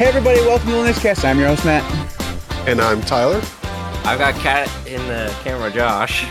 Hey, 0.00 0.06
everybody, 0.06 0.40
welcome 0.40 0.70
to 0.70 0.82
the 0.82 0.98
Cast. 0.98 1.26
I'm 1.26 1.38
your 1.38 1.48
host, 1.48 1.62
Matt. 1.66 1.84
And 2.66 2.80
I'm 2.80 3.02
Tyler. 3.02 3.36
I've 4.02 4.18
got 4.18 4.32
cat 4.36 4.66
in 4.86 5.06
the 5.08 5.30
camera, 5.44 5.70
Josh. 5.70 6.24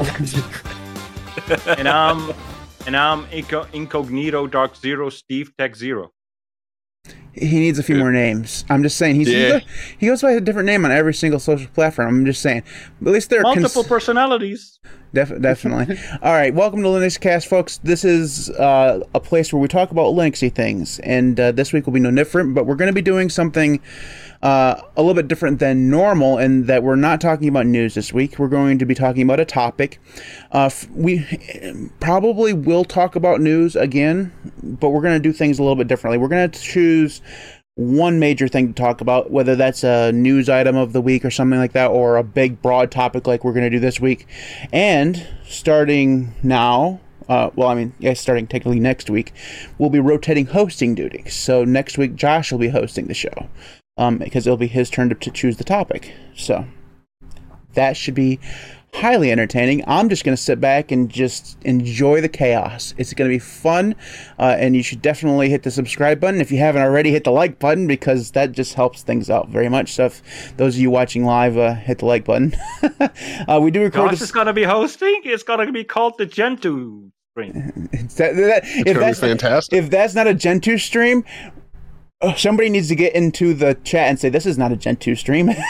and 1.78 1.86
I'm 1.86 2.34
and 2.84 2.96
I'm 2.96 3.26
inco- 3.26 3.72
incognito 3.72 4.48
DarkXero 4.48 5.12
Steve 5.12 5.52
TechXero. 5.56 6.08
He 7.32 7.60
needs 7.60 7.78
a 7.78 7.84
few 7.84 7.94
more 7.94 8.10
names. 8.10 8.64
I'm 8.68 8.82
just 8.82 8.96
saying 8.98 9.14
he's 9.14 9.28
Yeah. 9.28 9.60
he, 9.60 9.66
he 9.98 10.06
goes 10.08 10.20
by 10.22 10.32
a 10.32 10.40
different 10.40 10.66
name 10.66 10.84
on 10.84 10.90
every 10.90 11.14
single 11.14 11.38
social 11.38 11.68
platform. 11.68 12.08
I'm 12.08 12.26
just 12.26 12.42
saying. 12.42 12.64
But 13.00 13.10
at 13.10 13.14
least 13.14 13.30
they're 13.30 13.42
Multiple 13.42 13.84
cons- 13.84 13.86
personalities. 13.86 14.80
Def- 15.14 15.40
definitely. 15.42 15.98
All 16.22 16.32
right, 16.32 16.54
welcome 16.54 16.82
to 16.82 16.88
Linux 16.88 17.20
Cast, 17.20 17.46
folks. 17.46 17.78
This 17.78 18.02
is 18.02 18.48
uh, 18.50 19.00
a 19.14 19.20
place 19.20 19.52
where 19.52 19.60
we 19.60 19.68
talk 19.68 19.90
about 19.90 20.14
Linuxy 20.14 20.52
things, 20.52 20.98
and 21.00 21.38
uh, 21.38 21.52
this 21.52 21.72
week 21.72 21.86
will 21.86 21.92
be 21.92 22.00
no 22.00 22.10
different. 22.10 22.54
But 22.54 22.64
we're 22.64 22.76
going 22.76 22.88
to 22.88 22.94
be 22.94 23.02
doing 23.02 23.28
something 23.28 23.80
uh, 24.42 24.80
a 24.96 25.02
little 25.02 25.14
bit 25.14 25.28
different 25.28 25.58
than 25.58 25.90
normal, 25.90 26.38
in 26.38 26.64
that 26.64 26.82
we're 26.82 26.96
not 26.96 27.20
talking 27.20 27.48
about 27.48 27.66
news 27.66 27.94
this 27.94 28.14
week. 28.14 28.38
We're 28.38 28.48
going 28.48 28.78
to 28.78 28.86
be 28.86 28.94
talking 28.94 29.22
about 29.22 29.38
a 29.38 29.44
topic. 29.44 30.00
Uh, 30.50 30.66
f- 30.66 30.88
we 30.90 31.26
probably 32.00 32.54
will 32.54 32.84
talk 32.84 33.14
about 33.14 33.42
news 33.42 33.76
again, 33.76 34.32
but 34.62 34.90
we're 34.90 35.02
going 35.02 35.20
to 35.20 35.28
do 35.28 35.34
things 35.34 35.58
a 35.58 35.62
little 35.62 35.76
bit 35.76 35.88
differently. 35.88 36.16
We're 36.16 36.28
going 36.28 36.50
to 36.50 36.58
choose 36.58 37.20
one 37.74 38.18
major 38.18 38.48
thing 38.48 38.68
to 38.68 38.74
talk 38.74 39.00
about, 39.00 39.30
whether 39.30 39.56
that's 39.56 39.82
a 39.82 40.12
news 40.12 40.48
item 40.48 40.76
of 40.76 40.92
the 40.92 41.00
week 41.00 41.24
or 41.24 41.30
something 41.30 41.58
like 41.58 41.72
that, 41.72 41.90
or 41.90 42.16
a 42.16 42.24
big 42.24 42.60
broad 42.60 42.90
topic 42.90 43.26
like 43.26 43.44
we're 43.44 43.52
going 43.52 43.64
to 43.64 43.70
do 43.70 43.80
this 43.80 43.98
week. 43.98 44.26
And 44.72 45.26
starting 45.44 46.34
now, 46.42 47.00
uh, 47.28 47.50
well, 47.54 47.68
I 47.68 47.74
mean, 47.74 47.94
yeah, 47.98 48.12
starting 48.12 48.46
technically 48.46 48.80
next 48.80 49.08
week, 49.08 49.32
we'll 49.78 49.90
be 49.90 50.00
rotating 50.00 50.46
hosting 50.46 50.94
duties. 50.94 51.34
So 51.34 51.64
next 51.64 51.96
week, 51.96 52.14
Josh 52.14 52.52
will 52.52 52.58
be 52.58 52.68
hosting 52.68 53.06
the 53.06 53.14
show 53.14 53.48
um, 53.96 54.18
because 54.18 54.46
it'll 54.46 54.56
be 54.56 54.66
his 54.66 54.90
turn 54.90 55.08
to, 55.08 55.14
to 55.14 55.30
choose 55.30 55.56
the 55.56 55.64
topic. 55.64 56.12
So 56.36 56.66
that 57.74 57.96
should 57.96 58.14
be 58.14 58.38
highly 58.94 59.32
entertaining. 59.32 59.82
I'm 59.86 60.08
just 60.08 60.24
going 60.24 60.36
to 60.36 60.42
sit 60.42 60.60
back 60.60 60.92
and 60.92 61.08
just 61.10 61.56
enjoy 61.64 62.20
the 62.20 62.28
chaos. 62.28 62.94
It's 62.98 63.12
going 63.14 63.28
to 63.30 63.34
be 63.34 63.38
fun, 63.38 63.94
uh, 64.38 64.56
and 64.58 64.76
you 64.76 64.82
should 64.82 65.02
definitely 65.02 65.48
hit 65.50 65.62
the 65.62 65.70
subscribe 65.70 66.20
button 66.20 66.40
if 66.40 66.52
you 66.52 66.58
haven't 66.58 66.82
already. 66.82 67.10
Hit 67.10 67.24
the 67.24 67.32
like 67.32 67.58
button 67.58 67.86
because 67.86 68.32
that 68.32 68.52
just 68.52 68.74
helps 68.74 69.02
things 69.02 69.30
out 69.30 69.48
very 69.48 69.68
much. 69.68 69.92
So, 69.92 70.06
if 70.06 70.56
those 70.56 70.76
of 70.76 70.80
you 70.80 70.90
watching 70.90 71.24
live, 71.24 71.56
uh, 71.56 71.74
hit 71.74 71.98
the 71.98 72.06
like 72.06 72.24
button. 72.24 72.54
uh, 73.48 73.58
we 73.62 73.70
do 73.70 73.82
record 73.82 74.10
Josh 74.10 74.18
this. 74.18 74.22
is 74.22 74.32
gonna 74.32 74.52
be 74.52 74.64
hosting. 74.64 75.20
It's 75.24 75.42
gonna 75.42 75.70
be 75.72 75.84
called 75.84 76.18
the 76.18 76.26
Gentoo 76.26 77.10
stream. 77.32 77.88
It's 77.92 78.14
that- 78.16 78.36
that- 78.36 78.62
if 78.64 78.84
gonna 78.84 78.98
be 78.98 79.04
that's 79.04 79.20
fantastic. 79.20 79.78
If 79.78 79.90
that's 79.90 80.14
not 80.14 80.26
a 80.26 80.34
Gentoo 80.34 80.78
stream. 80.78 81.24
Uh, 82.22 82.34
Somebody 82.34 82.68
needs 82.70 82.88
to 82.88 82.94
get 82.94 83.14
into 83.14 83.52
the 83.54 83.74
chat 83.84 84.08
and 84.08 84.18
say 84.18 84.28
this 84.28 84.46
is 84.46 84.56
not 84.56 84.72
a 84.72 84.76
Gentoo 84.76 85.14
stream. 85.14 85.50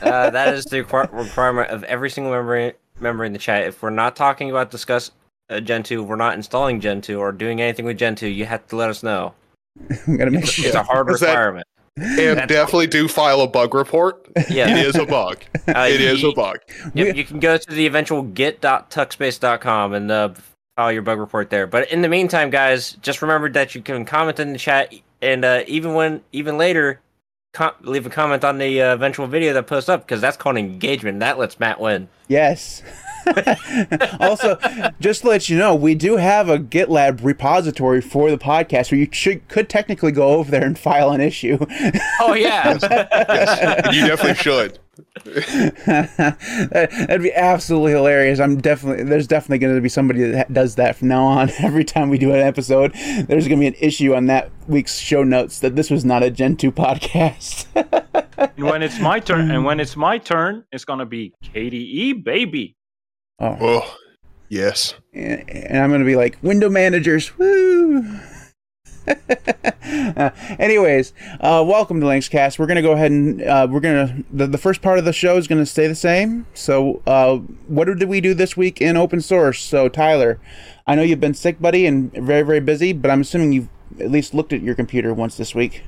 Uh, 0.00 0.30
that 0.30 0.54
is 0.54 0.64
the 0.66 0.84
requir- 0.84 1.12
requirement 1.12 1.70
of 1.70 1.82
every 1.82 2.08
single 2.08 2.30
member 2.32 2.72
member 3.00 3.24
in 3.24 3.32
the 3.32 3.38
chat. 3.38 3.64
If 3.66 3.82
we're 3.82 3.90
not 3.90 4.14
talking 4.14 4.48
about 4.48 4.70
discuss 4.70 5.10
uh, 5.50 5.58
Gentoo, 5.58 6.04
we're 6.04 6.14
not 6.14 6.34
installing 6.34 6.80
Gentoo 6.80 7.18
or 7.18 7.32
doing 7.32 7.60
anything 7.60 7.84
with 7.84 7.98
Gentoo, 7.98 8.28
you 8.28 8.46
have 8.46 8.64
to 8.68 8.76
let 8.76 8.90
us 8.90 9.02
know. 9.02 9.34
I'm 10.06 10.16
gonna 10.16 10.30
make 10.30 10.44
It's, 10.44 10.52
sure. 10.52 10.66
it's 10.66 10.76
a 10.76 10.84
hard 10.84 11.10
Is 11.10 11.18
that- 11.18 11.30
requirement. 11.30 11.66
And 11.96 12.16
That's- 12.16 12.46
definitely 12.48 12.86
do 12.86 13.08
file 13.08 13.40
a 13.40 13.48
bug 13.48 13.74
report. 13.74 14.24
Yeah. 14.48 14.68
It 14.78 14.86
is 14.86 14.94
a 14.94 15.04
bug. 15.04 15.42
Uh, 15.66 15.88
it 15.90 16.00
is 16.00 16.22
you- 16.22 16.30
a 16.30 16.32
bug. 16.32 16.58
Yep, 16.94 17.16
you 17.16 17.24
can 17.24 17.40
go 17.40 17.56
to 17.58 17.68
the 17.72 17.84
eventual 17.84 18.22
get.tuckspace.com 18.22 19.94
and 19.94 20.10
uh, 20.12 20.28
file 20.76 20.92
your 20.92 21.02
bug 21.02 21.18
report 21.18 21.50
there. 21.50 21.66
But 21.66 21.90
in 21.90 22.02
the 22.02 22.08
meantime, 22.08 22.50
guys, 22.50 22.92
just 23.02 23.20
remember 23.20 23.50
that 23.50 23.74
you 23.74 23.82
can 23.82 24.04
comment 24.04 24.38
in 24.38 24.52
the 24.52 24.58
chat, 24.60 24.94
and 25.20 25.44
uh, 25.44 25.62
even 25.66 25.94
when 25.94 26.22
even 26.32 26.58
later, 26.58 27.00
com- 27.52 27.74
leave 27.82 28.06
a 28.06 28.10
comment 28.10 28.44
on 28.44 28.58
the 28.58 28.80
uh, 28.82 28.94
eventual 28.94 29.26
video 29.26 29.52
that 29.54 29.66
posts 29.66 29.88
up 29.88 30.06
because 30.06 30.20
that's 30.20 30.36
called 30.36 30.56
engagement. 30.56 31.20
That 31.20 31.38
lets 31.38 31.58
Matt 31.60 31.80
win. 31.80 32.08
Yes. 32.28 32.82
also, 34.20 34.58
just 35.00 35.22
to 35.22 35.28
let 35.28 35.48
you 35.48 35.58
know, 35.58 35.74
we 35.74 35.94
do 35.94 36.16
have 36.16 36.48
a 36.48 36.58
GitLab 36.58 37.22
repository 37.22 38.00
for 38.00 38.30
the 38.30 38.38
podcast 38.38 38.90
where 38.90 39.00
you 39.00 39.08
should 39.12 39.46
could 39.48 39.68
technically 39.68 40.12
go 40.12 40.28
over 40.28 40.50
there 40.50 40.64
and 40.64 40.78
file 40.78 41.10
an 41.10 41.20
issue. 41.20 41.58
Oh 42.20 42.34
yeah, 42.34 42.78
Yes, 42.82 43.94
you 43.94 44.06
definitely 44.06 44.34
should. 44.34 44.78
That- 45.24 46.88
That'd 46.90 47.22
be 47.22 47.32
absolutely 47.34 47.92
hilarious. 47.92 48.40
I'm 48.40 48.58
definitely 48.60 49.04
there's 49.04 49.26
definitely 49.26 49.58
going 49.58 49.74
to 49.74 49.80
be 49.80 49.88
somebody 49.88 50.22
that 50.30 50.52
does 50.52 50.74
that 50.76 50.96
from 50.96 51.08
now 51.08 51.24
on. 51.24 51.50
Every 51.58 51.84
time 51.84 52.08
we 52.10 52.18
do 52.18 52.32
an 52.32 52.40
episode, 52.40 52.92
there's 52.94 53.48
going 53.48 53.58
to 53.60 53.62
be 53.62 53.66
an 53.66 53.76
issue 53.80 54.14
on 54.14 54.26
that 54.26 54.50
week's 54.66 54.98
show 54.98 55.22
notes 55.24 55.60
that 55.60 55.76
this 55.76 55.90
was 55.90 56.04
not 56.04 56.22
a 56.22 56.30
Gentoo 56.30 56.70
podcast. 56.70 57.66
And 58.56 58.66
when 58.66 58.82
it's 58.82 58.98
my 59.00 59.18
turn, 59.20 59.50
and 59.50 59.64
when 59.64 59.80
it's 59.80 59.96
my 59.96 60.18
turn, 60.18 60.64
it's 60.72 60.84
gonna 60.84 61.06
be 61.06 61.32
KDE 61.44 62.22
baby. 62.24 62.76
oh, 63.40 63.56
Oh, 63.60 63.96
yes. 64.48 64.94
and 65.12 65.48
and 65.50 65.78
I'm 65.82 65.90
going 65.90 66.00
to 66.00 66.06
be 66.06 66.16
like 66.16 66.38
window 66.42 66.68
managers. 66.68 67.36
Woo! 67.38 68.02
Anyways, 70.58 71.12
uh, 71.40 71.64
welcome 71.66 72.00
to 72.00 72.06
Linux 72.06 72.30
Cast. 72.30 72.58
We're 72.58 72.66
gonna 72.66 72.82
go 72.82 72.92
ahead 72.92 73.10
and 73.10 73.42
uh, 73.42 73.66
we're 73.70 73.80
gonna 73.80 74.22
the, 74.32 74.46
the 74.46 74.58
first 74.58 74.82
part 74.82 74.98
of 74.98 75.04
the 75.04 75.12
show 75.12 75.36
is 75.36 75.46
gonna 75.46 75.66
stay 75.66 75.86
the 75.86 75.94
same. 75.94 76.46
So, 76.54 77.02
uh, 77.06 77.36
what 77.66 77.86
did 77.86 78.02
we 78.08 78.20
do 78.20 78.34
this 78.34 78.56
week 78.56 78.80
in 78.80 78.96
open 78.96 79.20
source? 79.20 79.60
So, 79.60 79.88
Tyler, 79.88 80.40
I 80.86 80.94
know 80.94 81.02
you've 81.02 81.20
been 81.20 81.34
sick, 81.34 81.60
buddy, 81.60 81.86
and 81.86 82.12
very 82.12 82.42
very 82.42 82.60
busy, 82.60 82.92
but 82.92 83.10
I'm 83.10 83.22
assuming 83.22 83.52
you've 83.52 83.68
at 84.00 84.10
least 84.10 84.34
looked 84.34 84.52
at 84.52 84.62
your 84.62 84.74
computer 84.74 85.14
once 85.14 85.36
this 85.36 85.54
week. 85.54 85.82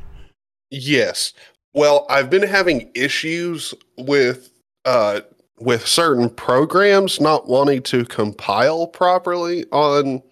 Yes. 0.70 1.32
Well, 1.75 2.06
I've 2.09 2.30
been 2.30 2.42
having 2.42 2.91
issues 2.94 3.75
with 3.98 4.50
uh 4.84 5.20
with 5.59 5.86
certain 5.86 6.30
programs 6.30 7.20
not 7.20 7.47
wanting 7.47 7.82
to 7.82 8.04
compile 8.06 8.86
properly 8.86 9.66
on 9.72 10.22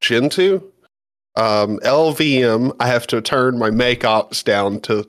Gentoo. 0.00 0.69
Um, 1.40 1.78
LLVM, 1.78 2.76
I 2.80 2.86
have 2.86 3.06
to 3.06 3.22
turn 3.22 3.58
my 3.58 3.70
MAKEOPTS 3.70 4.44
down 4.44 4.78
to 4.82 5.08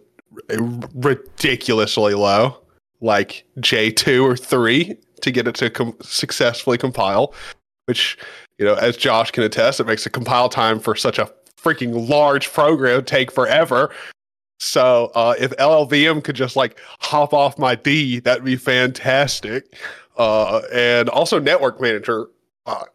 r- 0.50 0.80
ridiculously 0.96 2.14
low, 2.14 2.58
like 3.02 3.44
J2 3.60 4.24
or 4.24 4.38
3 4.38 4.96
to 5.24 5.32
get 5.32 5.46
it 5.46 5.56
to 5.56 5.70
com- 5.70 5.98
successfully 6.02 6.78
compile, 6.78 7.34
which, 7.84 8.18
you 8.58 8.66
know, 8.66 8.76
as 8.76 8.96
Josh 8.96 9.32
can 9.32 9.44
attest, 9.44 9.82
it 9.82 9.88
makes 9.88 10.06
the 10.06 10.10
compile 10.10 10.48
time 10.48 10.80
for 10.80 10.96
such 10.96 11.20
a 11.20 11.30
freaking 11.62 12.08
large 12.08 12.54
program 12.54 13.04
take 13.04 13.30
forever. 13.30 13.94
So 14.62 15.12
uh, 15.14 15.36
if 15.38 15.52
LLVM 15.58 16.24
could 16.24 16.38
just 16.38 16.56
like 16.56 16.80
hop 17.02 17.34
off 17.34 17.60
my 17.60 17.76
D, 17.76 18.22
that'd 18.22 18.46
be 18.46 18.56
fantastic. 18.56 19.76
Uh, 20.16 20.62
and 20.72 21.10
also, 21.10 21.40
Network 21.40 21.82
Manager 21.82 22.28
uh, 22.68 22.86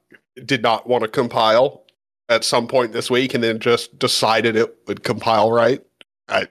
did 0.47 0.62
not 0.62 0.88
want 0.88 1.03
to 1.03 1.08
compile 1.08 1.85
at 2.28 2.44
some 2.44 2.66
point 2.66 2.92
this 2.92 3.10
week, 3.10 3.34
and 3.34 3.42
then 3.42 3.59
just 3.59 3.98
decided 3.98 4.56
it 4.56 4.76
would 4.87 5.03
compile 5.04 5.50
right. 5.53 5.82
I 6.28 6.47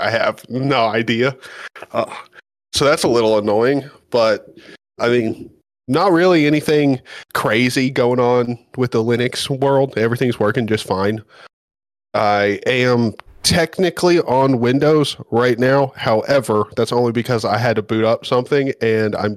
I 0.00 0.10
have 0.10 0.48
no 0.48 0.86
idea. 0.86 1.36
Uh, 1.92 2.12
so 2.72 2.84
that's 2.84 3.04
a 3.04 3.08
little 3.08 3.38
annoying, 3.38 3.88
but 4.10 4.48
I 4.98 5.08
mean, 5.08 5.50
not 5.88 6.12
really 6.12 6.46
anything 6.46 7.00
crazy 7.34 7.90
going 7.90 8.20
on 8.20 8.58
with 8.76 8.92
the 8.92 9.02
Linux 9.02 9.48
world. 9.60 9.96
Everything's 9.96 10.38
working 10.38 10.66
just 10.66 10.86
fine. 10.86 11.22
I 12.14 12.60
am 12.66 13.14
technically 13.42 14.20
on 14.20 14.60
Windows 14.60 15.16
right 15.30 15.58
now. 15.58 15.92
However, 15.96 16.64
that's 16.76 16.92
only 16.92 17.12
because 17.12 17.44
I 17.44 17.56
had 17.56 17.76
to 17.76 17.82
boot 17.82 18.04
up 18.04 18.26
something 18.26 18.72
and 18.82 19.16
I'm 19.16 19.36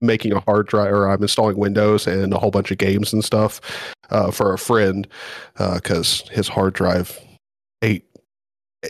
making 0.00 0.32
a 0.32 0.40
hard 0.40 0.66
drive 0.66 0.92
or 0.92 1.08
I'm 1.08 1.22
installing 1.22 1.56
Windows 1.56 2.06
and 2.06 2.32
a 2.32 2.38
whole 2.38 2.50
bunch 2.50 2.70
of 2.70 2.78
games 2.78 3.12
and 3.12 3.24
stuff 3.24 3.60
uh, 4.10 4.30
for 4.30 4.52
a 4.52 4.58
friend 4.58 5.06
because 5.56 6.28
his 6.30 6.48
hard 6.48 6.74
drive 6.74 7.18
ate 7.82 8.04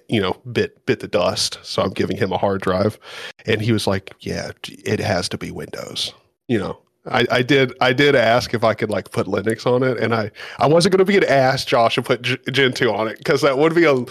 you 0.08 0.20
know 0.20 0.40
bit 0.52 0.84
bit 0.86 1.00
the 1.00 1.08
dust. 1.08 1.58
So 1.62 1.82
i'm 1.82 1.90
giving 1.90 2.16
him 2.16 2.32
a 2.32 2.38
hard 2.38 2.60
drive. 2.60 2.98
And 3.46 3.60
he 3.60 3.72
was 3.72 3.86
like 3.86 4.14
yeah 4.20 4.52
it 4.64 5.00
has 5.00 5.28
to 5.30 5.38
be 5.38 5.50
windows. 5.50 6.12
You 6.48 6.58
know 6.58 6.78
I, 7.06 7.26
I 7.30 7.42
did 7.42 7.74
I 7.80 7.92
did 7.92 8.14
ask 8.14 8.52
if 8.54 8.62
I 8.62 8.74
could 8.74 8.90
like 8.90 9.10
put 9.10 9.26
Linux 9.26 9.66
on 9.66 9.82
it, 9.82 9.98
and 9.98 10.14
I 10.14 10.30
I 10.58 10.66
wasn't 10.66 10.92
going 10.92 11.04
to 11.04 11.04
be 11.04 11.16
an 11.16 11.24
ass 11.24 11.64
Josh 11.64 11.96
and 11.96 12.04
put 12.04 12.22
G- 12.22 12.38
Gentoo 12.50 12.90
on 12.90 13.08
it 13.08 13.18
because 13.18 13.40
that 13.42 13.58
would 13.58 13.74
be 13.74 13.84
a 13.84 14.04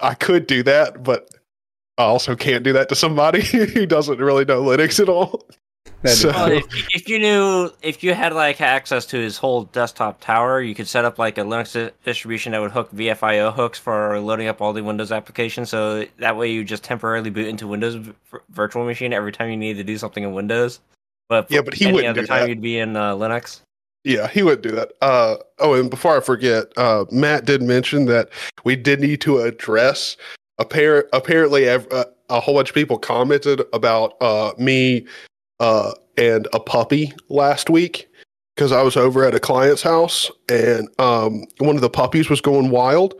I 0.00 0.14
could 0.14 0.46
do 0.46 0.62
that, 0.62 1.02
but 1.02 1.28
I 1.98 2.04
also 2.04 2.36
can't 2.36 2.64
do 2.64 2.72
that 2.72 2.88
to 2.90 2.94
somebody 2.94 3.42
who 3.44 3.84
doesn't 3.86 4.18
really 4.18 4.44
know 4.44 4.62
Linux 4.62 5.00
at 5.00 5.08
all. 5.08 5.46
That'd 6.02 6.18
So- 6.18 6.28
Well, 6.30 6.52
if, 6.52 6.64
if 6.94 7.08
you 7.08 7.18
knew, 7.18 7.70
if 7.82 8.02
you 8.02 8.14
had 8.14 8.32
like 8.32 8.60
access 8.60 9.04
to 9.06 9.18
his 9.18 9.36
whole 9.38 9.64
desktop 9.64 10.20
tower, 10.20 10.60
you 10.60 10.74
could 10.74 10.88
set 10.88 11.04
up 11.04 11.18
like 11.18 11.38
a 11.38 11.42
Linux 11.42 11.90
distribution 12.04 12.52
that 12.52 12.60
would 12.60 12.70
hook 12.70 12.90
VFIO 12.92 13.52
hooks 13.52 13.78
for 13.78 14.18
loading 14.20 14.48
up 14.48 14.60
all 14.60 14.72
the 14.72 14.82
Windows 14.82 15.10
applications. 15.12 15.70
So 15.70 16.04
that 16.18 16.36
way, 16.36 16.50
you 16.50 16.64
just 16.64 16.84
temporarily 16.84 17.30
boot 17.30 17.46
into 17.46 17.66
Windows 17.66 17.94
v- 17.96 18.12
virtual 18.50 18.84
machine 18.84 19.12
every 19.12 19.32
time 19.32 19.50
you 19.50 19.56
need 19.56 19.74
to 19.74 19.84
do 19.84 19.98
something 19.98 20.22
in 20.22 20.32
Windows. 20.32 20.80
But 21.28 21.50
Yeah, 21.50 21.60
but 21.62 21.74
he 21.74 21.86
any 21.86 21.94
wouldn't 21.94 22.10
other 22.10 22.20
do 22.22 22.26
time 22.26 22.40
that. 22.42 22.48
you'd 22.48 22.62
be 22.62 22.78
in 22.78 22.96
uh, 22.96 23.14
Linux. 23.14 23.60
Yeah, 24.04 24.28
he 24.28 24.42
would 24.42 24.62
do 24.62 24.70
that. 24.70 24.92
Uh, 25.02 25.36
oh, 25.58 25.74
and 25.74 25.90
before 25.90 26.16
I 26.16 26.20
forget, 26.20 26.66
uh, 26.76 27.04
Matt 27.10 27.44
did 27.44 27.60
mention 27.62 28.06
that 28.06 28.30
we 28.64 28.76
did 28.76 29.00
need 29.00 29.20
to 29.22 29.40
address 29.40 30.16
Appar- 30.60 31.04
apparently, 31.12 31.68
ev- 31.68 31.86
uh, 31.92 32.04
a 32.30 32.40
whole 32.40 32.54
bunch 32.54 32.70
of 32.70 32.74
people 32.74 32.98
commented 32.98 33.62
about 33.72 34.14
uh, 34.20 34.52
me 34.58 35.06
uh, 35.60 35.92
and 36.16 36.48
a 36.52 36.60
puppy 36.60 37.12
last 37.28 37.70
week 37.70 38.08
because 38.54 38.72
I 38.72 38.82
was 38.82 38.96
over 38.96 39.24
at 39.24 39.34
a 39.34 39.40
client's 39.40 39.82
house 39.82 40.30
and 40.48 40.88
um, 40.98 41.44
one 41.58 41.76
of 41.76 41.82
the 41.82 41.90
puppies 41.90 42.28
was 42.28 42.40
going 42.40 42.70
wild. 42.70 43.14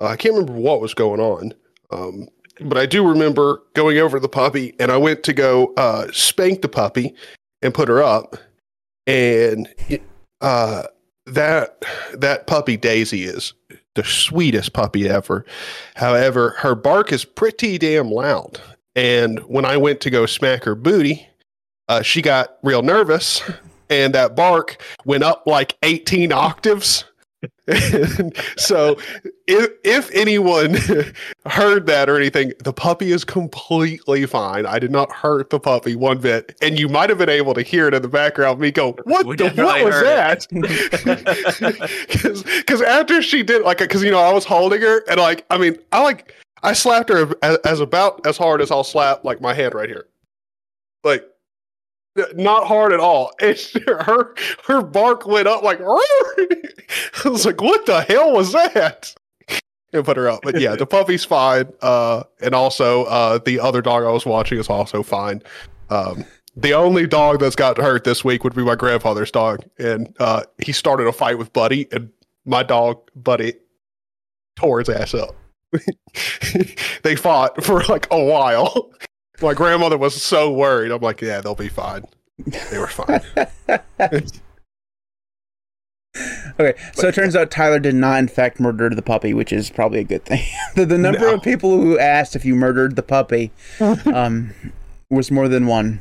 Uh, 0.00 0.06
I 0.06 0.16
can't 0.16 0.34
remember 0.34 0.60
what 0.60 0.80
was 0.80 0.94
going 0.94 1.20
on, 1.20 1.54
um, 1.90 2.28
but 2.60 2.76
I 2.76 2.86
do 2.86 3.06
remember 3.06 3.62
going 3.74 3.98
over 3.98 4.20
the 4.20 4.28
puppy 4.28 4.74
and 4.78 4.92
I 4.92 4.96
went 4.96 5.22
to 5.24 5.32
go 5.32 5.72
uh, 5.76 6.08
spank 6.12 6.62
the 6.62 6.68
puppy 6.68 7.14
and 7.62 7.72
put 7.72 7.88
her 7.88 8.02
up, 8.02 8.36
and 9.06 9.68
uh, 10.40 10.82
that 11.26 11.82
that 12.14 12.46
puppy 12.46 12.76
Daisy 12.76 13.24
is 13.24 13.54
the 13.94 14.04
sweetest 14.04 14.72
puppy 14.72 15.08
ever. 15.08 15.44
However, 15.94 16.50
her 16.58 16.74
bark 16.74 17.12
is 17.12 17.24
pretty 17.24 17.78
damn 17.78 18.10
loud. 18.10 18.60
And 18.94 19.38
when 19.40 19.64
I 19.64 19.76
went 19.76 20.00
to 20.02 20.10
go 20.10 20.26
smack 20.26 20.64
her 20.64 20.74
booty, 20.74 21.26
uh, 21.92 22.00
she 22.00 22.22
got 22.22 22.56
real 22.62 22.82
nervous, 22.82 23.42
and 23.90 24.14
that 24.14 24.34
bark 24.34 24.82
went 25.04 25.22
up 25.22 25.46
like 25.46 25.76
18 25.82 26.32
octaves. 26.32 27.04
so 28.56 28.96
if 29.46 29.70
if 29.84 30.10
anyone 30.14 30.76
heard 31.46 31.86
that 31.86 32.08
or 32.08 32.16
anything, 32.16 32.52
the 32.64 32.72
puppy 32.72 33.12
is 33.12 33.24
completely 33.24 34.24
fine. 34.26 34.64
I 34.64 34.78
did 34.78 34.90
not 34.90 35.12
hurt 35.12 35.50
the 35.50 35.60
puppy 35.60 35.96
one 35.96 36.18
bit, 36.18 36.56
and 36.62 36.78
you 36.78 36.88
might 36.88 37.10
have 37.10 37.18
been 37.18 37.28
able 37.28 37.52
to 37.54 37.62
hear 37.62 37.88
it 37.88 37.94
in 37.94 38.00
the 38.00 38.08
background. 38.08 38.58
Me 38.58 38.70
go, 38.70 38.96
what 39.04 39.26
We 39.26 39.36
the 39.36 39.50
what 39.50 39.84
was 39.84 40.00
that? 40.00 40.46
Because 42.56 42.82
after 42.82 43.20
she 43.20 43.42
did 43.42 43.62
like, 43.62 43.78
because 43.78 44.02
you 44.02 44.10
know 44.10 44.20
I 44.20 44.32
was 44.32 44.44
holding 44.44 44.80
her, 44.80 45.02
and 45.10 45.20
like 45.20 45.44
I 45.50 45.58
mean 45.58 45.76
I 45.90 46.02
like 46.02 46.32
I 46.62 46.72
slapped 46.72 47.10
her 47.10 47.34
as, 47.42 47.58
as 47.64 47.80
about 47.80 48.24
as 48.26 48.38
hard 48.38 48.62
as 48.62 48.70
I'll 48.70 48.84
slap 48.84 49.24
like 49.24 49.40
my 49.40 49.52
hand 49.52 49.74
right 49.74 49.88
here, 49.88 50.06
like 51.04 51.24
not 52.34 52.66
hard 52.66 52.92
at 52.92 53.00
all. 53.00 53.32
And 53.40 53.58
her 53.86 54.34
her 54.66 54.82
bark 54.82 55.26
went 55.26 55.48
up 55.48 55.62
like 55.62 55.80
I 57.24 57.28
was 57.28 57.46
like, 57.46 57.60
what 57.60 57.86
the 57.86 58.02
hell 58.02 58.32
was 58.32 58.52
that? 58.52 59.14
And 59.92 60.04
put 60.04 60.16
her 60.16 60.28
up. 60.28 60.40
But 60.42 60.60
yeah, 60.60 60.74
the 60.74 60.86
puppy's 60.86 61.24
fine. 61.24 61.70
Uh, 61.82 62.24
and 62.40 62.54
also 62.54 63.04
uh, 63.04 63.38
the 63.44 63.60
other 63.60 63.82
dog 63.82 64.04
I 64.04 64.10
was 64.10 64.24
watching 64.24 64.58
is 64.58 64.68
also 64.68 65.02
fine. 65.02 65.42
Um, 65.90 66.24
the 66.56 66.74
only 66.74 67.06
dog 67.06 67.40
that's 67.40 67.56
got 67.56 67.78
hurt 67.78 68.04
this 68.04 68.24
week 68.24 68.44
would 68.44 68.54
be 68.54 68.62
my 68.62 68.74
grandfather's 68.74 69.30
dog, 69.30 69.64
and 69.78 70.14
uh, 70.20 70.44
he 70.58 70.72
started 70.72 71.06
a 71.06 71.12
fight 71.12 71.38
with 71.38 71.52
Buddy, 71.52 71.88
and 71.92 72.10
my 72.44 72.62
dog 72.62 72.98
Buddy 73.16 73.54
tore 74.56 74.80
his 74.80 74.88
ass 74.88 75.14
up. 75.14 75.34
they 77.02 77.16
fought 77.16 77.62
for 77.64 77.82
like 77.84 78.06
a 78.10 78.22
while. 78.22 78.92
My 79.42 79.54
grandmother 79.54 79.98
was 79.98 80.20
so 80.22 80.52
worried. 80.52 80.90
I'm 80.92 81.00
like, 81.00 81.20
yeah, 81.20 81.40
they'll 81.40 81.54
be 81.54 81.68
fine. 81.68 82.04
They 82.70 82.78
were 82.78 82.86
fine. 82.86 83.20
Okay, 86.60 86.78
so 86.92 87.08
it 87.08 87.14
turns 87.14 87.34
out 87.34 87.50
Tyler 87.50 87.78
did 87.78 87.94
not, 87.94 88.18
in 88.18 88.28
fact, 88.28 88.60
murder 88.60 88.90
the 88.90 89.00
puppy, 89.00 89.32
which 89.32 89.50
is 89.50 89.70
probably 89.70 90.00
a 90.00 90.04
good 90.04 90.22
thing. 90.26 90.42
the, 90.74 90.84
the 90.84 90.98
number 90.98 91.20
No. 91.20 91.34
of 91.34 91.42
people 91.42 91.80
who 91.80 91.98
asked 91.98 92.36
if 92.36 92.44
you 92.44 92.54
murdered 92.54 92.96
the 92.96 93.02
puppy 93.02 93.50
um, 93.80 94.52
was 95.08 95.30
more 95.30 95.48
than 95.48 95.66
one. 95.66 96.00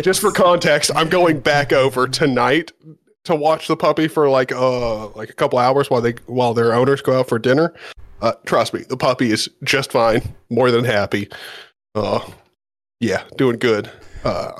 Just 0.00 0.20
for 0.20 0.30
context, 0.30 0.92
I'm 0.94 1.08
going 1.08 1.40
back 1.40 1.72
over 1.72 2.06
tonight 2.06 2.70
to 3.24 3.34
watch 3.34 3.66
the 3.66 3.76
puppy 3.76 4.06
for 4.06 4.30
like 4.30 4.52
uh 4.52 5.08
like 5.08 5.28
a 5.30 5.34
couple 5.34 5.58
hours 5.58 5.90
while 5.90 6.00
they 6.00 6.12
while 6.26 6.54
their 6.54 6.72
owners 6.72 7.02
go 7.02 7.18
out 7.18 7.28
for 7.28 7.40
dinner. 7.40 7.74
Uh, 8.20 8.32
trust 8.46 8.72
me, 8.72 8.82
the 8.88 8.96
puppy 8.96 9.32
is 9.32 9.48
just 9.64 9.90
fine, 9.90 10.36
more 10.50 10.70
than 10.70 10.84
happy. 10.84 11.28
Uh, 11.94 12.20
yeah, 13.00 13.24
doing 13.36 13.58
good. 13.58 13.90
Uh, 14.24 14.52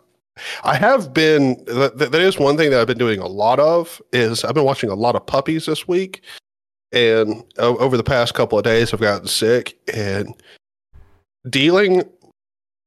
I 0.65 0.75
have 0.75 1.15
been. 1.15 1.63
That, 1.67 2.15
is 2.15 2.39
one 2.39 2.57
thing 2.57 2.71
that 2.71 2.81
I've 2.81 2.87
been 2.87 2.99
doing 2.99 3.21
a 3.21 3.27
lot 3.27 3.61
of. 3.61 4.01
Is 4.13 4.45
I've 4.45 4.55
been 4.55 4.65
watching 4.65 4.91
a 4.91 4.95
lot 4.95 5.15
of 5.15 5.27
puppies 5.27 5.67
this 5.67 5.87
week, 5.87 6.23
and 6.93 7.45
o- 7.59 7.77
over 7.79 7.97
the 7.97 8.03
past 8.05 8.35
couple 8.35 8.59
of 8.59 8.65
days, 8.65 8.93
I've 8.93 9.01
gotten 9.01 9.29
sick 9.29 9.79
and 9.93 10.35
dealing 11.49 12.03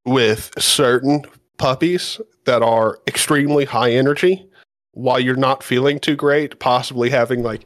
with 0.06 0.52
certain 0.60 1.24
puppies 1.58 2.20
that 2.46 2.62
are 2.62 3.00
extremely 3.08 3.66
high 3.66 3.92
energy 3.92 4.46
while 4.92 5.20
you're 5.20 5.36
not 5.36 5.64
feeling 5.64 6.00
too 6.00 6.16
great, 6.16 6.60
possibly 6.60 7.10
having 7.10 7.44
like 7.44 7.66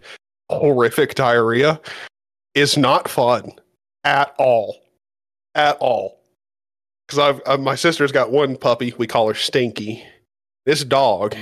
horrific 0.49 1.15
diarrhea, 1.15 1.79
is 2.55 2.77
not 2.77 3.07
fun 3.07 3.51
at 4.03 4.33
all. 4.37 4.77
At 5.55 5.77
all. 5.79 6.18
Because 7.09 7.17
I've 7.17 7.41
uh, 7.47 7.57
my 7.57 7.73
sister's 7.73 8.11
got 8.11 8.31
one 8.31 8.55
puppy. 8.55 8.93
We 8.99 9.07
call 9.07 9.27
her 9.29 9.33
Stinky. 9.33 10.03
This 10.67 10.83
dog, 10.83 11.35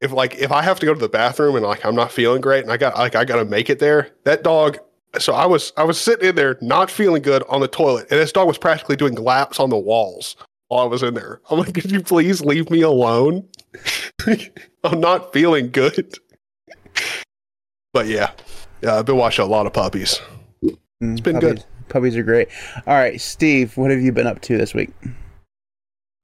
if 0.00 0.12
like 0.12 0.36
if 0.36 0.50
I 0.50 0.62
have 0.62 0.80
to 0.80 0.86
go 0.86 0.94
to 0.94 1.00
the 1.00 1.10
bathroom 1.10 1.56
and 1.56 1.64
like 1.66 1.84
I'm 1.84 1.94
not 1.94 2.10
feeling 2.10 2.40
great 2.40 2.62
and 2.62 2.72
I 2.72 2.78
got 2.78 2.96
like 2.96 3.14
I 3.14 3.26
got 3.26 3.36
to 3.36 3.44
make 3.44 3.68
it 3.68 3.80
there, 3.80 4.12
that 4.24 4.42
dog. 4.42 4.78
So 5.18 5.34
I 5.34 5.44
was 5.44 5.74
I 5.76 5.84
was 5.84 6.00
sitting 6.00 6.30
in 6.30 6.36
there 6.36 6.56
not 6.62 6.90
feeling 6.90 7.20
good 7.20 7.42
on 7.50 7.60
the 7.60 7.68
toilet, 7.68 8.06
and 8.10 8.18
this 8.18 8.32
dog 8.32 8.46
was 8.48 8.56
practically 8.56 8.96
doing 8.96 9.14
laps 9.14 9.60
on 9.60 9.68
the 9.68 9.76
walls 9.76 10.36
while 10.68 10.84
I 10.84 10.86
was 10.86 11.02
in 11.02 11.12
there. 11.12 11.42
I'm 11.50 11.58
like, 11.58 11.74
could 11.74 11.92
you 11.92 12.00
please 12.00 12.40
leave 12.40 12.70
me 12.70 12.80
alone? 12.80 13.46
I'm 14.84 15.00
not 15.00 15.34
feeling 15.34 15.70
good. 15.70 16.14
But 17.92 18.06
yeah, 18.06 18.30
yeah, 18.80 18.96
I've 18.96 19.04
been 19.04 19.18
watching 19.18 19.44
a 19.44 19.48
lot 19.48 19.66
of 19.66 19.74
puppies. 19.74 20.18
it's 20.62 21.20
been 21.20 21.34
puppies, 21.34 21.40
good. 21.40 21.64
Puppies 21.92 22.16
are 22.16 22.22
great. 22.22 22.48
All 22.86 22.94
right, 22.94 23.20
Steve, 23.20 23.76
what 23.76 23.90
have 23.90 24.00
you 24.00 24.12
been 24.12 24.26
up 24.26 24.40
to 24.42 24.56
this 24.56 24.72
week? 24.72 24.90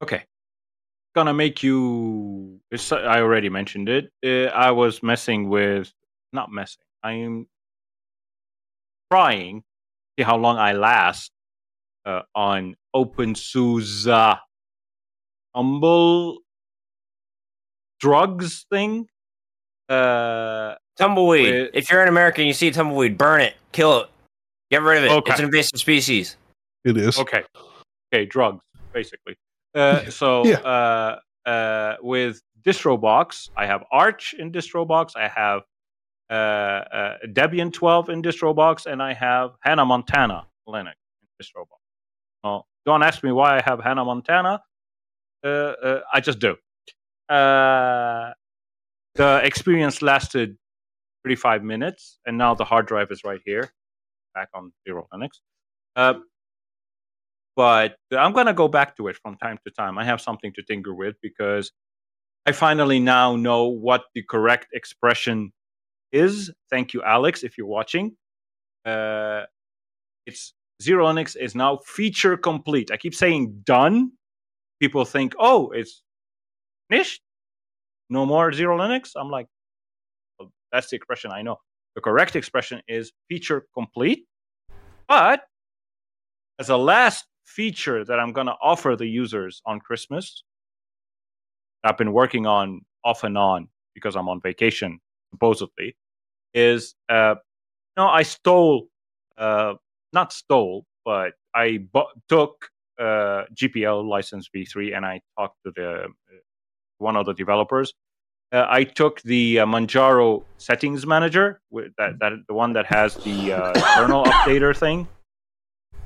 Okay. 0.02 0.22
Gonna 1.14 1.34
make 1.34 1.62
you. 1.62 2.58
I 2.90 3.20
already 3.20 3.50
mentioned 3.50 3.90
it. 3.90 4.10
Uh, 4.24 4.50
I 4.50 4.70
was 4.70 5.02
messing 5.02 5.50
with. 5.50 5.92
Not 6.32 6.50
messing. 6.50 6.82
I 7.02 7.12
am 7.12 7.46
trying. 9.12 9.62
See 10.18 10.22
how 10.24 10.38
long 10.38 10.56
I 10.56 10.72
last 10.72 11.30
uh, 12.06 12.22
on 12.34 12.74
OpenSUSE 12.96 14.38
humble 15.54 16.38
drugs 18.00 18.64
thing. 18.70 19.06
Uh, 19.88 20.76
Tumbleweed. 20.96 21.52
Wait. 21.52 21.70
If 21.74 21.90
you're 21.90 22.02
an 22.02 22.08
American, 22.08 22.46
you 22.46 22.52
see 22.52 22.70
tumbleweed, 22.70 23.18
burn 23.18 23.40
it, 23.40 23.54
kill 23.72 24.00
it, 24.02 24.08
get 24.70 24.82
rid 24.82 24.98
of 24.98 25.04
it. 25.04 25.10
Okay. 25.10 25.30
It's 25.32 25.40
an 25.40 25.46
invasive 25.46 25.78
species. 25.80 26.36
It 26.84 26.96
is. 26.96 27.18
okay 27.18 27.42
okay 28.12 28.24
drugs 28.24 28.62
basically 28.94 29.36
uh, 29.74 30.08
so 30.10 30.46
Yeah. 30.46 30.58
uh, 30.60 31.18
uh, 31.44 31.96
with 32.00 32.40
distrobox 32.64 33.50
i 33.56 33.66
have 33.66 33.82
arch 33.92 34.34
in 34.38 34.50
distrobox 34.52 35.12
i 35.16 35.28
have 35.28 35.62
uh, 36.30 36.34
uh, 36.34 37.16
debian 37.26 37.72
12 37.72 38.08
in 38.10 38.22
distrobox 38.22 38.86
and 38.86 39.02
i 39.02 39.12
have 39.12 39.50
hannah 39.60 39.84
montana 39.84 40.46
linux 40.68 40.94
in 41.20 41.28
distrobox 41.42 41.80
well, 42.44 42.66
don't 42.86 43.02
ask 43.02 43.22
me 43.22 43.32
why 43.32 43.58
i 43.58 43.62
have 43.62 43.80
hannah 43.80 44.04
montana 44.04 44.62
uh, 45.44 45.48
uh, 45.48 46.00
i 46.14 46.20
just 46.20 46.38
do 46.38 46.52
uh, 47.28 48.32
the 49.16 49.40
experience 49.44 50.00
lasted 50.00 50.56
35 51.24 51.64
minutes 51.64 52.18
and 52.24 52.38
now 52.38 52.54
the 52.54 52.64
hard 52.64 52.86
drive 52.86 53.10
is 53.10 53.24
right 53.24 53.40
here 53.44 53.70
back 54.38 54.48
on 54.54 54.72
XeroLinux 54.86 55.32
uh, 55.96 56.14
but 57.58 57.96
I'm 58.16 58.32
gonna 58.34 58.54
go 58.54 58.68
back 58.68 58.96
to 58.98 59.08
it 59.08 59.16
from 59.16 59.36
time 59.36 59.58
to 59.66 59.72
time. 59.72 59.98
I 59.98 60.04
have 60.04 60.20
something 60.20 60.52
to 60.54 60.62
tinker 60.62 60.94
with 60.94 61.16
because 61.20 61.72
I 62.46 62.52
finally 62.52 63.00
now 63.00 63.34
know 63.34 63.64
what 63.66 64.04
the 64.14 64.22
correct 64.22 64.68
expression 64.72 65.52
is. 66.12 66.52
Thank 66.70 66.94
you, 66.94 67.02
Alex, 67.02 67.42
if 67.42 67.58
you're 67.58 67.66
watching. 67.66 68.16
Uh, 68.84 69.42
it's 70.24 70.54
XeroLinux 70.80 71.36
is 71.36 71.56
now 71.56 71.80
feature 71.84 72.36
complete. 72.36 72.92
I 72.92 72.96
keep 72.96 73.14
saying 73.14 73.62
done. 73.64 74.12
People 74.80 75.04
think, 75.04 75.34
oh, 75.40 75.70
it's 75.70 76.04
finished. 76.88 77.22
No 78.08 78.24
more 78.24 78.52
XeroLinux. 78.52 79.10
I'm 79.16 79.30
like, 79.30 79.48
well, 80.38 80.52
that's 80.70 80.90
the 80.90 80.96
expression 80.96 81.32
I 81.32 81.42
know. 81.42 81.56
The 81.96 82.02
correct 82.02 82.36
expression 82.36 82.82
is 82.86 83.10
feature 83.28 83.66
complete. 83.74 84.27
But 85.08 85.42
as 86.58 86.68
a 86.68 86.76
last 86.76 87.26
feature 87.46 88.04
that 88.04 88.20
I'm 88.20 88.32
going 88.32 88.46
to 88.46 88.56
offer 88.62 88.94
the 88.96 89.06
users 89.06 89.62
on 89.64 89.80
Christmas, 89.80 90.42
I've 91.84 91.96
been 91.96 92.12
working 92.12 92.46
on 92.46 92.82
off 93.04 93.24
and 93.24 93.38
on 93.38 93.68
because 93.94 94.16
I'm 94.16 94.28
on 94.28 94.40
vacation, 94.40 95.00
supposedly, 95.30 95.96
is 96.54 96.94
uh, 97.08 97.36
no, 97.96 98.08
I 98.08 98.22
stole, 98.22 98.88
uh, 99.38 99.74
not 100.12 100.32
stole, 100.32 100.86
but 101.04 101.32
I 101.54 101.80
bu- 101.92 102.12
took 102.28 102.70
uh, 102.98 103.44
GPL 103.54 104.08
license 104.08 104.48
v3 104.54 104.96
and 104.96 105.06
I 105.06 105.20
talked 105.38 105.56
to 105.66 105.72
the 105.74 105.90
uh, 106.04 106.08
one 106.98 107.16
of 107.16 107.26
the 107.26 107.34
developers. 107.34 107.94
Uh, 108.50 108.66
I 108.68 108.84
took 108.84 109.20
the 109.22 109.60
uh, 109.60 109.66
Manjaro 109.66 110.42
settings 110.56 111.06
manager, 111.06 111.60
that, 111.70 112.18
that 112.20 112.32
the 112.48 112.54
one 112.54 112.72
that 112.72 112.86
has 112.86 113.14
the 113.16 113.52
uh, 113.52 113.72
kernel 113.96 114.24
updater 114.24 114.74
thing 114.76 115.06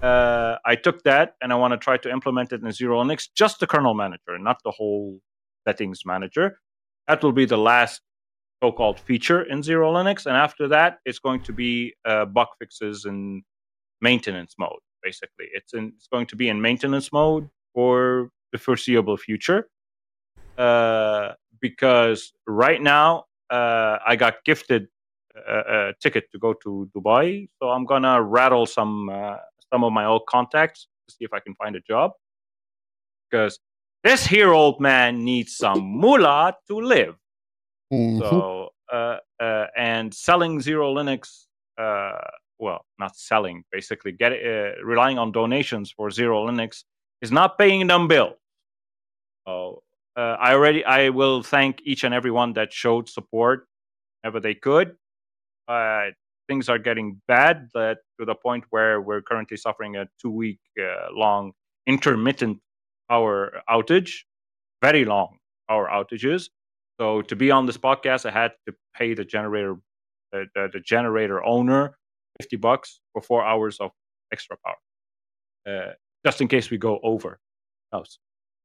uh, 0.02 0.58
I 0.64 0.74
took 0.74 1.02
that 1.04 1.36
and 1.40 1.52
I 1.52 1.56
want 1.56 1.72
to 1.72 1.78
try 1.78 1.96
to 1.96 2.10
implement 2.10 2.52
it 2.52 2.60
in 2.60 2.68
XeroLinux, 2.68 3.28
just 3.34 3.60
the 3.60 3.66
kernel 3.66 3.94
manager, 3.94 4.38
not 4.38 4.58
the 4.64 4.72
whole 4.72 5.20
settings 5.66 6.04
manager. 6.04 6.58
That 7.06 7.22
will 7.22 7.32
be 7.32 7.44
the 7.44 7.56
last 7.56 8.00
so-called 8.62 8.98
feature 8.98 9.42
in 9.42 9.60
XeroLinux, 9.60 10.26
and 10.26 10.36
after 10.36 10.68
that, 10.68 10.98
it's 11.04 11.18
going 11.18 11.42
to 11.42 11.52
be 11.52 11.94
uh, 12.04 12.24
bug 12.26 12.48
fixes 12.58 13.04
and 13.04 13.42
maintenance 14.00 14.54
mode. 14.58 14.78
Basically, 15.02 15.46
it's 15.52 15.74
in, 15.74 15.92
it's 15.96 16.08
going 16.12 16.26
to 16.26 16.36
be 16.36 16.48
in 16.48 16.60
maintenance 16.60 17.12
mode 17.12 17.48
for 17.74 18.30
the 18.52 18.58
foreseeable 18.58 19.16
future. 19.16 19.68
Uh, 20.56 21.32
because 21.62 22.32
right 22.46 22.82
now 22.82 23.24
uh, 23.48 23.98
I 24.06 24.16
got 24.16 24.44
gifted 24.44 24.88
a, 25.48 25.58
a, 25.58 25.92
ticket 26.02 26.30
to 26.32 26.38
go 26.38 26.52
to 26.52 26.90
Dubai, 26.94 27.48
so 27.58 27.70
I'm 27.70 27.86
gonna 27.86 28.22
rattle 28.22 28.66
some 28.66 29.08
uh, 29.08 29.36
some 29.72 29.84
of 29.84 29.92
my 29.92 30.04
old 30.04 30.26
contacts 30.26 30.88
to 31.08 31.14
see 31.14 31.24
if 31.24 31.32
I 31.32 31.40
can 31.40 31.54
find 31.54 31.74
a 31.76 31.80
job. 31.80 32.10
Because 33.30 33.58
this 34.04 34.26
here 34.26 34.52
old 34.52 34.80
man 34.80 35.24
needs 35.24 35.56
some 35.56 35.80
moolah 35.80 36.54
to 36.68 36.80
live. 36.80 37.14
Mm-hmm. 37.90 38.18
So 38.18 38.70
uh, 38.92 39.16
uh, 39.40 39.66
and 39.76 40.12
selling 40.12 40.58
XeroLinux, 40.58 41.46
uh, 41.78 42.18
well, 42.58 42.84
not 42.98 43.16
selling, 43.16 43.64
basically 43.72 44.12
get 44.12 44.32
uh, 44.32 44.82
relying 44.84 45.18
on 45.18 45.32
donations 45.32 45.90
for 45.90 46.10
XeroLinux 46.10 46.84
is 47.22 47.32
not 47.32 47.56
paying 47.58 47.86
them 47.86 48.08
bills. 48.08 48.34
So 49.46 49.82
uh, 50.16 50.36
I 50.40 50.52
already 50.54 50.84
I 50.84 51.08
will 51.08 51.42
thank 51.42 51.80
each 51.84 52.04
and 52.04 52.14
everyone 52.14 52.52
that 52.54 52.72
showed 52.72 53.08
support 53.08 53.66
whenever 54.22 54.40
they 54.40 54.54
could. 54.54 54.96
Uh, 55.68 56.06
things 56.48 56.68
are 56.68 56.78
getting 56.78 57.20
bad 57.28 57.68
that 57.74 57.98
to 58.18 58.26
the 58.26 58.34
point 58.34 58.64
where 58.70 59.00
we're 59.00 59.22
currently 59.22 59.56
suffering 59.56 59.96
a 59.96 60.06
two 60.20 60.30
week 60.30 60.60
uh, 60.78 61.08
long 61.12 61.52
intermittent 61.86 62.58
power 63.08 63.62
outage, 63.70 64.12
very 64.82 65.04
long 65.04 65.38
power 65.68 65.88
outages. 65.88 66.48
So 67.00 67.22
to 67.22 67.36
be 67.36 67.50
on 67.50 67.66
this 67.66 67.78
podcast, 67.78 68.26
I 68.26 68.30
had 68.30 68.52
to 68.66 68.74
pay 68.94 69.14
the 69.14 69.24
generator, 69.24 69.76
the, 70.30 70.46
the, 70.54 70.80
generator 70.80 71.42
owner, 71.44 71.96
fifty 72.38 72.56
bucks 72.56 73.00
for 73.12 73.22
four 73.22 73.44
hours 73.44 73.78
of 73.80 73.90
extra 74.32 74.56
power, 74.64 74.76
uh, 75.66 75.92
just 76.24 76.40
in 76.40 76.48
case 76.48 76.70
we 76.70 76.78
go 76.78 77.00
over. 77.02 77.38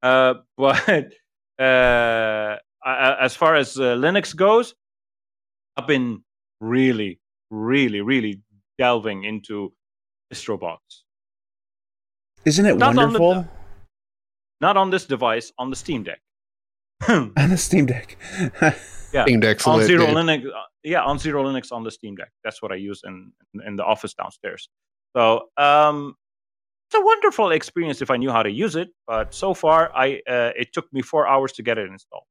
Uh, 0.04 0.36
but 0.58 1.13
uh, 1.60 2.58
as 2.86 3.36
far 3.36 3.56
as 3.56 3.78
uh, 3.78 3.96
Linux 3.96 4.36
goes, 4.36 4.76
I've 5.76 5.88
been 5.88 6.24
really, 6.60 7.20
really, 7.50 8.02
really 8.02 8.42
delving 8.78 9.24
into 9.24 9.74
DistroBox. 10.34 10.78
Isn't 12.46 12.66
it 12.66 12.78
not 12.78 12.96
wonderful? 12.96 13.30
On 13.30 13.38
the, 13.38 13.48
not 14.62 14.78
on 14.78 14.90
this 14.90 15.06
device, 15.06 15.52
on 15.58 15.70
the 15.70 15.76
Steam 15.76 16.04
Deck. 16.04 16.20
on 17.08 17.34
the 17.36 17.58
Steam 17.58 17.86
Deck. 17.86 18.18
yeah, 19.14 19.24
Steam 19.24 19.40
Deck's 19.40 19.68
on 19.68 19.80
XeroLinux. 19.80 20.48
Uh, 20.48 20.62
yeah, 20.84 21.04
on 21.04 21.18
XeroLinux 21.18 21.72
on 21.72 21.84
the 21.84 21.92
Steam 21.92 22.16
Deck. 22.16 22.32
That's 22.44 22.62
what 22.62 22.72
I 22.72 22.76
use 22.76 23.02
in 23.06 23.32
in 23.66 23.76
the 23.76 23.84
office 23.84 24.14
downstairs. 24.14 24.70
So 25.16 25.50
um, 25.58 26.16
it's 26.88 26.96
a 26.96 27.03
wonderful 27.03 27.51
experience 27.51 28.01
if 28.01 28.10
I 28.10 28.17
knew 28.17 28.32
how 28.32 28.44
to 28.44 28.51
use 28.51 28.75
it. 28.75 28.89
But 29.06 29.34
so 29.34 29.53
far, 29.53 29.91
I 29.96 30.22
uh, 30.27 30.51
it 30.56 30.72
took 30.74 30.91
me 30.94 31.01
four 31.01 31.27
hours 31.27 31.51
to 31.53 31.63
get 31.63 31.77
it 31.77 31.89
installed. 31.89 32.24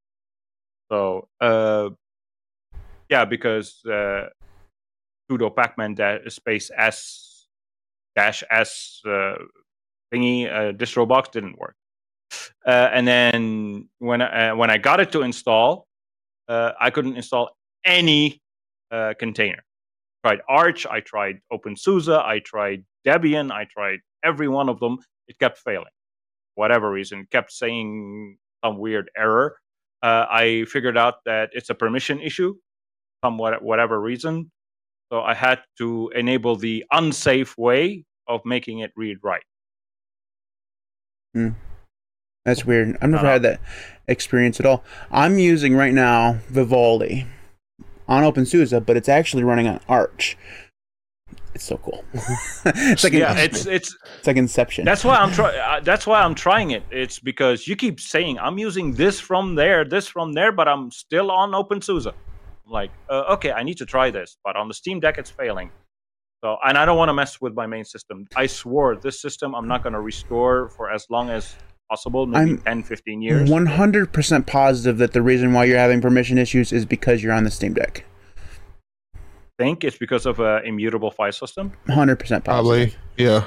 So 0.90 1.28
uh, 1.40 1.90
yeah, 3.10 3.25
because 3.25 3.84
uh, 3.84 4.28
sudo 5.30 5.54
pacman 5.54 5.94
da- 5.96 6.28
space 6.28 6.70
s 6.76 7.48
dash 8.14 8.42
s 8.50 9.02
uh, 9.06 9.34
thingy 10.12 10.50
uh, 10.50 10.72
distro 10.72 11.06
box 11.06 11.28
didn't 11.28 11.58
work. 11.58 11.76
Uh, 12.66 12.88
and 12.92 13.06
then 13.06 13.88
when 13.98 14.22
uh, 14.22 14.52
when 14.52 14.70
I 14.70 14.78
got 14.78 15.00
it 15.00 15.12
to 15.12 15.22
install, 15.22 15.86
uh, 16.48 16.72
I 16.80 16.90
couldn't 16.90 17.16
install 17.16 17.50
any 17.84 18.40
container. 19.18 19.62
I 20.25 20.28
tried 20.28 20.40
Arch, 20.48 20.86
I 20.86 21.00
tried 21.00 21.40
OpenSUSE, 21.52 22.08
I 22.08 22.38
tried 22.38 22.84
Debian, 23.06 23.52
I 23.52 23.66
tried 23.70 24.00
every 24.26 24.49
one 24.49 24.68
of 24.68 24.80
them, 24.80 24.99
it 25.28 25.38
kept 25.38 25.59
failing. 25.59 25.95
Whatever 26.56 26.90
reason, 26.90 27.26
kept 27.30 27.52
saying 27.52 28.38
some 28.64 28.78
weird 28.78 29.11
error. 29.16 29.56
Uh, 30.02 30.26
I 30.30 30.64
figured 30.68 30.99
out 30.99 31.16
that 31.25 31.50
it's 31.52 31.71
a 31.71 31.75
permission 31.75 32.21
issue, 32.21 32.54
some 33.25 33.38
whatever 33.38 34.00
reason. 34.00 34.50
So 35.12 35.21
I 35.23 35.35
had 35.35 35.61
to 35.78 36.11
enable 36.14 36.56
the 36.56 36.85
unsafe 36.90 37.56
way 37.56 38.04
of 38.26 38.40
making 38.45 38.80
it 38.80 38.92
read 38.97 39.18
right. 39.23 39.42
Hmm. 41.35 41.50
That's 42.45 42.64
weird. 42.64 42.97
I've 43.00 43.11
never 43.11 43.26
uh, 43.26 43.33
had 43.33 43.42
that 43.42 43.61
experience 44.09 44.61
at 44.61 44.66
all. 44.66 44.85
I'm 45.11 45.38
using 45.38 45.75
right 45.75 45.92
now 45.92 46.38
Vivaldi 46.49 47.26
on 48.09 48.23
OpenSUSE, 48.23 48.87
but 48.87 48.97
it's 48.97 49.09
actually 49.09 49.42
running 49.42 49.66
on 49.66 49.80
Arch 49.88 50.37
it's 51.56 51.64
so 51.64 51.78
cool. 51.78 52.04
it's 52.12 53.02
like 53.02 53.14
yeah, 53.14 53.32
it's 53.38 53.64
it's 53.64 53.96
it's 54.18 54.26
like 54.26 54.36
Inception. 54.36 54.84
That's 54.84 55.04
why 55.04 55.16
I'm 55.16 55.32
trying. 55.32 55.58
Uh, 55.58 55.80
that's 55.82 56.06
why 56.06 56.20
I'm 56.20 56.34
trying 56.34 56.72
it. 56.72 56.84
It's 56.90 57.18
because 57.18 57.66
you 57.66 57.76
keep 57.76 57.98
saying 57.98 58.38
I'm 58.38 58.58
using 58.58 58.92
this 58.92 59.18
from 59.18 59.54
there, 59.54 59.82
this 59.82 60.06
from 60.06 60.34
there, 60.34 60.52
but 60.52 60.68
I'm 60.68 60.90
still 60.90 61.30
on 61.30 61.52
OpenSUSE. 61.52 62.12
Like, 62.66 62.90
uh, 63.08 63.34
okay, 63.34 63.52
I 63.52 63.62
need 63.62 63.78
to 63.78 63.86
try 63.86 64.10
this, 64.10 64.36
but 64.44 64.54
on 64.54 64.68
the 64.68 64.75
Steam 64.75 65.00
Deck 65.00 65.16
it's 65.16 65.30
failing. 65.30 65.70
So, 66.44 66.58
and 66.62 66.76
I 66.76 66.84
don't 66.84 66.98
want 66.98 67.08
to 67.08 67.14
mess 67.14 67.40
with 67.40 67.54
my 67.54 67.66
main 67.66 67.84
system. 67.84 68.26
I 68.36 68.46
swore 68.46 68.96
this 68.96 69.22
system 69.22 69.54
I'm 69.54 69.66
not 69.66 69.82
going 69.82 69.94
to 69.94 70.00
restore 70.00 70.68
for 70.68 70.90
as 70.90 71.06
long 71.08 71.30
as 71.30 71.56
possible, 71.88 72.26
maybe 72.26 72.50
I'm 72.50 72.82
10, 72.82 72.82
15 72.82 73.22
years. 73.22 73.48
100% 73.48 74.46
positive 74.46 74.98
that 74.98 75.12
the 75.12 75.22
reason 75.22 75.54
why 75.54 75.64
you're 75.64 75.78
having 75.78 76.02
permission 76.02 76.36
issues 76.36 76.72
is 76.72 76.84
because 76.84 77.22
you're 77.22 77.32
on 77.32 77.44
the 77.44 77.50
Steam 77.50 77.72
Deck 77.72 78.04
think 79.58 79.84
it's 79.84 79.98
because 79.98 80.26
of 80.26 80.40
a 80.40 80.62
immutable 80.64 81.10
file 81.10 81.32
system. 81.32 81.72
Hundred 81.88 82.16
percent 82.16 82.44
probably. 82.44 82.94
Yeah. 83.16 83.44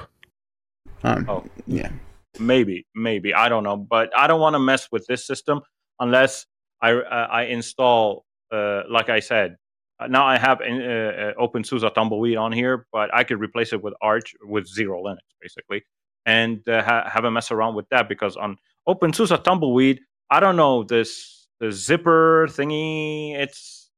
Um, 1.03 1.25
oh 1.29 1.45
yeah. 1.67 1.91
Maybe, 2.39 2.85
maybe 2.95 3.33
I 3.33 3.49
don't 3.49 3.63
know, 3.63 3.75
but 3.75 4.15
I 4.15 4.27
don't 4.27 4.39
want 4.39 4.53
to 4.53 4.59
mess 4.59 4.87
with 4.91 5.05
this 5.07 5.25
system 5.25 5.61
unless 5.99 6.45
I 6.81 6.93
uh, 6.93 7.27
I 7.31 7.43
install. 7.43 8.25
Uh, 8.51 8.81
like 8.89 9.09
I 9.09 9.19
said, 9.19 9.57
uh, 9.99 10.07
now 10.07 10.25
I 10.25 10.37
have 10.37 10.61
an, 10.61 10.81
uh, 10.81 11.33
uh 11.37 11.47
OpenSUSE 11.47 11.93
Tumbleweed 11.93 12.37
on 12.37 12.51
here, 12.51 12.87
but 12.91 13.13
I 13.13 13.23
could 13.23 13.39
replace 13.39 13.73
it 13.73 13.83
with 13.83 13.93
Arch 14.01 14.33
with 14.41 14.65
XeroLinux 14.67 15.17
basically, 15.41 15.83
and 16.25 16.67
uh, 16.67 16.81
ha- 16.81 17.07
have 17.09 17.25
a 17.25 17.31
mess 17.31 17.51
around 17.51 17.75
with 17.75 17.87
that 17.89 18.09
because 18.09 18.35
on 18.35 18.57
OpenSUSE 18.87 19.43
Tumbleweed, 19.43 19.99
I 20.31 20.39
don't 20.39 20.55
know 20.55 20.83
this 20.83 21.47
the 21.59 21.67
Zypper 21.67 22.47
thingy. 22.47 23.35
It's 23.35 23.88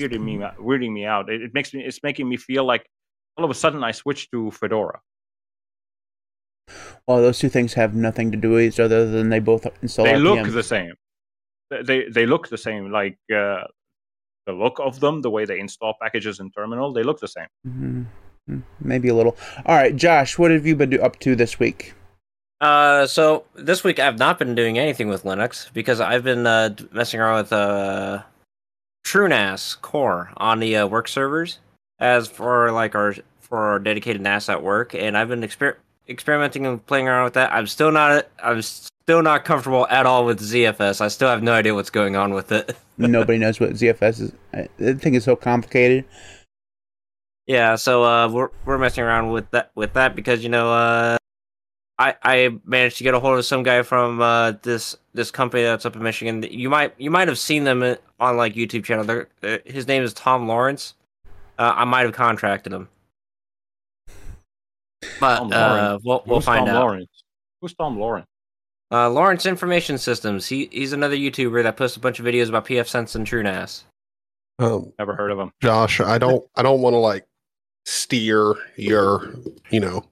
weirding 0.00 0.22
me 0.22 0.38
weirding 0.58 0.92
me 0.92 1.04
out. 1.04 1.30
It, 1.30 1.42
it, 1.42 1.54
makes 1.54 1.74
me 1.74 1.84
it's 1.84 2.02
making 2.02 2.28
me 2.28 2.36
feel 2.36 2.64
like 2.64 2.86
all 3.36 3.44
of 3.44 3.50
a 3.50 3.54
sudden 3.54 3.82
I 3.84 3.92
switched 3.92 4.30
to 4.32 4.50
Fedora. 4.50 5.00
Well, 7.06 7.22
those 7.22 7.38
two 7.38 7.48
things 7.48 7.74
have 7.74 7.94
nothing 7.94 8.30
to 8.32 8.36
do 8.36 8.50
with 8.50 8.62
each 8.62 8.80
other 8.80 9.06
than 9.06 9.30
they 9.30 9.38
both 9.38 9.66
install. 9.82 10.04
They 10.04 10.12
RPM. 10.12 10.22
look 10.22 10.52
the 10.52 10.62
same. 10.62 10.94
They 11.70 12.04
they 12.08 12.26
look 12.26 12.48
the 12.48 12.58
same. 12.58 12.90
Like 12.92 13.18
uh, 13.32 13.64
the 14.46 14.52
look 14.52 14.78
of 14.78 15.00
them, 15.00 15.22
the 15.22 15.30
way 15.30 15.44
they 15.44 15.58
install 15.58 15.94
packages 16.00 16.40
in 16.40 16.50
terminal, 16.50 16.92
they 16.92 17.02
look 17.02 17.20
the 17.20 17.28
same. 17.28 17.46
Mm-hmm. 17.66 18.00
mm-hmm. 18.50 18.60
Maybe 18.80 19.08
a 19.08 19.14
little. 19.14 19.36
All 19.66 19.76
right, 19.76 19.94
Josh, 19.94 20.38
what 20.38 20.50
have 20.50 20.66
you 20.66 20.76
been 20.76 21.00
up 21.00 21.18
to 21.20 21.34
this 21.34 21.58
week? 21.58 21.94
Uh, 22.60 23.06
so 23.06 23.44
this 23.54 23.84
week 23.84 24.00
I've 24.00 24.18
not 24.18 24.38
been 24.38 24.54
doing 24.54 24.78
anything 24.78 25.08
with 25.08 25.22
Linux 25.22 25.72
because 25.72 26.00
I've 26.00 26.24
been 26.24 26.46
uh, 26.46 26.74
messing 26.90 27.20
around 27.20 27.42
with 27.42 27.52
uh 27.52 28.22
TrueNAS 29.08 29.80
core 29.80 30.30
on 30.36 30.60
the 30.60 30.76
uh, 30.76 30.86
work 30.86 31.08
servers 31.08 31.60
as 31.98 32.28
for 32.28 32.70
like 32.72 32.94
our 32.94 33.14
for 33.40 33.58
our 33.58 33.78
dedicated 33.78 34.20
NAS 34.20 34.50
at 34.50 34.62
work, 34.62 34.94
and 34.94 35.16
I've 35.16 35.28
been 35.28 35.40
exper- 35.40 35.76
experimenting 36.06 36.66
and 36.66 36.84
playing 36.84 37.08
around 37.08 37.24
with 37.24 37.32
that. 37.34 37.50
I'm 37.50 37.66
still 37.66 37.90
not 37.90 38.28
I'm 38.42 38.60
still 38.60 39.22
not 39.22 39.46
comfortable 39.46 39.86
at 39.88 40.04
all 40.04 40.26
with 40.26 40.40
ZFS. 40.40 41.00
I 41.00 41.08
still 41.08 41.28
have 41.30 41.42
no 41.42 41.52
idea 41.52 41.74
what's 41.74 41.88
going 41.88 42.16
on 42.16 42.34
with 42.34 42.52
it. 42.52 42.76
Nobody 42.98 43.38
knows 43.38 43.58
what 43.58 43.70
ZFS 43.70 44.20
is. 44.20 44.32
I 44.52 44.68
think 44.92 45.16
it's 45.16 45.24
so 45.24 45.36
complicated. 45.36 46.04
Yeah, 47.46 47.76
so 47.76 48.04
uh, 48.04 48.28
we're 48.28 48.50
we're 48.66 48.76
messing 48.76 49.04
around 49.04 49.32
with 49.32 49.50
that 49.52 49.70
with 49.74 49.94
that 49.94 50.14
because 50.14 50.42
you 50.42 50.50
know 50.50 50.70
uh, 50.70 51.16
I 51.98 52.14
I 52.22 52.58
managed 52.64 52.98
to 52.98 53.04
get 53.04 53.14
a 53.14 53.20
hold 53.20 53.38
of 53.38 53.44
some 53.44 53.62
guy 53.62 53.82
from 53.82 54.20
uh, 54.20 54.52
this 54.62 54.96
this 55.14 55.30
company 55.30 55.64
that's 55.64 55.84
up 55.84 55.96
in 55.96 56.02
Michigan. 56.02 56.44
You 56.48 56.70
might 56.70 56.94
you 56.98 57.10
might 57.10 57.28
have 57.28 57.38
seen 57.38 57.64
them 57.64 57.82
on 58.20 58.36
like 58.36 58.54
YouTube 58.54 58.84
channel. 58.84 59.26
Uh, 59.42 59.58
his 59.64 59.86
name 59.88 60.02
is 60.02 60.12
Tom 60.14 60.46
Lawrence. 60.46 60.94
Uh, 61.58 61.72
I 61.76 61.84
might 61.84 62.02
have 62.02 62.14
contracted 62.14 62.72
him, 62.72 62.88
but 65.18 65.52
uh, 65.52 65.98
we'll 66.04 66.22
we'll 66.26 66.40
find 66.40 66.66
Tom 66.66 66.76
out. 66.76 66.80
Lawrence? 66.80 67.24
Who's 67.60 67.74
Tom 67.74 67.98
Lawrence? 67.98 68.26
Uh, 68.90 69.10
Lawrence 69.10 69.44
Information 69.44 69.98
Systems. 69.98 70.46
He 70.46 70.68
he's 70.70 70.92
another 70.92 71.16
YouTuber 71.16 71.62
that 71.64 71.76
posts 71.76 71.96
a 71.96 72.00
bunch 72.00 72.20
of 72.20 72.26
videos 72.26 72.48
about 72.48 72.64
pfSense 72.64 73.16
and 73.16 73.26
TrueNAS. 73.26 73.82
Um, 74.60 74.92
Never 74.98 75.14
heard 75.14 75.30
of 75.30 75.38
him. 75.38 75.50
Josh, 75.60 76.00
I 76.00 76.18
don't 76.18 76.46
I 76.54 76.62
don't 76.62 76.80
want 76.80 76.94
to 76.94 76.98
like 76.98 77.26
steer 77.86 78.54
your 78.76 79.34
you 79.70 79.80
know 79.80 80.04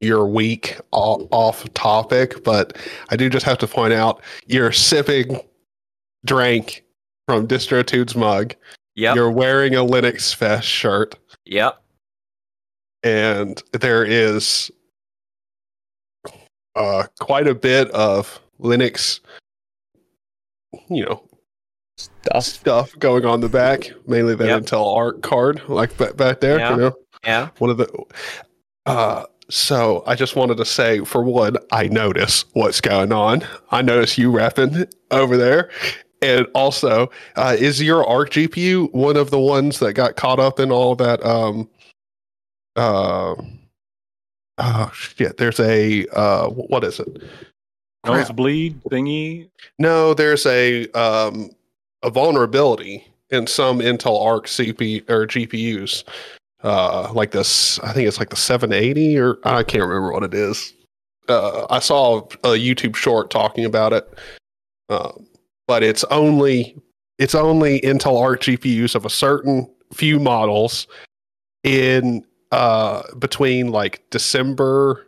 your 0.00 0.26
week 0.26 0.78
off, 0.92 1.22
off 1.30 1.72
topic, 1.74 2.44
but 2.44 2.76
I 3.10 3.16
do 3.16 3.28
just 3.28 3.44
have 3.46 3.58
to 3.58 3.66
point 3.66 3.92
out 3.92 4.22
you're 4.46 4.72
sipping 4.72 5.40
drink 6.24 6.84
from 7.26 7.46
DistroTube's 7.48 8.14
mug. 8.16 8.54
Yep. 8.96 9.16
You're 9.16 9.30
wearing 9.30 9.74
a 9.74 9.78
Linux 9.84 10.34
Fest 10.34 10.66
shirt, 10.66 11.14
Yep. 11.46 11.80
and 13.04 13.62
there 13.72 14.04
is 14.04 14.70
uh, 16.74 17.04
quite 17.20 17.46
a 17.46 17.54
bit 17.54 17.90
of 17.92 18.40
Linux, 18.60 19.20
you 20.88 21.04
know, 21.04 21.22
Stuff. 21.96 22.44
stuff 22.44 22.98
going 22.98 23.24
on 23.24 23.40
the 23.40 23.48
back, 23.48 23.90
mainly 24.06 24.34
that 24.36 24.46
Yep. 24.46 24.62
Intel 24.62 24.96
Arc 24.96 25.22
card, 25.22 25.62
like 25.68 25.96
back, 25.96 26.16
back 26.16 26.40
there, 26.40 26.58
Yeah. 26.58 26.70
you 26.70 26.76
know. 26.76 26.92
Yeah. 27.24 27.48
one 27.58 27.70
of 27.70 27.76
the 27.78 27.88
uh 28.86 29.24
so 29.50 30.02
I 30.06 30.14
just 30.14 30.36
wanted 30.36 30.58
to 30.58 30.64
say 30.64 31.04
for 31.04 31.22
one, 31.22 31.56
I 31.72 31.88
notice 31.88 32.44
what's 32.52 32.80
going 32.80 33.12
on. 33.12 33.46
I 33.70 33.82
notice 33.82 34.18
you 34.18 34.30
rapping 34.30 34.86
over 35.10 35.36
there. 35.36 35.70
And 36.20 36.46
also, 36.54 37.10
uh, 37.36 37.56
is 37.58 37.80
your 37.80 38.06
ARC 38.06 38.30
GPU 38.30 38.92
one 38.92 39.16
of 39.16 39.30
the 39.30 39.38
ones 39.38 39.78
that 39.78 39.94
got 39.94 40.16
caught 40.16 40.40
up 40.40 40.58
in 40.58 40.72
all 40.72 40.94
that 40.96 41.24
um 41.24 41.68
uh 42.76 43.34
oh 44.58 44.90
shit, 44.92 45.36
there's 45.36 45.60
a 45.60 46.06
uh 46.08 46.48
what 46.48 46.84
is 46.84 47.00
it? 47.00 47.22
Crap. 48.04 48.28
Nosebleed 48.28 48.82
thingy. 48.84 49.48
No, 49.78 50.12
there's 50.12 50.44
a 50.46 50.90
um 50.92 51.50
a 52.02 52.10
vulnerability 52.10 53.06
in 53.30 53.46
some 53.46 53.78
Intel 53.80 54.24
Arc 54.24 54.46
CP 54.46 55.08
or 55.08 55.26
GPUs. 55.26 56.04
Uh 56.62 57.10
like 57.14 57.30
this 57.30 57.78
I 57.80 57.92
think 57.92 58.08
it's 58.08 58.18
like 58.18 58.30
the 58.30 58.36
780 58.36 59.18
or 59.18 59.38
I 59.44 59.62
can't 59.62 59.82
remember 59.84 60.12
what 60.12 60.24
it 60.24 60.34
is. 60.34 60.72
Uh 61.28 61.66
I 61.70 61.78
saw 61.78 62.18
a 62.44 62.56
YouTube 62.58 62.96
short 62.96 63.30
talking 63.30 63.64
about 63.64 63.92
it. 63.92 64.12
Um 64.88 65.26
but 65.66 65.82
it's 65.82 66.04
only 66.04 66.76
it's 67.18 67.34
only 67.34 67.80
Intel 67.82 68.20
Arc 68.20 68.40
GPUs 68.42 68.94
of 68.94 69.04
a 69.04 69.10
certain 69.10 69.68
few 69.92 70.18
models 70.18 70.86
in 71.64 72.24
uh 72.52 73.02
between 73.18 73.68
like 73.70 74.02
December 74.10 75.06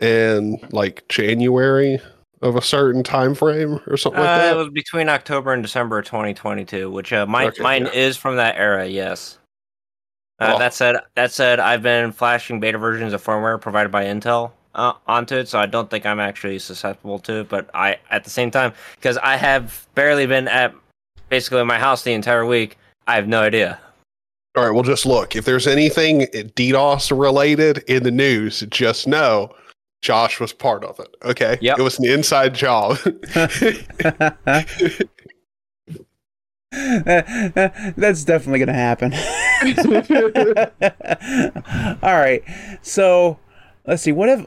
and 0.00 0.58
like 0.72 1.06
January 1.08 1.98
of 2.42 2.56
a 2.56 2.62
certain 2.62 3.02
time 3.02 3.34
frame 3.34 3.80
or 3.86 3.96
something 3.96 4.20
like 4.20 4.28
Uh, 4.28 4.38
that. 4.38 4.52
it 4.54 4.58
was 4.58 4.68
between 4.70 5.08
October 5.08 5.52
and 5.52 5.62
December 5.62 5.98
of 5.98 6.04
2022, 6.04 6.90
which 6.90 7.12
uh, 7.12 7.24
mine 7.26 7.48
Okay, 7.48 7.62
mine 7.62 7.86
yeah. 7.86 7.92
is 7.92 8.16
from 8.18 8.36
that 8.36 8.56
era. 8.56 8.86
Yes. 8.86 9.38
Uh, 10.40 10.52
Oh. 10.54 10.58
That 10.58 10.74
said, 10.74 10.96
that 11.14 11.32
said, 11.32 11.60
I've 11.60 11.82
been 11.82 12.12
flashing 12.12 12.60
beta 12.60 12.78
versions 12.78 13.12
of 13.12 13.22
firmware 13.22 13.60
provided 13.60 13.92
by 13.92 14.04
Intel 14.04 14.52
uh, 14.74 14.94
onto 15.06 15.36
it, 15.36 15.48
so 15.48 15.58
I 15.58 15.66
don't 15.66 15.88
think 15.88 16.04
I'm 16.06 16.20
actually 16.20 16.58
susceptible 16.58 17.18
to 17.20 17.40
it. 17.40 17.48
But 17.48 17.70
I, 17.74 17.98
at 18.10 18.24
the 18.24 18.30
same 18.30 18.50
time, 18.50 18.72
because 18.96 19.16
I 19.18 19.36
have 19.36 19.86
barely 19.94 20.26
been 20.26 20.48
at 20.48 20.74
basically 21.28 21.62
my 21.64 21.78
house 21.78 22.02
the 22.02 22.12
entire 22.12 22.44
week, 22.44 22.78
I 23.06 23.14
have 23.14 23.28
no 23.28 23.42
idea. 23.42 23.78
All 24.56 24.64
right, 24.64 24.70
well, 24.70 24.82
just 24.82 25.06
look. 25.06 25.34
If 25.34 25.44
there's 25.44 25.66
anything 25.66 26.22
DDoS 26.32 27.16
related 27.18 27.78
in 27.88 28.04
the 28.04 28.10
news, 28.12 28.60
just 28.70 29.06
know 29.08 29.54
Josh 30.00 30.38
was 30.38 30.52
part 30.52 30.84
of 30.84 31.00
it. 31.00 31.16
Okay. 31.24 31.58
Yep. 31.60 31.78
It 31.78 31.82
was 31.82 31.98
an 31.98 32.06
inside 32.06 32.54
job. 32.54 32.98
That's 37.96 38.24
definitely 38.24 38.58
going 38.58 38.68
to 38.68 38.74
happen. 38.74 39.14
All 42.02 42.14
right. 42.16 42.42
So 42.82 43.38
let's 43.86 44.02
see. 44.02 44.12
What 44.12 44.28
if 44.28 44.46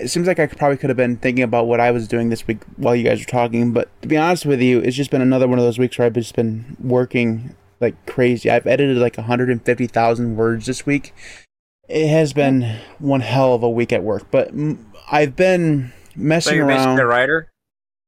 it 0.00 0.10
seems 0.10 0.26
like 0.26 0.38
I 0.38 0.46
probably 0.46 0.76
could 0.76 0.90
have 0.90 0.96
been 0.96 1.16
thinking 1.16 1.44
about 1.44 1.66
what 1.66 1.80
I 1.80 1.90
was 1.90 2.08
doing 2.08 2.28
this 2.30 2.46
week 2.46 2.58
while 2.76 2.94
you 2.96 3.04
guys 3.04 3.20
were 3.20 3.24
talking, 3.26 3.72
but 3.72 3.88
to 4.02 4.08
be 4.08 4.16
honest 4.16 4.46
with 4.46 4.60
you, 4.60 4.80
it's 4.80 4.96
just 4.96 5.10
been 5.10 5.22
another 5.22 5.48
one 5.48 5.58
of 5.58 5.64
those 5.64 5.78
weeks 5.78 5.98
where 5.98 6.06
I've 6.06 6.12
just 6.14 6.36
been 6.36 6.76
working 6.82 7.54
like 7.80 7.94
crazy. 8.06 8.50
I've 8.50 8.66
edited 8.66 8.96
like 8.98 9.16
150,000 9.16 10.36
words 10.36 10.66
this 10.66 10.86
week. 10.86 11.14
It 11.88 12.08
has 12.08 12.32
been 12.32 12.78
one 12.98 13.20
hell 13.20 13.54
of 13.54 13.62
a 13.62 13.70
week 13.70 13.92
at 13.92 14.02
work, 14.02 14.30
but 14.30 14.50
I've 15.10 15.36
been 15.36 15.92
So 16.14 16.16
messing 16.16 16.56
you're 16.56 16.66
around. 16.66 16.78
basically 16.96 17.02
a 17.02 17.06
writer. 17.06 17.50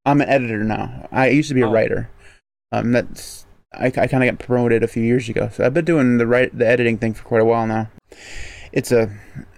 I'm 0.07 0.21
an 0.23 0.29
editor 0.29 0.65
now. 0.65 1.09
I 1.13 1.29
used 1.29 1.49
to 1.49 1.55
be 1.55 1.61
a 1.61 1.67
Oh. 1.67 1.73
writer. 1.73 2.09
Um, 2.77 2.93
that's 2.93 3.47
I, 3.73 3.87
I 3.87 4.07
kind 4.07 4.23
of 4.23 4.31
got 4.31 4.39
promoted 4.39 4.83
a 4.83 4.89
few 4.89 5.03
years 5.03 5.29
ago, 5.29 5.51
so 5.53 5.65
I've 5.65 5.75
been 5.75 5.85
doing 5.85 6.19
the 6.19 6.27
right 6.27 6.57
the 6.57 6.67
editing 6.67 6.99
thing 6.99 7.15
for 7.15 7.25
quite 7.25 7.43
a 7.43 7.45
while 7.45 7.67
now. 7.67 7.89
It's 8.73 8.93
a 8.93 9.11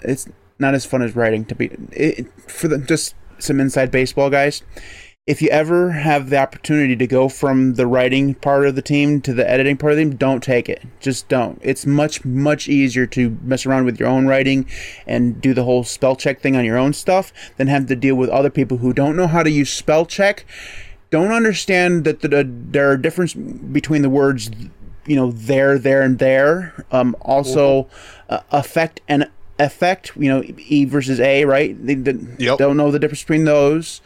it's 0.03 0.29
not 0.59 0.75
as 0.75 0.85
fun 0.85 1.03
as 1.03 1.17
writing 1.17 1.45
to 1.47 1.55
be 1.55 1.71
it, 1.93 2.27
for 2.51 2.69
the 2.69 2.79
just 2.79 3.15
some 3.39 3.61
inside 3.61 3.91
baseball 3.91 4.31
guys. 4.31 4.63
If 5.27 5.43
you 5.43 5.51
ever 5.51 5.91
have 5.91 6.31
the 6.31 6.39
opportunity 6.39 6.97
to 6.97 7.07
go 7.07 7.29
from 7.29 7.75
the 7.75 7.87
writing 7.87 8.35
part 8.35 8.67
of 8.67 8.77
the 8.77 8.83
team 8.83 9.21
to 9.21 9.35
the 9.35 9.49
editing 9.49 9.77
part 9.77 9.93
of 9.93 9.99
the 9.99 10.05
team, 10.05 10.17
don't 10.17 10.43
take 10.43 10.71
it. 10.71 10.83
Just 11.01 11.29
don't. 11.29 11.61
It's 11.63 11.85
much 11.85 12.25
much 12.25 12.67
easier 12.67 13.07
to 13.09 13.37
mess 13.43 13.67
around 13.67 13.85
with 13.85 14.01
your 14.01 14.09
own 14.09 14.27
writing 14.27 14.67
and 15.07 15.39
do 15.41 15.53
the 15.53 15.65
whole 15.65 15.85
spell 15.85 16.17
check 16.17 16.41
thing 16.41 16.57
on 16.57 16.65
your 16.65 16.79
own 16.79 16.95
stuff 16.95 17.33
than 17.59 17.67
have 17.67 17.87
to 17.89 17.97
deal 17.97 18.15
with 18.15 18.31
other 18.31 18.51
people 18.51 18.79
who 18.79 18.95
don't 18.95 19.17
know 19.17 19.27
how 19.27 19.43
to 19.43 19.51
use 19.51 19.71
spell 19.71 20.07
check 20.07 20.47
don't 21.11 21.33
understand 21.33 22.05
that 22.05 22.21
the, 22.21 22.29
the, 22.29 22.45
there 22.49 22.91
are 22.91 22.97
difference 22.97 23.35
between 23.35 24.03
the 24.03 24.11
words 24.11 24.51
you 25.07 25.17
know 25.17 25.31
there 25.33 25.79
there 25.79 26.03
and 26.03 26.19
there. 26.19 26.85
Um, 26.93 27.17
also 27.21 27.89
uh, 28.29 28.41
affect 28.51 29.01
and 29.09 29.29
effect 29.59 30.13
you 30.17 30.29
know 30.29 30.43
e 30.59 30.85
versus 30.85 31.19
a 31.21 31.45
right? 31.45 31.77
They, 31.85 31.95
they 31.95 32.15
Yep. 32.39 32.59
don't 32.59 32.77
know 32.77 32.91
the 32.91 32.99
difference 32.99 33.23
between 33.23 33.45
those. 33.45 34.01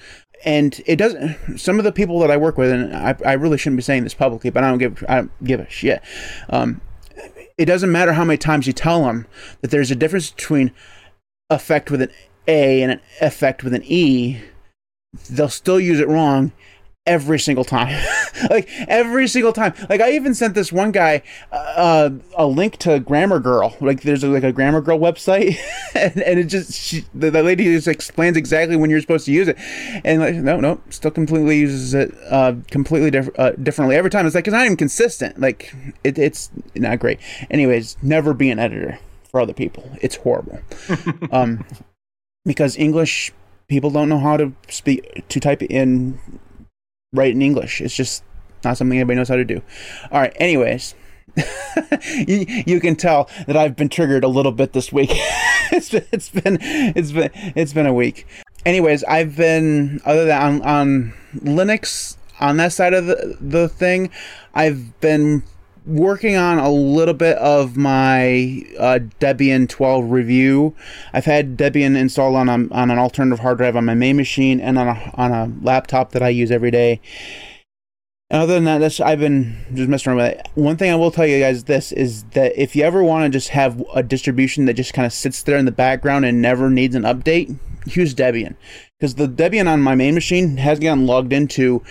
And 0.45 0.81
it 0.87 0.97
doesn't 0.97 1.59
some 1.59 1.79
of 1.79 1.85
the 1.85 1.93
people 1.93 2.19
that 2.21 2.31
i 2.31 2.37
work 2.37 2.59
with 2.59 2.71
and 2.73 2.93
i, 2.97 3.15
I 3.25 3.35
really 3.35 3.57
shouldn't 3.59 3.77
be 3.77 3.83
saying 3.85 4.03
this 4.03 4.15
publicly 4.15 4.51
but 4.51 4.65
i 4.65 4.69
don't 4.71 4.79
give 4.79 5.05
i 5.09 5.17
don't 5.17 5.45
give 5.45 5.61
a 5.61 5.71
shit. 5.71 6.03
Um, 6.51 6.81
it 7.59 7.67
doesn't 7.67 7.93
matter 7.93 8.15
how 8.15 8.25
many 8.25 8.39
times 8.39 8.67
you 8.67 8.73
tell 8.73 9.05
them 9.05 9.27
that 9.61 9.71
there's 9.71 9.91
a 9.93 9.95
difference 9.95 10.31
between 10.31 10.73
effect 11.51 11.91
with 11.93 12.03
an 12.03 12.11
a 12.49 12.83
and 12.83 12.93
an 12.93 13.01
effect 13.21 13.63
with 13.63 13.73
an 13.75 13.83
e 13.85 14.41
they'll 15.31 15.49
still 15.49 15.79
use 15.79 16.01
it 16.01 16.09
wrong 16.09 16.51
every 17.07 17.39
single 17.39 17.65
time. 17.65 18.03
Like 18.51 18.69
every 18.89 19.29
single 19.29 19.53
time. 19.53 19.73
Like 19.89 20.01
i 20.01 20.11
even 20.13 20.35
sent 20.35 20.55
this 20.55 20.73
one 20.73 20.91
guy 20.91 21.23
uh, 21.53 22.11
a 22.37 22.45
link 22.45 22.77
to 22.79 22.99
grammar 22.99 23.39
girl. 23.39 23.77
Like 23.81 24.03
there's 24.03 24.25
a, 24.25 24.29
like 24.29 24.43
a 24.43 24.51
grammar 24.53 24.81
girl 24.81 24.99
website. 24.99 25.57
And, 25.95 26.21
and 26.23 26.41
it 26.41 26.45
just 26.45 26.73
she, 26.73 27.05
the, 27.15 27.31
the 27.31 27.43
lady 27.43 27.65
just 27.65 27.87
explains 27.87 28.37
exactly 28.37 28.75
when 28.75 28.91
you're 28.91 29.01
supposed 29.03 29.27
to 29.27 29.33
use 29.33 29.47
it. 29.47 29.59
And 30.05 30.21
like 30.21 30.35
no 30.35 30.59
no 30.59 30.81
still 30.89 31.13
completely 31.13 31.59
uses 31.59 31.95
it 31.95 32.13
uh, 32.29 32.55
completely 32.71 33.11
diff- 33.13 33.39
uh, 33.39 33.51
differently. 33.51 33.95
Every 33.95 34.11
time 34.11 34.27
it's 34.27 34.35
like 34.35 34.49
it's 34.49 34.55
not 34.55 34.65
even 34.65 34.77
consistent. 34.77 35.39
Like 35.39 35.73
it, 36.03 36.19
it's 36.19 36.51
not 36.75 36.99
great. 36.99 37.21
Anyways 37.49 37.97
never 38.03 38.35
be 38.35 38.51
an 38.51 38.59
editor 38.59 38.99
for 39.31 39.41
other 39.41 39.55
people. 39.55 39.89
It's 40.01 40.17
horrible. 40.17 40.59
Um 41.31 41.65
because 42.45 42.77
english 42.77 43.33
people 43.69 43.91
don't 43.91 44.09
know 44.09 44.19
how 44.19 44.37
to 44.37 44.53
speak 44.69 45.27
to 45.29 45.39
type 45.39 45.63
in 45.63 46.19
write 47.13 47.35
in 47.35 47.43
English. 47.43 47.81
It's 47.81 47.95
just 47.95 48.25
not 48.65 48.77
something 48.77 48.99
anybody 48.99 49.17
knows 49.17 49.29
how 49.29 49.37
to 49.37 49.45
do. 49.45 49.61
All 50.11 50.21
right. 50.21 50.35
Anyways, 50.37 50.95
you, 52.17 52.47
you 52.67 52.81
can 52.81 52.97
tell 52.97 53.29
that 53.47 53.57
I've 53.57 53.77
been 53.77 53.89
triggered 53.89 54.25
a 54.25 54.29
little 54.29 54.53
bit 54.53 54.73
this 54.73 54.93
week. 54.93 55.11
it's 55.73 55.91
been 55.91 56.07
it's 56.11 56.31
been 56.31 56.59
it's 56.61 57.13
been 57.13 57.31
it's 57.55 57.73
been 57.73 57.87
a 57.87 57.93
week. 57.93 58.27
Anyways, 58.65 59.05
I've 59.05 59.37
been 59.37 60.01
other 60.05 60.25
than 60.25 60.41
on, 60.41 60.63
on 60.63 61.13
Linux 61.37 62.17
on 62.41 62.57
that 62.57 62.73
side 62.73 62.95
of 62.95 63.07
the 63.07 63.37
the 63.41 63.69
thing, 63.69 64.11
I've 64.55 64.99
been 65.01 65.43
working 65.87 66.37
on 66.37 66.59
a 66.59 66.71
little 66.71 67.15
bit 67.15 67.37
of 67.39 67.77
my 67.77 68.65
uh, 68.79 68.99
Debian 69.21 69.69
12 69.69 70.11
review. 70.11 70.75
I've 71.13 71.25
had 71.25 71.57
Debian 71.57 71.97
installed 71.97 72.37
on 72.37 72.49
a, 72.49 72.73
on 72.73 72.91
an 72.91 72.99
alternative 72.99 73.41
hard 73.41 73.59
drive 73.59 73.77
on 73.77 73.85
my 73.85 73.95
main 73.95 74.17
machine 74.17 74.61
and 74.61 74.79
on 74.79 74.89
a 74.89 75.11
on 75.15 75.33
a 75.33 75.53
laptop 75.63 76.13
that 76.13 76.23
I 76.23 76.29
use 76.29 76.51
every 76.51 76.71
day. 76.71 77.01
And 78.31 78.41
other 78.41 78.55
than 78.55 78.65
that, 78.65 79.01
I've 79.01 79.21
been 79.21 79.63
just 79.75 79.91
messing 79.91 80.13
around 80.13 80.23
with 80.23 80.39
it. 80.39 80.49
One 80.55 80.79
thing 80.79 80.91
I 80.91 80.95
will 80.95 81.11
tell 81.11 81.27
you 81.27 81.39
guys 81.39 81.65
this 81.65 81.93
is 81.93 82.25
that 82.33 82.57
if 82.57 82.75
you 82.75 82.83
ever 82.83 83.03
want 83.03 83.25
to 83.25 83.29
just 83.29 83.51
have 83.51 83.83
a 83.95 84.03
distribution 84.03 84.65
that 84.65 84.75
just 84.75 84.95
kind 84.95 85.05
of 85.05 85.13
sits 85.13 85.43
there 85.43 85.59
in 85.59 85.67
the 85.67 85.71
background 85.73 86.25
and 86.25 86.41
never 86.41 86.71
needs 86.71 86.95
an 86.95 87.03
update, 87.03 87.59
use 87.85 88.15
Debian. 88.15 88.57
Because 88.99 89.17
the 89.17 89.29
Debian 89.29 89.69
on 89.69 89.83
my 89.83 89.95
main 89.95 90.15
machine 90.15 90.57
has 90.57 90.79
gotten 90.79 91.07
logged 91.07 91.33
into 91.33 91.83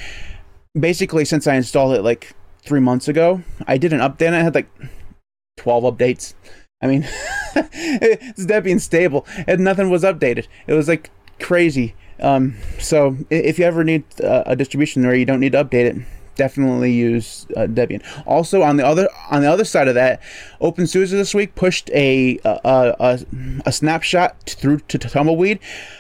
basically 0.80 1.26
since 1.26 1.46
I 1.46 1.56
installed 1.56 1.94
it 1.96 2.02
like 2.02 2.34
three 2.64 2.80
months 2.80 3.08
ago. 3.08 3.42
I 3.68 3.78
did 3.78 3.94
an 3.94 4.00
update 4.00 4.28
and 4.28 4.36
I 4.36 4.42
had 4.42 4.56
like 4.56 4.70
12 5.58 5.84
updates. 5.84 6.34
I 6.82 6.88
mean, 6.88 7.04
it's 7.56 8.46
Debian 8.46 8.80
stable 8.80 9.26
and 9.48 9.64
nothing 9.64 9.90
was 9.90 10.04
updated. 10.04 10.48
It 10.68 10.74
was 10.74 10.88
like 10.88 11.10
crazy. 11.40 11.96
Um, 12.20 12.56
so 12.80 13.18
if 13.30 13.58
you 13.60 13.66
ever 13.66 13.84
need 13.84 14.04
uh, 14.22 14.44
a 14.46 14.56
distribution 14.56 15.04
where 15.04 15.16
you 15.16 15.26
don't 15.26 15.40
need 15.40 15.54
to 15.54 15.64
update 15.64 15.86
it, 15.86 15.98
definitely 16.36 16.92
use 16.92 17.46
uh, 17.56 17.62
Debian. 17.62 18.02
Also, 18.26 18.62
on 18.62 18.78
the 18.78 18.86
other 18.86 19.08
on 19.30 19.42
the 19.42 19.52
other 19.52 19.66
side 19.66 19.88
of 19.88 19.96
that, 19.96 20.22
OpenSUSE 20.62 21.12
this 21.12 21.34
week 21.34 21.56
pushed 21.56 21.90
a 21.92 22.40
a, 22.46 22.96
a, 23.00 23.20
a 23.66 23.72
snapshot 23.72 24.42
through 24.48 24.80
to 24.80 24.98
Tumbleweed. 24.98 25.60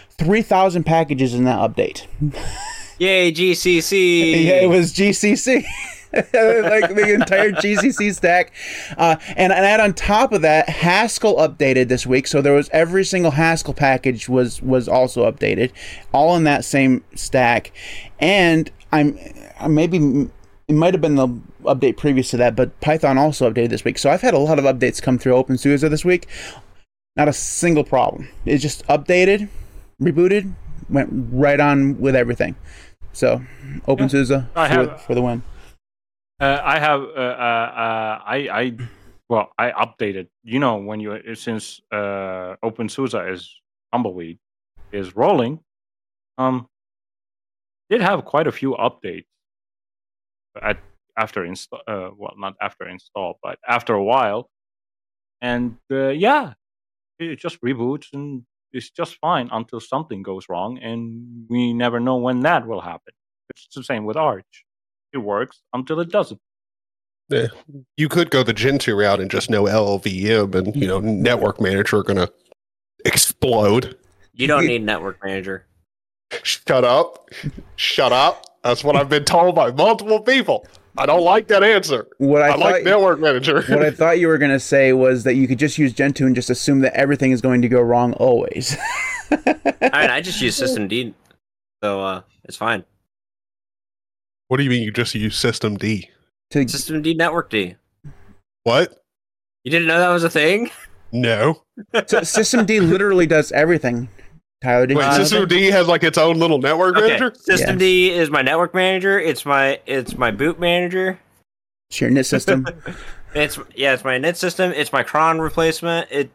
Three 0.10 0.42
thousand 0.42 0.84
packages 0.84 1.34
in 1.34 1.44
that 1.46 1.60
update. 1.60 2.06
Yay, 3.00 3.32
GCC! 3.32 4.46
Yeah, 4.46 4.62
it 4.62 4.70
was 4.70 4.94
GCC. 4.94 5.66
like 6.14 6.94
the 6.94 7.14
entire 7.14 7.52
GCC 7.52 8.14
stack, 8.14 8.52
uh, 8.98 9.16
and 9.38 9.54
and 9.54 9.66
add 9.66 9.80
on 9.80 9.94
top 9.94 10.34
of 10.34 10.42
that, 10.42 10.68
Haskell 10.68 11.38
updated 11.38 11.88
this 11.88 12.06
week, 12.06 12.28
so 12.28 12.42
there 12.42 12.54
was 12.54 12.70
every 12.74 13.06
single 13.06 13.32
Haskell 13.32 13.74
package 13.74 14.28
was 14.28 14.62
was 14.62 14.90
also 14.90 15.30
updated, 15.32 15.72
all 16.12 16.36
in 16.36 16.44
that 16.44 16.66
same 16.66 17.04
stack, 17.16 17.72
and 18.20 18.70
I'm 18.92 19.18
maybe 19.70 20.30
it 20.68 20.74
might 20.74 20.94
have 20.94 21.02
been 21.02 21.16
the 21.16 21.28
update 21.64 21.98
previous 21.98 22.30
to 22.32 22.38
that, 22.38 22.56
but 22.56 22.78
Python 22.82 23.18
also 23.18 23.50
updated 23.50 23.70
this 23.70 23.86
week, 23.86 23.98
so 23.98 24.10
I've 24.10 24.22
had 24.22 24.34
a 24.34 24.40
lot 24.40 24.60
of 24.60 24.66
updates 24.66 25.02
come 25.02 25.18
through 25.18 25.34
OpenSUSE 25.34 25.90
this 25.90 26.04
week, 26.04 26.28
not 27.16 27.28
a 27.28 27.34
single 27.34 27.84
problem. 27.84 28.30
It 28.46 28.58
just 28.58 28.86
updated, 28.88 29.50
rebooted, 30.02 30.54
went 30.90 31.10
right 31.32 31.60
on 31.60 32.00
with 32.00 32.16
everything. 32.16 32.56
So 33.14 33.42
OpenSUSE 33.88 34.48
I 34.56 34.76
for, 34.76 34.98
for 34.98 35.16
the 35.16 35.22
win. 35.22 35.44
Uh, 36.42 36.60
I 36.64 36.80
have, 36.80 37.02
uh, 37.02 37.06
uh, 37.06 37.72
uh, 37.86 38.22
I, 38.26 38.50
I, 38.52 38.78
well, 39.30 39.52
I 39.60 39.70
updated. 39.74 40.28
You 40.44 40.58
know, 40.58 40.78
when 40.78 41.00
you 41.00 41.36
since 41.36 41.80
uh, 41.92 42.56
OpenSUSE 42.64 43.32
is 43.32 43.62
tumbleweed 43.94 44.40
is 44.92 45.16
rolling, 45.16 45.60
um, 46.40 46.68
did 47.92 48.02
have 48.02 48.26
quite 48.26 48.48
a 48.48 48.52
few 48.52 48.72
updates 48.72 49.28
at 50.60 50.80
after 51.16 51.46
install. 51.46 51.82
Uh, 51.88 52.10
well, 52.18 52.34
not 52.38 52.56
after 52.60 52.88
install, 52.88 53.38
but 53.44 53.60
after 53.68 53.94
a 53.94 54.04
while, 54.04 54.50
and 55.42 55.78
uh, 55.92 56.08
yeah, 56.08 56.54
it 57.20 57.38
just 57.38 57.62
reboots 57.62 58.08
and 58.14 58.44
it's 58.74 58.90
just 58.90 59.16
fine 59.18 59.48
until 59.52 59.80
something 59.80 60.24
goes 60.24 60.50
wrong, 60.50 60.80
and 60.80 61.46
we 61.50 61.72
never 61.72 62.00
know 62.00 62.16
when 62.16 62.40
that 62.40 62.66
will 62.66 62.82
happen. 62.82 63.14
It's 63.52 63.68
the 63.76 63.84
same 63.84 64.06
with 64.06 64.18
Arch 64.18 64.66
it 65.14 65.20
works 65.20 65.62
until 65.74 66.00
it 66.00 66.10
doesn't. 66.10 66.40
You 67.96 68.10
could 68.10 68.30
go 68.30 68.44
the 68.44 68.54
Gentoo 68.54 68.94
route 68.96 69.22
and 69.22 69.32
just 69.32 69.50
know 69.50 69.64
LLVM 69.64 70.54
and 70.54 70.76
you 70.76 70.88
know 70.88 71.00
network 71.00 71.62
manager 71.62 71.98
are 71.98 72.04
gonna 72.04 72.30
explode. 73.06 73.98
You 74.34 74.48
don't 74.48 74.66
need 74.66 74.84
network 74.84 75.24
manager. 75.24 75.66
Shut 76.44 76.84
up. 76.84 77.30
Shut 77.76 78.12
up. 78.12 78.46
That's 78.64 78.84
what 78.84 78.96
I've 78.96 79.10
been 79.10 79.26
told 79.26 79.56
by 79.56 79.72
multiple 79.72 80.22
people. 80.22 80.66
I 80.98 81.06
don't 81.06 81.24
like 81.24 81.48
that 81.48 81.64
answer. 81.64 82.08
What 82.18 82.42
I, 82.42 82.50
I, 82.50 82.52
thought, 82.52 82.60
like 82.60 82.84
network 82.84 83.20
manager. 83.20 83.62
what 83.70 83.82
I 83.82 83.92
thought 83.92 84.20
you 84.20 84.28
were 84.28 84.38
going 84.38 84.52
to 84.52 84.60
say 84.60 84.94
was 84.94 85.24
that 85.24 85.36
you 85.36 85.48
could 85.48 85.60
just 85.60 85.78
use 85.78 85.94
Gentoo 85.94 86.26
and 86.26 86.36
just 86.36 86.50
assume 86.50 86.82
that 86.82 86.94
everything 86.94 87.32
is 87.32 87.42
going 87.42 87.62
to 87.62 87.70
go 87.70 87.82
wrong 87.82 88.14
always. 88.14 88.76
I 89.32 89.38
mean, 90.02 90.10
I 90.10 90.22
just 90.22 90.42
use 90.42 90.60
systemd, 90.60 91.14
so 91.82 92.02
uh, 92.02 92.22
it's 92.44 92.58
fine. 92.58 92.84
What 94.52 94.58
do 94.58 94.66
you 94.66 94.70
mean 94.70 94.84
you 94.84 94.92
just 94.92 95.16
use 95.16 95.38
system 95.38 95.78
D? 95.78 96.10
to, 96.50 96.66
D 96.66 97.14
network 97.14 97.50
D. 97.50 97.78
What? 98.64 99.02
You 99.64 99.72
didn't 99.72 99.88
know 99.88 99.98
that 99.98 100.10
was 100.10 100.26
a 100.26 100.30
thing? 100.30 100.70
No. 101.14 101.64
so 102.06 102.22
System 102.24 102.66
D 102.66 102.82
literally 102.82 103.26
does 103.26 103.54
everything. 103.54 104.10
Tyler, 104.62 104.88
did 104.88 104.98
Wait, 104.98 105.06
you 105.06 105.24
system? 105.24 105.48
D 105.48 105.68
has 105.68 105.88
like 105.88 106.04
its 106.04 106.18
own 106.18 106.38
little 106.38 106.58
network 106.58 106.98
Okay. 106.98 107.18
manager? 107.18 107.76
D 107.78 108.12
is 108.12 108.30
my 108.30 108.42
network 108.42 108.74
manager. 108.74 109.18
It's 109.18 109.46
my 109.46 109.80
it's 109.86 110.18
my 110.18 110.32
boot 110.32 110.60
manager. 110.60 111.18
It's 111.90 112.02
your 112.02 112.12
init 112.12 112.26
system. 112.26 112.68
It's 113.34 113.58
yeah, 113.74 113.94
it's 113.94 114.04
my 114.04 114.20
init 114.20 114.36
system. 114.36 114.74
It's 114.74 114.92
my 114.92 115.04
cron 115.04 115.40
replacement. 115.40 116.12
It 116.12 116.30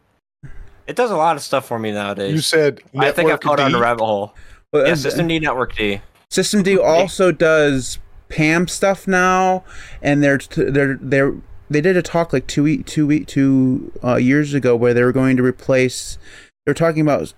it 0.86 0.96
does 0.96 1.10
a 1.10 1.16
lot 1.18 1.36
of 1.36 1.42
stuff 1.42 1.68
for 1.68 1.78
me 1.78 1.92
nowadays. 1.92 2.32
You 2.32 2.40
said 2.40 2.80
I 2.96 3.10
think 3.10 3.28
I've 3.30 3.32
network 3.32 3.40
caught 3.42 3.60
on 3.60 3.72
D? 3.72 3.76
a 3.76 3.80
rabbit 3.82 4.06
hole. 4.06 4.34
Well, 4.72 4.86
Yeah, 4.86 4.92
uh, 4.92 4.96
Systemd 4.96 5.42
network 5.42 5.76
D. 5.76 6.00
System 6.30 6.62
D 6.62 6.78
also 6.78 7.30
does 7.30 7.98
PAM 8.28 8.68
stuff 8.68 9.06
now, 9.06 9.64
and 10.02 10.22
they're 10.22 10.38
they're 10.38 10.98
they're 11.00 11.34
they 11.68 11.80
did 11.80 11.96
a 11.96 12.02
talk 12.02 12.32
like 12.32 12.46
two 12.46 12.62
week 12.62 12.86
two 12.86 13.06
week 13.06 13.26
two 13.26 13.92
uh, 14.02 14.16
years 14.16 14.54
ago 14.54 14.76
where 14.76 14.94
they 14.94 15.02
were 15.02 15.12
going 15.12 15.36
to 15.36 15.42
replace. 15.42 16.18
They're 16.64 16.74
talking 16.74 17.02
about 17.02 17.32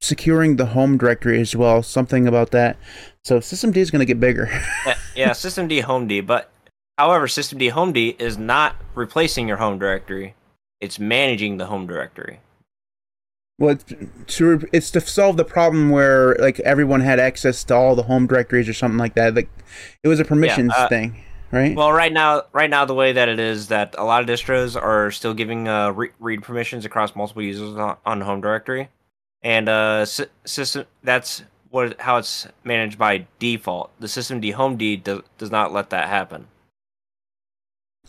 securing 0.00 0.56
the 0.56 0.66
home 0.66 0.98
directory 0.98 1.40
as 1.40 1.54
well. 1.54 1.82
Something 1.82 2.26
about 2.26 2.50
that. 2.50 2.76
So 3.24 3.40
System 3.40 3.70
D 3.70 3.80
is 3.80 3.90
going 3.90 4.00
to 4.00 4.06
get 4.06 4.20
bigger. 4.20 4.48
yeah, 4.86 4.98
yeah, 5.14 5.30
Systemd 5.30 5.80
Home 5.82 6.06
D. 6.06 6.20
But 6.20 6.50
however, 6.98 7.26
Systemd 7.26 7.70
Home 7.70 7.92
D 7.92 8.16
is 8.18 8.36
not 8.36 8.76
replacing 8.94 9.48
your 9.48 9.58
home 9.58 9.78
directory. 9.78 10.34
It's 10.80 10.98
managing 10.98 11.58
the 11.58 11.66
home 11.66 11.86
directory. 11.86 12.40
Well, 13.58 13.70
it's 13.70 13.84
to 14.36 14.68
it's 14.72 14.90
to 14.92 15.00
solve 15.00 15.36
the 15.36 15.44
problem 15.44 15.90
where 15.90 16.34
like 16.36 16.58
everyone 16.60 17.00
had 17.00 17.20
access 17.20 17.62
to 17.64 17.74
all 17.74 17.94
the 17.94 18.02
home 18.02 18.26
directories 18.26 18.68
or 18.68 18.72
something 18.72 18.98
like 18.98 19.14
that. 19.14 19.34
Like 19.34 19.48
it 20.02 20.08
was 20.08 20.18
a 20.20 20.24
permissions 20.24 20.72
uh, 20.74 20.88
thing, 20.88 21.22
right? 21.52 21.76
Well, 21.76 21.92
right 21.92 22.12
now, 22.12 22.42
right 22.52 22.68
now, 22.68 22.84
the 22.84 22.94
way 22.94 23.12
that 23.12 23.28
it 23.28 23.38
is 23.38 23.68
that 23.68 23.94
a 23.96 24.04
lot 24.04 24.22
of 24.22 24.28
distros 24.28 24.80
are 24.80 25.10
still 25.10 25.34
giving 25.34 25.68
uh, 25.68 25.90
re- 25.92 26.10
read 26.18 26.42
permissions 26.42 26.84
across 26.84 27.14
multiple 27.14 27.42
users 27.42 27.76
on, 28.04 28.20
home 28.20 28.40
directory, 28.40 28.88
and 29.42 29.68
uh, 29.68 30.04
sy- 30.06 30.26
system 30.44 30.86
that's 31.02 31.44
what 31.70 32.00
how 32.00 32.16
it's 32.16 32.48
managed 32.64 32.98
by 32.98 33.26
default. 33.38 33.90
The 34.00 34.06
systemd 34.06 34.52
home 34.54 34.76
D 34.76 34.96
does, 34.96 35.22
does 35.38 35.50
not 35.50 35.72
let 35.72 35.90
that 35.90 36.08
happen. 36.08 36.48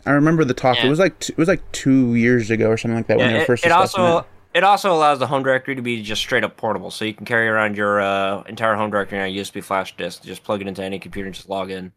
I 0.06 0.10
remember 0.10 0.44
the 0.44 0.52
talk. 0.54 0.76
It 0.84 0.88
was 0.88 0.98
like 0.98 1.18
t- 1.20 1.32
it 1.32 1.38
was 1.38 1.48
like 1.48 1.72
two 1.72 2.14
years 2.14 2.50
ago 2.50 2.68
or 2.68 2.76
something 2.76 2.96
like 2.96 3.06
that 3.06 3.18
when 3.18 3.28
they 3.28 3.32
Yeah, 3.32 3.38
were 3.38 3.44
it, 3.44 3.46
first 3.46 3.64
it 3.64 3.72
also 3.72 4.18
it. 4.18 4.24
It 4.54 4.62
also 4.64 4.92
allows 4.92 5.18
the 5.18 5.26
home 5.26 5.42
directory 5.42 5.74
to 5.74 5.82
be 5.82 6.00
just 6.02 6.20
straight 6.22 6.44
up 6.44 6.56
portable, 6.56 6.90
so 6.90 7.04
you 7.04 7.12
can 7.12 7.26
carry 7.26 7.48
around 7.48 7.76
your 7.76 8.00
uh, 8.00 8.42
entire 8.44 8.76
home 8.76 8.90
directory 8.90 9.18
on 9.18 9.26
a 9.26 9.34
USB 9.34 9.62
flash 9.62 9.96
disk. 9.96 10.22
Just 10.22 10.44
plug 10.44 10.60
it 10.60 10.68
into 10.68 10.82
any 10.82 10.98
computer 10.98 11.26
and 11.26 11.34
just 11.34 11.48
log 11.48 11.70
in. 11.70 11.92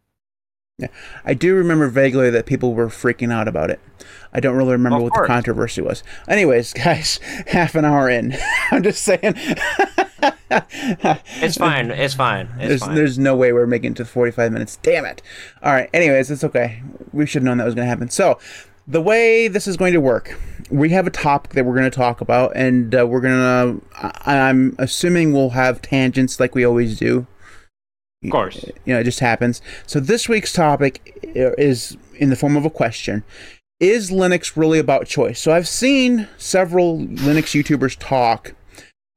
Yeah, 0.80 0.88
I 1.26 1.34
do 1.34 1.56
remember 1.56 1.88
vaguely 1.88 2.30
that 2.30 2.46
people 2.46 2.74
were 2.74 2.88
freaking 2.88 3.32
out 3.32 3.48
about 3.48 3.72
it. 3.72 3.80
I 4.32 4.40
don't 4.40 4.56
really 4.56 4.74
remember 4.74 5.00
what 5.00 5.14
course. 5.14 5.28
the 5.28 5.34
controversy 5.34 5.82
was. 5.82 6.04
Anyways, 6.28 6.74
guys, 6.86 7.20
half 7.48 7.76
an 7.76 7.86
hour 7.86 8.10
in. 8.10 8.36
I'm 8.72 8.84
just 8.84 9.04
saying. 9.04 9.36
It's 10.50 11.58
fine. 11.58 11.92
It's 11.92 12.14
fine. 12.14 12.48
It's 12.58 12.68
there's 12.68 12.82
fine. 12.82 12.96
there's 12.96 13.20
no 13.20 13.36
way 13.36 13.54
we're 13.54 13.68
making 13.68 13.92
it 13.92 13.98
to 13.98 14.06
45 14.06 14.52
minutes. 14.52 14.78
Damn 14.82 15.06
it. 15.06 15.22
All 15.62 15.74
right. 15.74 15.90
Anyways, 15.94 16.32
it's 16.32 16.44
okay. 16.44 16.82
We 17.12 17.26
should 17.26 17.42
have 17.42 17.46
known 17.46 17.58
that 17.58 17.66
was 17.66 17.76
going 17.76 17.86
to 17.86 17.90
happen. 17.90 18.10
So, 18.10 18.40
the 18.88 19.02
way 19.02 19.48
this 19.48 19.68
is 19.68 19.76
going 19.78 19.94
to 19.94 20.02
work, 20.02 20.40
we 20.70 20.90
have 20.90 21.06
a 21.06 21.12
topic 21.12 21.52
that 21.54 21.66
we're 21.66 21.76
going 21.76 21.90
to 21.90 21.96
talk 21.96 22.22
about, 22.22 22.54
and 22.56 22.96
uh, 22.96 23.06
we're 23.06 23.22
going 23.22 23.34
to. 23.34 24.22
I'm 24.26 24.76
assuming 24.80 25.34
we'll 25.34 25.52
have 25.52 25.82
tangents 25.82 26.40
like 26.40 26.56
we 26.56 26.66
always 26.66 26.98
do. 26.98 27.28
Of 28.24 28.32
course. 28.32 28.66
You 28.86 28.94
know, 28.94 29.00
it 29.00 29.04
just 29.04 29.20
happens. 29.20 29.62
So 29.86 30.00
this 30.00 30.28
week's 30.28 30.54
topic 30.54 31.20
is 31.24 31.98
in 32.16 32.30
the 32.30 32.36
form 32.36 32.58
of 32.58 32.66
a 32.66 32.70
question. 32.70 33.24
Is 33.80 34.10
Linux 34.10 34.58
really 34.58 34.80
about 34.80 35.06
choice? 35.06 35.40
So 35.40 35.52
I've 35.52 35.68
seen 35.68 36.28
several 36.38 36.98
Linux 36.98 37.54
YouTubers 37.54 37.96
talk 38.00 38.56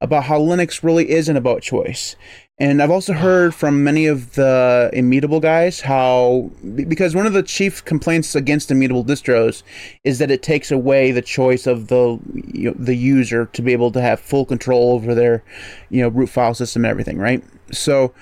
about 0.02 0.24
how 0.24 0.38
Linux 0.38 0.82
really 0.82 1.10
isn't 1.10 1.36
about 1.36 1.62
choice. 1.62 2.16
And 2.60 2.82
I've 2.82 2.90
also 2.90 3.14
heard 3.14 3.54
from 3.54 3.82
many 3.82 4.04
of 4.04 4.34
the 4.34 4.90
immutable 4.92 5.40
guys 5.40 5.80
how 5.80 6.50
because 6.84 7.14
one 7.14 7.26
of 7.26 7.32
the 7.32 7.42
chief 7.42 7.82
complaints 7.86 8.34
against 8.34 8.70
immutable 8.70 9.02
distros 9.02 9.62
is 10.04 10.18
that 10.18 10.30
it 10.30 10.42
takes 10.42 10.70
away 10.70 11.10
the 11.10 11.22
choice 11.22 11.66
of 11.66 11.88
the 11.88 12.20
you 12.52 12.70
know, 12.70 12.76
the 12.78 12.94
user 12.94 13.46
to 13.46 13.62
be 13.62 13.72
able 13.72 13.90
to 13.92 14.02
have 14.02 14.20
full 14.20 14.44
control 14.44 14.92
over 14.92 15.14
their 15.14 15.42
you 15.88 16.02
know 16.02 16.08
root 16.08 16.28
file 16.28 16.52
system 16.52 16.84
and 16.84 16.90
everything, 16.90 17.16
right? 17.16 17.42
So 17.72 18.12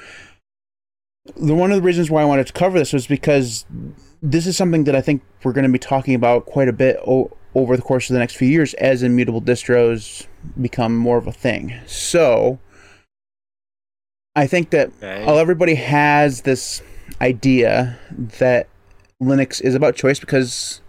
the 1.37 1.57
one 1.57 1.73
of 1.73 1.77
the 1.77 1.83
reasons 1.83 2.09
why 2.09 2.23
I 2.23 2.25
wanted 2.25 2.47
to 2.47 2.53
cover 2.53 2.79
this 2.79 2.93
was 2.93 3.09
because 3.09 3.67
this 4.23 4.47
is 4.47 4.57
something 4.57 4.85
that 4.85 4.95
I 4.95 5.01
think 5.01 5.23
we're 5.43 5.53
going 5.53 5.67
to 5.67 5.73
be 5.73 5.81
talking 5.81 6.15
about 6.15 6.47
quite 6.47 6.69
a 6.69 6.73
bit 6.73 6.97
o- 7.05 7.37
over 7.57 7.77
the 7.77 7.83
course 7.83 8.09
of 8.09 8.15
the 8.15 8.21
next 8.21 8.37
few 8.37 8.49
years 8.49 8.75
as 8.75 9.03
immutable 9.03 9.43
distros 9.43 10.29
become 10.61 10.97
more 10.97 11.19
of 11.19 11.27
a 11.27 11.33
thing. 11.33 11.75
So 11.87 12.61
I 14.39 14.47
think 14.47 14.71
that 14.71 14.89
Okay. 15.03 15.25
while 15.25 15.39
everybody 15.39 15.75
has 15.75 16.43
this 16.43 16.83
idea 17.21 17.99
that 18.39 18.69
Linux 19.23 19.61
is 19.61 19.75
about 19.75 19.97
choice 19.97 20.21
because 20.21 20.81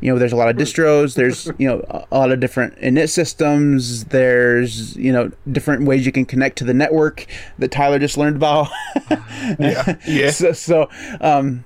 you 0.00 0.10
know 0.12 0.18
there's 0.18 0.32
a 0.32 0.36
lot 0.36 0.48
of 0.48 0.56
distros 0.56 1.14
there's 1.20 1.50
you 1.58 1.66
know 1.68 1.84
a- 1.90 2.04
a 2.12 2.18
lot 2.18 2.30
of 2.32 2.40
different 2.40 2.78
init 2.80 3.10
systems 3.10 4.04
there's 4.06 4.96
you 4.96 5.12
know 5.12 5.30
different 5.52 5.84
ways 5.84 6.06
you 6.06 6.12
can 6.12 6.24
connect 6.24 6.56
to 6.58 6.64
the 6.64 6.72
network 6.72 7.26
that 7.58 7.70
Tyler 7.72 7.98
just 7.98 8.16
learned 8.16 8.36
about 8.36 8.68
Yeah. 9.58 9.96
Yeah. 10.06 10.30
so, 10.30 10.52
so 10.52 10.88
um 11.20 11.64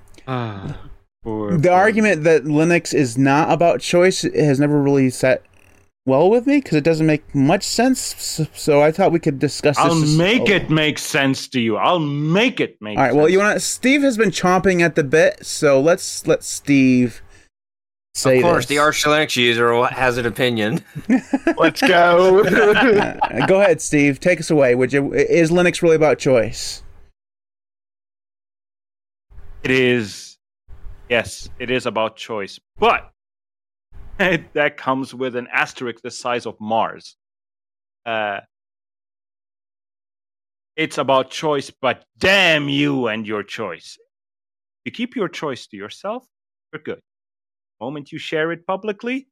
For- 1.22 1.56
the 1.58 1.68
for- 1.68 1.70
argument 1.74 2.24
that 2.24 2.44
Linux 2.44 2.94
is 2.94 3.18
not 3.18 3.52
about 3.52 3.80
choice 3.80 4.22
has 4.22 4.58
never 4.58 4.80
really 4.82 5.10
set 5.10 5.44
well 6.06 6.30
with 6.30 6.46
me 6.46 6.58
because 6.58 6.76
it 6.76 6.84
doesn't 6.84 7.06
make 7.06 7.34
much 7.34 7.62
sense. 7.62 8.00
So, 8.00 8.46
so 8.54 8.82
I 8.82 8.92
thought 8.92 9.12
we 9.12 9.18
could 9.18 9.38
discuss 9.38 9.76
this. 9.76 9.84
I'll 9.84 10.02
as- 10.02 10.16
make 10.16 10.42
oh. 10.42 10.54
it 10.54 10.70
make 10.70 10.98
sense 10.98 11.48
to 11.48 11.60
you. 11.60 11.76
I'll 11.76 11.98
make 11.98 12.60
it 12.60 12.76
make 12.80 12.98
All 12.98 13.04
right. 13.04 13.14
Well, 13.14 13.28
you 13.28 13.38
want 13.38 13.54
to? 13.56 13.60
Steve 13.60 14.02
has 14.02 14.16
been 14.16 14.30
chomping 14.30 14.80
at 14.80 14.94
the 14.94 15.04
bit, 15.04 15.44
so 15.44 15.80
let's 15.80 16.26
let 16.26 16.42
Steve 16.42 17.22
say 18.14 18.38
of 18.38 18.42
course, 18.42 18.64
this. 18.64 18.66
the 18.66 18.78
Arch 18.78 19.04
Linux 19.04 19.36
user 19.36 19.84
has 19.86 20.18
an 20.18 20.26
opinion. 20.26 20.84
Let's 21.56 21.80
go. 21.80 22.42
Go 23.46 23.60
ahead, 23.60 23.80
Steve. 23.80 24.20
Take 24.20 24.40
us 24.40 24.50
away. 24.50 24.74
Would 24.74 24.92
you? 24.92 25.14
Is 25.14 25.50
Linux 25.50 25.82
really 25.82 25.96
about 25.96 26.18
choice? 26.18 26.82
It 29.62 29.70
is, 29.70 30.38
yes, 31.10 31.50
it 31.58 31.70
is 31.70 31.84
about 31.84 32.16
choice, 32.16 32.58
but 32.78 33.09
that 34.20 34.76
comes 34.76 35.14
with 35.14 35.34
an 35.36 35.48
asterisk 35.52 36.02
the 36.02 36.10
size 36.10 36.46
of 36.46 36.60
Mars. 36.60 37.16
Uh, 38.04 38.40
it's 40.76 40.98
about 40.98 41.30
choice, 41.30 41.70
but 41.70 42.04
damn 42.18 42.68
you 42.68 43.06
and 43.08 43.26
your 43.26 43.42
choice. 43.42 43.98
You 44.84 44.92
keep 44.92 45.16
your 45.16 45.28
choice 45.28 45.66
to 45.68 45.76
yourself, 45.76 46.26
you're 46.72 46.82
good. 46.82 47.00
The 47.78 47.84
moment 47.84 48.12
you 48.12 48.18
share 48.18 48.52
it 48.52 48.66
publicly, 48.66 49.28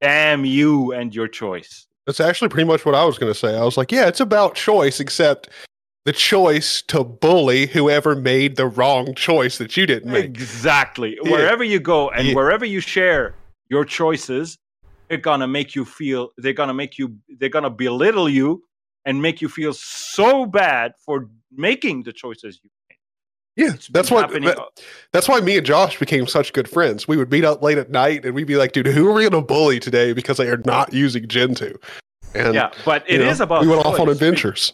damn 0.00 0.44
you 0.44 0.92
and 0.92 1.14
your 1.14 1.28
choice. 1.28 1.86
That's 2.06 2.20
actually 2.20 2.48
pretty 2.48 2.66
much 2.66 2.84
what 2.84 2.94
I 2.94 3.04
was 3.04 3.18
going 3.18 3.32
to 3.32 3.38
say. 3.38 3.56
I 3.56 3.64
was 3.64 3.76
like, 3.76 3.92
yeah, 3.92 4.08
it's 4.08 4.20
about 4.20 4.54
choice, 4.54 5.00
except 5.00 5.48
the 6.06 6.12
choice 6.12 6.82
to 6.88 7.04
bully 7.04 7.66
whoever 7.66 8.16
made 8.16 8.56
the 8.56 8.66
wrong 8.66 9.14
choice 9.14 9.58
that 9.58 9.76
you 9.76 9.86
didn't 9.86 10.10
make. 10.10 10.24
Exactly. 10.24 11.18
Yeah. 11.22 11.30
Wherever 11.30 11.62
you 11.62 11.78
go 11.78 12.10
and 12.10 12.28
Yeah. 12.28 12.34
wherever 12.34 12.64
you 12.64 12.80
share 12.80 13.34
your 13.70 13.84
choices, 13.84 14.58
they're 15.08 15.18
gonna 15.18 15.48
make 15.48 15.74
you 15.74 15.84
feel 15.84 16.30
they're 16.36 16.52
gonna 16.52 16.74
make 16.74 16.98
you 16.98 17.16
they're 17.38 17.48
gonna 17.48 17.70
belittle 17.70 18.28
you 18.28 18.62
and 19.06 19.22
make 19.22 19.40
you 19.40 19.48
feel 19.48 19.72
so 19.72 20.44
bad 20.44 20.92
for 21.04 21.28
making 21.50 22.02
the 22.02 22.12
choices 22.12 22.60
you 22.62 22.70
made. 22.88 22.96
Yeah, 23.56 23.74
It's 23.74 23.88
that's 23.88 24.10
that- 24.10 24.82
that's 25.12 25.28
why 25.28 25.40
me 25.40 25.56
and 25.56 25.66
Josh 25.66 25.98
became 25.98 26.26
such 26.26 26.52
good 26.52 26.68
friends. 26.68 27.08
We 27.08 27.16
would 27.16 27.30
meet 27.30 27.44
up 27.44 27.62
late 27.62 27.78
at 27.78 27.90
night, 27.90 28.24
and 28.24 28.34
we'd 28.34 28.46
be 28.46 28.56
like, 28.56 28.72
"Dude, 28.72 28.86
who 28.86 29.08
are 29.08 29.14
we 29.14 29.28
to 29.28 29.40
bully 29.40 29.80
today 29.80 30.12
because 30.12 30.36
they 30.36 30.48
are 30.48 30.62
not 30.64 30.92
using 30.92 31.26
Gentoo?" 31.26 31.74
And 32.34 32.54
yeah, 32.54 32.70
but 32.84 33.04
it 33.08 33.20
is 33.20 33.38
know, 33.38 33.44
about 33.44 33.62
we 33.62 33.68
went 33.68 33.84
off 33.84 33.98
on 33.98 34.08
adventures. 34.08 34.72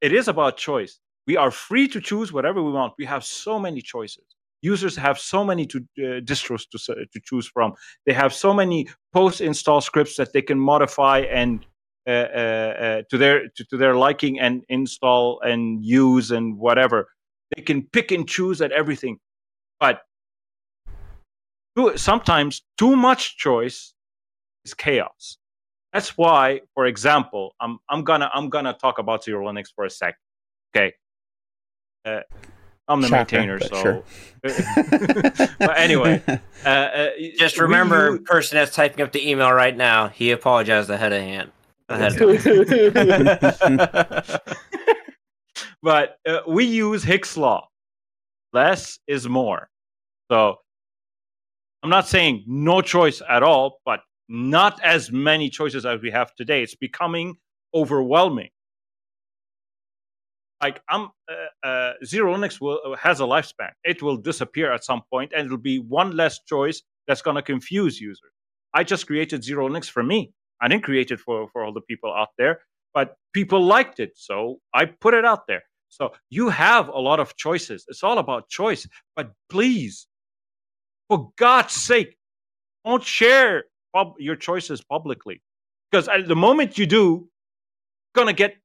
It 0.00 0.12
is 0.12 0.28
about 0.28 0.56
choice. 0.56 0.98
We 1.26 1.36
are 1.36 1.50
free 1.50 1.88
to 1.88 2.00
choose 2.00 2.32
whatever 2.32 2.62
we 2.62 2.72
want. 2.72 2.94
We 2.98 3.04
have 3.06 3.24
so 3.24 3.58
many 3.58 3.80
choices. 3.80 4.24
Users 4.62 4.96
have 4.96 5.18
so 5.18 5.44
many 5.44 5.66
to, 5.66 5.78
uh, 5.78 6.20
distros 6.20 6.62
to, 6.70 6.78
to 6.94 7.20
choose 7.24 7.46
from. 7.46 7.74
They 8.06 8.12
have 8.12 8.32
so 8.32 8.54
many 8.54 8.88
post-install 9.12 9.80
scripts 9.80 10.16
that 10.16 10.32
they 10.32 10.42
can 10.42 10.58
modify 10.58 11.20
and 11.20 11.66
uh, 12.06 12.10
uh, 12.10 12.14
uh, 12.14 13.02
to 13.10 13.18
their 13.18 13.48
to, 13.54 13.64
to 13.64 13.76
their 13.76 13.94
liking 13.94 14.40
and 14.40 14.64
install 14.68 15.40
and 15.42 15.84
use 15.84 16.32
and 16.32 16.58
whatever. 16.58 17.08
They 17.54 17.62
can 17.62 17.82
pick 17.82 18.10
and 18.10 18.28
choose 18.28 18.60
at 18.60 18.72
everything, 18.72 19.18
but 19.78 20.00
sometimes 21.94 22.62
too 22.76 22.96
much 22.96 23.36
choice 23.36 23.94
is 24.64 24.74
chaos. 24.74 25.38
That's 25.92 26.16
why, 26.18 26.62
for 26.74 26.86
example, 26.86 27.54
I'm 27.60 27.78
I'm 27.88 28.02
gonna 28.02 28.30
I'm 28.34 28.48
gonna 28.48 28.72
talk 28.74 28.98
about 28.98 29.24
XeroLinux 29.24 29.66
for 29.74 29.84
a 29.84 29.90
sec. 29.90 30.16
Okay. 30.74 30.94
Uh, 32.04 32.22
I'm 32.92 33.00
the 33.00 33.08
Shocker, 33.08 33.36
maintainer, 33.36 33.58
but 33.58 33.68
so. 33.68 33.82
sure. 33.82 34.02
but 35.58 35.78
anyway, 35.78 36.22
uh, 36.64 36.68
uh, 36.68 37.10
Just 37.38 37.58
remember, 37.58 38.12
use- 38.12 38.20
person 38.24 38.56
that's 38.56 38.74
typing 38.74 39.02
up 39.02 39.12
the 39.12 39.28
email 39.28 39.52
right 39.52 39.76
now, 39.76 40.08
he 40.08 40.30
apologized 40.30 40.90
ahead 40.90 41.12
of 41.12 41.22
hand. 41.22 41.50
Ahead 41.88 42.20
of 42.20 42.40
but 45.82 46.16
uh, 46.26 46.40
we 46.46 46.64
use 46.64 47.02
Hick's 47.02 47.36
law. 47.36 47.68
Less 48.52 48.98
is 49.06 49.28
more. 49.28 49.68
So 50.30 50.58
I'm 51.82 51.90
not 51.90 52.06
saying 52.06 52.44
no 52.46 52.80
choice 52.80 53.20
at 53.28 53.42
all, 53.42 53.80
but 53.84 54.00
not 54.28 54.80
as 54.82 55.10
many 55.10 55.50
choices 55.50 55.84
as 55.84 56.00
we 56.00 56.10
have 56.10 56.34
today. 56.34 56.62
It's 56.62 56.74
becoming 56.74 57.36
overwhelming. 57.74 58.50
Like 60.62 60.80
I'm, 60.88 61.08
uh, 61.28 61.66
uh, 61.66 61.92
XeroLinux 62.04 62.60
will 62.60 62.96
has 63.00 63.20
a 63.20 63.24
lifespan. 63.24 63.70
It 63.84 64.02
will 64.02 64.16
disappear 64.16 64.72
at 64.72 64.84
some 64.84 65.02
point, 65.12 65.32
and 65.36 65.46
it'll 65.46 65.58
be 65.58 65.80
one 65.80 66.16
less 66.16 66.40
choice 66.44 66.82
that's 67.08 67.22
going 67.22 67.36
to 67.36 67.42
confuse 67.42 68.00
users. 68.00 68.32
I 68.74 68.84
just 68.84 69.06
created 69.08 69.42
XeroLinux 69.42 69.90
for 69.90 70.02
me. 70.04 70.32
I 70.60 70.68
didn't 70.68 70.84
create 70.84 71.10
it 71.10 71.20
for 71.20 71.48
for 71.52 71.64
all 71.64 71.72
the 71.72 71.82
people 71.82 72.14
out 72.14 72.30
there, 72.38 72.60
but 72.94 73.16
people 73.34 73.64
liked 73.64 74.00
it, 74.00 74.12
so 74.16 74.60
I 74.74 74.86
put 74.86 75.14
it 75.14 75.24
out 75.24 75.46
there. 75.48 75.62
So 75.88 76.12
you 76.30 76.48
have 76.50 76.88
a 76.88 76.98
lot 76.98 77.20
of 77.20 77.36
choices. 77.36 77.84
It's 77.88 78.02
all 78.04 78.18
about 78.18 78.48
choice. 78.48 78.88
But 79.16 79.32
please, 79.50 80.06
for 81.08 81.32
God's 81.36 81.74
sake, 81.74 82.16
don't 82.84 83.04
share 83.04 83.64
pub- 83.94 84.14
your 84.18 84.36
choices 84.36 84.82
publicly. 84.82 85.42
Because 85.90 86.08
at 86.08 86.28
the 86.28 86.36
moment 86.36 86.78
you 86.78 86.86
do, 86.86 87.28
gonna 88.14 88.32
get 88.32 88.56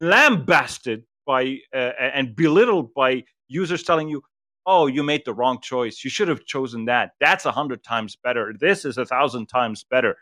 lambasted 0.00 1.04
by 1.26 1.58
uh, 1.74 1.92
and 2.00 2.34
belittled 2.36 2.94
by 2.94 3.24
users 3.48 3.82
telling 3.82 4.08
you, 4.08 4.22
"Oh, 4.66 4.86
you 4.86 5.02
made 5.02 5.22
the 5.24 5.34
wrong 5.34 5.60
choice. 5.60 6.02
You 6.04 6.10
should 6.10 6.28
have 6.28 6.44
chosen 6.46 6.86
that. 6.86 7.12
That's 7.20 7.46
a 7.46 7.52
hundred 7.52 7.84
times 7.84 8.16
better. 8.16 8.54
This 8.58 8.84
is 8.84 8.98
a 8.98 9.06
thousand 9.06 9.46
times 9.46 9.84
better. 9.90 10.16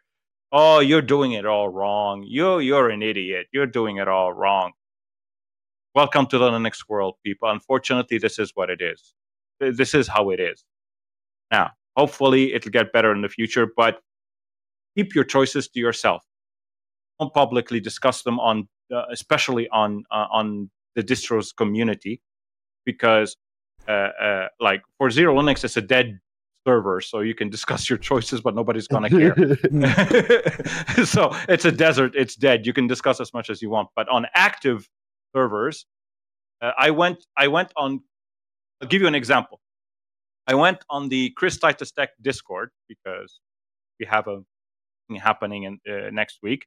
Oh, 0.53 0.81
you're 0.81 1.03
doing 1.03 1.33
it 1.33 1.47
all 1.47 1.69
wrong. 1.69 2.25
You 2.27 2.59
you're 2.61 2.91
an 2.91 3.03
idiot. 3.03 3.47
You're 3.53 3.67
doing 3.67 3.99
it 3.99 4.09
all 4.09 4.33
wrong." 4.33 4.73
Welcome 5.95 6.27
to 6.27 6.39
the 6.39 6.51
Linux 6.51 6.81
world, 6.89 7.15
people. 7.25 7.51
Unfortunately, 7.51 8.19
this 8.19 8.39
is 8.39 8.53
what 8.55 8.69
it 8.69 8.83
is. 8.83 9.15
This 9.61 9.95
is 9.95 10.07
how 10.09 10.31
it 10.31 10.41
is. 10.41 10.63
Now, 11.51 11.71
hopefully, 11.97 12.53
it'll 12.53 12.71
get 12.71 12.93
better 12.93 13.13
in 13.13 13.23
the 13.23 13.31
future, 13.31 13.67
but 13.77 14.01
keep 14.97 15.15
your 15.15 15.25
choices 15.25 15.69
to 15.69 15.81
yourself. 15.81 16.23
Don't 17.19 17.33
publicly 17.33 17.81
discuss 17.81 18.23
them 18.23 18.39
on, 18.41 18.69
especially 19.11 19.69
on 19.71 20.05
uh, 20.11 20.27
on 20.31 20.71
the 20.95 21.03
distros 21.03 21.55
community, 21.55 22.21
because, 22.85 23.37
uh, 23.89 23.91
uh, 23.91 24.49
like 24.61 24.83
for 24.99 25.09
XeroLinux, 25.09 25.65
it's 25.65 25.77
a 25.77 25.83
dead 25.83 26.19
server, 26.67 27.01
so 27.01 27.21
you 27.21 27.35
can 27.35 27.49
discuss 27.57 27.89
your 27.89 27.99
choices, 27.99 28.41
but 28.41 28.55
nobody's 28.55 28.89
gonna 28.89 29.11
care. 29.11 29.35
so 31.05 31.31
it's 31.49 31.65
a 31.65 31.73
desert 31.73 32.13
it's 32.15 32.35
dead 32.35 32.67
you 32.67 32.73
can 32.73 32.87
discuss 32.87 33.21
as 33.21 33.33
much 33.33 33.51
as 33.51 33.63
you 33.63 33.71
want 33.71 33.89
but 33.95 34.09
on 34.09 34.27
active 34.35 34.89
servers 35.35 35.87
uh, 36.63 36.73
i 36.79 36.91
went 36.91 37.25
i 37.37 37.47
went 37.47 37.73
on 37.77 38.01
i'll 38.81 38.89
give 38.89 39.01
you 39.03 39.09
an 39.09 39.15
example 39.15 39.61
i 40.47 40.55
went 40.55 40.79
on 40.91 41.09
the 41.09 41.31
chris 41.37 41.59
titus 41.59 41.93
tech 41.93 42.11
discord 42.23 42.71
because 42.89 43.41
we 44.01 44.07
have 44.07 44.27
a 44.29 44.41
thing 45.09 45.17
happening 45.19 45.65
in, 45.65 45.79
uh, 45.89 46.11
next 46.11 46.39
week 46.43 46.67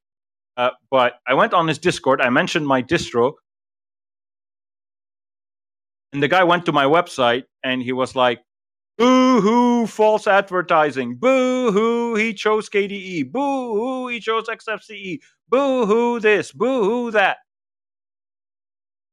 uh, 0.56 0.70
but 0.90 1.14
i 1.26 1.34
went 1.34 1.54
on 1.54 1.68
his 1.68 1.78
discord 1.78 2.20
i 2.20 2.30
mentioned 2.30 2.66
my 2.66 2.82
distro 2.82 3.32
and 6.12 6.22
the 6.22 6.28
guy 6.28 6.44
went 6.44 6.66
to 6.66 6.72
my 6.72 6.84
website 6.84 7.44
and 7.62 7.82
he 7.82 7.92
was 7.92 8.16
like 8.16 8.40
Boo 9.00 9.40
hoo, 9.40 9.86
false 9.86 10.26
advertising. 10.26 11.16
Boo 11.16 11.72
hoo, 11.72 12.16
he 12.16 12.34
chose 12.34 12.68
KDE. 12.68 13.32
Boo 13.32 13.72
hoo, 13.74 14.08
he 14.08 14.20
chose 14.20 14.44
XFCE. 14.44 15.20
Boo 15.48 15.86
hoo, 15.86 16.20
this. 16.20 16.52
Boo 16.52 16.84
hoo, 16.84 17.10
that. 17.12 17.38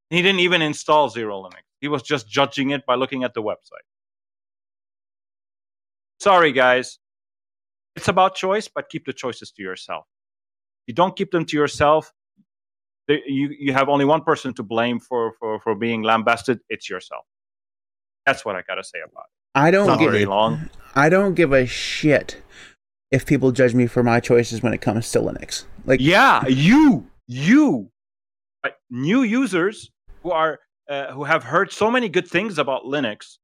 He 0.09 0.21
didn't 0.21 0.41
even 0.41 0.61
install 0.61 1.09
XeroLinux. 1.09 1.61
He 1.79 1.87
was 1.87 2.03
just 2.03 2.27
judging 2.29 2.71
it 2.71 2.85
by 2.85 2.95
looking 2.95 3.23
at 3.23 3.33
the 3.33 3.41
website. 3.41 3.87
Sorry, 6.19 6.51
guys. 6.51 6.99
It's 7.95 8.09
about 8.09 8.35
choice, 8.35 8.67
but 8.67 8.89
keep 8.89 9.05
the 9.05 9.13
choices 9.13 9.51
to 9.51 9.63
yourself. 9.63 10.05
You 10.87 10.93
don't 10.93 11.15
keep 11.15 11.31
them 11.31 11.45
to 11.45 11.57
yourself, 11.57 12.11
you, 13.07 13.55
you 13.57 13.73
have 13.73 13.89
only 13.89 14.05
one 14.05 14.21
person 14.21 14.53
to 14.55 14.63
blame 14.63 14.99
for, 14.99 15.33
for, 15.39 15.59
for 15.59 15.75
being 15.75 16.03
lambasted. 16.03 16.59
It's 16.69 16.89
yourself. 16.89 17.25
That's 18.25 18.43
what 18.43 18.55
I 18.55 18.61
got 18.67 18.75
to 18.75 18.83
say 18.83 18.99
about 18.99 19.25
it. 19.25 19.59
I 19.59 19.71
don't 19.71 19.87
Not 19.87 19.99
give 19.99 20.11
very 20.11 20.23
a, 20.23 20.29
long. 20.29 20.69
I 20.95 21.09
don't 21.09 21.33
give 21.33 21.53
a 21.53 21.65
shit 21.65 22.41
if 23.11 23.25
people 23.25 23.51
judge 23.51 23.73
me 23.73 23.87
for 23.87 24.03
my 24.03 24.19
choices 24.19 24.61
when 24.61 24.73
it 24.73 24.81
comes 24.81 25.11
to 25.11 25.19
Linux. 25.19 25.65
Like, 25.85 26.01
yeah 26.01 26.45
you 26.47 27.07
you 27.27 27.89
but 28.61 28.77
new 28.89 29.23
users 29.23 29.89
who 30.21 30.31
are 30.31 30.59
uh, 30.89 31.11
who 31.11 31.23
have 31.23 31.43
heard 31.43 31.71
so 31.71 31.89
many 31.89 32.09
good 32.09 32.27
things 32.27 32.57
about 32.57 32.83
linux 32.83 33.37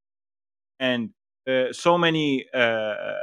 and 0.79 1.09
uh, 1.47 1.71
so 1.71 1.97
many 1.97 2.45
uh, 2.53 3.13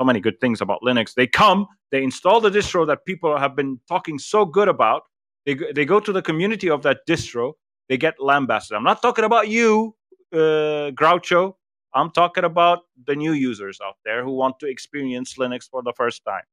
so 0.00 0.04
many 0.04 0.20
good 0.20 0.40
things 0.40 0.60
about 0.60 0.80
linux. 0.82 1.14
They 1.14 1.26
come 1.26 1.66
they 1.90 2.02
install 2.02 2.40
the 2.40 2.50
distro 2.50 2.86
that 2.86 3.04
people 3.04 3.36
have 3.36 3.56
been 3.56 3.80
talking 3.88 4.18
so 4.18 4.44
good 4.44 4.68
about. 4.68 5.02
They, 5.44 5.56
they 5.74 5.84
go 5.84 6.00
to 6.00 6.12
the 6.12 6.22
community 6.22 6.70
of 6.70 6.82
that 6.82 7.00
distro. 7.08 7.54
They 7.88 7.96
get 7.96 8.14
lambasted. 8.20 8.76
I'm 8.76 8.84
not 8.84 9.02
talking 9.02 9.24
about 9.24 9.48
you 9.48 9.96
uh, 10.32 10.92
groucho. 10.94 11.54
I'm 11.92 12.10
talking 12.10 12.44
about 12.44 12.80
the 13.06 13.16
new 13.16 13.32
users 13.32 13.80
out 13.84 13.96
there 14.04 14.22
who 14.22 14.32
want 14.32 14.60
to 14.60 14.66
experience 14.66 15.34
Linux 15.34 15.68
for 15.68 15.82
the 15.82 15.92
first 15.96 16.24
time. 16.24 16.44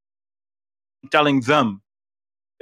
I'm 1.03 1.09
telling 1.09 1.41
them, 1.41 1.83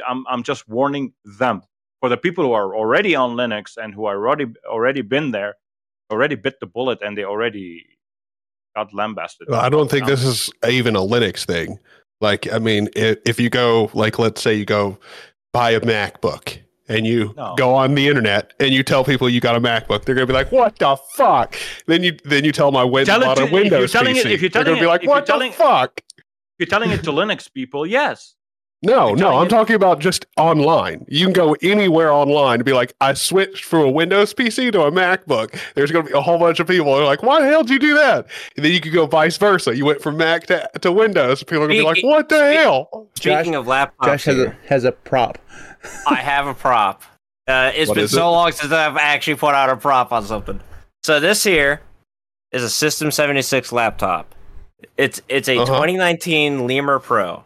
I'm, 0.06 0.26
I'm 0.28 0.44
just 0.44 0.68
warning 0.68 1.14
them. 1.24 1.62
For 2.02 2.10
the 2.10 2.18
people 2.18 2.44
who 2.44 2.52
are 2.52 2.76
already 2.76 3.16
on 3.16 3.38
Linux 3.38 3.78
and 3.78 3.94
who 3.94 4.06
are 4.06 4.18
already 4.18 4.48
already 4.70 5.02
been 5.02 5.32
there, 5.32 5.56
already 6.12 6.36
bit 6.36 6.60
the 6.60 6.68
bullet, 6.68 7.00
and 7.02 7.18
they 7.18 7.24
already 7.24 7.86
got 8.76 8.94
lambasted. 8.94 9.48
Well, 9.50 9.62
I 9.62 9.70
don't 9.70 9.90
think 9.90 10.06
this 10.06 10.24
is 10.24 10.50
even 10.68 10.96
a 10.96 11.00
Linux 11.00 11.46
thing. 11.46 11.80
Like, 12.22 12.52
I 12.52 12.60
mean, 12.60 12.90
if, 12.96 13.18
if 13.26 13.40
you 13.40 13.50
go, 13.50 13.90
like, 13.94 14.20
let's 14.20 14.42
say 14.42 14.54
you 14.54 14.66
go 14.66 14.98
buy 15.54 15.72
a 15.72 15.80
MacBook 15.82 16.58
and 16.88 17.06
you 17.06 17.34
No. 17.36 17.56
go 17.58 17.74
on 17.74 17.96
the 17.96 18.08
internet 18.08 18.54
and 18.60 18.72
you 18.74 18.84
tell 18.84 19.04
people 19.04 19.28
you 19.30 19.40
got 19.42 19.56
a 19.56 19.62
MacBook, 19.62 20.06
they're 20.06 20.16
gonna 20.16 20.28
be 20.28 20.34
like, 20.34 20.52
"What 20.52 20.78
the 20.78 20.98
fuck?" 21.16 21.56
Then 21.88 22.04
you 22.04 22.18
then 22.26 22.44
you 22.46 22.52
tell 22.52 22.72
my 22.72 22.82
I 22.82 22.84
went 22.84 23.08
Tell 23.08 23.22
it 23.22 23.36
to- 23.36 23.42
a 23.42 23.46
if 23.46 23.52
you're 23.52 23.62
Windows 23.62 23.92
telling 23.92 24.16
it- 24.16 24.26
PC. 24.26 24.32
if 24.34 24.42
you're 24.42 24.50
they're 24.50 24.64
telling 24.64 24.80
gonna 24.80 24.82
be 24.82 24.86
it- 24.86 24.90
like, 24.90 25.04
if 25.04 25.10
"What 25.10 25.26
the 25.26 25.32
telling- 25.32 25.52
fuck?" 25.52 26.02
If 26.18 26.24
you're 26.60 26.68
telling 26.68 26.92
it 26.92 27.04
to 27.04 27.12
Linux 27.12 27.52
people, 27.52 27.86
yes. 27.86 28.36
No, 28.84 29.14
no, 29.16 29.38
I'm 29.40 29.48
talking 29.48 29.76
about 29.76 30.00
just 30.00 30.28
online. 30.38 31.06
You 31.08 31.26
can 31.26 31.34
go 31.34 31.56
anywhere 31.64 32.12
online 32.12 32.56
and 32.56 32.66
be 32.66 32.74
like, 32.74 32.94
I 33.02 33.16
switched 33.16 33.64
from 33.64 33.80
a 33.80 33.90
Windows 33.90 34.34
PC 34.34 34.72
to 34.74 34.84
a 34.84 34.92
MacBook. 34.92 35.58
There's 35.74 35.92
going 35.92 36.06
to 36.06 36.12
be 36.12 36.18
a 36.18 36.22
whole 36.22 36.38
bunch 36.38 36.60
of 36.60 36.68
people 36.68 36.94
who 36.94 37.02
are 37.02 37.06
like, 37.06 37.24
why 37.24 37.42
the 37.42 37.48
hell 37.48 37.64
did 37.64 37.72
you 37.74 37.80
do 37.80 37.96
that? 37.96 38.28
And 38.56 38.64
then 38.64 38.72
you 38.74 38.80
could 38.82 38.94
go 38.94 39.08
vice 39.08 39.38
versa. 39.38 39.76
You 39.76 39.86
went 39.86 40.02
from 40.02 40.18
Mac 40.18 40.46
to, 40.48 40.70
to 40.82 40.92
Windows. 40.92 41.42
People 41.42 41.64
are 41.64 41.68
going 41.68 41.80
to 41.80 41.84
be 41.84 41.88
like, 41.88 42.04
what 42.04 42.30
the 42.30 42.54
hell? 42.54 43.08
Speaking 43.16 43.54
Josh- 43.54 43.56
of 43.56 43.66
laptops, 43.66 44.06
Josh 44.06 44.26
has 44.26 44.40
a 44.40 44.56
has 44.68 44.84
a 44.84 44.92
prop. 44.92 45.40
I 46.08 46.16
have 46.16 46.46
a 46.46 46.54
prop. 46.54 47.02
Uh, 47.48 47.72
it's 47.74 47.90
What 47.90 47.96
been 47.96 48.08
so 48.08 48.28
it? 48.28 48.32
long 48.32 48.52
since 48.52 48.72
I've 48.72 48.98
actually 48.98 49.36
put 49.36 49.56
out 49.56 49.70
a 49.70 49.78
prop 49.78 50.12
on 50.12 50.26
something. 50.26 50.60
So 51.04 51.20
this 51.20 51.44
here 51.44 51.82
is 52.52 52.62
a 52.64 52.70
System 52.70 53.10
76 53.10 53.72
laptop. 53.72 54.36
It's 54.98 55.22
it's 55.28 55.48
a 55.48 55.56
Uh-huh. 55.58 55.66
2019 55.66 56.68
Lemur 56.68 57.00
Pro. 57.00 57.44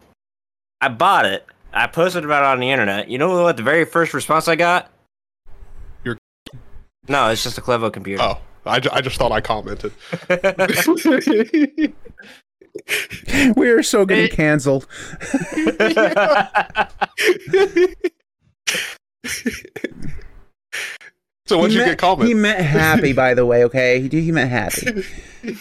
I 0.82 0.88
bought 0.90 1.26
it. 1.26 1.46
I 1.74 1.88
posted 1.88 2.24
about 2.26 2.44
it 2.44 2.48
on 2.48 2.60
the 2.60 2.70
internet. 2.72 3.10
You 3.10 3.18
know 3.18 3.44
what? 3.44 3.58
The 3.58 3.64
very 3.64 3.86
first 3.86 4.14
response 4.14 4.48
I 4.48 4.56
got. 4.56 4.90
You're- 6.04 6.18
No, 7.08 7.30
it's 7.30 7.44
just 7.44 7.58
a 7.58 7.62
Clevo 7.62 7.92
computer. 7.92 8.24
Oh, 8.24 8.40
I, 8.66 8.80
ju- 8.80 8.90
I 8.92 9.02
just 9.02 9.18
thought 9.18 9.32
I 9.32 9.42
commented. 9.42 9.92
We 13.56 13.70
are 13.72 13.82
so 13.84 14.06
getting 14.06 14.26
It- 14.26 14.32
canceled. 14.32 14.86
so 21.46 21.58
once 21.58 21.74
he 21.74 21.80
you 21.80 21.86
meant, 21.86 21.92
get 21.92 21.98
comment, 21.98 22.28
He 22.28 22.34
meant 22.34 22.60
happy, 22.62 23.14
by 23.14 23.34
the 23.34 23.46
way. 23.46 23.64
Okay, 23.66 24.02
he, 24.08 24.22
he 24.22 24.32
meant 24.32 24.50
happy. 24.52 25.04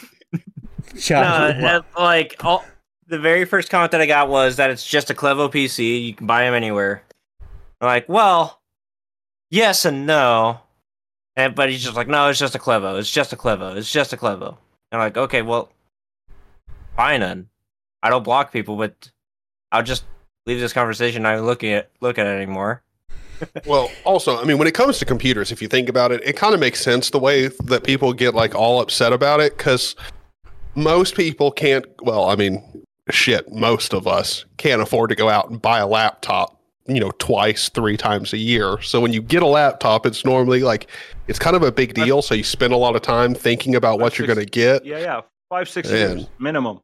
No, 1.10 1.82
like 1.96 2.34
all, 2.44 2.64
the 3.08 3.18
very 3.18 3.44
first 3.44 3.70
comment 3.70 3.90
that 3.92 4.00
I 4.00 4.06
got 4.06 4.28
was 4.28 4.56
that 4.56 4.70
it's 4.70 4.86
just 4.86 5.10
a 5.10 5.14
Clevo 5.14 5.50
PC. 5.50 6.06
You 6.06 6.14
can 6.14 6.26
buy 6.26 6.42
them 6.42 6.54
anywhere. 6.54 7.02
I'm 7.80 7.86
like, 7.86 8.08
well, 8.08 8.60
yes 9.50 9.84
and 9.84 10.06
no. 10.06 10.60
And 11.34 11.54
but 11.54 11.70
he's 11.70 11.82
just 11.82 11.96
like, 11.96 12.08
no, 12.08 12.28
it's 12.28 12.38
just 12.38 12.54
a 12.54 12.58
Clevo. 12.58 12.98
It's 12.98 13.10
just 13.10 13.32
a 13.32 13.36
Clevo. 13.36 13.76
It's 13.76 13.90
just 13.90 14.12
a 14.12 14.16
Clevo. 14.16 14.48
And 14.90 15.00
I'm 15.00 15.00
like, 15.00 15.16
okay, 15.16 15.42
well, 15.42 15.70
fine 16.96 17.20
then. 17.20 17.48
I 18.02 18.10
don't 18.10 18.24
block 18.24 18.52
people, 18.52 18.76
but 18.76 19.10
I'll 19.72 19.82
just 19.82 20.04
leave 20.46 20.60
this 20.60 20.72
conversation. 20.72 21.22
Even 21.22 21.46
looking 21.46 21.72
at 21.72 21.90
look 22.00 22.18
at 22.18 22.26
it 22.26 22.30
anymore. 22.30 22.82
Well, 23.66 23.88
also, 24.02 24.36
I 24.36 24.42
mean, 24.42 24.58
when 24.58 24.66
it 24.66 24.74
comes 24.74 24.98
to 24.98 25.04
computers, 25.04 25.52
if 25.52 25.62
you 25.62 25.68
think 25.68 25.88
about 25.88 26.10
it, 26.10 26.20
it 26.24 26.34
kind 26.34 26.54
of 26.54 26.60
makes 26.60 26.80
sense 26.80 27.10
the 27.10 27.20
way 27.20 27.46
that 27.66 27.84
people 27.84 28.12
get 28.12 28.34
like 28.34 28.52
all 28.52 28.80
upset 28.80 29.12
about 29.12 29.38
it 29.38 29.56
because 29.56 29.94
most 30.74 31.14
people 31.14 31.52
can't. 31.52 31.86
Well, 32.02 32.28
I 32.28 32.34
mean, 32.34 32.60
shit, 33.10 33.52
most 33.52 33.92
of 33.94 34.06
us 34.06 34.44
can't 34.56 34.82
afford 34.82 35.10
to 35.10 35.16
go 35.16 35.28
out 35.28 35.50
and 35.50 35.60
buy 35.60 35.78
a 35.78 35.86
laptop, 35.86 36.60
you 36.86 37.00
know, 37.00 37.10
twice, 37.18 37.68
three 37.68 37.96
times 37.96 38.32
a 38.32 38.38
year. 38.38 38.80
So 38.82 39.00
when 39.00 39.12
you 39.12 39.22
get 39.22 39.42
a 39.42 39.46
laptop, 39.46 40.06
it's 40.06 40.24
normally 40.24 40.60
like 40.60 40.88
it's 41.26 41.38
kind 41.38 41.56
of 41.56 41.62
a 41.62 41.72
big 41.72 41.94
deal. 41.94 42.22
So 42.22 42.34
you 42.34 42.44
spend 42.44 42.72
a 42.72 42.76
lot 42.76 42.96
of 42.96 43.02
time 43.02 43.34
thinking 43.34 43.74
about 43.74 43.98
what 44.00 44.18
you're 44.18 44.26
going 44.26 44.38
to 44.38 44.46
get. 44.46 44.84
yeah, 44.84 44.98
yeah. 44.98 45.20
Five, 45.50 45.68
six 45.68 45.90
Man. 45.90 46.18
years 46.18 46.28
minimum. 46.38 46.80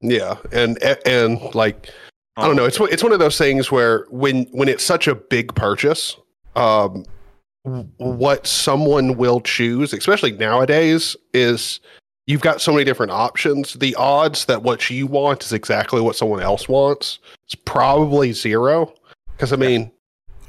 Yeah, 0.00 0.36
and 0.52 0.78
and 1.06 1.40
like 1.54 1.90
I 2.36 2.46
don't 2.46 2.54
know. 2.56 2.66
It's 2.66 2.78
one- 2.78 2.92
it's 2.92 3.02
one 3.02 3.12
of 3.12 3.18
those 3.18 3.38
things 3.38 3.72
where 3.72 4.06
when 4.10 4.44
when 4.52 4.68
it's 4.68 4.84
such 4.84 5.08
a 5.08 5.14
big 5.14 5.54
purchase, 5.54 6.16
um, 6.54 7.04
what 7.96 8.46
someone 8.46 9.16
will 9.16 9.40
choose, 9.40 9.92
especially 9.92 10.32
nowadays, 10.32 11.16
is 11.32 11.80
you've 12.26 12.40
got 12.40 12.60
so 12.60 12.72
many 12.72 12.84
different 12.84 13.12
options. 13.12 13.74
The 13.74 13.94
odds 13.96 14.44
that 14.46 14.62
what 14.62 14.88
you 14.90 15.06
want 15.06 15.44
is 15.44 15.52
exactly 15.52 16.00
what 16.00 16.16
someone 16.16 16.40
else 16.42 16.68
wants 16.68 17.18
is 17.48 17.54
probably 17.54 18.32
zero. 18.32 18.92
Because 19.32 19.52
I 19.52 19.56
mean, 19.56 19.90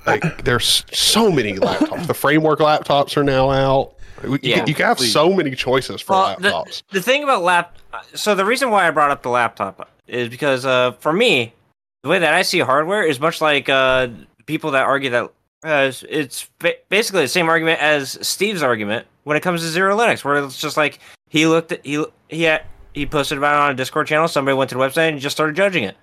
like 0.05 0.43
there's 0.43 0.83
so 0.91 1.31
many 1.31 1.53
laptops. 1.53 2.07
The 2.07 2.13
framework 2.13 2.59
laptops 2.59 3.17
are 3.17 3.23
now 3.23 3.49
out. 3.51 3.93
You, 4.23 4.39
Yeah, 4.41 4.65
you 4.65 4.73
can 4.73 4.85
have 4.85 4.97
please. 4.97 5.11
so 5.11 5.31
many 5.33 5.51
choices 5.55 6.01
for 6.01 6.13
Well, 6.13 6.35
laptops. 6.37 6.81
The 6.91 7.01
thing 7.01 7.23
about 7.23 7.43
lap, 7.43 7.77
so 8.15 8.33
the 8.33 8.45
reason 8.45 8.71
why 8.71 8.87
I 8.87 8.91
brought 8.91 9.11
up 9.11 9.21
the 9.21 9.29
laptop 9.29 9.89
is 10.07 10.29
because 10.29 10.65
uh, 10.65 10.93
for 10.93 11.13
me, 11.13 11.53
the 12.03 12.09
way 12.09 12.17
that 12.19 12.33
I 12.33 12.41
see 12.41 12.59
hardware 12.59 13.03
is 13.03 13.19
much 13.19 13.41
like 13.41 13.69
uh, 13.69 14.07
people 14.45 14.71
that 14.71 14.83
argue 14.85 15.09
that 15.11 15.23
uh, 15.65 15.67
it's- 15.89 16.05
it's 16.09 16.49
ba- 16.59 16.75
basically 16.89 17.23
the 17.23 17.27
same 17.27 17.49
argument 17.49 17.81
as 17.81 18.17
Steve's 18.25 18.63
argument 18.63 19.05
when 19.25 19.35
it 19.35 19.41
comes 19.43 19.61
to 19.61 19.79
XeroLinux, 19.79 20.23
where 20.23 20.37
it's 20.43 20.57
just 20.59 20.77
like 20.77 20.99
he 21.29 21.45
looked 21.45 21.71
at 21.71 21.85
he 21.85 22.03
he 22.29 22.43
had, 22.43 22.63
he 22.93 23.05
posted 23.05 23.37
about 23.37 23.55
it 23.55 23.65
on 23.65 23.71
a 23.71 23.75
Discord 23.75 24.07
channel. 24.07 24.27
Somebody 24.27 24.55
went 24.57 24.69
to 24.69 24.75
the 24.75 24.81
website 24.81 25.09
and 25.09 25.19
just 25.19 25.35
started 25.35 25.55
judging 25.55 25.83
it. 25.83 25.95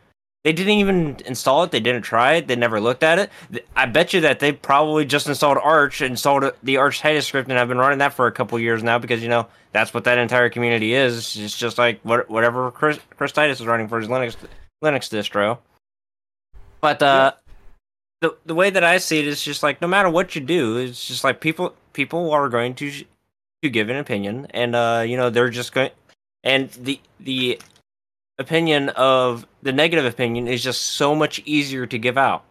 They 0.44 0.52
didn't 0.52 0.74
even 0.74 1.16
install 1.24 1.62
it. 1.62 1.70
They 1.70 1.80
didn't 1.80 2.02
try 2.02 2.34
it. 2.34 2.48
They 2.48 2.56
never 2.56 2.78
looked 2.78 3.02
at 3.02 3.18
it. 3.18 3.64
I 3.74 3.86
bet 3.86 4.12
you 4.12 4.20
that 4.20 4.40
they 4.40 4.52
probably 4.52 5.06
just 5.06 5.26
installed 5.26 5.56
Arch, 5.56 6.02
installed 6.02 6.52
the 6.62 6.76
Arch 6.76 6.98
Titus 7.00 7.26
script, 7.26 7.48
and 7.48 7.58
have 7.58 7.68
been 7.68 7.78
running 7.78 7.98
that 8.00 8.12
for 8.12 8.26
a 8.26 8.32
couple 8.32 8.58
years 8.58 8.82
now 8.82 8.98
because 8.98 9.22
you 9.22 9.30
know 9.30 9.46
that's 9.72 9.94
what 9.94 10.04
that 10.04 10.18
entire 10.18 10.50
community 10.50 10.92
is. 10.92 11.34
It's 11.36 11.56
just 11.56 11.78
like 11.78 12.00
what, 12.02 12.28
whatever 12.28 12.70
Chris, 12.70 13.00
Chris 13.16 13.32
Titus 13.32 13.60
is 13.60 13.66
running 13.66 13.88
for 13.88 13.98
his 13.98 14.08
Linux 14.08 14.36
Linux 14.82 15.08
distro. 15.08 15.58
But 16.82 17.02
uh, 17.02 17.32
the 18.20 18.36
the 18.44 18.54
way 18.54 18.68
that 18.68 18.84
I 18.84 18.98
see 18.98 19.20
it 19.20 19.26
is 19.26 19.42
just 19.42 19.62
like 19.62 19.80
no 19.80 19.88
matter 19.88 20.10
what 20.10 20.34
you 20.34 20.42
do, 20.42 20.76
it's 20.76 21.08
just 21.08 21.24
like 21.24 21.40
people 21.40 21.74
people 21.94 22.30
are 22.32 22.50
going 22.50 22.74
to 22.74 23.04
to 23.64 23.70
give 23.70 23.88
an 23.88 23.96
opinion, 23.96 24.46
and 24.50 24.76
uh, 24.76 25.02
you 25.06 25.16
know 25.16 25.30
they're 25.30 25.50
just 25.50 25.72
going, 25.72 25.90
and 26.44 26.70
the 26.70 27.00
the 27.18 27.58
opinion 28.38 28.90
of 28.90 29.46
the 29.62 29.72
negative 29.72 30.04
opinion 30.04 30.46
is 30.46 30.62
just 30.62 30.82
so 30.82 31.14
much 31.14 31.40
easier 31.44 31.86
to 31.86 31.98
give 31.98 32.18
out 32.18 32.44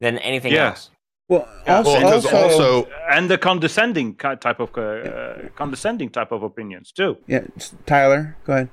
than 0.00 0.18
anything 0.18 0.52
Yeah. 0.52 0.68
else. 0.70 0.90
well, 1.28 1.48
Yeah, 1.66 1.76
also, 1.78 1.92
Well, 2.00 2.14
also, 2.14 2.36
also 2.36 2.88
and 3.10 3.30
the 3.30 3.38
condescending 3.38 4.14
type 4.16 4.60
of 4.60 4.70
uh, 4.76 5.48
condescending 5.54 6.10
type 6.10 6.32
of 6.32 6.42
opinions 6.42 6.92
too. 6.92 7.16
yeah, 7.26 7.44
Tyler, 7.86 8.36
go 8.44 8.52
ahead. 8.54 8.68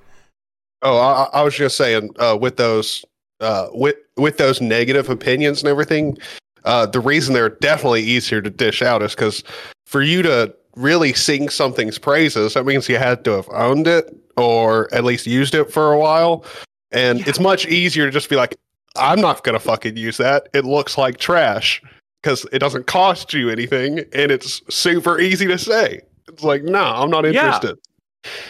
Oh, 0.82 0.98
I, 0.98 1.28
I 1.34 1.42
was 1.44 1.56
just 1.56 1.76
saying, 1.76 2.10
uh, 2.20 2.38
with 2.40 2.56
those, 2.56 3.04
uh, 3.42 3.68
with 3.74 3.96
with 4.16 4.38
those 4.38 4.62
negative 4.62 5.10
opinions 5.10 5.62
and 5.62 5.70
everything, 5.70 6.18
uh, 6.64 6.86
the 6.86 7.00
reason 7.00 7.34
they're 7.34 7.50
definitely 7.50 8.04
easier 8.04 8.42
to 8.42 8.50
dish 8.50 8.82
out 8.82 9.02
is 9.04 9.14
because 9.16 9.44
for 9.86 10.02
you 10.02 10.22
to 10.22 10.54
really 10.76 11.14
sing 11.14 11.50
something's 11.50 11.98
praises, 11.98 12.54
that 12.54 12.66
means 12.66 12.88
you 12.90 12.98
had 12.98 13.24
to 13.26 13.32
have 13.32 13.50
owned 13.50 13.88
it 13.88 14.16
or 14.38 14.94
at 14.94 15.04
least 15.04 15.28
used 15.28 15.54
it 15.56 15.72
for 15.72 15.92
a 15.94 16.00
while, 16.00 16.46
and 16.92 17.28
it's 17.28 17.40
much 17.40 17.66
easier 17.68 18.06
to 18.06 18.12
just 18.12 18.30
be 18.30 18.36
like, 18.36 18.56
I'm 18.96 19.20
not 19.22 19.44
gonna 19.44 19.60
fucking 19.60 19.98
use 19.98 20.18
that. 20.18 20.48
It 20.54 20.66
looks 20.66 20.98
like 20.98 21.18
trash 21.18 21.82
because 22.22 22.46
it 22.52 22.60
doesn't 22.60 22.88
cost 22.88 23.34
you 23.34 23.50
anything, 23.50 24.00
and 24.14 24.32
it's 24.32 24.62
super 24.74 25.20
easy 25.20 25.48
to 25.48 25.58
say. 25.58 26.02
It's 26.28 26.44
like, 26.44 26.64
no, 26.64 26.82
I'm 26.84 27.10
not 27.10 27.26
Yeah. 27.26 27.46
interested. 27.46 27.78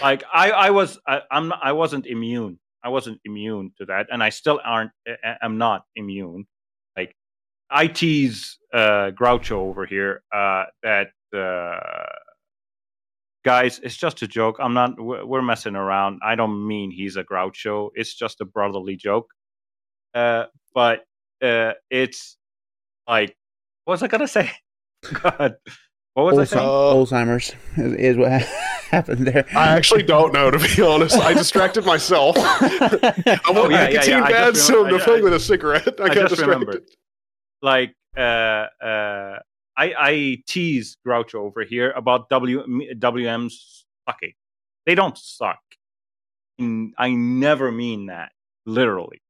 Like 0.02 0.24
I, 0.34 0.52
I 0.52 0.70
was, 0.72 1.00
I, 1.08 1.22
I'm, 1.32 1.54
I 1.54 1.72
wasn't 1.74 2.06
immune. 2.08 2.60
I 2.84 2.90
wasn't 2.90 3.20
immune 3.26 3.72
to 3.78 3.86
that, 3.86 4.08
and 4.12 4.24
I 4.24 4.30
still 4.30 4.60
aren't. 4.64 4.92
I- 5.08 5.36
I'm 5.42 5.58
not 5.58 5.86
immune. 5.96 6.48
Like 6.98 7.16
IT's 7.76 8.58
uh, 8.74 9.12
Groucho 9.12 9.52
over 9.58 9.86
here. 9.86 10.22
Uh, 10.34 10.66
that 10.84 11.10
guys, 13.46 13.80
it's 13.84 13.98
just 13.98 14.22
a 14.22 14.28
joke. 14.28 14.58
I'm 14.60 14.74
not. 14.74 15.00
We're, 15.00 15.26
we're 15.26 15.42
messing 15.42 15.76
around. 15.76 16.20
I 16.24 16.36
don't 16.36 16.68
mean 16.68 16.92
he's 16.92 17.16
a 17.16 17.24
Groucho. 17.24 17.90
It's 17.96 18.14
just 18.16 18.42
a 18.42 18.46
brotherly 18.46 18.96
joke. 18.96 19.28
Uh, 20.14 20.46
but 20.74 21.04
uh, 21.44 21.74
it's 21.90 22.38
like, 23.08 23.36
what 23.86 23.94
was 23.94 24.04
I 24.04 24.08
gonna 24.08 24.28
say? 24.28 24.52
God, 25.14 25.56
what 26.14 26.26
was 26.36 26.38
I 26.40 26.44
saying? 26.46 26.68
Alzheimer's 26.68 27.54
is, 27.78 27.94
is 27.94 28.18
what 28.18 28.32
happened 28.92 29.28
there. 29.28 29.46
I 29.56 29.68
actually 29.70 30.04
don't 30.04 30.34
know, 30.34 30.52
to 30.52 30.58
be 30.60 30.82
honest. 30.86 31.16
I 31.18 31.34
distracted 31.34 31.86
myself. 31.86 32.36
I 32.38 32.42
want 33.22 33.48
Oh, 33.48 33.70
yeah, 33.70 33.82
yeah, 33.84 33.88
nicotine 33.90 34.18
yeah, 34.18 34.24
I 34.24 34.32
bad 34.32 34.54
just 34.56 34.68
soon 34.68 34.90
to 34.90 34.96
I- 34.96 35.00
fill 35.00 35.18
I- 35.18 35.22
with 35.22 35.34
a 35.34 35.40
cigarette. 35.40 36.00
I, 36.00 36.04
I 36.04 36.08
got 36.08 36.16
just 36.16 36.30
distracted. 36.30 36.50
remembered. 36.60 36.84
like 37.62 37.94
uh 38.18 38.66
uh 38.84 39.40
I 39.80 39.94
I 39.98 40.38
tease 40.46 40.98
Groucho 41.08 41.36
over 41.36 41.64
here 41.64 41.92
about 41.92 42.28
W 42.30 42.64
WM's 43.00 43.86
sucking. 44.08 44.34
They 44.86 44.94
don't 44.94 45.18
suck. 45.18 45.60
Mm, 46.60 46.90
I 46.98 47.12
never 47.12 47.72
mean 47.72 48.08
that 48.08 48.34
literally. 48.66 49.22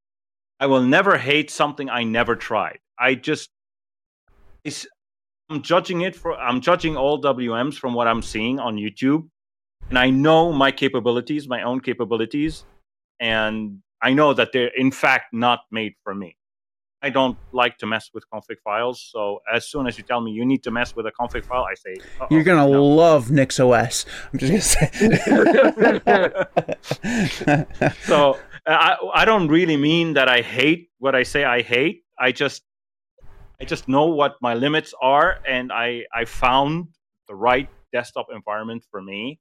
I 0.60 0.66
will 0.66 0.82
never 0.82 1.18
hate 1.18 1.52
something 1.52 1.88
I 1.90 2.04
never 2.04 2.36
tried. 2.36 2.80
I 2.98 3.14
just 3.14 3.50
I'm 5.50 5.62
judging 5.62 6.02
it 6.02 6.16
for 6.16 6.36
I'm 6.36 6.62
judging 6.62 6.98
all 6.98 7.22
WMs 7.22 7.76
from 7.76 7.94
what 7.94 8.08
I'm 8.08 8.24
seeing 8.24 8.60
on 8.60 8.76
YouTube, 8.76 9.30
and 9.90 10.00
I 10.00 10.10
know 10.10 10.52
my 10.52 10.72
capabilities, 10.72 11.48
my 11.48 11.62
own 11.62 11.80
capabilities, 11.80 12.66
and 13.20 13.80
I 14.02 14.14
know 14.14 14.34
that 14.34 14.52
they're 14.52 14.72
in 14.76 14.92
fact 14.92 15.32
not 15.32 15.60
made 15.70 15.94
for 16.04 16.16
me. 16.16 16.36
I 17.02 17.10
don't 17.10 17.38
like 17.54 17.78
to 17.78 17.86
mess 17.86 18.10
with 18.14 18.26
config 18.30 18.60
files, 18.64 19.02
so 19.12 19.40
as 19.54 19.70
soon 19.70 19.88
as 19.88 19.98
you 19.98 20.04
tell 20.04 20.20
me 20.22 20.32
you 20.32 20.46
need 20.46 20.64
to 20.64 20.72
mess 20.72 20.96
with 20.96 21.06
a 21.06 21.12
config 21.12 21.46
file, 21.46 21.64
I 21.64 21.76
say 21.76 21.96
"Uh-oh, 22.20 22.28
You're 22.30 22.44
gonna 22.44 22.70
no." 22.70 22.84
love 22.86 23.28
NixOS. 23.28 24.06
I'm 24.34 24.40
just 24.40 24.52
gonna 24.52 24.62
say. 24.62 24.90
so 28.04 28.38
I 28.66 28.98
I 29.14 29.26
don't 29.26 29.48
really 29.48 29.78
mean 29.78 30.14
that 30.14 30.28
I 30.28 30.42
hate 30.42 30.90
what 31.00 31.16
I 31.16 31.24
say 31.24 31.44
I 31.46 31.62
hate. 31.62 32.04
I 32.20 32.32
just 32.32 32.64
I 33.62 33.66
just 33.66 33.88
know 33.88 34.06
what 34.08 34.36
my 34.42 34.54
limits 34.54 34.94
are, 35.02 35.40
and 35.48 35.72
I 35.72 36.06
I 36.14 36.26
found 36.26 36.88
the 37.28 37.36
right 37.36 37.70
desktop 37.92 38.28
environment 38.34 38.84
for 38.92 39.02
me, 39.02 39.40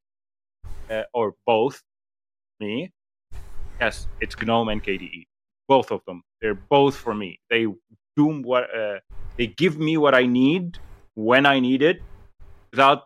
uh, 0.90 1.04
or 1.12 1.34
both 1.46 1.82
me. 2.60 2.92
Yes, 3.80 4.08
it's 4.20 4.34
GNOME 4.40 4.68
and 4.70 4.82
KDE, 4.82 5.27
both 5.68 5.90
of 5.92 6.00
them. 6.06 6.22
They're 6.40 6.54
both 6.54 6.96
for 6.96 7.14
me. 7.14 7.40
They 7.50 7.66
do 8.16 8.42
what 8.42 8.64
uh, 8.74 8.98
they 9.36 9.46
give 9.46 9.78
me 9.78 9.96
what 9.96 10.14
I 10.14 10.26
need 10.26 10.78
when 11.14 11.46
I 11.46 11.60
need 11.60 11.82
it, 11.82 12.00
without 12.72 13.04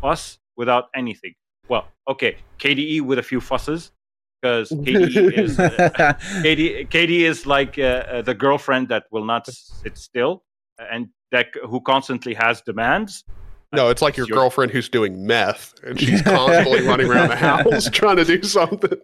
fuss, 0.00 0.38
without 0.56 0.88
anything. 0.94 1.34
Well, 1.68 1.88
okay, 2.08 2.36
KDE 2.58 3.02
with 3.02 3.18
a 3.18 3.22
few 3.22 3.40
fusses, 3.40 3.92
because 4.40 4.70
KDE 4.70 5.38
is 5.38 5.58
uh, 5.58 5.70
KD, 6.42 6.88
KD 6.88 7.20
is 7.20 7.46
like 7.46 7.78
uh, 7.78 7.82
uh, 7.82 8.22
the 8.22 8.34
girlfriend 8.34 8.88
that 8.88 9.04
will 9.10 9.24
not 9.24 9.46
sit 9.46 9.96
still 9.96 10.42
and 10.90 11.08
that 11.32 11.46
who 11.68 11.80
constantly 11.80 12.34
has 12.34 12.60
demands. 12.62 13.24
No, 13.72 13.88
it's 13.88 14.02
like 14.02 14.16
your 14.16 14.26
Your- 14.26 14.38
girlfriend 14.38 14.72
who's 14.72 14.88
doing 14.88 15.26
meth 15.26 15.74
and 15.84 16.00
she's 16.00 16.22
constantly 16.36 16.82
running 16.86 17.08
around 17.08 17.28
the 17.28 17.36
house 17.36 17.88
trying 17.90 18.16
to 18.16 18.24
do 18.24 18.42
something. 18.42 18.98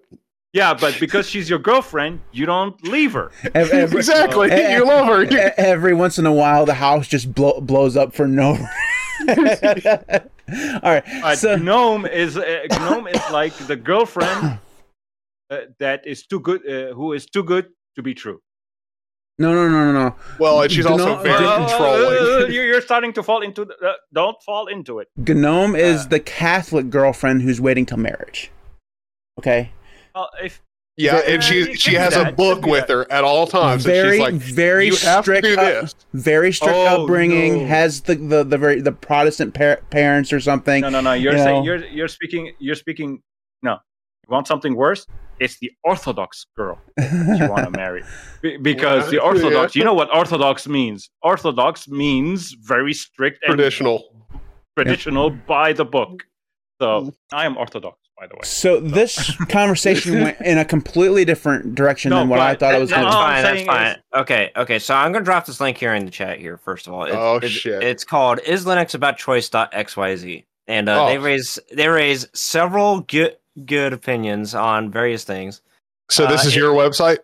Yeah, 0.56 0.72
but 0.72 0.98
because 0.98 1.28
she's 1.28 1.50
your 1.50 1.58
girlfriend, 1.58 2.20
you 2.32 2.46
don't 2.46 2.82
leave 2.82 3.12
her. 3.12 3.30
Ev- 3.54 3.70
every, 3.70 3.98
exactly. 3.98 4.48
You 4.72 4.86
love 4.86 5.06
her. 5.06 5.52
every 5.58 5.92
once 5.94 6.18
in 6.18 6.24
a 6.24 6.32
while, 6.32 6.64
the 6.64 6.72
house 6.88 7.06
just 7.08 7.34
blow, 7.34 7.60
blows 7.60 7.94
up 7.94 8.14
for 8.14 8.26
no. 8.26 8.56
All 9.28 10.92
right. 10.94 11.04
But 11.22 11.36
So, 11.36 11.56
gnome 11.56 12.06
is 12.06 12.38
uh, 12.38 12.66
gnome 12.70 13.06
is 13.08 13.20
like 13.30 13.52
the 13.66 13.76
girlfriend 13.76 14.58
uh, 15.50 15.56
that 15.78 16.06
is 16.06 16.24
too 16.26 16.40
good, 16.40 16.60
uh, 16.66 16.94
who 16.94 17.12
is 17.12 17.26
too 17.26 17.42
good 17.42 17.66
to 17.96 18.02
be 18.02 18.14
true. 18.14 18.40
no, 19.38 19.52
no, 19.52 19.68
no, 19.68 19.92
no, 19.92 19.92
no. 19.92 20.16
Well, 20.38 20.62
and 20.62 20.72
she's 20.72 20.86
also 20.86 21.16
very 21.22 21.44
uh, 21.44 21.56
controlling. 21.68 22.52
you're 22.52 22.64
you're 22.70 22.80
starting 22.90 23.12
to 23.14 23.22
fall 23.22 23.42
into. 23.42 23.66
The, 23.66 23.74
uh, 23.86 23.92
don't 24.14 24.36
fall 24.42 24.68
into 24.68 25.00
it. 25.00 25.08
Gnome 25.18 25.76
is 25.76 26.06
Uh. 26.06 26.08
the 26.08 26.20
Catholic 26.20 26.88
girlfriend 26.88 27.42
who's 27.42 27.60
waiting 27.60 27.84
till 27.84 27.98
marriage. 27.98 28.50
Okay. 29.38 29.70
If 30.42 30.62
Yeah, 30.98 31.16
Very- 31.20 31.34
and 31.34 31.44
she 31.44 31.74
she 31.74 31.94
has 31.94 32.14
that, 32.14 32.28
a 32.28 32.32
book 32.32 32.64
with 32.64 32.88
her 32.88 33.10
at 33.12 33.22
all 33.22 33.46
times. 33.46 33.84
very, 33.84 34.12
she's 34.12 34.20
like, 34.20 34.34
very 34.34 34.86
you 34.86 34.96
have 34.96 35.24
strict. 35.24 35.44
to 35.44 35.54
do 35.56 35.60
up- 35.60 35.90
very 36.14 36.52
strict 36.52 36.74
Oh, 36.74 37.02
upbringing. 37.02 37.58
no. 37.58 37.66
Has 37.66 38.00
the 38.02 38.14
the 38.14 38.44
the 38.44 38.56
very 38.58 38.80
the 38.80 38.92
Protestant 38.92 39.52
par- 39.54 39.82
parents 39.90 40.32
or 40.32 40.40
something. 40.40 40.80
no, 40.80 40.88
no, 40.88 41.00
no, 41.02 41.12
you're 41.12 41.32
you 41.34 41.38
saying 41.38 41.56
know. 41.64 41.64
you're 41.64 41.84
you're 41.86 42.08
speaking 42.08 42.52
you're 42.58 42.74
speaking. 42.76 43.22
No, 43.62 43.72
you 43.72 44.28
want 44.32 44.46
something 44.46 44.74
worse? 44.74 45.06
It's 45.38 45.58
the 45.58 45.70
Orthodox 45.84 46.46
girl 46.56 46.78
you 46.98 47.46
want 47.50 47.64
to 47.66 47.70
marry 47.70 48.02
Be- 48.42 48.56
because 48.56 49.10
the 49.10 49.16
Yeah. 49.16 49.20
Orthodox. 49.30 49.76
You 49.76 49.84
know 49.84 49.92
what 49.92 50.08
Orthodox 50.16 50.66
means? 50.66 51.10
Orthodox 51.20 51.88
means 51.88 52.52
very 52.52 52.94
strict 52.94 53.42
and 53.42 53.50
Traditional. 53.50 53.98
traditional 54.78 55.28
by 55.30 55.74
the 55.74 55.84
book. 55.84 56.22
So 56.80 56.86
mm. 57.02 57.14
I 57.34 57.44
am 57.44 57.58
Orthodox, 57.58 57.98
by 58.18 58.26
the 58.26 58.34
way. 58.34 58.40
So 58.44 58.80
this 58.80 59.36
conversation 59.48 60.22
went 60.22 60.40
in 60.40 60.58
a 60.58 60.64
completely 60.64 61.24
different 61.24 61.74
direction 61.74 62.10
No, 62.10 62.20
than 62.20 62.28
what 62.28 62.40
I 62.40 62.54
thought 62.54 62.74
it 62.74 62.80
was 62.80 62.90
That's 62.90 63.02
going 63.02 63.12
all 63.14 63.20
to. 63.22 63.26
I'm 63.26 63.42
fine. 63.44 63.54
That's 63.54 63.66
fine. 63.66 63.86
is- 63.88 63.96
Okay. 64.20 64.50
Okay. 64.56 64.78
So 64.78 64.94
I'm 64.94 65.12
gonna 65.12 65.24
drop 65.24 65.46
this 65.46 65.60
link 65.60 65.76
here 65.78 65.94
in 65.94 66.04
the 66.04 66.10
chat 66.10 66.38
here. 66.38 66.56
First 66.56 66.86
of 66.86 66.94
all, 66.94 67.04
It- 67.04 67.12
Oh, 67.14 67.36
it- 67.42 67.48
shit. 67.48 67.82
It's 67.82 68.04
called 68.04 68.40
"Is 68.46 68.64
Linux 68.64 68.94
About 68.94 69.18
Choice.xyz," 69.18 70.44
and 70.66 70.88
uh, 70.88 71.06
they 71.06 71.18
Oh. 71.18 71.22
raise 71.22 71.58
they 71.72 71.88
raise 71.88 72.26
several 72.32 73.00
good 73.00 73.36
good 73.64 73.92
opinions 73.92 74.54
on 74.54 74.90
various 74.90 75.24
things. 75.24 75.60
So 76.10 76.26
this 76.26 76.44
Uh, 76.44 76.48
is 76.48 76.56
it- 76.56 76.60
your 76.60 76.74
website? 76.74 77.18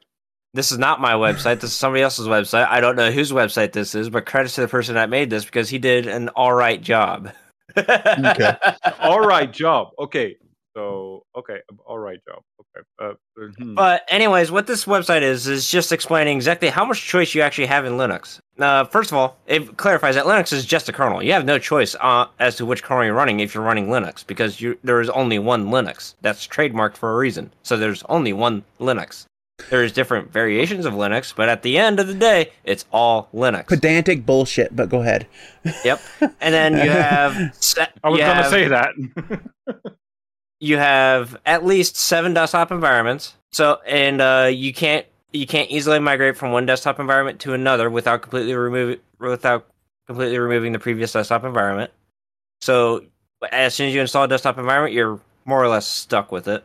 This 0.55 0.70
is 0.70 0.76
not 0.76 1.01
my 1.01 1.14
website. 1.14 1.61
This 1.61 1.70
is 1.70 1.76
somebody 1.76 2.03
else's 2.03 2.26
website. 2.28 2.68
I 2.68 2.80
don't 2.80 2.95
know 2.97 3.11
whose 3.11 3.32
website 3.32 3.72
this 3.72 3.95
is, 3.95 4.11
but 4.11 4.26
credits 4.26 4.55
to 4.57 4.61
the 4.61 4.68
person 4.68 4.97
that 4.97 5.09
made 5.09 5.30
this 5.30 5.47
because 5.47 5.70
he 5.70 5.78
did 5.78 6.07
an 6.07 6.28
all 6.30 6.53
right 6.53 6.78
job. 6.82 7.30
Okay. 7.74 8.55
all 9.01 9.20
right, 9.20 9.51
job. 9.51 9.93
Okay. 9.99 10.36
So 10.74 11.24
okay, 11.36 11.60
all 11.84 11.98
right, 11.98 12.18
Joe. 12.26 12.42
Okay. 12.60 12.86
Uh, 12.98 13.14
hmm. 13.58 13.74
But 13.74 14.04
anyways, 14.08 14.50
what 14.50 14.66
this 14.66 14.86
website 14.86 15.22
is 15.22 15.46
is 15.46 15.70
just 15.70 15.92
explaining 15.92 16.36
exactly 16.36 16.68
how 16.68 16.84
much 16.84 17.04
choice 17.04 17.34
you 17.34 17.42
actually 17.42 17.66
have 17.66 17.84
in 17.84 17.94
Linux. 17.94 18.40
Uh, 18.58 18.84
first 18.84 19.10
of 19.10 19.16
all, 19.16 19.36
it 19.46 19.76
clarifies 19.76 20.14
that 20.14 20.24
Linux 20.24 20.52
is 20.52 20.64
just 20.64 20.88
a 20.88 20.92
kernel. 20.92 21.22
You 21.22 21.32
have 21.32 21.44
no 21.44 21.58
choice 21.58 21.94
uh, 22.00 22.26
as 22.38 22.56
to 22.56 22.66
which 22.66 22.82
kernel 22.82 23.04
you're 23.04 23.14
running 23.14 23.40
if 23.40 23.54
you're 23.54 23.64
running 23.64 23.88
Linux 23.88 24.26
because 24.26 24.60
you, 24.60 24.78
there 24.82 25.00
is 25.00 25.10
only 25.10 25.38
one 25.38 25.66
Linux. 25.66 26.14
That's 26.20 26.46
trademarked 26.46 26.96
for 26.96 27.12
a 27.12 27.16
reason. 27.16 27.52
So 27.62 27.76
there's 27.76 28.02
only 28.04 28.32
one 28.32 28.64
Linux. 28.80 29.26
There's 29.70 29.92
different 29.92 30.32
variations 30.32 30.86
of 30.86 30.94
Linux, 30.94 31.34
but 31.34 31.48
at 31.48 31.62
the 31.62 31.78
end 31.78 32.00
of 32.00 32.08
the 32.08 32.14
day, 32.14 32.50
it's 32.64 32.84
all 32.92 33.28
Linux. 33.32 33.68
Pedantic 33.68 34.26
bullshit, 34.26 34.74
but 34.74 34.88
go 34.88 35.00
ahead. 35.02 35.26
Yep. 35.84 36.00
And 36.40 36.54
then 36.54 36.72
you 36.74 36.90
have 36.90 37.54
se- 37.60 37.86
I 38.02 38.08
was 38.08 38.20
gonna 38.20 38.50
say 38.50 38.68
that. 38.68 38.90
you 40.62 40.78
have 40.78 41.36
at 41.44 41.66
least 41.66 41.96
seven 41.96 42.34
desktop 42.34 42.70
environments. 42.70 43.34
So 43.50 43.80
and 43.84 44.20
uh, 44.20 44.48
you 44.50 44.72
can't 44.72 45.04
you 45.32 45.44
can't 45.44 45.68
easily 45.70 45.98
migrate 45.98 46.36
from 46.36 46.52
one 46.52 46.66
desktop 46.66 47.00
environment 47.00 47.40
to 47.40 47.52
another 47.52 47.90
without 47.90 48.22
completely 48.22 48.54
remove 48.54 49.00
without 49.18 49.66
completely 50.06 50.38
removing 50.38 50.72
the 50.72 50.78
previous 50.78 51.12
desktop 51.12 51.44
environment. 51.44 51.90
So 52.60 53.04
as 53.50 53.74
soon 53.74 53.88
as 53.88 53.94
you 53.94 54.00
install 54.00 54.22
a 54.22 54.28
desktop 54.28 54.56
environment, 54.56 54.94
you're 54.94 55.20
more 55.44 55.60
or 55.60 55.66
less 55.66 55.84
stuck 55.84 56.30
with 56.30 56.46
it, 56.46 56.62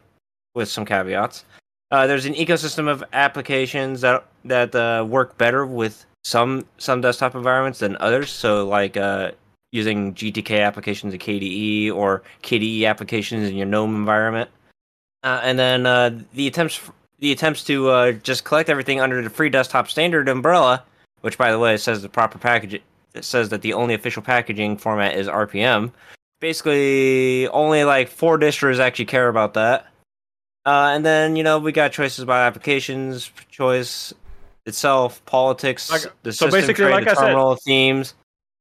with 0.54 0.70
some 0.70 0.86
caveats. 0.86 1.44
Uh, 1.90 2.06
there's 2.06 2.26
an 2.26 2.36
ecosystem 2.36 2.88
of 2.88 3.04
applications 3.14 4.02
that 4.02 4.24
that 4.46 4.76
uh, 4.76 5.06
work 5.10 5.40
better 5.40 5.66
with 5.66 6.06
some 6.24 6.68
some 6.78 7.02
desktop 7.02 7.34
environments 7.34 7.80
than 7.80 7.98
others. 8.00 8.30
So 8.30 8.68
like 8.68 8.96
uh, 8.96 9.32
using 9.72 10.14
GTK 10.14 10.64
applications 10.64 11.14
in 11.14 11.20
KDE 11.20 11.92
or 11.94 12.24
KDE 12.44 12.86
applications 12.88 13.50
in 13.50 13.56
your 13.56 13.68
GNOME 13.68 13.96
environment. 13.96 14.50
Uh, 15.24 15.42
and 15.44 15.60
then 15.60 15.86
uh, 15.86 16.18
the 16.34 16.48
attempts 16.48 16.80
the 17.20 17.32
attempts 17.32 17.64
to 17.64 17.90
uh, 17.90 18.12
just 18.12 18.44
collect 18.44 18.70
everything 18.70 19.02
under 19.02 19.22
the 19.22 19.30
free 19.30 19.50
desktop 19.50 19.90
standard 19.90 20.30
umbrella, 20.30 20.84
which 21.22 21.38
by 21.38 21.52
the 21.52 21.60
way 21.60 21.76
says 21.78 22.02
the 22.02 22.10
proper 22.10 22.38
package 22.38 22.82
it 23.14 23.26
says 23.26 23.50
that 23.50 23.62
the 23.62 23.74
only 23.74 23.96
official 23.96 24.22
packaging 24.22 24.78
format 24.78 25.16
is 25.16 25.28
RPM. 25.28 25.92
Basically, 26.40 27.48
only 27.48 27.84
like 27.84 28.10
four 28.10 28.38
distros 28.38 28.80
actually 28.80 29.06
care 29.06 29.28
about 29.28 29.56
that. 29.56 29.88
Uh, 30.66 30.92
and 30.94 31.06
then 31.06 31.36
you 31.36 31.44
know 31.44 31.58
we 31.60 31.72
got 31.72 31.92
choices 31.92 32.20
about 32.20 32.46
applications, 32.46 33.32
choice 33.50 34.14
itself, 34.66 35.26
politics, 35.26 35.90
Like- 35.90 36.04
the 36.24 36.32
so 36.32 36.46
system 36.46 36.62
basically, 36.62 36.84
tray, 36.86 36.92
like 36.94 37.06
the 37.06 37.12
I 37.12 37.14
said- 37.16 37.22
terminal 37.22 37.56
themes. 37.66 38.14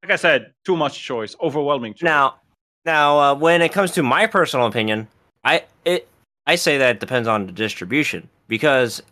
Like 0.06 0.12
I 0.12 0.16
said, 0.16 0.52
too 0.64 0.76
much 0.76 1.02
choice, 1.02 1.34
overwhelming 1.42 1.94
choice. 1.94 2.04
Now, 2.04 2.36
now, 2.84 3.18
uh, 3.18 3.34
when 3.34 3.60
it 3.60 3.72
comes 3.72 3.90
to 3.92 4.04
my 4.04 4.28
personal 4.28 4.66
opinion, 4.66 5.08
I 5.44 5.64
it 5.84 6.08
I 6.46 6.54
say 6.54 6.78
that 6.78 6.96
it 6.96 7.00
depends 7.00 7.26
on 7.26 7.46
the 7.46 7.52
distribution 7.52 8.28
because 8.46 9.02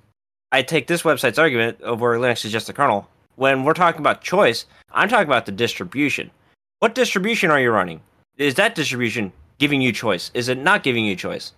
I 0.52 0.62
take 0.62 0.86
this 0.86 1.02
website's 1.02 1.38
argument 1.38 1.80
of 1.80 2.00
where 2.00 2.16
Linux 2.16 2.44
is 2.44 2.52
just 2.52 2.68
a 2.68 2.72
kernel. 2.72 3.08
When 3.34 3.64
we're 3.64 3.74
talking 3.74 3.98
about 3.98 4.20
choice, 4.20 4.66
I'm 4.92 5.08
talking 5.08 5.26
about 5.26 5.46
the 5.46 5.52
distribution. 5.52 6.30
What 6.78 6.94
distribution 6.94 7.50
are 7.50 7.58
you 7.58 7.72
running? 7.72 8.00
Is 8.36 8.54
that 8.54 8.76
distribution 8.76 9.32
giving 9.58 9.82
you 9.82 9.90
choice? 9.90 10.30
Is 10.32 10.48
it 10.48 10.58
not 10.58 10.84
giving 10.84 11.04
you 11.04 11.16
choice? 11.16 11.52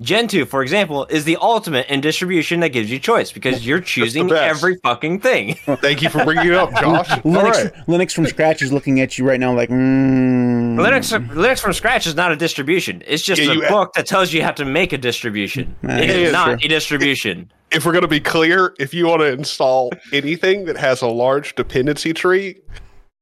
Gentoo, 0.00 0.44
for 0.44 0.62
example, 0.62 1.06
is 1.10 1.24
the 1.24 1.36
ultimate 1.40 1.88
in 1.88 2.00
distribution 2.00 2.60
that 2.60 2.68
gives 2.68 2.88
you 2.88 3.00
choice 3.00 3.32
because 3.32 3.66
you're 3.66 3.80
choosing 3.80 4.30
every 4.30 4.76
fucking 4.76 5.18
thing. 5.18 5.54
Thank 5.66 6.02
you 6.02 6.08
for 6.08 6.24
bringing 6.24 6.46
it 6.46 6.54
up, 6.54 6.70
Josh. 6.80 7.08
Linux, 7.22 7.64
right. 7.64 7.74
Linux 7.88 8.12
from 8.12 8.26
scratch 8.26 8.62
is 8.62 8.72
looking 8.72 9.00
at 9.00 9.18
you 9.18 9.26
right 9.28 9.40
now 9.40 9.52
like, 9.52 9.70
mm. 9.70 10.76
Linux 10.78 11.12
Linux 11.30 11.58
from 11.58 11.72
scratch 11.72 12.06
is 12.06 12.14
not 12.14 12.30
a 12.30 12.36
distribution. 12.36 13.02
It's 13.08 13.24
just 13.24 13.42
Yeah, 13.42 13.50
a 13.50 13.54
you- 13.56 13.68
book 13.68 13.92
that 13.94 14.06
tells 14.06 14.32
you 14.32 14.40
how 14.40 14.52
to 14.52 14.64
make 14.64 14.92
a 14.92 14.98
distribution. 14.98 15.74
Uh, 15.82 15.94
It 15.94 16.10
yeah, 16.10 16.14
is 16.14 16.32
not 16.32 16.46
sure. 16.46 16.54
a 16.62 16.68
distribution. 16.68 17.50
If 17.72 17.84
we're 17.84 17.92
going 17.92 18.02
to 18.02 18.08
be 18.08 18.20
clear, 18.20 18.74
if 18.78 18.94
you 18.94 19.06
want 19.08 19.22
to 19.22 19.32
install 19.32 19.90
anything 20.12 20.64
that 20.66 20.76
has 20.76 21.02
a 21.02 21.08
large 21.08 21.56
dependency 21.56 22.12
tree 22.12 22.60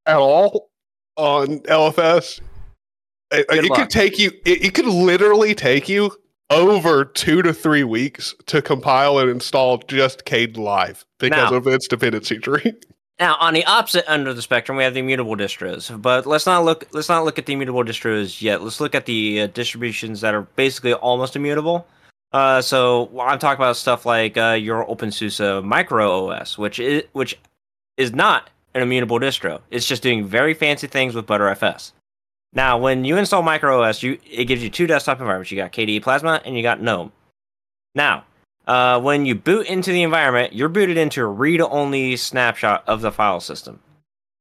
at 0.05 0.18
all 0.18 0.68
on 1.16 1.61
LFS, 1.61 2.43
it, 3.33 3.49
Good 3.49 3.64
it 3.64 3.70
luck. 3.70 3.79
could 3.81 3.91
take 3.91 4.18
you, 4.18 4.31
it, 4.45 4.66
it 4.66 4.74
could 4.74 4.85
literally 4.87 5.55
take 5.55 5.89
you 5.89 6.12
over 6.51 7.05
two 7.05 7.42
to 7.42 7.53
three 7.53 7.84
weeks 7.84 8.34
to 8.47 8.62
compile 8.62 9.18
and 9.18 9.30
install 9.30 9.78
just 9.78 10.24
Cade 10.24 10.55
Kdenlive 10.55 11.05
because 11.18 11.51
Now- 11.51 11.57
of 11.57 11.66
its 11.66 11.88
dependency 11.88 12.38
tree. 12.38 12.74
Now, 13.18 13.36
on 13.40 13.55
the 13.55 13.64
opposite 13.64 14.11
end 14.11 14.28
of 14.28 14.36
the 14.36 14.42
spectrum, 14.42 14.76
we 14.76 14.84
have 14.84 14.92
the 14.92 15.01
immutable 15.01 15.36
distros. 15.36 16.03
But 16.03 16.26
let's 16.26 16.44
not 16.44 16.66
look. 16.66 16.86
Let's 16.92 17.09
not 17.09 17.24
look 17.24 17.38
at 17.38 17.47
the 17.47 17.55
immutable 17.55 17.82
distros 17.82 18.42
yet. 18.42 18.62
Let's 18.62 18.78
look 18.78 18.94
at 18.94 19.07
the 19.07 19.40
uh, 19.40 19.47
distributions 19.47 20.20
that 20.20 20.34
are 20.34 20.42
basically 20.42 20.92
almost 20.92 21.34
immutable. 21.34 21.86
Uh, 22.34 22.61
so 22.61 23.09
I'm 23.18 23.38
talking 23.38 23.57
about 23.62 23.76
stuff 23.76 24.05
like 24.05 24.36
uh, 24.36 24.59
your 24.61 24.84
OpenSUSE 24.84 25.64
Micro 25.64 26.28
OS, 26.28 26.59
which 26.59 26.78
is 26.78 27.05
which 27.12 27.38
is 27.97 28.12
not 28.12 28.51
an 28.74 28.82
immutable 28.82 29.18
distro. 29.18 29.62
It's 29.70 29.86
just 29.86 30.03
doing 30.03 30.26
very 30.26 30.53
fancy 30.53 30.86
things 30.86 31.14
with 31.14 31.24
Btrfs. 31.26 31.92
Now, 32.57 32.78
when 32.78 33.04
you 33.04 33.18
install 33.18 33.42
Micro 33.42 33.82
OS, 33.82 34.02
you 34.02 34.18
it 34.28 34.46
gives 34.46 34.62
you 34.62 34.70
two 34.70 34.86
desktop 34.86 35.20
environments. 35.20 35.50
You 35.50 35.59
got 35.59 35.72
KDE 35.72 36.02
Plasma 36.02 36.40
and 36.42 36.57
you 36.57 36.62
got 36.62 36.80
GNOME. 36.80 37.12
Now, 37.94 38.24
uh, 38.66 38.98
when 38.98 39.26
you 39.26 39.34
boot 39.34 39.66
into 39.66 39.92
the 39.92 40.02
environment, 40.02 40.54
you're 40.54 40.70
booted 40.70 40.96
into 40.96 41.20
a 41.20 41.26
read-only 41.26 42.16
snapshot 42.16 42.82
of 42.86 43.02
the 43.02 43.12
file 43.12 43.40
system. 43.40 43.80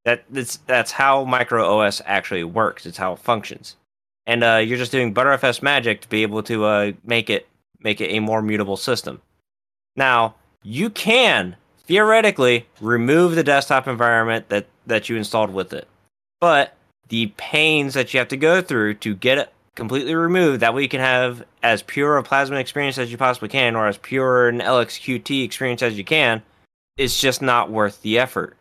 That 0.06 0.24
that's 0.30 0.58
that's 0.66 0.92
how 0.92 1.26
Micro 1.26 1.80
OS 1.82 2.02
actually 2.06 2.46
works. 2.46 2.86
It's 2.86 2.98
how 2.98 3.12
it 3.14 3.20
functions, 3.20 3.76
and 4.26 4.46
uh, 4.46 4.62
you're 4.66 4.78
just 4.78 4.94
doing 4.94 5.14
Btrfs 5.14 5.62
magic 5.62 6.00
to 6.02 6.08
be 6.08 6.22
able 6.22 6.42
to 6.44 6.64
uh, 6.64 6.92
make 7.04 7.30
it 7.30 7.50
make 7.82 8.00
it 8.00 8.12
a 8.12 8.22
more 8.22 8.42
mutable 8.42 8.78
system. 8.78 9.22
Now, 9.98 10.36
you 10.64 10.90
can 10.90 11.58
theoretically 11.80 12.66
remove 12.80 13.36
the 13.36 13.44
desktop 13.44 13.90
environment 13.90 14.48
that 14.48 14.68
that 14.88 15.10
you 15.10 15.18
installed 15.18 15.54
with 15.54 15.74
it, 15.74 15.90
but 16.40 16.75
the 17.10 17.28
pains 17.38 17.94
that 17.94 18.14
you 18.14 18.20
have 18.20 18.30
to 18.30 18.38
go 18.38 18.62
through 18.62 18.96
to 18.96 19.16
get 19.16 19.38
it 19.38 19.54
completely 19.76 20.16
removed, 20.16 20.62
that 20.62 20.74
way 20.74 20.82
you 20.82 20.90
can 20.90 21.02
have 21.02 21.44
as 21.62 21.82
pure 21.82 22.18
a 22.18 22.24
Plasma 22.24 22.58
experience 22.58 22.98
as 22.98 23.12
you 23.12 23.18
possibly 23.18 23.50
can, 23.50 23.76
or 23.76 23.88
as 23.88 23.98
pure 23.98 24.48
an 24.48 24.60
LXQT 24.60 25.44
experience 25.44 25.82
as 25.82 25.98
you 25.98 26.04
can, 26.04 26.42
it's 26.98 27.20
just 27.20 27.42
not 27.42 27.70
worth 27.70 28.02
the 28.02 28.18
effort. 28.18 28.56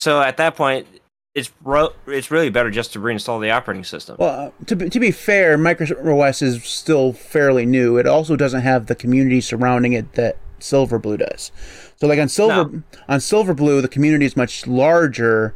So 0.00 0.20
at 0.20 0.36
that 0.36 0.56
point, 0.56 0.86
it's 1.34 1.50
ro- 1.62 1.94
it's 2.06 2.30
really 2.30 2.50
better 2.50 2.70
just 2.70 2.92
to 2.92 2.98
reinstall 2.98 3.40
the 3.40 3.50
operating 3.50 3.84
system. 3.84 4.16
Well, 4.18 4.48
uh, 4.48 4.64
to 4.66 4.76
be, 4.76 4.90
to 4.90 5.00
be 5.00 5.10
fair, 5.10 5.56
MicroOS 5.56 6.42
is 6.42 6.64
still 6.64 7.12
fairly 7.12 7.64
new. 7.64 7.96
It 7.96 8.06
also 8.06 8.36
doesn't 8.36 8.60
have 8.60 8.86
the 8.86 8.94
community 8.94 9.40
surrounding 9.40 9.94
it 9.94 10.12
that 10.14 10.36
Silverblue 10.60 11.18
does. 11.18 11.50
So, 11.96 12.06
like 12.06 12.18
on 12.18 12.28
Silver 12.28 12.82
on 13.08 13.18
Silverblue, 13.20 13.80
the 13.80 13.88
community 13.88 14.26
is 14.26 14.36
much 14.36 14.66
larger, 14.66 15.54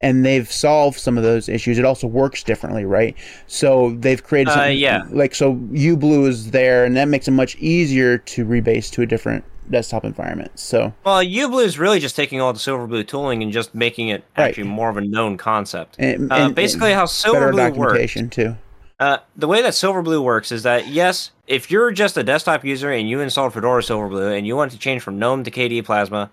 and 0.00 0.24
they've 0.24 0.50
solved 0.50 0.98
some 0.98 1.16
of 1.16 1.24
those 1.24 1.48
issues. 1.48 1.78
It 1.78 1.84
also 1.84 2.06
works 2.06 2.42
differently, 2.42 2.84
right? 2.84 3.16
So 3.46 3.96
they've 3.98 4.22
created, 4.22 4.56
Uh, 4.56 4.64
yeah. 4.64 5.02
like 5.10 5.34
so 5.34 5.54
UBlue 5.72 6.28
is 6.28 6.50
there, 6.52 6.84
and 6.84 6.96
that 6.96 7.08
makes 7.08 7.26
it 7.28 7.32
much 7.32 7.56
easier 7.56 8.18
to 8.18 8.44
rebase 8.44 8.90
to 8.92 9.02
a 9.02 9.06
different 9.06 9.44
desktop 9.70 10.04
environment. 10.04 10.50
So 10.54 10.92
Well, 11.04 11.22
UBlue 11.22 11.64
is 11.64 11.78
really 11.78 11.98
just 12.00 12.16
taking 12.16 12.40
all 12.40 12.52
the 12.52 12.58
Silverblue 12.58 13.06
tooling 13.06 13.42
and 13.42 13.52
just 13.52 13.74
making 13.74 14.08
it 14.08 14.22
Right. 14.36 14.46
actually 14.48 14.64
more 14.64 14.88
of 14.88 14.96
a 14.96 15.00
known 15.02 15.36
concept. 15.36 15.96
and, 15.98 16.30
Uh, 16.32 16.36
and- 16.36 16.54
basically, 16.54 16.92
how 16.92 17.02
and 17.02 17.10
better 17.32 17.52
Silverblue 17.52 17.76
works. 17.76 17.92
documentation 17.92 18.30
too. 18.30 18.56
Uh, 19.00 19.18
the 19.36 19.46
way 19.46 19.62
that 19.62 19.74
Silverblue 19.74 20.22
works 20.22 20.50
is 20.50 20.62
that 20.64 20.88
yes, 20.88 21.30
if 21.46 21.70
you're 21.70 21.92
just 21.92 22.16
a 22.16 22.22
desktop 22.22 22.64
user 22.64 22.90
and 22.90 23.08
you 23.08 23.20
installed 23.20 23.52
Fedora 23.52 23.82
Silverblue 23.82 24.36
and 24.36 24.46
you 24.46 24.56
want 24.56 24.72
to 24.72 24.78
change 24.78 25.02
from 25.02 25.18
GNOME 25.18 25.44
to 25.44 25.50
KDE 25.50 25.82
Plasma, 25.82 26.30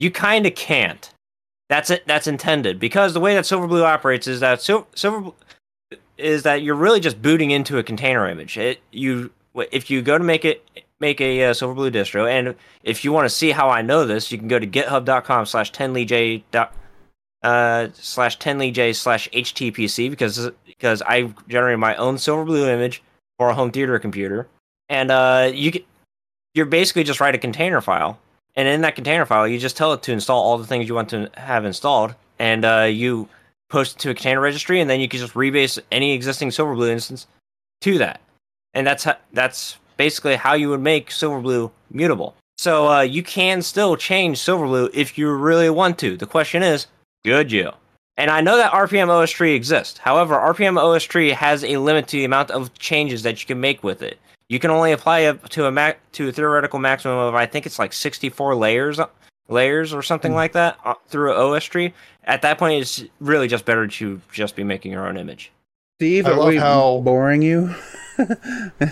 you 0.00 0.10
kind 0.10 0.46
of 0.46 0.54
can't. 0.54 1.10
That's 1.68 1.90
it. 1.90 2.06
That's 2.06 2.26
intended 2.26 2.80
because 2.80 3.12
the 3.12 3.20
way 3.20 3.34
that 3.34 3.44
Silverblue 3.44 3.82
operates 3.82 4.26
is 4.26 4.40
that 4.40 4.62
Sil- 4.64 4.88
Silver 4.94 5.32
is 6.16 6.42
that 6.42 6.62
you're 6.62 6.74
really 6.74 7.00
just 7.00 7.20
booting 7.20 7.50
into 7.50 7.78
a 7.78 7.82
container 7.82 8.26
image. 8.26 8.56
It 8.56 8.80
you 8.90 9.30
if 9.70 9.90
you 9.90 10.02
go 10.02 10.16
to 10.16 10.24
make 10.24 10.44
it 10.44 10.64
make 11.00 11.20
a 11.20 11.44
uh, 11.44 11.52
Silverblue 11.52 11.92
distro, 11.92 12.28
and 12.28 12.54
if 12.82 13.04
you 13.04 13.12
want 13.12 13.26
to 13.26 13.34
see 13.34 13.50
how 13.50 13.68
I 13.68 13.82
know 13.82 14.06
this, 14.06 14.32
you 14.32 14.38
can 14.38 14.48
go 14.48 14.58
to 14.58 14.66
github.com 14.66 15.46
slash 15.46 15.70
10leej 15.72 16.42
dot 16.50 16.74
uh, 17.42 17.88
slash 17.92 18.38
10leej 18.38 18.96
slash 18.96 19.28
htpc 19.30 20.10
because 20.10 20.50
because 20.66 21.02
I 21.02 21.32
generated 21.48 21.78
my 21.78 21.94
own 21.96 22.16
Silverblue 22.16 22.68
image 22.68 23.02
for 23.38 23.50
a 23.50 23.54
home 23.54 23.70
theater 23.70 23.98
computer, 23.98 24.48
and 24.88 25.10
uh, 25.10 25.50
you 25.52 25.72
can, 25.72 25.82
you're 26.54 26.66
basically 26.66 27.04
just 27.04 27.20
write 27.20 27.34
a 27.34 27.38
container 27.38 27.80
file, 27.80 28.18
and 28.58 28.66
in 28.66 28.80
that 28.80 28.96
container 28.96 29.24
file, 29.24 29.46
you 29.46 29.58
just 29.58 29.76
tell 29.76 29.92
it 29.92 30.02
to 30.02 30.12
install 30.12 30.42
all 30.42 30.58
the 30.58 30.66
things 30.66 30.88
you 30.88 30.94
want 30.94 31.10
to 31.10 31.30
have 31.34 31.64
installed, 31.64 32.16
and 32.40 32.64
uh, 32.64 32.88
you 32.90 33.28
post 33.70 33.96
it 33.96 33.98
to 34.00 34.10
a 34.10 34.14
container 34.14 34.40
registry, 34.40 34.80
and 34.80 34.90
then 34.90 34.98
you 34.98 35.08
can 35.08 35.20
just 35.20 35.34
rebase 35.34 35.78
any 35.92 36.12
existing 36.12 36.50
Silverblue 36.50 36.90
instance 36.90 37.28
to 37.82 37.98
that, 37.98 38.20
and 38.74 38.84
that's 38.84 39.04
how, 39.04 39.16
that's 39.32 39.78
basically 39.96 40.34
how 40.34 40.54
you 40.54 40.70
would 40.70 40.80
make 40.80 41.10
Silverblue 41.10 41.70
mutable. 41.92 42.34
So 42.56 42.88
uh, 42.88 43.00
you 43.02 43.22
can 43.22 43.62
still 43.62 43.94
change 43.96 44.38
Silverblue 44.38 44.90
if 44.92 45.16
you 45.16 45.30
really 45.32 45.70
want 45.70 45.96
to. 46.00 46.16
The 46.16 46.26
question 46.26 46.64
is, 46.64 46.88
could 47.24 47.52
you? 47.52 47.70
And 48.16 48.32
I 48.32 48.40
know 48.40 48.56
that 48.56 48.72
rpm-ostree 48.72 49.54
exists. 49.54 49.98
However, 49.98 50.34
rpm-ostree 50.34 51.30
has 51.30 51.62
a 51.62 51.76
limit 51.76 52.08
to 52.08 52.16
the 52.16 52.24
amount 52.24 52.50
of 52.50 52.76
changes 52.76 53.22
that 53.22 53.40
you 53.40 53.46
can 53.46 53.60
make 53.60 53.84
with 53.84 54.02
it. 54.02 54.18
You 54.48 54.58
can 54.58 54.70
only 54.70 54.92
apply 54.92 55.24
up 55.24 55.48
to 55.50 55.66
a 55.66 55.72
mac 55.72 55.98
to 56.12 56.28
a 56.28 56.32
theoretical 56.32 56.78
maximum 56.78 57.18
of 57.18 57.34
I 57.34 57.46
think 57.46 57.66
it's 57.66 57.78
like 57.78 57.92
64 57.92 58.54
layers 58.54 58.98
layers 59.48 59.92
or 59.94 60.02
something 60.02 60.34
like 60.34 60.52
that 60.52 60.78
uh, 60.84 60.94
through 61.08 61.32
an 61.32 61.38
OSTree. 61.38 61.92
At 62.24 62.42
that 62.42 62.58
point, 62.58 62.80
it's 62.80 63.04
really 63.20 63.48
just 63.48 63.64
better 63.64 63.86
to 63.86 64.20
just 64.32 64.56
be 64.56 64.64
making 64.64 64.92
your 64.92 65.06
own 65.06 65.16
image. 65.16 65.50
Steve, 65.98 66.26
I 66.26 66.30
are 66.30 66.36
love 66.36 66.48
we 66.48 66.56
how- 66.56 67.00
boring 67.00 67.42
you? 67.42 67.74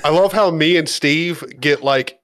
I 0.05 0.09
love 0.11 0.33
how 0.33 0.51
me 0.51 0.77
and 0.77 0.89
Steve 0.89 1.43
get 1.61 1.83
like, 1.83 2.19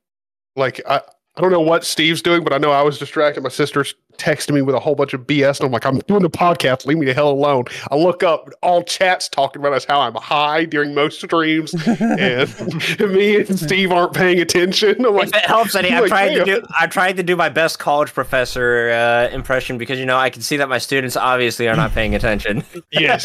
like 0.57 0.80
I, 0.89 1.01
I 1.37 1.41
don't 1.41 1.51
know 1.53 1.61
what 1.61 1.85
Steve's 1.85 2.22
doing, 2.22 2.45
but 2.45 2.53
I 2.53 2.59
know 2.59 2.70
I 2.70 2.83
was 2.83 2.99
distracted. 2.99 3.43
My 3.43 3.49
sister's 3.49 3.95
texting 4.19 4.55
me 4.55 4.63
with 4.63 4.75
a 4.75 4.81
whole 4.81 4.95
bunch 4.95 5.15
of 5.15 5.23
BS, 5.23 5.59
and 5.59 5.67
I'm 5.67 5.73
like, 5.73 5.85
I'm 5.85 5.99
doing 6.01 6.23
the 6.23 6.31
podcast. 6.31 6.87
Leave 6.87 6.99
me 6.99 7.07
the 7.07 7.15
hell 7.15 7.31
alone. 7.31 7.65
I 7.91 7.97
look 7.97 8.23
up, 8.23 8.49
all 8.63 8.83
chats 8.83 9.29
talking 9.29 9.61
about 9.61 9.73
us 9.73 9.85
how 9.85 10.01
I'm 10.01 10.15
high 10.15 10.65
during 10.65 10.95
most 10.95 11.21
streams, 11.21 11.75
and 11.87 13.01
me 13.13 13.37
and 13.37 13.59
Steve 13.59 13.93
aren't 13.93 14.15
paying 14.15 14.41
attention. 14.41 15.05
I'm 15.05 15.15
like, 15.15 15.29
If 15.29 15.37
it 15.37 15.45
helps 15.45 15.75
any, 15.75 15.91
I'm 15.93 16.05
I 16.05 16.09
tried 16.09 16.35
to 16.35 16.45
do 16.45 16.63
I 16.79 16.87
tried 16.87 17.17
to 17.17 17.23
do 17.23 17.37
my 17.37 17.49
best 17.49 17.79
college 17.79 18.13
professor 18.13 18.91
uh, 18.91 19.29
impression 19.35 19.79
because 19.79 19.99
you 19.99 20.07
know 20.07 20.17
I 20.17 20.31
can 20.31 20.43
see 20.43 20.57
that 20.59 20.69
my 20.69 20.79
students 20.79 21.17
obviously 21.17 21.69
are 21.69 21.77
not 21.77 21.93
paying 21.93 22.15
attention. 22.15 22.65
yes. 22.91 23.25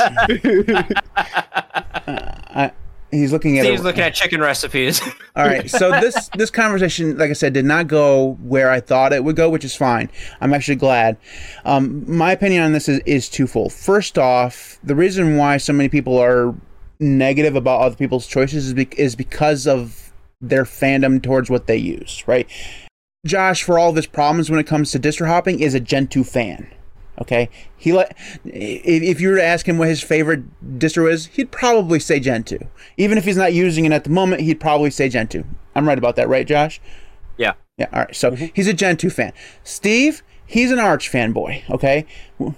I, 2.07 2.71
he's 3.11 3.31
looking 3.31 3.59
at. 3.59 3.65
A, 3.65 3.81
looking 3.81 4.01
at 4.01 4.13
chicken 4.13 4.41
recipes. 4.41 5.01
All 5.35 5.45
right, 5.45 5.69
so 5.69 5.91
this 6.01 6.29
this 6.35 6.49
conversation, 6.49 7.17
like 7.17 7.29
I 7.29 7.33
said, 7.33 7.53
did 7.53 7.65
not 7.65 7.87
go 7.87 8.37
where 8.41 8.69
I 8.69 8.79
thought 8.79 9.13
it 9.13 9.23
would 9.23 9.35
go, 9.35 9.49
which 9.49 9.65
is 9.65 9.75
fine. 9.75 10.09
I'm 10.41 10.53
actually 10.53 10.75
glad. 10.75 11.17
Um, 11.65 12.03
my 12.11 12.31
opinion 12.31 12.63
on 12.63 12.73
this 12.73 12.89
is, 12.89 12.99
is 13.05 13.29
twofold. 13.29 13.73
First 13.73 14.17
off, 14.17 14.79
the 14.83 14.95
reason 14.95 15.37
why 15.37 15.57
so 15.57 15.73
many 15.73 15.89
people 15.89 16.17
are 16.17 16.53
negative 16.99 17.55
about 17.55 17.81
other 17.81 17.95
people's 17.95 18.27
choices 18.27 18.67
is, 18.67 18.73
be- 18.73 18.89
is 18.97 19.15
because 19.15 19.67
of 19.67 20.11
their 20.41 20.63
fandom 20.63 21.21
towards 21.21 21.49
what 21.49 21.67
they 21.67 21.77
use, 21.77 22.23
right? 22.27 22.47
Josh, 23.25 23.63
for 23.63 23.77
all 23.77 23.89
of 23.89 23.95
his 23.95 24.07
problems 24.07 24.49
when 24.49 24.59
it 24.59 24.67
comes 24.67 24.91
to 24.91 24.99
distro 24.99 25.27
hopping, 25.27 25.59
is 25.59 25.73
a 25.73 25.79
Gentoo 25.79 26.23
fan. 26.23 26.71
Okay, 27.19 27.49
he 27.75 27.93
let 27.93 28.15
if, 28.45 29.03
if 29.03 29.21
you 29.21 29.29
were 29.29 29.37
to 29.37 29.43
ask 29.43 29.67
him 29.67 29.77
what 29.77 29.87
his 29.87 30.03
favorite 30.03 30.43
distro 30.79 31.11
is, 31.11 31.27
he'd 31.27 31.51
probably 31.51 31.99
say 31.99 32.19
Gentoo. 32.19 32.59
Even 32.97 33.17
if 33.17 33.25
he's 33.25 33.37
not 33.37 33.53
using 33.53 33.85
it 33.85 33.91
at 33.91 34.03
the 34.03 34.09
moment, 34.09 34.41
he'd 34.41 34.59
probably 34.59 34.91
say 34.91 35.09
Gentoo. 35.09 35.43
I'm 35.75 35.87
right 35.87 35.97
about 35.97 36.15
that, 36.15 36.29
right, 36.29 36.45
Josh? 36.47 36.79
yeah. 37.37 37.53
Yeah. 37.77 37.87
All 37.93 37.99
right. 38.01 38.15
So 38.15 38.31
mm-hmm. 38.31 38.45
he's 38.53 38.67
a 38.67 38.73
Gentoo 38.73 39.09
fan. 39.09 39.33
Steve, 39.63 40.23
he's 40.45 40.71
an 40.71 40.79
Arch 40.79 41.11
fanboy. 41.11 41.69
Okay. 41.69 42.05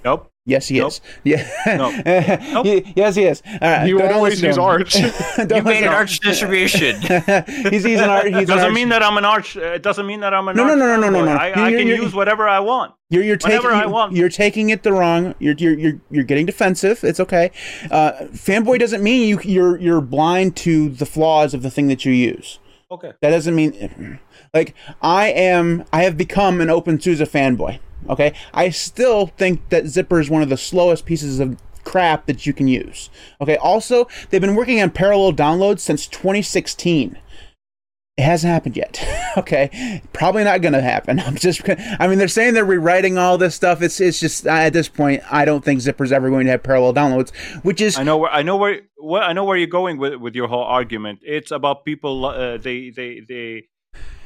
Nope. 0.03 0.31
Yes, 0.49 0.67
he 0.67 0.79
Nope. 0.79 0.87
is. 0.89 1.01
Yeah. 1.23 1.47
Nope. 1.77 2.65
He- 2.65 2.93
yes, 2.95 3.15
he 3.15 3.23
is. 3.25 3.41
All 3.45 3.57
right. 3.61 3.87
You 3.87 3.97
don't 3.99 4.11
always 4.13 4.41
use 4.41 4.57
him. 4.57 4.63
Arch. 4.63 4.93
Don't 5.37 5.51
You 5.55 5.63
made 5.63 5.83
an 5.83 5.89
arch 5.93 6.19
distribution. 6.19 6.99
he's, 7.71 7.83
he's 7.83 7.99
an 8.01 8.09
Arch. 8.09 8.25
He's 8.27 8.47
doesn't 8.47 8.65
Arch- 8.65 8.73
mean 8.73 8.89
that 8.89 9.03
I'm 9.03 9.17
an 9.17 9.25
arch. 9.25 9.55
uh, 9.55 9.61
It 9.61 9.83
doesn't 9.83 10.05
mean 10.05 10.19
that 10.21 10.33
I'm 10.33 10.47
an 10.47 10.55
No, 10.57 10.63
no, 10.65 10.71
arch 10.71 10.79
no, 10.79 10.85
no, 10.87 10.95
no, 11.01 11.09
no, 11.09 11.19
fanboy. 11.19 11.25
no. 11.25 11.31
I, 11.31 11.49
I 11.51 11.69
You're- 11.69 11.79
can 11.79 11.87
you're- 11.87 12.03
use 12.03 12.13
whatever 12.13 12.47
I 12.49 12.59
want. 12.59 12.93
You're 13.11 13.23
you're 13.23 13.37
taking 13.37 13.57
Whenever 13.57 13.73
I 13.75 13.81
you're, 13.81 13.89
want. 13.89 14.15
you're 14.15 14.29
taking 14.29 14.69
it 14.69 14.83
the 14.83 14.91
wrong. 14.93 15.33
You're 15.39 15.55
you're 15.57 15.77
you're, 15.79 16.01
you're 16.11 16.23
getting 16.23 16.45
defensive. 16.45 17.03
It's 17.03 17.19
okay. 17.19 17.49
Uh, 17.89 18.11
fanboy 18.33 18.77
doesn't 18.79 19.01
mean 19.01 19.27
you 19.27 19.39
you're 19.43 19.77
you're 19.79 20.01
blind 20.01 20.55
to 20.57 20.89
the 20.89 21.07
flaws 21.07 21.53
of 21.55 21.61
the 21.63 21.71
thing 21.71 21.87
that 21.87 22.05
you 22.05 22.11
use. 22.11 22.59
Okay. 22.91 23.13
That 23.21 23.31
doesn't 23.31 23.55
mean 23.55 24.19
like 24.53 24.75
I 25.01 25.29
am 25.29 25.85
I 25.91 26.03
have 26.03 26.17
become 26.17 26.61
an 26.61 26.69
open 26.69 26.97
OpenSUSE 26.99 27.21
fanboy. 27.27 27.79
Okay? 28.09 28.33
I 28.53 28.69
still 28.69 29.27
think 29.27 29.69
that 29.69 29.85
Zypper 29.85 30.19
is 30.19 30.29
one 30.29 30.41
of 30.41 30.49
the 30.49 30.57
slowest 30.57 31.05
pieces 31.05 31.39
of 31.39 31.57
crap 31.83 32.25
that 32.25 32.45
you 32.45 32.53
can 32.53 32.67
use. 32.67 33.09
Okay? 33.41 33.57
Also, 33.57 34.07
they've 34.29 34.41
been 34.41 34.55
working 34.55 34.81
on 34.81 34.91
parallel 34.91 35.33
downloads 35.33 35.79
since 35.79 36.07
2016. 36.07 37.17
It 38.17 38.23
hasn't 38.23 38.51
happened 38.51 38.75
yet. 38.75 39.01
okay, 39.37 40.01
probably 40.11 40.43
not 40.43 40.61
going 40.61 40.73
to 40.73 40.81
happen. 40.81 41.19
I'm 41.25 41.35
just. 41.35 41.61
I 41.69 42.05
mean, 42.05 42.17
they're 42.17 42.27
saying 42.27 42.53
they're 42.53 42.65
rewriting 42.65 43.17
all 43.17 43.37
this 43.37 43.55
stuff. 43.55 43.81
It's 43.81 44.01
it's 44.01 44.19
just 44.19 44.45
at 44.45 44.73
this 44.73 44.89
point, 44.89 45.23
I 45.31 45.45
don't 45.45 45.63
think 45.63 45.79
Zypper's 45.79 46.11
ever 46.11 46.29
going 46.29 46.45
to 46.47 46.51
have 46.51 46.61
parallel 46.61 46.93
downloads. 46.93 47.33
Which 47.63 47.79
is 47.79 47.97
I 47.97 48.03
know 48.03 48.17
where 48.17 48.29
I 48.29 48.41
know 48.41 48.57
where 48.57 48.81
well, 48.97 49.23
I 49.23 49.31
know 49.31 49.45
where 49.45 49.55
you're 49.55 49.67
going 49.67 49.97
with 49.99 50.15
with 50.15 50.35
your 50.35 50.49
whole 50.49 50.65
argument. 50.65 51.19
It's 51.21 51.51
about 51.51 51.85
people. 51.85 52.25
Uh, 52.25 52.57
they 52.57 52.89
they 52.89 53.21
they 53.25 53.69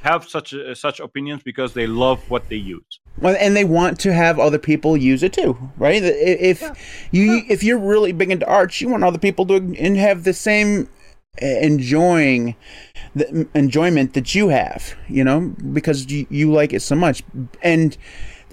have 0.02 0.28
such 0.28 0.56
uh, 0.56 0.74
such 0.74 1.00
opinions 1.00 1.44
because 1.44 1.76
they 1.76 1.86
love 1.86 2.28
what 2.32 2.50
they 2.50 2.56
use. 2.56 3.00
Well, 3.20 3.36
and 3.40 3.56
they 3.56 3.64
want 3.64 4.00
to 4.02 4.14
have 4.14 4.40
other 4.40 4.58
people 4.58 4.98
use 4.98 5.24
it 5.24 5.34
too, 5.34 5.58
right? 5.78 6.02
If 6.04 6.62
yeah. 6.62 6.74
you 7.12 7.34
yeah. 7.34 7.42
if 7.50 7.64
you're 7.64 7.78
really 7.78 8.12
big 8.12 8.32
into 8.32 8.48
arts, 8.48 8.82
you 8.82 8.90
want 8.90 9.04
other 9.04 9.20
people 9.20 9.46
to 9.48 9.56
and 9.56 9.98
have 9.98 10.24
the 10.24 10.34
same 10.34 10.90
uh, 11.42 11.46
enjoying 11.46 12.56
the 13.16 13.48
enjoyment 13.54 14.14
that 14.14 14.34
you 14.34 14.50
have, 14.50 14.96
you 15.08 15.24
know, 15.24 15.54
because 15.72 16.12
you, 16.12 16.26
you 16.30 16.52
like 16.52 16.74
it 16.74 16.82
so 16.82 16.96
much. 16.96 17.24
And 17.62 17.96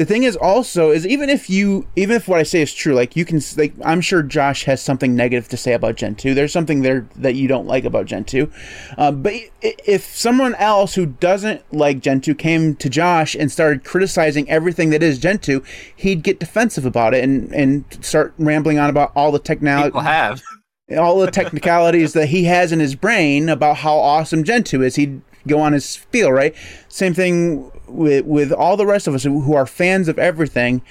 the 0.01 0.07
thing 0.07 0.23
is 0.23 0.35
also 0.35 0.91
is 0.93 1.07
even 1.07 1.29
if 1.29 1.51
you 1.51 1.87
even 1.95 2.17
if 2.17 2.27
what 2.27 2.41
I 2.41 2.43
say 2.43 2.63
is 2.63 2.73
true, 2.73 2.95
like 2.95 3.17
you 3.17 3.27
can 3.27 3.39
like 3.59 3.75
I'm 3.85 4.01
sure 4.01 4.23
Josh 4.23 4.65
has 4.65 4.81
something 4.81 5.15
negative 5.15 5.47
to 5.49 5.59
say 5.59 5.75
about 5.75 5.97
Gentoo. 5.97 6.33
There's 6.33 6.55
something 6.55 6.81
there 6.81 7.07
that 7.17 7.35
you 7.35 7.47
don't 7.47 7.67
like 7.67 7.85
about 7.85 8.07
Gentoo. 8.07 8.47
Uh, 8.97 9.13
but 9.13 9.35
if 9.61 10.05
someone 10.05 10.55
else 10.55 10.95
who 10.95 11.05
doesn't 11.05 11.71
like 11.71 12.01
Gentoo 12.01 12.35
came 12.35 12.77
to 12.77 12.89
Josh 12.89 13.35
and 13.35 13.53
started 13.53 13.85
criticizing 13.85 14.49
everything 14.49 14.89
that 14.89 15.03
is 15.03 15.19
Gentoo, 15.19 15.61
he'd 15.97 16.23
get 16.23 16.41
defensive 16.41 16.87
about 16.87 17.13
it 17.13 17.23
and 17.23 17.55
and 17.55 17.85
start 18.01 18.33
rambling 18.39 18.79
on 18.79 18.89
about 18.89 19.13
all 19.15 19.31
the 19.31 19.39
technology. 19.39 19.89
People 19.89 20.01
have 20.01 20.41
all 20.97 21.19
the 21.19 21.31
technicalities 21.31 22.15
that 22.15 22.31
he 22.31 22.45
has 22.45 22.73
in 22.73 22.81
his 22.81 22.95
brain 22.95 23.51
about 23.51 23.77
how 23.77 23.99
awesome 23.99 24.45
Gentoo 24.45 24.81
is. 24.81 24.97
He'd 24.97 25.21
go 25.47 25.61
on 25.61 25.73
his 25.73 25.85
spiel, 25.85 26.33
right? 26.33 26.55
Same 26.89 27.15
thing 27.15 27.71
with 27.87 28.25
with 28.25 28.53
all 28.53 28.77
the 28.77 28.87
rest 28.87 29.07
of 29.07 29.15
us 29.15 29.25
who 29.25 29.55
are 29.55 29.67
fans 29.67 30.09
of 30.09 30.19
everything. 30.19 30.83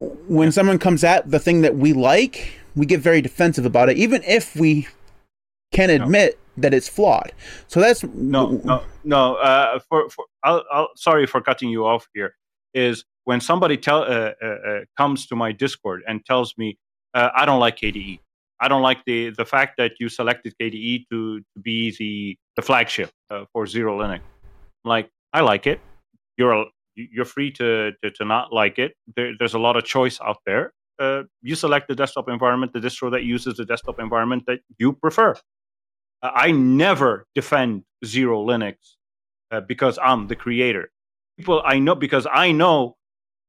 When 0.00 0.50
someone 0.50 0.78
comes 0.78 1.04
at 1.04 1.30
the 1.30 1.38
thing 1.38 1.60
that 1.60 1.76
we 1.76 1.92
like, 1.92 2.54
we 2.74 2.86
get 2.86 3.00
very 3.00 3.20
defensive 3.20 3.66
about 3.66 3.90
it, 3.90 3.98
even 3.98 4.22
if 4.24 4.56
we 4.56 4.88
can 5.72 5.90
admit 5.90 6.38
no. 6.56 6.62
that 6.62 6.74
it's 6.74 6.88
flawed. 6.88 7.32
So 7.68 7.80
that's 7.80 8.02
no, 8.04 8.60
no, 8.64 8.82
no. 9.04 9.34
Uh, 9.36 9.78
for, 9.88 10.08
for 10.08 10.24
I'll, 10.42 10.64
I'll, 10.72 10.88
sorry 10.96 11.26
for 11.26 11.40
cutting 11.40 11.68
you 11.68 11.86
off 11.86 12.08
here. 12.14 12.34
Is 12.72 13.04
when 13.24 13.40
somebody 13.40 13.76
tell 13.76 14.02
uh, 14.02 14.32
uh, 14.42 14.46
uh 14.46 14.80
comes 14.96 15.26
to 15.26 15.36
my 15.36 15.52
Discord 15.52 16.02
and 16.06 16.24
tells 16.24 16.56
me 16.56 16.78
uh, 17.14 17.30
I 17.34 17.44
don't 17.44 17.60
like 17.60 17.76
KDE. 17.76 18.20
I 18.60 18.68
don't 18.68 18.82
like 18.82 19.04
the 19.04 19.30
the 19.30 19.44
fact 19.44 19.76
that 19.78 19.92
you 19.98 20.08
selected 20.08 20.54
KDE 20.60 21.08
to, 21.10 21.40
to 21.40 21.60
be 21.60 21.94
the 21.98 22.38
the 22.56 22.62
flagship 22.62 23.10
uh, 23.30 23.44
for 23.52 23.64
XeroLinux. 23.64 24.20
Like 24.84 25.10
I 25.32 25.40
like 25.40 25.66
it. 25.66 25.80
You're 26.36 26.66
you're 26.94 27.24
free 27.24 27.50
to 27.52 27.92
to, 28.02 28.10
to 28.10 28.24
not 28.24 28.52
like 28.52 28.78
it. 28.78 28.92
There, 29.16 29.32
there's 29.38 29.54
a 29.54 29.58
lot 29.58 29.76
of 29.76 29.84
choice 29.84 30.20
out 30.20 30.38
there. 30.46 30.72
Uh, 30.98 31.22
you 31.40 31.54
select 31.54 31.88
the 31.88 31.94
desktop 31.94 32.28
environment, 32.28 32.72
the 32.72 32.80
distro 32.80 33.10
that 33.10 33.24
uses 33.24 33.56
the 33.56 33.64
desktop 33.64 33.98
environment 33.98 34.44
that 34.46 34.60
you 34.78 34.92
prefer. 34.92 35.34
Uh, 36.22 36.30
I 36.34 36.50
never 36.50 37.26
defend 37.34 37.84
XeroLinux 38.04 38.74
uh, 39.50 39.60
because 39.60 39.98
I'm 40.02 40.26
the 40.26 40.36
creator. 40.36 40.90
People 41.38 41.62
I 41.64 41.78
know 41.78 41.94
because 41.94 42.26
I 42.30 42.52
know 42.52 42.96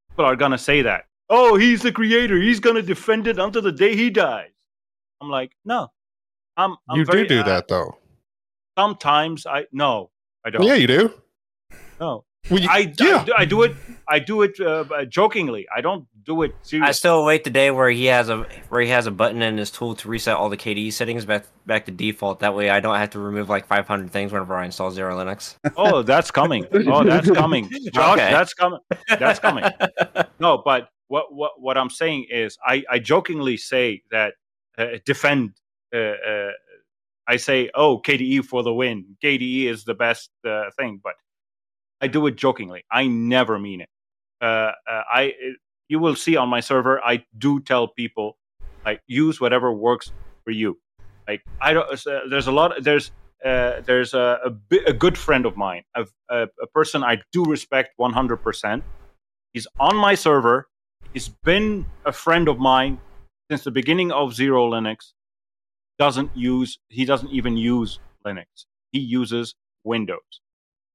people 0.10 0.26
are 0.26 0.36
gonna 0.36 0.58
say 0.58 0.82
that. 0.84 1.06
Oh, 1.30 1.56
he's 1.56 1.82
the 1.82 1.92
creator. 1.92 2.40
He's 2.40 2.60
gonna 2.60 2.82
defend 2.82 3.28
it 3.28 3.40
until 3.40 3.62
the 3.62 3.72
day 3.72 3.96
he 3.96 4.10
dies. 4.10 4.52
I'm 5.22 5.30
like, 5.30 5.52
no. 5.66 5.90
I'm, 6.58 6.76
I'm 6.90 7.00
you 7.00 7.06
very, 7.06 7.24
do 7.24 7.38
do 7.38 7.44
that 7.44 7.68
though. 7.68 7.98
Sometimes 8.82 9.46
I 9.46 9.66
no, 9.72 10.10
I 10.44 10.50
don't. 10.50 10.64
Yeah, 10.64 10.74
you 10.74 10.88
do. 10.88 11.14
No, 12.00 12.26
well, 12.50 12.60
you, 12.60 12.68
I, 12.70 12.94
yeah. 13.00 13.18
I, 13.18 13.24
do, 13.24 13.34
I, 13.38 13.46
do 13.46 13.62
it. 13.62 13.76
I 14.08 14.20
do 14.20 14.42
it 14.42 14.60
uh, 14.60 15.06
jokingly. 15.06 15.68
I 15.74 15.82
don't 15.82 16.08
do 16.26 16.42
it 16.42 16.56
seriously. 16.64 16.90
I 16.90 16.92
still 16.92 17.24
wait 17.24 17.44
the 17.44 17.52
day 17.52 17.70
where 17.70 17.92
he 17.92 18.06
has 18.06 18.30
a 18.30 18.48
where 18.70 18.82
he 18.82 18.90
has 18.90 19.06
a 19.06 19.12
button 19.12 19.42
in 19.44 19.58
his 19.58 19.70
tool 19.70 19.94
to 19.96 20.08
reset 20.08 20.36
all 20.36 20.50
the 20.50 20.58
KDE 20.58 20.92
settings 20.94 21.26
back 21.26 21.46
back 21.68 21.86
to 21.86 21.92
default. 21.92 22.40
That 22.40 22.56
way, 22.56 22.72
I 22.72 22.80
don't 22.80 22.96
have 22.96 23.12
to 23.12 23.20
remove 23.20 23.48
like 23.50 23.68
500 23.68 24.10
things 24.10 24.32
whenever 24.32 24.56
I 24.56 24.66
install 24.66 24.92
XeroLinux. 24.92 25.56
Oh, 25.78 26.02
that's 26.02 26.32
coming. 26.32 26.66
Oh, 26.74 27.04
that's 27.04 27.30
coming. 27.30 27.70
Josh, 27.94 28.18
okay. 28.18 28.32
that's 28.32 28.54
coming. 28.54 28.80
That's 29.08 29.40
coming. 29.40 29.66
No, 30.40 30.64
but 30.66 30.90
what 31.08 31.32
what 31.32 31.62
what 31.62 31.78
I'm 31.78 31.92
saying 31.92 32.26
is, 32.32 32.58
I 32.66 32.84
I 32.90 32.98
jokingly 32.98 33.58
say 33.58 34.02
that 34.10 34.34
uh, 34.78 34.98
defend. 35.06 35.52
Uh, 35.94 35.98
uh, 36.00 36.52
I 37.34 37.38
say, 37.38 37.70
"Oh, 37.74 38.00
KDE 38.00 38.44
for 38.52 38.62
the 38.64 38.74
win. 38.74 38.98
KDE 39.24 39.66
is 39.74 39.86
the 39.86 39.94
best 39.94 40.30
thing," 40.78 41.00
but 41.04 41.16
I 42.02 42.08
do 42.08 42.28
it 42.28 42.36
jokingly. 42.36 42.84
I 42.92 43.08
never 43.08 43.58
mean 43.58 43.82
it. 43.82 43.90
I 44.42 45.34
you 45.92 46.00
will 46.00 46.16
see 46.16 46.36
on 46.36 46.50
my 46.50 46.62
server. 46.62 47.04
I 47.04 47.26
do 47.38 47.60
tell 47.60 47.88
people 47.88 48.38
like 48.86 49.02
use 49.08 49.40
whatever 49.42 49.72
works 49.74 50.12
for 50.44 50.52
you. 50.52 50.80
Like 51.28 51.42
I 51.60 51.74
don't. 51.74 51.88
Uh, 52.08 52.22
there's 52.30 52.48
a 52.48 52.52
lot. 52.52 52.72
There's 52.82 53.12
uh, 53.46 53.82
there's 53.86 54.14
a, 54.14 54.40
a, 54.46 54.78
a, 54.88 54.94
good 54.94 55.18
friend 55.18 55.46
of 55.46 55.58
mine, 55.58 55.84
a, 55.96 56.06
a, 56.30 56.48
a 56.62 56.68
person 56.68 57.04
I 57.04 57.22
do 57.32 57.44
respect 57.44 57.98
100%. 58.00 58.84
He's 59.52 59.68
on 59.80 59.96
my 59.96 60.14
server. 60.14 60.68
He's 61.12 61.30
been 61.44 61.88
a 62.06 62.12
friend 62.12 62.48
of 62.48 62.60
mine 62.60 63.00
since 63.50 63.64
the 63.64 63.72
beginning 63.72 64.12
of 64.12 64.34
XeroLinux 64.34 65.14
doesn't 66.06 66.32
use 66.36 66.80
he 66.90 67.04
doesn't 67.12 67.32
even 67.40 67.54
use 67.58 68.00
linux. 68.26 68.66
He 68.92 69.00
uses 69.00 69.56
windows. 69.84 70.32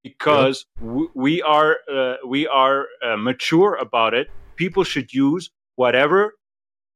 Because 0.03 0.67
yeah. 0.81 1.07
we 1.15 1.43
are 1.43 1.73
uh, 1.93 2.17
we 2.35 2.47
are 2.47 2.87
uh, 3.05 3.17
mature 3.17 3.75
about 3.87 4.13
it 4.15 4.29
people 4.57 4.85
should 4.85 5.13
use 5.13 5.51
whatever 5.83 6.21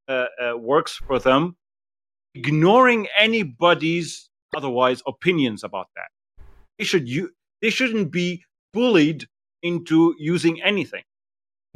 uh, 0.09 0.27
uh 0.43 0.57
works 0.57 0.93
for 1.07 1.19
them 1.19 1.57
ignoring 2.35 3.07
anybody's 3.27 4.31
otherwise 4.57 5.03
opinions 5.07 5.65
about 5.65 5.89
that. 5.97 6.11
They 6.79 6.85
should 6.85 7.09
u- 7.09 7.33
they 7.63 7.71
shouldn't 7.71 8.11
be 8.11 8.45
bullied 8.73 9.27
into 9.63 10.15
using 10.19 10.63
anything. 10.63 11.03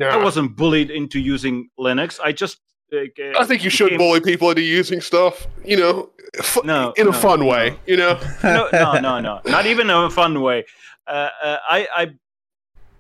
I 0.01 0.17
wasn't 0.17 0.57
bullied 0.57 0.91
into 0.91 1.21
using 1.21 1.69
linux. 1.79 2.19
I 2.29 2.33
just 2.33 2.61
uh, 2.95 3.41
I 3.41 3.45
think 3.45 3.65
you 3.65 3.71
should 3.71 3.97
bully 3.99 4.21
people 4.21 4.51
into 4.51 4.63
using 4.63 5.01
stuff, 5.01 5.47
you 5.65 5.77
know, 5.77 6.11
no, 6.65 6.93
in 6.97 7.09
a 7.09 7.13
fun 7.13 7.41
no. 7.41 7.47
way, 7.47 7.79
you 7.87 7.97
know. 7.97 8.19
no, 8.45 8.69
no, 8.73 8.99
no, 9.01 9.21
no, 9.21 9.41
not 9.45 9.67
even 9.67 9.91
in 9.91 9.97
a 9.97 10.11
fun 10.11 10.41
way. 10.41 10.65
Uh, 11.07 11.29
uh, 11.43 11.59
I, 11.69 11.89
I 11.95 12.07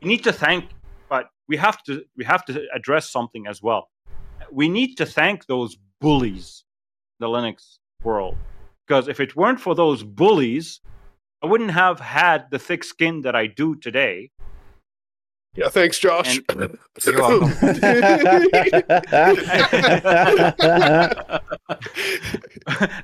need 0.02 0.24
to 0.24 0.32
thank, 0.32 0.70
but 1.08 1.28
we 1.48 1.56
have 1.56 1.82
to, 1.84 2.04
we 2.16 2.24
have 2.24 2.44
to 2.46 2.66
address 2.74 3.10
something 3.10 3.46
as 3.46 3.62
well. 3.62 3.88
We 4.52 4.68
need 4.68 4.96
to 4.96 5.06
thank 5.06 5.46
those 5.46 5.76
bullies, 6.00 6.64
the 7.18 7.26
Linux 7.26 7.78
world, 8.02 8.36
because 8.86 9.08
if 9.08 9.20
it 9.20 9.34
weren't 9.34 9.60
for 9.60 9.74
those 9.74 10.02
bullies, 10.02 10.80
I 11.42 11.46
wouldn't 11.46 11.72
have 11.72 12.00
had 12.00 12.50
the 12.50 12.58
thick 12.58 12.84
skin 12.84 13.22
that 13.22 13.34
I 13.34 13.46
do 13.46 13.76
today. 13.76 14.30
Yeah, 15.56 15.68
thanks, 15.68 15.98
Josh. 15.98 16.40
And, 16.48 16.78
you're 17.06 17.20
welcome. 17.20 17.52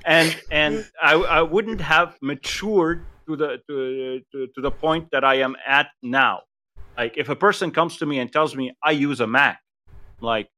and 0.05 0.37
and 0.51 0.91
I, 1.01 1.15
I 1.15 1.43
wouldn't 1.43 1.81
have 1.81 2.17
matured 2.21 3.05
to 3.29 3.37
the 3.37 3.61
to, 3.69 4.21
to, 4.33 4.47
to 4.49 4.61
the 4.61 4.71
point 4.71 5.11
that 5.13 5.25
I 5.25 5.37
am 5.37 5.55
at 5.67 5.89
now. 6.03 6.43
Like 6.97 7.17
if 7.17 7.29
a 7.29 7.37
person 7.37 7.71
comes 7.71 7.99
to 7.99 8.07
me 8.07 8.19
and 8.19 8.33
tells 8.33 8.57
me 8.57 8.73
I 8.83 8.91
use 8.91 9.21
a 9.21 9.27
Mac, 9.27 9.61
like 10.21 10.49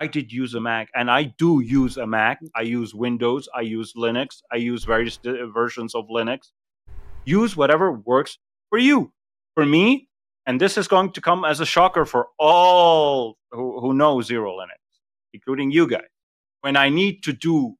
I 0.00 0.08
did 0.08 0.32
use 0.32 0.54
a 0.54 0.60
Mac, 0.60 0.90
and 0.94 1.10
I 1.10 1.22
do 1.22 1.60
use 1.60 1.96
a 1.96 2.06
Mac. 2.06 2.40
I 2.54 2.62
use 2.62 2.94
Windows. 2.94 3.48
I 3.54 3.62
use 3.62 3.94
Linux. 3.94 4.42
I 4.52 4.56
use 4.56 4.84
various 4.84 5.18
versions 5.24 5.94
of 5.94 6.08
Linux. 6.08 6.50
Use 7.24 7.56
whatever 7.56 7.92
works 7.92 8.38
for 8.68 8.78
you. 8.78 9.12
For 9.54 9.64
me, 9.64 10.05
and 10.46 10.60
this 10.60 10.78
is 10.78 10.88
going 10.88 11.12
to 11.12 11.20
come 11.20 11.44
as 11.44 11.60
a 11.60 11.66
shocker 11.66 12.04
for 12.04 12.28
all 12.38 13.36
who, 13.50 13.80
who 13.80 13.92
know 13.92 14.18
XeroLinux, 14.18 14.78
including 15.32 15.70
you 15.70 15.88
guys. 15.88 16.02
When 16.60 16.76
I 16.76 16.88
need 16.88 17.22
to 17.24 17.32
do 17.32 17.74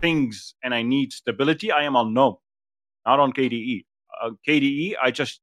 things 0.00 0.54
and 0.62 0.74
I 0.74 0.82
need 0.82 1.12
stability, 1.12 1.72
I 1.72 1.84
am 1.84 1.96
on 1.96 2.12
GNOME, 2.12 2.36
not 3.06 3.20
on 3.20 3.32
KDE. 3.32 3.84
Uh, 4.22 4.30
KDE, 4.46 4.94
I 5.00 5.10
just 5.10 5.40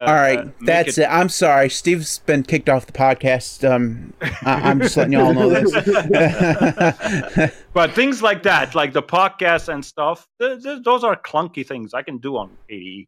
uh, 0.00 0.06
all 0.06 0.14
right, 0.14 0.38
uh, 0.40 0.50
that's 0.62 0.98
it. 0.98 1.02
it. 1.02 1.06
I'm 1.06 1.28
sorry, 1.28 1.70
Steve's 1.70 2.18
been 2.18 2.42
kicked 2.42 2.68
off 2.68 2.86
the 2.86 2.92
podcast. 2.92 3.68
Um, 3.68 4.12
I- 4.20 4.70
am 4.70 4.80
just 4.80 4.96
letting 4.96 5.12
you 5.12 5.20
all 5.20 5.32
know 5.32 5.48
this. 5.48 5.72
but 7.72 7.92
things 7.92 8.20
like 8.20 8.42
that, 8.42 8.74
like 8.74 8.92
the 8.92 9.02
podcast 9.02 9.72
and 9.72 9.84
stuff, 9.84 10.26
th- 10.40 10.62
th- 10.62 10.82
those 10.84 11.04
are 11.04 11.16
clunky 11.16 11.66
things 11.66 11.94
I 11.94 12.02
can 12.02 12.18
do 12.18 12.36
on 12.36 12.50
KDE. 12.68 13.06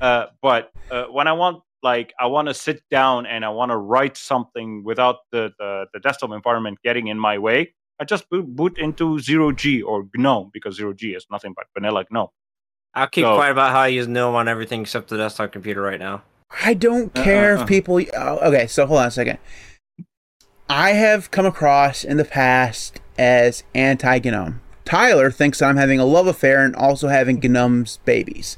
Uh, 0.00 0.26
but 0.42 0.70
uh, 0.90 1.04
when 1.04 1.28
I 1.28 1.32
want 1.32 1.62
like 1.82 2.12
I 2.18 2.26
want 2.26 2.48
to 2.48 2.54
sit 2.54 2.82
down 2.90 3.26
and 3.26 3.44
I 3.44 3.48
want 3.50 3.70
to 3.70 3.76
write 3.76 4.16
something 4.16 4.82
without 4.84 5.16
the, 5.32 5.52
the, 5.58 5.86
the 5.92 6.00
desktop 6.00 6.32
environment 6.32 6.78
getting 6.84 7.06
in 7.08 7.18
my 7.18 7.38
way, 7.38 7.74
I 8.00 8.04
just 8.04 8.28
boot, 8.30 8.46
boot 8.46 8.78
into 8.78 9.18
zero 9.18 9.52
G 9.52 9.82
or 9.82 10.06
GNOME 10.16 10.50
because 10.52 10.76
zero 10.76 10.92
G 10.92 11.08
is 11.14 11.26
nothing 11.30 11.52
but 11.56 11.66
vanilla 11.74 12.04
GNOME. 12.10 12.28
I'll 12.94 13.06
keep 13.08 13.24
So- 13.24 13.34
quiet 13.36 13.52
about 13.52 13.72
how 13.72 13.80
I 13.80 13.88
use 13.88 14.08
GNOME 14.08 14.34
on 14.34 14.48
everything 14.48 14.82
except 14.82 15.08
the 15.08 15.16
desktop 15.16 15.52
computer 15.52 15.82
right 15.82 16.00
now. 16.00 16.22
I 16.64 16.74
don't 16.74 17.16
Uh, 17.16 17.22
care 17.24 17.56
uh, 17.56 17.58
uh. 17.58 17.62
if 17.62 17.68
people. 17.68 18.00
Oh, 18.16 18.38
okay, 18.48 18.66
so 18.66 18.86
hold 18.86 19.00
on 19.00 19.08
a 19.08 19.10
second. 19.10 19.38
I 20.68 20.90
have 20.92 21.30
come 21.30 21.46
across 21.46 22.04
in 22.04 22.16
the 22.16 22.24
past 22.24 23.00
as 23.18 23.64
anti 23.74 24.18
GNOME. 24.18 24.60
Tyler 24.84 25.30
thinks 25.30 25.60
I'm 25.60 25.76
having 25.76 26.00
a 26.00 26.04
love 26.06 26.26
affair 26.26 26.64
and 26.64 26.74
also 26.74 27.08
having 27.08 27.38
GNOME's 27.40 27.98
babies. 28.06 28.56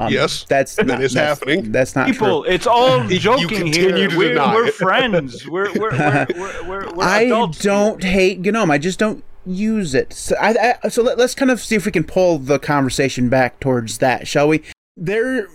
Um, 0.00 0.10
Yes, 0.12 0.44
that's 0.48 0.76
that 0.76 0.86
not, 0.86 1.02
is 1.02 1.12
that's- 1.12 1.38
happening. 1.38 1.70
That's 1.72 1.94
not 1.94 2.06
true. 2.06 2.12
People, 2.14 2.42
true. 2.44 2.52
it's 2.52 2.66
all 2.66 3.06
joking 3.08 3.48
continue 3.48 4.08
here. 4.08 4.18
We're, 4.18 4.54
we're 4.54 4.72
friends. 4.72 5.46
We're 5.46 5.70
we're 5.74 5.90
we're, 5.90 6.26
we're, 6.36 6.64
we're, 6.68 6.94
we're 6.94 7.04
I 7.04 7.26
don't 7.28 8.02
here. 8.02 8.10
hate 8.10 8.40
GNOME. 8.40 8.70
I 8.70 8.78
just 8.78 8.98
don't 8.98 9.22
use 9.44 9.94
it. 9.94 10.12
So, 10.14 10.36
I, 10.40 10.76
I, 10.82 10.88
so 10.88 11.02
let, 11.02 11.18
us 11.20 11.34
kind 11.34 11.50
of 11.50 11.60
see 11.60 11.74
if 11.76 11.84
we 11.84 11.92
can 11.92 12.04
pull 12.04 12.38
the 12.38 12.58
conversation 12.58 13.28
back 13.28 13.60
towards 13.60 13.98
that, 13.98 14.26
shall 14.26 14.48
we? 14.48 14.62
There, 14.96 15.48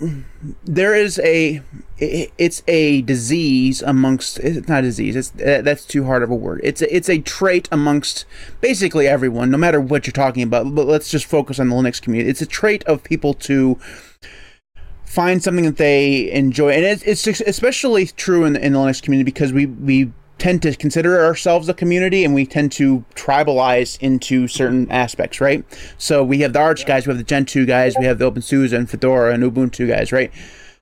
there 0.63 0.93
is 0.95 1.19
a. 1.23 1.61
It's 1.97 2.61
a 2.67 3.03
disease 3.03 3.81
amongst. 3.81 4.37
It's 4.39 4.67
not 4.67 4.79
a 4.79 4.87
disease. 4.87 5.15
It's 5.15 5.31
uh, 5.41 5.61
that's 5.63 5.85
too 5.85 6.03
hard 6.03 6.23
of 6.23 6.29
a 6.29 6.35
word. 6.35 6.59
It's 6.63 6.81
a, 6.81 6.93
it's 6.95 7.09
a 7.09 7.19
trait 7.19 7.69
amongst 7.71 8.25
basically 8.59 9.07
everyone, 9.07 9.49
no 9.49 9.57
matter 9.57 9.79
what 9.79 10.05
you're 10.05 10.11
talking 10.11 10.43
about. 10.43 10.75
But 10.75 10.87
let's 10.87 11.09
just 11.09 11.25
focus 11.25 11.57
on 11.59 11.69
the 11.69 11.75
Linux 11.75 12.01
community. 12.01 12.29
It's 12.29 12.41
a 12.41 12.45
trait 12.45 12.83
of 12.83 13.03
people 13.03 13.33
to 13.35 13.79
find 15.16 15.41
something 15.41 15.63
that 15.63 15.78
they 15.78 16.30
enjoy, 16.32 16.72
and 16.72 16.84
it's, 16.84 17.26
it's 17.26 17.41
especially 17.41 18.05
true 18.07 18.43
in 18.43 18.53
the, 18.53 18.66
in 18.66 18.74
the 18.74 18.80
Linux 18.80 19.01
community 19.01 19.24
because 19.24 19.53
we 19.53 19.66
we 19.66 20.11
tend 20.38 20.61
to 20.61 20.76
consider 20.76 21.24
ourselves 21.24 21.70
a 21.70 21.74
community 21.74 22.26
and 22.26 22.36
we 22.36 22.45
tend 22.45 22.70
to 22.70 23.05
tribalize 23.16 23.97
into 24.01 24.49
certain 24.49 24.91
aspects, 24.91 25.39
right? 25.39 25.63
So 25.97 26.26
we 26.26 26.39
have 26.39 26.51
the 26.51 26.59
Arch 26.59 26.86
guys, 26.86 27.07
we 27.07 27.11
have 27.11 27.18
the 27.18 27.24
Gentoo 27.24 27.66
guys, 27.66 27.95
we 27.97 28.03
have 28.03 28.20
the 28.20 28.30
OpenSUSE 28.30 28.74
and 28.74 28.89
Fedora 28.89 29.34
and 29.34 29.41
Ubuntu 29.43 29.88
guys, 29.88 30.11
right? 30.11 30.34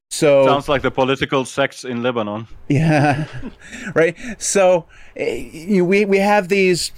So 0.10 0.46
Sounds 0.48 0.68
like 0.68 0.82
the 0.82 0.92
political 0.92 1.46
sects 1.46 1.86
in 1.86 2.02
Lebanon. 2.02 2.48
yeah, 2.68 3.26
right. 3.96 4.18
So 4.40 4.86
eh, 5.16 5.50
you, 5.52 5.86
we 5.86 6.06
we 6.06 6.18
have 6.18 6.50
these 6.50 6.92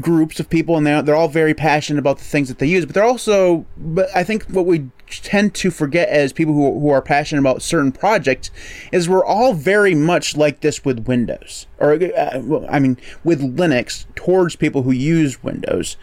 groups 0.00 0.40
of 0.40 0.48
people, 0.48 0.76
and 0.76 0.86
they're 0.86 1.02
they're 1.02 1.16
all 1.16 1.28
very 1.28 1.54
passionate 1.54 1.98
about 1.98 2.18
the 2.18 2.24
things 2.24 2.48
that 2.48 2.58
they 2.58 2.66
use. 2.66 2.86
But 2.86 2.94
they're 2.94 3.04
also, 3.04 3.66
but 3.76 4.08
I 4.14 4.24
think 4.24 4.44
what 4.44 4.66
we 4.66 4.90
tend 5.08 5.54
to 5.56 5.70
forget 5.70 6.08
as 6.08 6.32
people 6.32 6.54
who 6.54 6.78
who 6.80 6.90
are 6.90 7.02
passionate 7.02 7.40
about 7.40 7.62
certain 7.62 7.92
projects 7.92 8.50
is 8.92 9.08
we're 9.08 9.24
all 9.24 9.54
very 9.54 9.94
much 9.94 10.36
like 10.36 10.60
this 10.60 10.84
with 10.84 11.06
Windows, 11.06 11.66
or 11.78 11.94
uh, 11.94 12.40
well, 12.42 12.66
I 12.68 12.78
mean 12.78 12.96
with 13.24 13.40
Linux 13.56 14.06
towards 14.14 14.56
people 14.56 14.82
who 14.82 14.92
use 14.92 15.42
Windows. 15.42 15.96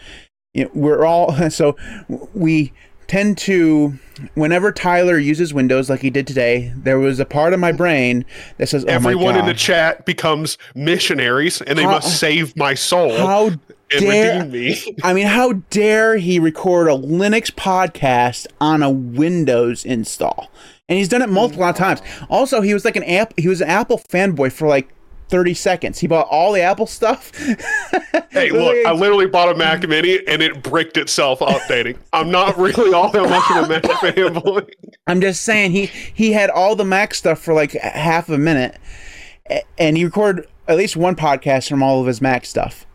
You 0.54 0.64
know, 0.64 0.70
we're 0.74 1.04
all 1.04 1.50
so 1.50 1.76
we 2.34 2.72
tend 3.08 3.38
to 3.38 3.98
whenever 4.34 4.70
Tyler 4.70 5.18
uses 5.18 5.52
Windows 5.52 5.90
like 5.90 6.00
he 6.00 6.10
did 6.10 6.26
today, 6.26 6.72
there 6.76 6.98
was 6.98 7.18
a 7.18 7.24
part 7.24 7.52
of 7.52 7.58
my 7.58 7.72
brain 7.72 8.24
that 8.58 8.68
says, 8.68 8.84
"Oh 8.84 8.88
Everyone 8.88 9.36
in 9.36 9.46
the 9.46 9.54
chat 9.54 10.04
becomes 10.04 10.58
missionaries, 10.74 11.60
and 11.62 11.76
they 11.76 11.82
How- 11.82 11.92
must 11.92 12.20
save 12.20 12.56
my 12.56 12.74
soul 12.74 13.16
how 13.16 13.50
dare 13.90 14.44
me. 14.44 14.96
I 15.02 15.12
mean, 15.12 15.26
how 15.26 15.54
dare 15.70 16.16
he 16.16 16.38
record 16.38 16.88
a 16.88 16.92
Linux 16.92 17.50
podcast 17.50 18.46
on 18.60 18.82
a 18.82 18.90
Windows 18.90 19.84
install?" 19.84 20.50
And 20.88 20.98
he's 20.98 21.08
done 21.08 21.22
it 21.22 21.28
multiple 21.28 21.64
oh. 21.64 21.72
times. 21.72 22.00
Also, 22.30 22.60
he 22.60 22.72
was 22.72 22.84
like 22.84 22.96
an 22.96 23.04
app. 23.04 23.34
He 23.38 23.48
was 23.48 23.60
an 23.60 23.68
Apple 23.68 23.98
fanboy 23.98 24.52
for 24.52 24.68
like. 24.68 24.90
30 25.30 25.52
seconds. 25.52 25.98
He 25.98 26.06
bought 26.06 26.26
all 26.28 26.52
the 26.52 26.62
Apple 26.62 26.86
stuff. 26.86 27.32
Hey, 28.30 28.50
look, 28.50 28.86
I 28.86 28.92
literally 28.92 29.26
bought 29.26 29.50
a 29.50 29.54
Mac 29.54 29.86
Mini, 29.88 30.20
and 30.28 30.42
it 30.42 30.62
bricked 30.62 30.96
itself 30.96 31.40
updating. 31.40 31.98
I'm 32.12 32.30
not 32.30 32.56
really 32.56 32.92
all 32.92 33.10
that 33.10 33.28
much 33.28 33.50
of 33.50 33.64
a 33.64 33.68
Mac 33.68 33.82
fanboy. 34.00 34.70
I'm 35.06 35.20
just 35.20 35.42
saying 35.42 35.72
he 35.72 35.86
he 35.86 36.32
had 36.32 36.50
all 36.50 36.76
the 36.76 36.84
Mac 36.84 37.14
stuff 37.14 37.40
for 37.40 37.54
like 37.54 37.72
half 37.72 38.28
a 38.28 38.38
minute, 38.38 38.78
and 39.78 39.96
he 39.96 40.04
recorded 40.04 40.46
at 40.68 40.76
least 40.76 40.96
one 40.96 41.16
podcast 41.16 41.68
from 41.68 41.82
all 41.82 42.00
of 42.00 42.06
his 42.06 42.20
Mac 42.20 42.44
stuff. 42.44 42.86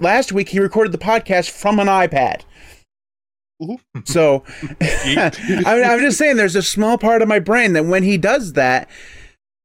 Last 0.00 0.32
week 0.32 0.48
he 0.48 0.60
recorded 0.60 0.92
the 0.92 0.98
podcast 0.98 1.50
from 1.50 1.78
an 1.78 1.86
iPad. 1.86 2.42
So 4.04 4.44
I 4.80 5.30
mean, 5.76 5.84
I'm 5.84 6.00
just 6.00 6.18
saying, 6.18 6.36
there's 6.36 6.56
a 6.56 6.62
small 6.62 6.98
part 6.98 7.22
of 7.22 7.28
my 7.28 7.38
brain 7.38 7.72
that 7.74 7.84
when 7.86 8.02
he 8.02 8.18
does 8.18 8.54
that 8.54 8.88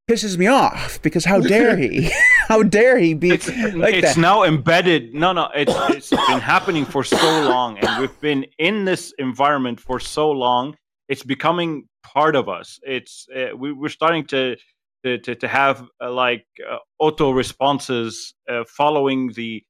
pisses 0.09 0.37
me 0.37 0.47
off 0.47 1.01
because 1.01 1.25
how 1.25 1.39
dare 1.39 1.77
he? 1.77 2.09
how 2.47 2.63
dare 2.63 2.97
he 2.97 3.13
be 3.13 3.31
It's, 3.31 3.47
like 3.75 3.93
it's 3.95 4.15
that? 4.15 4.21
now 4.21 4.43
embedded. 4.43 5.13
No, 5.13 5.33
no, 5.33 5.49
it's 5.55 5.73
it's 5.95 6.09
been 6.09 6.39
happening 6.39 6.85
for 6.85 7.03
so 7.03 7.41
long, 7.41 7.77
and 7.79 8.01
we've 8.01 8.19
been 8.21 8.45
in 8.57 8.85
this 8.85 9.13
environment 9.19 9.79
for 9.79 9.99
so 9.99 10.31
long. 10.31 10.75
It's 11.09 11.23
becoming 11.23 11.87
part 12.03 12.35
of 12.35 12.49
us. 12.49 12.79
It's 12.83 13.27
uh, 13.35 13.55
we, 13.55 13.71
we're 13.71 13.89
starting 13.89 14.25
to 14.27 14.55
to 15.03 15.17
to, 15.19 15.35
to 15.35 15.47
have 15.47 15.87
uh, 16.01 16.11
like 16.11 16.45
uh, 16.67 16.77
auto 16.99 17.31
responses 17.31 18.33
uh, 18.49 18.63
following 18.67 19.31
the 19.33 19.63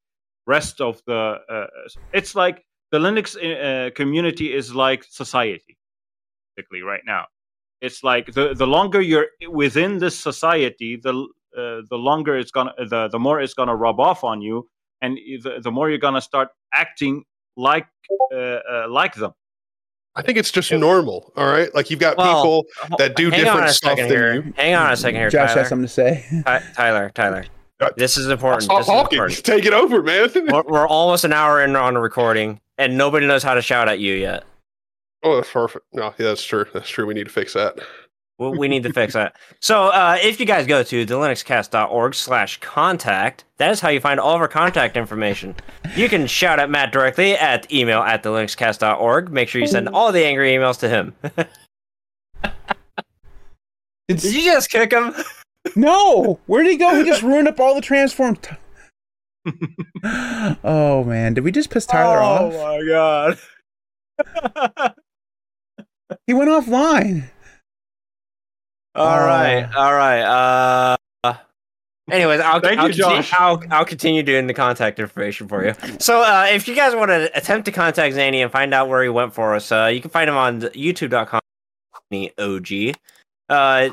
rest 0.56 0.82
of 0.82 0.94
the. 1.08 1.22
Uh, 1.56 1.68
it's 2.20 2.34
like 2.44 2.58
the 2.92 3.00
Linux 3.06 3.28
uh, 3.38 3.92
community 4.00 4.48
is 4.60 4.74
like 4.86 5.02
society, 5.04 5.78
basically 6.56 6.82
right 6.82 7.06
now. 7.16 7.24
It's 7.82 8.04
like 8.04 8.26
the 8.38 8.46
the 8.62 8.68
longer 8.78 9.02
you're 9.12 9.28
within 9.64 10.00
this 10.00 10.18
society, 10.30 10.92
the 11.06 11.14
uh, 11.58 11.82
the 11.92 12.00
longer 12.10 12.34
it's 12.42 12.52
gonna 12.52 12.74
the 12.94 13.08
the 13.16 13.20
more 13.20 13.38
it's 13.44 13.54
gonna 13.60 13.76
rub 13.86 14.00
off 14.00 14.24
on 14.24 14.42
you, 14.42 14.68
and 15.02 15.12
the, 15.44 15.60
the 15.64 15.72
more 15.72 15.90
you're 15.90 16.06
gonna 16.08 16.22
start 16.32 16.50
acting 16.74 17.24
like 17.56 17.88
uh, 18.34 18.38
uh, 18.74 18.88
like 18.90 19.16
them. 19.16 19.32
I 20.16 20.22
think 20.24 20.38
it's 20.38 20.52
just 20.52 20.72
normal. 20.74 21.32
All 21.38 21.48
right, 21.48 21.74
like 21.74 21.90
you've 21.90 22.00
got 22.08 22.18
Well, 22.18 22.36
people 22.36 22.98
that 22.98 23.16
do 23.16 23.30
hang 23.30 23.40
on 23.42 23.46
different 23.46 23.70
a 23.70 23.74
stuff 23.74 23.92
second 23.92 24.10
than 24.10 24.18
here. 24.18 24.34
you. 24.34 24.54
Hang 24.58 24.76
on 24.76 24.92
a 24.92 24.98
second 24.98 25.20
here, 25.22 25.30
Josh 25.30 25.50
Tyler. 25.50 25.60
has 25.62 25.70
something 25.70 25.88
to 25.88 25.94
say. 25.94 26.12
Ty- 26.46 26.64
Tyler, 26.76 27.12
Tyler. 27.14 27.46
Uh, 27.80 27.90
This 27.96 28.18
is 28.18 28.28
important. 28.28 28.64
Stop 28.64 28.80
This 28.80 28.88
is 28.88 28.94
talking. 28.94 29.18
important. 29.18 29.44
Take 29.46 29.66
it 29.66 29.74
over, 29.74 30.02
man. 30.04 30.30
We're, 30.52 30.64
we're 30.64 30.88
almost 30.88 31.24
an 31.24 31.34
hour 31.34 31.64
in 31.64 31.76
on 31.76 31.94
the 31.94 32.00
recording, 32.00 32.60
and 32.78 32.98
nobody 32.98 33.26
knows 33.28 33.42
how 33.44 33.54
to 33.54 33.62
shout 33.62 33.88
at 33.88 34.00
you 34.00 34.14
yet. 34.16 34.44
oh, 35.24 35.36
that's 35.38 35.52
perfect. 35.52 35.86
No, 35.94 36.06
yeah, 36.18 36.28
that's 36.28 36.44
true. 36.44 36.66
That's 36.74 36.90
true. 36.90 37.06
We 37.06 37.14
need 37.14 37.26
to 37.26 37.32
fix 37.32 37.54
that. 37.54 37.80
We, 38.38 38.50
we 38.58 38.68
need 38.70 38.84
to 38.84 38.94
fix 38.94 39.14
that. 39.20 39.36
So, 39.62 39.88
uh, 39.88 40.18
if 40.22 40.40
you 40.40 40.46
guys 40.46 40.66
go 40.68 40.84
to 40.84 41.06
the 41.06 41.14
linuxcast.org 41.14 42.16
slash 42.16 42.60
contact, 42.60 43.44
that 43.58 43.72
is 43.72 43.80
how 43.80 43.90
you 43.90 44.00
find 44.00 44.20
all 44.20 44.36
of 44.36 44.42
our 44.42 44.48
contact 44.48 44.96
information. 44.98 45.56
You 45.96 46.08
can 46.10 46.28
shout 46.28 46.60
at 46.60 46.70
Matt 46.70 46.92
directly 46.92 47.34
at 47.34 47.72
email 47.72 48.00
at 48.02 48.24
the 48.24 48.30
linuxcast.org. 48.30 49.30
Make 49.32 49.48
sure 49.50 49.62
you 49.62 49.68
send 49.68 49.90
all 49.90 50.12
the 50.12 50.24
angry 50.26 50.52
emails 50.54 50.80
to 50.80 50.90
him. 50.90 51.14
Did 54.08 54.24
you 54.24 54.44
just 54.44 54.70
kick 54.72 54.92
him? 54.92 55.14
No, 55.76 56.40
where 56.46 56.64
did 56.64 56.72
he 56.72 56.78
go? 56.78 56.96
He 56.96 57.04
just 57.04 57.24
ruined 57.24 57.48
up 57.48 57.60
all 57.60 57.76
the 57.76 57.82
transform. 57.82 58.36
T- 58.38 58.56
oh 60.64 61.04
man, 61.06 61.34
did 61.34 61.44
we 61.44 61.52
just 61.52 61.70
piss 61.70 61.86
Tyler 61.86 62.20
off? 62.20 62.54
Oh 62.54 62.80
my 62.80 62.88
god. 62.88 63.38
He 66.26 66.34
went 66.34 66.50
offline. 66.50 67.30
All 68.96 69.20
right, 69.20 69.64
Uh, 69.64 69.80
all 69.80 69.94
right. 69.94 70.98
Uh, 71.24 71.34
anyways, 72.12 72.40
I'll, 72.42 72.60
Thank 72.60 72.80
I'll, 72.80 72.88
you, 72.90 72.96
continue, 72.96 73.18
Josh. 73.22 73.34
I'll, 73.34 73.64
I'll 73.70 73.86
continue 73.86 74.24
doing 74.24 74.48
the 74.48 74.54
contact 74.54 75.00
information 75.00 75.48
for 75.48 75.64
you. 75.66 75.74
So, 76.00 76.22
uh, 76.22 76.48
if 76.50 76.68
you 76.68 76.76
guys 76.76 76.96
want 76.96 77.10
to 77.10 77.30
attempt 77.38 77.66
to 77.66 77.72
contact 77.72 78.16
Zaney 78.16 78.38
and 78.42 78.52
find 78.52 78.74
out 78.74 78.90
where 78.90 79.04
he 79.04 79.10
went 79.10 79.34
for 79.36 79.54
us, 79.56 79.72
uh, 79.72 79.86
you 79.94 80.02
can 80.02 80.10
find 80.10 80.28
him 80.30 80.36
on 80.36 80.62
youtube.com. 80.62 81.42
the 82.10 82.32
OG. 82.40 82.96
Uh, 83.50 83.90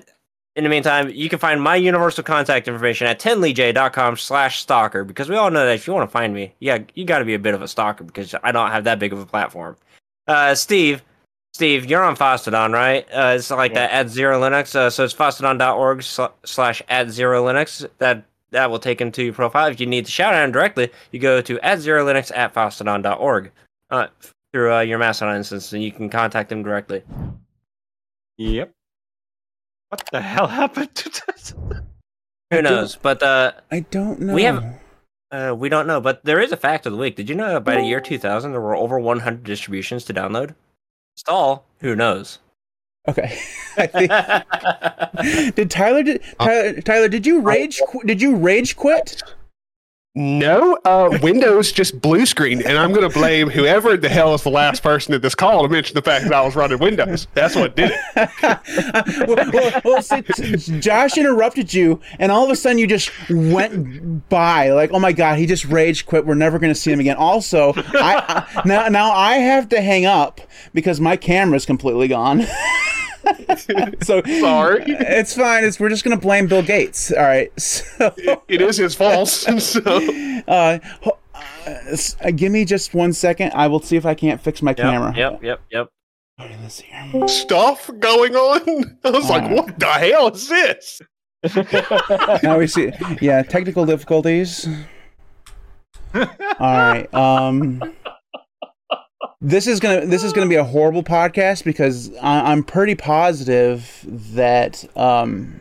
in 0.57 0.65
the 0.65 0.71
meantime, 0.71 1.11
you 1.11 1.29
can 1.29 1.39
find 1.39 1.63
my 1.63 1.77
universal 1.77 2.25
contact 2.25 2.67
information 2.67 3.07
at 3.07 3.21
10leej.com 3.21 4.17
slash 4.17 4.61
stalker 4.61 5.05
because 5.05 5.29
we 5.29 5.37
all 5.37 5.51
know 5.51 5.65
that 5.67 5.75
if 5.75 5.87
you 5.87 5.93
want 5.93 6.09
to 6.09 6.13
find 6.13 6.35
me, 6.35 6.55
yeah, 6.61 6.79
you 6.95 7.05
got 7.05 7.19
to 7.21 7.25
be 7.27 7.35
a 7.35 7.39
bit 7.39 7.55
of 7.55 7.61
a 7.63 7.69
stalker 7.69 8.05
because 8.05 8.35
I 8.43 8.53
don't 8.53 8.71
have 8.71 8.85
that 8.85 8.99
big 8.99 9.13
of 9.13 9.19
a 9.21 9.27
platform. 9.27 9.77
Uh, 10.27 10.55
Steve, 10.55 11.03
Steve, 11.53 11.85
you're 11.85 12.03
on 12.03 12.17
Fosstodon, 12.17 12.73
right? 12.73 13.07
Uh, 13.13 13.35
it's 13.37 13.51
like 13.51 13.73
Yeah. 13.73 13.87
that 13.87 13.91
at 13.93 14.07
XeroLinux. 14.07 14.75
Uh, 14.75 14.91
so 14.91 15.05
it's 15.05 15.15
fosstodon.org 15.15 16.03
sl- 16.03 16.25
slash 16.45 16.83
at 16.89 17.07
XeroLinux. 17.09 17.89
That 17.99 18.25
that 18.53 18.71
will 18.71 18.79
take 18.79 19.01
him 19.01 19.13
to 19.13 19.23
your 19.25 19.35
profile. 19.35 19.67
If 19.69 19.79
you 19.81 19.87
need 19.87 20.07
to 20.07 20.11
shout 20.11 20.33
out 20.33 20.45
him 20.45 20.53
directly, 20.53 20.91
you 21.13 21.21
go 21.21 21.41
to 21.43 21.61
at 21.61 21.79
XeroLinux 21.81 22.31
at 22.35 22.55
fosstodon.org 22.55 23.51
uh, 23.91 24.07
through 24.53 24.75
uh, 24.75 24.81
your 24.81 24.99
Mastodon 24.99 25.37
instance, 25.37 25.73
and 25.73 25.83
you 25.83 25.93
can 25.93 26.09
contact 26.09 26.51
him 26.51 26.63
directly. 26.63 27.03
Yep. 28.39 28.73
What 29.89 30.03
the 30.13 30.21
hell 30.21 30.47
happened 30.49 30.95
to 30.95 31.09
this? 31.27 31.55
Who 32.51 32.63
knows? 32.63 32.97
But 32.97 33.23
uh, 33.23 33.53
I 33.71 33.81
don't 33.81 34.21
know. 34.21 34.35
We 34.35 34.45
have- 34.45 34.65
uh, 35.33 35.55
we 35.57 35.69
don't 35.69 35.87
know. 35.87 36.01
But 36.01 36.25
there 36.25 36.41
is 36.41 36.53
a 36.53 36.57
fact 36.57 36.87
of 36.87 36.93
the 36.93 36.99
week. 36.99 37.17
Did 37.17 37.29
you 37.29 37.35
know 37.35 37.55
that 37.55 37.65
by 37.65 37.75
the 37.77 37.83
year 37.83 38.01
2000, 38.01 38.53
there 38.53 38.61
were 38.61 38.77
over 38.77 38.99
100 38.99 39.43
distributions 39.45 40.05
to 40.05 40.15
download? 40.15 40.55
Install? 41.17 41.67
Who 41.81 41.97
knows? 41.97 42.39
Okay. 43.09 43.39
Think, 43.77 44.11
did 45.57 45.71
Tyler 45.71 46.03
did 46.03 46.23
Tyler, 46.41 46.81
Tyler 46.81 47.09
did 47.09 47.27
you 47.27 47.41
rage 47.41 47.81
qu- 47.89 48.03
did 48.05 48.21
you 48.23 48.37
rage 48.37 48.77
quit? 48.77 49.23
No, 50.19 50.79
uh, 50.87 51.19
Windows 51.21 51.71
just 51.71 52.01
blue 52.01 52.25
screen, 52.25 52.63
and 52.63 52.79
I'm 52.79 52.95
going 52.95 53.07
to 53.07 53.13
blame 53.13 53.51
whoever 53.51 53.99
the 53.99 54.09
hell 54.09 54.33
is 54.33 54.43
the 54.43 54.51
last 54.51 54.83
person 54.83 55.13
in 55.13 55.21
this 55.21 55.35
call 55.35 55.63
to 55.63 55.69
mention 55.69 55.93
the 55.95 56.01
fact 56.01 56.25
that 56.25 56.33
I 56.33 56.41
was 56.41 56.57
running 56.57 56.79
Windows. 56.79 57.29
That's 57.35 57.55
what 57.55 57.77
did 57.77 57.93
it. 57.93 58.31
well, 59.29 59.51
well, 59.53 59.81
well, 59.85 60.81
Josh 60.81 61.19
interrupted 61.19 61.75
you, 61.75 62.01
and 62.19 62.33
all 62.33 62.43
of 62.43 62.51
a 62.51 62.57
sudden 62.57 62.79
you 62.79 62.87
just 62.87 63.11
went 63.29 64.27
by. 64.31 64.71
Like, 64.71 64.91
oh 64.91 64.99
my 64.99 65.13
god, 65.13 65.39
he 65.39 65.45
just 65.45 65.67
rage 65.67 66.07
quit. 66.07 66.25
We're 66.25 66.35
never 66.35 66.59
going 66.59 66.73
to 66.73 66.81
see 66.81 66.91
him 66.91 67.01
again. 67.01 67.17
Also, 67.17 67.75
I, 67.77 68.47
I 68.57 68.63
now 68.65 68.89
now 68.89 69.13
I 69.13 69.35
have 69.35 69.69
to 69.69 69.83
hang 69.83 70.07
up 70.07 70.41
because 70.73 70.99
my 70.99 71.19
camera's 71.19 71.67
completely 71.67 72.09
gone. 72.09 72.47
so 74.03 74.23
Sorry. 74.41 74.85
it's 74.87 75.35
fine. 75.37 75.65
It's 75.65 75.79
we're 75.81 75.89
just 75.89 76.05
gonna 76.05 76.17
blame 76.17 76.47
Bill 76.47 76.63
Gates. 76.63 77.13
All 77.13 77.23
right. 77.23 77.51
So 77.61 78.13
It- 78.17 78.41
it 78.49 78.61
is 78.63 78.77
his 78.77 78.95
fault. 78.95 79.29
So 79.61 79.81
uh, 80.49 80.79
uh, 81.05 81.11
uh, 81.67 82.31
give 82.31 82.53
me 82.53 82.65
just 82.65 82.95
one 82.95 83.13
second. 83.13 83.53
I 83.55 83.67
will 83.69 83.81
see 83.81 83.97
if 83.97 84.07
I 84.07 84.15
can't 84.15 84.41
fix 84.41 84.63
my 84.63 84.71
Yep, 84.71 84.77
camera. 84.79 85.15
Yep, 85.17 85.43
yep, 85.43 85.61
yep. 85.71 85.89
Right, 86.39 86.57
let's 86.63 86.75
see 86.77 87.27
stuff 87.29 87.91
going 87.99 88.35
on. 88.37 88.99
I 89.05 89.11
was 89.11 89.29
like, 89.31 89.51
what 89.51 89.79
the 89.79 89.87
hell 89.87 90.29
is 90.29 90.49
this? 90.49 91.01
now 92.43 92.59
we 92.59 92.67
see. 92.67 92.93
Yeah, 93.21 93.43
technical 93.43 93.87
difficulties. 93.87 94.69
All 96.15 96.27
right. 96.61 97.13
Um, 97.15 97.83
this 99.41 99.67
is 99.67 99.81
gonna 99.81 100.07
this 100.07 100.23
is 100.25 100.33
gonna 100.33 100.49
be 100.49 100.57
a 100.57 100.65
horrible 100.65 101.03
podcast 101.03 101.65
because 101.65 102.15
I, 102.17 102.53
I'm 102.53 102.63
pretty 102.63 102.95
positive 102.95 104.05
that 104.35 104.85
um, 104.97 105.61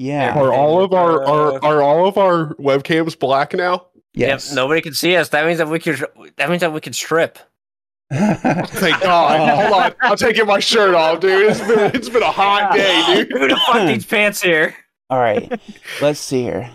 yeah. 0.00 0.32
Are 0.34 0.50
all 0.50 0.82
of 0.82 0.94
our 0.94 1.22
are, 1.24 1.62
are 1.62 1.82
all 1.82 2.08
of 2.08 2.16
our 2.16 2.54
webcams 2.54 3.18
black 3.18 3.52
now? 3.52 3.86
Yes. 4.14 4.48
Yep, 4.48 4.56
nobody 4.56 4.80
can 4.80 4.94
see 4.94 5.14
us. 5.14 5.28
That 5.28 5.44
means 5.44 5.58
that 5.58 5.68
we 5.68 5.78
could. 5.78 6.02
That 6.36 6.48
means 6.48 6.62
that 6.62 6.72
we 6.72 6.80
could 6.80 6.94
strip. 6.94 7.38
Thank 8.10 9.00
God. 9.02 9.48
Hold 9.48 9.82
on. 9.82 9.94
I'm 10.00 10.16
taking 10.16 10.46
my 10.46 10.58
shirt 10.58 10.94
off, 10.94 11.20
dude. 11.20 11.50
It's 11.50 11.60
been 11.60 11.94
it's 11.94 12.08
been 12.08 12.22
a 12.22 12.32
hot 12.32 12.72
day, 12.72 13.24
dude. 13.24 13.30
Who 13.30 13.48
the 13.48 13.60
fuck 13.66 13.84
needs 13.86 14.06
pants 14.06 14.40
here? 14.40 14.74
all 15.10 15.18
right. 15.18 15.60
Let's 16.00 16.18
see 16.18 16.44
here. 16.44 16.70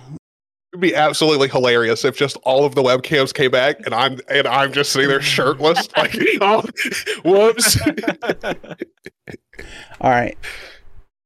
It'd 0.76 0.82
be 0.82 0.94
absolutely 0.94 1.48
hilarious 1.48 2.04
if 2.04 2.18
just 2.18 2.36
all 2.44 2.66
of 2.66 2.76
the 2.76 2.84
webcams 2.84 3.34
came 3.34 3.50
back 3.50 3.86
and 3.86 3.96
I'm 3.96 4.20
and 4.28 4.46
I'm 4.46 4.74
just 4.74 4.92
sitting 4.92 5.08
there 5.08 5.22
shirtless. 5.22 5.88
Like, 5.96 6.14
oh, 6.42 6.66
whoops. 7.24 7.80
All 10.02 10.12
right. 10.12 10.38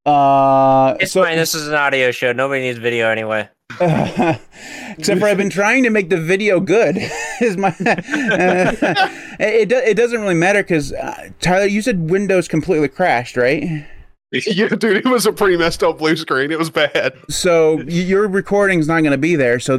Uh, 0.06 0.95
It's 1.00 1.14
so 1.14 1.24
fine. 1.24 1.38
This 1.38 1.56
is 1.56 1.68
an 1.68 1.74
audio 1.74 2.12
show. 2.12 2.32
Nobody 2.32 2.62
needs 2.62 2.78
video 2.78 3.10
anyway. 3.10 3.50
except 3.80 5.20
for 5.20 5.26
I've 5.26 5.38
been 5.38 5.50
trying 5.50 5.82
to 5.82 5.89
make 5.89 6.12
the 6.12 6.22
video 6.22 6.60
good. 6.60 6.97
Is 7.41 7.58
my 7.58 7.76
it, 7.80 9.70
do, 9.70 9.78
it 9.78 9.97
doesn't 9.97 10.22
really 10.22 10.36
matter 10.36 10.62
because 10.62 10.93
uh, 10.93 11.30
Tyler, 11.39 11.66
you 11.66 11.82
said 11.82 12.12
Windows 12.12 12.47
completely 12.47 12.88
crashed, 12.88 13.36
right? 13.36 13.88
yeah, 14.48 14.68
dude, 14.70 14.98
it 14.98 15.06
was 15.06 15.26
a 15.26 15.32
pretty 15.34 15.58
messed 15.58 15.82
up 15.84 15.98
blue 15.98 16.16
screen. 16.16 16.52
It 16.52 16.60
was 16.60 16.70
bad. 16.70 17.14
So 17.30 17.78
y- 17.78 17.84
your 17.86 18.28
recording's 18.28 18.88
not 18.88 19.00
going 19.02 19.12
to 19.12 19.18
be 19.18 19.36
there. 19.36 19.60
So 19.60 19.76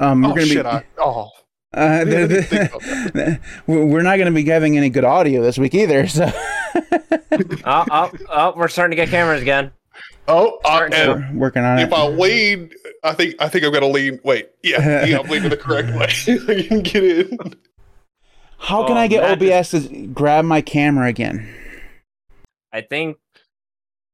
um, 0.00 0.22
we're 0.22 0.30
Oh 0.30 0.34
going 0.34 0.36
to 0.36 0.46
shit! 0.46 0.64
be. 0.64 0.68
I, 0.68 0.84
oh, 0.98 1.30
uh, 1.74 2.04
didn't 2.04 2.28
the- 2.30 2.42
think 2.42 2.70
the- 3.12 3.40
we're 3.66 4.02
not 4.02 4.16
going 4.16 4.26
to 4.26 4.32
be 4.32 4.44
having 4.48 4.76
any 4.78 4.88
good 4.90 5.04
audio 5.04 5.42
this 5.42 5.58
week 5.58 5.74
either. 5.74 6.06
So 6.06 6.30
Oh, 7.64 7.84
oh, 7.90 8.10
oh, 8.30 8.52
we're 8.56 8.68
starting 8.68 8.96
to 8.96 8.96
get 8.96 9.08
cameras 9.10 9.42
again. 9.42 9.72
oh, 10.28 10.58
uh, 10.64 10.68
Starting 10.68 10.92
to- 10.92 11.12
and 11.12 11.34
we're 11.36 11.40
working 11.40 11.62
on 11.64 11.78
if 11.80 11.88
it. 11.88 11.94
I 11.94 12.06
lean, 12.08 12.70
I 13.02 13.12
think 13.12 13.34
I 13.40 13.48
think 13.48 13.64
I'm 13.64 13.72
gonna 13.72 13.88
lean. 13.88 14.18
Wait, 14.24 14.50
yeah, 14.62 15.04
yeah, 15.04 15.18
I'm 15.18 15.28
leaning 15.28 15.50
the 15.50 15.56
correct 15.56 15.88
way. 15.90 16.06
I 16.48 16.62
can 16.62 16.80
get 16.82 17.04
in. 17.04 17.38
How 18.58 18.86
can 18.86 18.96
Oh, 18.96 19.00
I 19.00 19.08
get 19.08 19.22
Matt 19.40 19.42
OBS 19.42 19.70
to 19.72 20.06
grab 20.06 20.44
my 20.46 20.60
camera 20.62 21.08
again? 21.08 21.46
I 22.72 22.80
think 22.80 23.18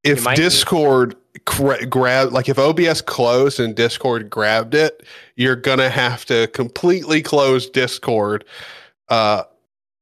If 0.04 0.24
might- 0.24 0.36
Discord 0.36 1.16
cra- 1.46 1.84
grab, 1.86 2.32
like 2.32 2.48
if 2.48 2.58
OBS 2.58 3.00
closed 3.02 3.60
and 3.60 3.74
Discord 3.74 4.30
grabbed 4.30 4.74
it, 4.74 5.02
you're 5.36 5.56
gonna 5.56 5.90
have 5.90 6.24
to 6.26 6.46
completely 6.48 7.22
close 7.22 7.68
Discord. 7.68 8.44
Uh, 9.08 9.44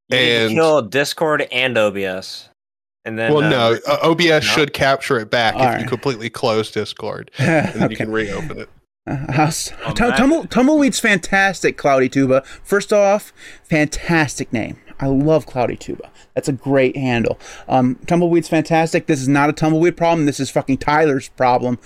you 0.09 0.17
need 0.17 0.37
And- 0.37 0.49
to 0.51 0.55
kill 0.55 0.83
Discord 0.83 1.49
and 1.51 1.77
OBS, 1.77 2.49
and 3.05 3.19
then 3.19 3.33
well, 3.35 3.43
uh, 3.45 3.49
no, 3.51 3.79
uh, 3.87 3.99
OBS 4.03 4.45
should 4.45 4.73
capture 4.73 5.19
it 5.19 5.31
back 5.31 5.55
if 5.59 5.83
you 5.83 5.89
completely 5.89 6.31
close 6.31 6.71
Discord, 6.71 7.31
and 7.39 7.75
then 7.81 7.91
you 7.91 7.97
can 7.97 8.11
reopen 8.13 8.59
it. 8.61 8.69
Uh, 9.07 9.17
how's- 9.33 9.73
Oh, 9.87 9.93
Tum- 9.93 10.13
Tumble, 10.13 10.45
Tumbleweed's 10.47 11.01
fantastic, 11.01 11.77
Cloudy 11.79 12.09
Tuba. 12.11 12.43
First 12.63 12.93
off, 12.93 13.33
fantastic 13.65 14.53
name. 14.53 14.77
I 15.01 15.07
love 15.07 15.47
Cloudy 15.47 15.77
Tuba. 15.77 16.11
That's 16.35 16.49
a 16.49 16.53
great 16.53 16.97
handle. 16.97 17.39
Um, 17.69 17.99
Tumbleweed's 18.07 18.49
fantastic. 18.49 19.07
This 19.07 19.21
is 19.21 19.29
not 19.29 19.49
a 19.49 19.53
Tumbleweed 19.53 19.97
problem. 19.97 20.27
This 20.27 20.41
is 20.41 20.51
fucking 20.51 20.79
Tyler's 20.79 21.29
problem. 21.29 21.79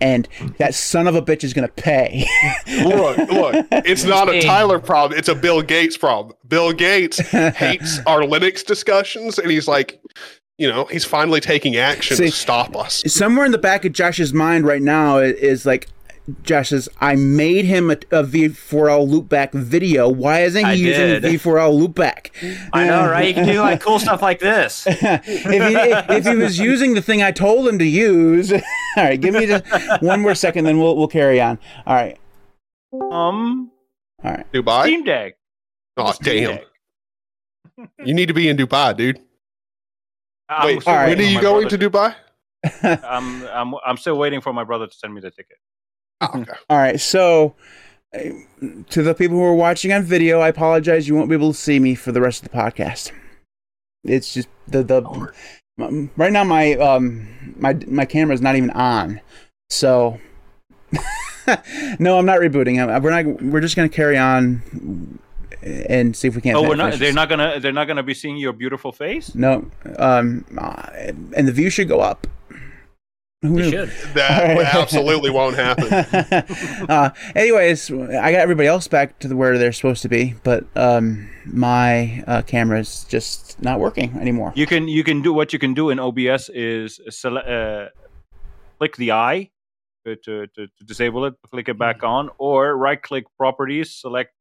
And 0.00 0.28
that 0.58 0.74
son 0.74 1.06
of 1.06 1.14
a 1.14 1.22
bitch 1.22 1.44
is 1.44 1.54
going 1.54 1.66
to 1.66 1.74
pay. 1.74 2.26
Look, 2.84 3.16
look, 3.18 3.66
it's 3.72 4.04
not 4.04 4.28
a 4.28 4.40
Tyler 4.40 4.78
problem. 4.78 5.18
It's 5.18 5.28
a 5.28 5.34
Bill 5.34 5.62
Gates 5.62 5.96
problem. 5.96 6.36
Bill 6.46 6.72
Gates 6.72 7.18
hates 7.30 8.00
our 8.06 8.20
Linux 8.20 8.64
discussions, 8.64 9.38
and 9.38 9.50
he's 9.50 9.68
like, 9.68 10.00
you 10.58 10.68
know, 10.68 10.84
he's 10.86 11.04
finally 11.04 11.40
taking 11.40 11.76
action 11.76 12.16
See- 12.16 12.26
to 12.26 12.32
stop 12.32 12.76
us. 12.76 13.02
Somewhere 13.06 13.46
in 13.46 13.52
the 13.52 13.58
back 13.58 13.84
of 13.84 13.92
Josh's 13.92 14.34
mind 14.34 14.66
right 14.66 14.82
now 14.82 15.18
is 15.18 15.64
like, 15.64 15.88
Josh 16.42 16.68
says, 16.70 16.88
I 17.00 17.14
made 17.14 17.64
him 17.64 17.90
a, 17.90 17.94
a 17.94 18.22
V4L 18.24 19.08
loopback 19.08 19.52
video. 19.52 20.08
Why 20.08 20.40
isn't 20.42 20.62
he 20.62 20.70
I 20.70 20.74
using 20.74 21.06
did. 21.06 21.22
V4L 21.22 21.88
loopback? 21.88 22.30
I 22.72 22.86
know, 22.86 23.08
right? 23.08 23.28
You 23.28 23.34
can 23.34 23.46
do 23.46 23.60
like 23.60 23.80
cool 23.80 23.98
stuff 23.98 24.20
like 24.20 24.38
this. 24.40 24.86
if, 24.86 25.24
he, 25.24 26.14
if 26.14 26.26
he 26.26 26.36
was 26.36 26.58
using 26.58 26.94
the 26.94 27.02
thing 27.02 27.22
I 27.22 27.30
told 27.32 27.66
him 27.66 27.78
to 27.78 27.84
use, 27.86 28.52
all 28.52 28.60
right, 28.96 29.20
give 29.20 29.34
me 29.34 29.46
just 29.46 29.64
one 30.02 30.20
more 30.20 30.34
second, 30.34 30.64
then 30.64 30.78
we'll 30.78 30.96
we'll 30.96 31.08
carry 31.08 31.40
on. 31.40 31.58
All 31.86 31.94
right, 31.94 32.18
Um, 32.92 33.70
all 34.22 34.32
right. 34.32 34.52
Dubai? 34.52 34.82
Steam 34.82 35.04
Deck. 35.04 35.34
Oh, 35.96 36.12
Steam 36.12 36.44
damn. 36.44 36.56
Deck. 36.56 36.64
You 38.04 38.12
need 38.12 38.26
to 38.26 38.34
be 38.34 38.48
in 38.48 38.56
Dubai, 38.56 38.96
dude. 38.96 39.20
I'm 40.48 40.66
Wait, 40.66 40.82
still 40.82 40.92
all 40.92 40.98
right. 40.98 41.08
when 41.10 41.18
are 41.20 41.22
you 41.22 41.40
going 41.40 41.68
brother 41.68 41.78
to 41.78 41.90
Dubai? 41.90 42.14
I'm, 43.04 43.46
I'm, 43.46 43.74
I'm 43.86 43.96
still 43.96 44.18
waiting 44.18 44.40
for 44.40 44.52
my 44.52 44.64
brother 44.64 44.88
to 44.88 44.92
send 44.92 45.14
me 45.14 45.20
the 45.20 45.30
ticket. 45.30 45.58
Oh, 46.20 46.30
okay. 46.34 46.52
All 46.68 46.78
right, 46.78 46.98
so 47.00 47.54
uh, 48.14 48.18
to 48.90 49.02
the 49.02 49.14
people 49.14 49.36
who 49.36 49.44
are 49.44 49.54
watching 49.54 49.92
on 49.92 50.02
video, 50.02 50.40
I 50.40 50.48
apologize. 50.48 51.06
You 51.06 51.14
won't 51.14 51.28
be 51.28 51.34
able 51.34 51.52
to 51.52 51.58
see 51.58 51.78
me 51.78 51.94
for 51.94 52.10
the 52.12 52.20
rest 52.20 52.42
of 52.44 52.50
the 52.50 52.56
podcast. 52.56 53.12
It's 54.04 54.34
just 54.34 54.48
the 54.66 54.82
the 54.82 55.02
m- 55.78 56.10
right 56.16 56.32
now 56.32 56.44
my 56.44 56.74
um 56.74 57.28
my 57.56 57.74
my 57.86 58.04
camera 58.04 58.34
is 58.34 58.40
not 58.40 58.56
even 58.56 58.70
on, 58.70 59.20
so 59.70 60.18
no, 61.98 62.18
I'm 62.18 62.26
not 62.26 62.40
rebooting. 62.40 62.78
I'm- 62.78 63.02
We're 63.02 63.10
not. 63.22 63.42
We're 63.42 63.60
just 63.60 63.76
gonna 63.76 63.88
carry 63.88 64.16
on 64.18 65.18
and 65.62 66.16
see 66.16 66.28
if 66.28 66.34
we 66.36 66.40
can't. 66.40 66.56
oh, 66.56 66.62
we're 66.68 66.76
not. 66.76 66.94
They're 66.98 67.12
not 67.12 67.28
gonna. 67.28 67.60
They're 67.60 67.72
not 67.72 67.86
gonna 67.86 68.02
be 68.02 68.14
seeing 68.14 68.36
your 68.38 68.52
beautiful 68.52 68.92
face. 68.92 69.34
No, 69.34 69.70
um, 69.98 70.44
uh, 70.56 70.88
and 71.36 71.46
the 71.46 71.52
view 71.52 71.70
should 71.70 71.88
go 71.88 72.00
up. 72.00 72.26
Who 73.42 73.62
should. 73.62 73.90
That 74.14 74.50
All 74.50 74.56
right. 74.56 74.74
absolutely 74.74 75.30
won't 75.30 75.54
happen. 75.54 75.92
uh, 76.88 77.10
anyways, 77.36 77.88
I 77.92 78.32
got 78.32 78.40
everybody 78.40 78.66
else 78.66 78.88
back 78.88 79.20
to 79.20 79.28
the 79.28 79.36
where 79.36 79.56
they're 79.58 79.70
supposed 79.72 80.02
to 80.02 80.08
be, 80.08 80.34
but 80.42 80.64
um, 80.74 81.30
my 81.46 82.24
uh, 82.26 82.42
camera's 82.42 83.04
just 83.04 83.62
not 83.62 83.78
working 83.78 84.16
anymore. 84.18 84.52
You 84.56 84.66
can. 84.66 84.88
You 84.88 85.04
can 85.04 85.22
do 85.22 85.32
what 85.32 85.52
you 85.52 85.60
can 85.60 85.72
do 85.72 85.90
in 85.90 86.00
OBS 86.00 86.48
is 86.48 87.00
sele- 87.10 87.38
uh, 87.38 87.90
click 88.78 88.96
the 88.96 89.12
eye 89.12 89.50
to, 90.04 90.16
to, 90.16 90.46
to, 90.48 90.66
to 90.66 90.84
disable 90.84 91.24
it, 91.26 91.34
click 91.48 91.68
it 91.68 91.78
back 91.78 92.02
on, 92.02 92.30
or 92.38 92.76
right 92.76 93.00
click 93.00 93.24
properties, 93.36 93.94
select 93.94 94.32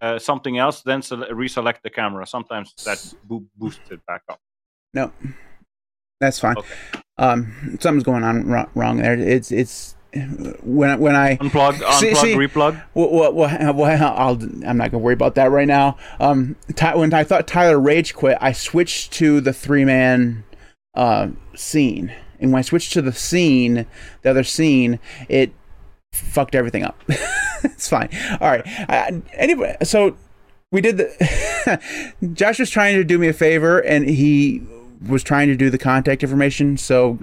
uh, 0.00 0.20
something 0.20 0.58
else, 0.58 0.82
then 0.82 1.02
sele- 1.02 1.26
reselect 1.30 1.82
the 1.82 1.90
camera. 1.90 2.24
Sometimes 2.24 2.72
that 2.84 3.14
bo- 3.24 3.44
boosts 3.56 3.90
it 3.90 4.04
back 4.06 4.22
up. 4.28 4.40
No, 4.94 5.10
that's 6.20 6.38
fine. 6.38 6.56
Okay. 6.56 7.01
Um, 7.18 7.76
something's 7.80 8.04
going 8.04 8.24
on 8.24 8.46
wrong, 8.46 8.70
wrong 8.74 8.96
there. 8.98 9.14
It's 9.14 9.52
it's 9.52 9.94
when 10.62 10.98
when 10.98 11.16
I 11.16 11.36
Unplug, 11.36 11.74
unplug, 11.74 11.92
See- 12.00 12.14
see- 12.14 12.34
replug. 12.34 12.82
Well, 12.94 13.10
well, 13.10 13.32
well 13.32 14.14
I'll, 14.16 14.38
I'm 14.66 14.76
not 14.76 14.90
gonna 14.90 15.02
worry 15.02 15.14
about 15.14 15.34
that 15.36 15.50
right 15.50 15.66
now. 15.68 15.96
Um, 16.20 16.56
Ty, 16.74 16.96
when 16.96 17.12
I 17.14 17.24
thought 17.24 17.46
Tyler 17.46 17.78
rage 17.78 18.14
quit, 18.14 18.38
I 18.40 18.52
switched 18.52 19.12
to 19.14 19.40
the 19.40 19.52
three 19.52 19.84
man 19.84 20.44
uh, 20.94 21.28
scene, 21.54 22.12
and 22.40 22.52
when 22.52 22.58
I 22.58 22.62
switched 22.62 22.92
to 22.94 23.02
the 23.02 23.12
scene, 23.12 23.86
the 24.22 24.30
other 24.30 24.44
scene, 24.44 24.98
it 25.28 25.52
fucked 26.12 26.54
everything 26.54 26.82
up. 26.82 27.00
it's 27.64 27.88
fine. 27.88 28.10
All 28.40 28.50
right. 28.50 28.62
I, 28.66 29.22
anyway, 29.34 29.76
so 29.82 30.16
we 30.70 30.80
did 30.80 30.98
the. 30.98 31.80
Josh 32.34 32.58
was 32.58 32.70
trying 32.70 32.96
to 32.96 33.04
do 33.04 33.18
me 33.18 33.28
a 33.28 33.32
favor, 33.32 33.78
and 33.78 34.08
he 34.08 34.62
was 35.06 35.22
trying 35.22 35.48
to 35.48 35.56
do 35.56 35.70
the 35.70 35.78
contact 35.78 36.22
information. 36.22 36.76
So 36.76 37.18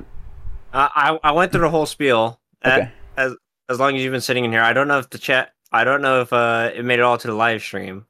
Uh, 0.73 0.89
I 0.93 1.19
I 1.23 1.31
went 1.31 1.51
through 1.51 1.61
the 1.61 1.69
whole 1.69 1.85
spiel. 1.85 2.39
Uh, 2.63 2.69
Okay. 2.79 2.91
As 3.17 3.35
as 3.69 3.79
long 3.79 3.95
as 3.95 4.01
you've 4.03 4.11
been 4.11 4.21
sitting 4.21 4.45
in 4.45 4.51
here, 4.51 4.61
I 4.61 4.73
don't 4.73 4.87
know 4.87 4.99
if 4.99 5.09
the 5.09 5.17
chat 5.17 5.53
I 5.71 5.83
don't 5.83 6.01
know 6.01 6.21
if 6.21 6.33
uh, 6.33 6.71
it 6.73 6.83
made 6.85 6.99
it 6.99 7.03
all 7.03 7.17
to 7.17 7.27
the 7.27 7.33
live 7.33 7.61
stream. 7.61 8.05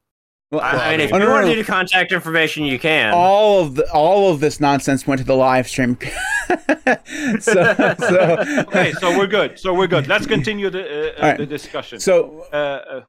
Well, 0.51 0.61
I, 0.61 0.71
I 0.71 0.91
mean, 0.91 1.01
if 1.01 1.11
you 1.11 1.19
no, 1.19 1.25
no, 1.25 1.31
want 1.31 1.45
to 1.45 1.53
do 1.53 1.61
the 1.61 1.67
contact 1.71 2.11
information, 2.11 2.63
you 2.63 2.79
can. 2.79 3.13
all 3.13 3.61
of 3.61 3.75
the 3.75 3.91
all 3.91 4.31
of 4.31 4.39
this 4.39 4.59
nonsense 4.59 5.05
went 5.05 5.19
to 5.19 5.25
the 5.25 5.35
live 5.35 5.67
stream. 5.67 5.97
so, 7.39 7.63
so 7.99 8.37
Okay, 8.67 8.91
so 8.93 9.15
we're 9.17 9.27
good. 9.27 9.59
So 9.59 9.73
we're 9.73 9.87
good. 9.87 10.07
Let's 10.07 10.25
continue 10.25 10.69
the 10.69 10.81
uh, 10.81 10.87
uh, 10.87 11.13
All 11.21 11.29
right. 11.29 11.37
the 11.37 11.45
discussion. 11.45 11.99
so 11.99 12.45
uh, 12.51 12.55
uh, 12.55 13.01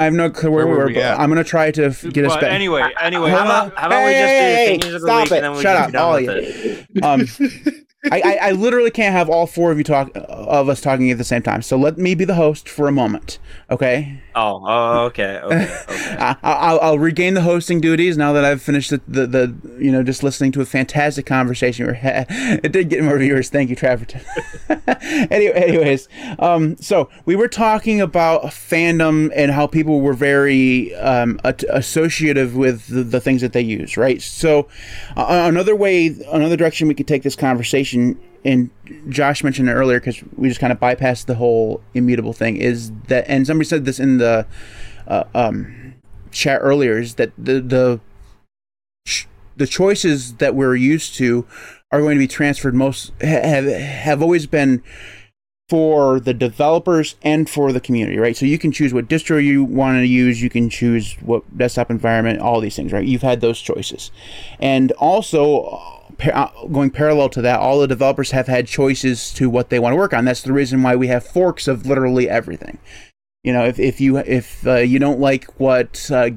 I 0.00 0.04
have 0.04 0.12
no 0.14 0.30
clue 0.30 0.50
where, 0.50 0.64
Where 0.64 0.74
we 0.74 0.78
were 0.78 0.84
were, 0.84 0.86
we 0.88 0.94
but 0.94 1.02
at? 1.02 1.20
I'm 1.20 1.28
gonna 1.28 1.42
try 1.42 1.70
to 1.72 1.86
f- 1.86 2.02
get 2.12 2.24
us 2.24 2.34
back. 2.34 2.44
anyway, 2.44 2.84
anyway, 3.00 3.30
how 3.30 3.44
about, 3.44 3.76
how 3.76 3.86
about 3.88 4.04
we 4.06 4.12
just 4.12 4.82
do 4.82 4.88
thingies 4.90 4.94
of 4.94 5.00
the 5.02 5.06
stop 5.08 5.22
week 5.24 5.32
it. 5.32 5.34
and 5.36 5.44
then 5.44 5.52
we 5.52 5.62
Shut 5.62 5.76
just 5.76 5.80
up, 5.82 5.86
be 5.88 5.92
done 5.92 6.04
all 6.04 6.14
with 6.14 6.28
of 6.28 6.64
you. 6.64 6.84
it? 6.94 7.04
Um, 7.04 7.84
I, 8.12 8.20
I, 8.20 8.48
I 8.48 8.50
literally 8.52 8.90
can't 8.90 9.12
have 9.12 9.28
all 9.28 9.46
four 9.46 9.70
of 9.70 9.78
you 9.78 9.84
talk 9.84 10.10
of 10.14 10.68
us 10.68 10.80
talking 10.80 11.10
at 11.10 11.18
the 11.18 11.24
same 11.24 11.42
time. 11.42 11.62
So 11.62 11.76
let 11.76 11.98
me 11.98 12.14
be 12.14 12.24
the 12.24 12.34
host 12.34 12.68
for 12.68 12.88
a 12.88 12.92
moment, 12.92 13.38
okay? 13.70 14.20
Oh, 14.34 14.62
oh, 14.66 15.04
okay, 15.06 15.40
okay, 15.42 15.64
okay. 15.64 16.16
I, 16.18 16.36
I'll, 16.42 16.80
I'll 16.80 16.98
regain 16.98 17.34
the 17.34 17.42
hosting 17.42 17.80
duties 17.80 18.16
now 18.16 18.32
that 18.32 18.44
I've 18.44 18.62
finished 18.62 18.90
the, 18.90 19.00
the, 19.08 19.26
the 19.26 19.78
you 19.78 19.90
know 19.90 20.02
just 20.02 20.22
listening 20.22 20.52
to 20.52 20.60
a 20.60 20.64
fantastic 20.64 21.26
conversation. 21.26 21.86
we 21.86 21.96
had. 21.96 22.26
It 22.68 22.72
did 22.72 22.88
get 22.88 23.04
more 23.04 23.18
viewers. 23.18 23.50
Thank 23.50 23.70
you, 23.70 23.76
Traverton. 23.76 24.20
anyway, 25.30 25.52
anyways, 25.54 26.08
um, 26.38 26.76
so 26.78 27.08
we 27.24 27.36
were 27.36 27.48
talking 27.48 28.00
about 28.00 28.42
fandom 28.44 29.30
and 29.34 29.52
how 29.52 29.66
people 29.66 30.00
were 30.00 30.14
very 30.14 30.94
um, 30.96 31.40
a- 31.44 31.54
associative 31.70 32.56
with 32.56 32.86
the, 32.88 33.02
the 33.02 33.20
things 33.20 33.42
that 33.42 33.52
they 33.52 33.60
use, 33.60 33.96
right? 33.96 34.20
So 34.20 34.68
uh, 35.16 35.44
another 35.48 35.76
way, 35.76 36.16
another 36.32 36.56
direction 36.56 36.88
we 36.88 36.94
could 36.94 37.08
take 37.08 37.22
this 37.22 37.36
conversation. 37.36 37.97
And 38.44 38.70
Josh 39.08 39.42
mentioned 39.42 39.68
it 39.68 39.72
earlier 39.72 40.00
because 40.00 40.22
we 40.36 40.48
just 40.48 40.60
kind 40.60 40.72
of 40.72 40.78
bypassed 40.78 41.26
the 41.26 41.34
whole 41.34 41.82
immutable 41.92 42.32
thing. 42.32 42.56
Is 42.56 42.92
that, 43.08 43.24
and 43.28 43.46
somebody 43.46 43.68
said 43.68 43.84
this 43.84 43.98
in 43.98 44.18
the 44.18 44.46
uh, 45.06 45.24
um, 45.34 45.94
chat 46.30 46.60
earlier 46.62 46.98
is 46.98 47.14
that 47.16 47.32
the 47.36 47.60
the 47.60 48.00
the 49.56 49.66
choices 49.66 50.34
that 50.34 50.54
we're 50.54 50.76
used 50.76 51.14
to 51.16 51.46
are 51.90 52.00
going 52.00 52.16
to 52.16 52.20
be 52.20 52.28
transferred 52.28 52.74
most 52.74 53.12
have 53.20 53.64
have 53.64 54.22
always 54.22 54.46
been 54.46 54.82
for 55.68 56.18
the 56.18 56.32
developers 56.32 57.16
and 57.22 57.50
for 57.50 57.72
the 57.72 57.80
community, 57.80 58.16
right? 58.18 58.34
So 58.34 58.46
you 58.46 58.58
can 58.58 58.72
choose 58.72 58.94
what 58.94 59.06
distro 59.06 59.42
you 59.42 59.64
want 59.64 59.98
to 59.98 60.06
use, 60.06 60.40
you 60.40 60.48
can 60.48 60.70
choose 60.70 61.14
what 61.20 61.58
desktop 61.58 61.90
environment, 61.90 62.40
all 62.40 62.60
these 62.60 62.74
things, 62.74 62.90
right? 62.92 63.06
You've 63.06 63.22
had 63.22 63.40
those 63.40 63.60
choices, 63.60 64.10
and 64.60 64.92
also. 64.92 65.94
Par- 66.18 66.34
uh, 66.34 66.66
Going 66.66 66.90
parallel 66.90 67.28
to 67.30 67.42
that, 67.42 67.60
all 67.60 67.80
the 67.80 67.86
developers 67.86 68.32
have 68.32 68.48
had 68.48 68.66
choices 68.66 69.32
to 69.34 69.48
what 69.48 69.70
they 69.70 69.78
want 69.78 69.92
to 69.92 69.96
work 69.96 70.12
on. 70.12 70.24
That's 70.24 70.42
the 70.42 70.52
reason 70.52 70.82
why 70.82 70.96
we 70.96 71.06
have 71.08 71.26
forks 71.26 71.66
of 71.66 71.86
literally 71.86 72.28
everything. 72.28 72.78
You 73.44 73.52
know 73.52 73.64
if, 73.64 73.78
if 73.78 74.00
you 74.00 74.18
if 74.18 74.66
uh, 74.66 74.76
you 74.76 74.98
don't 74.98 75.20
like 75.20 75.44
what 75.58 76.10
uh, 76.10 76.30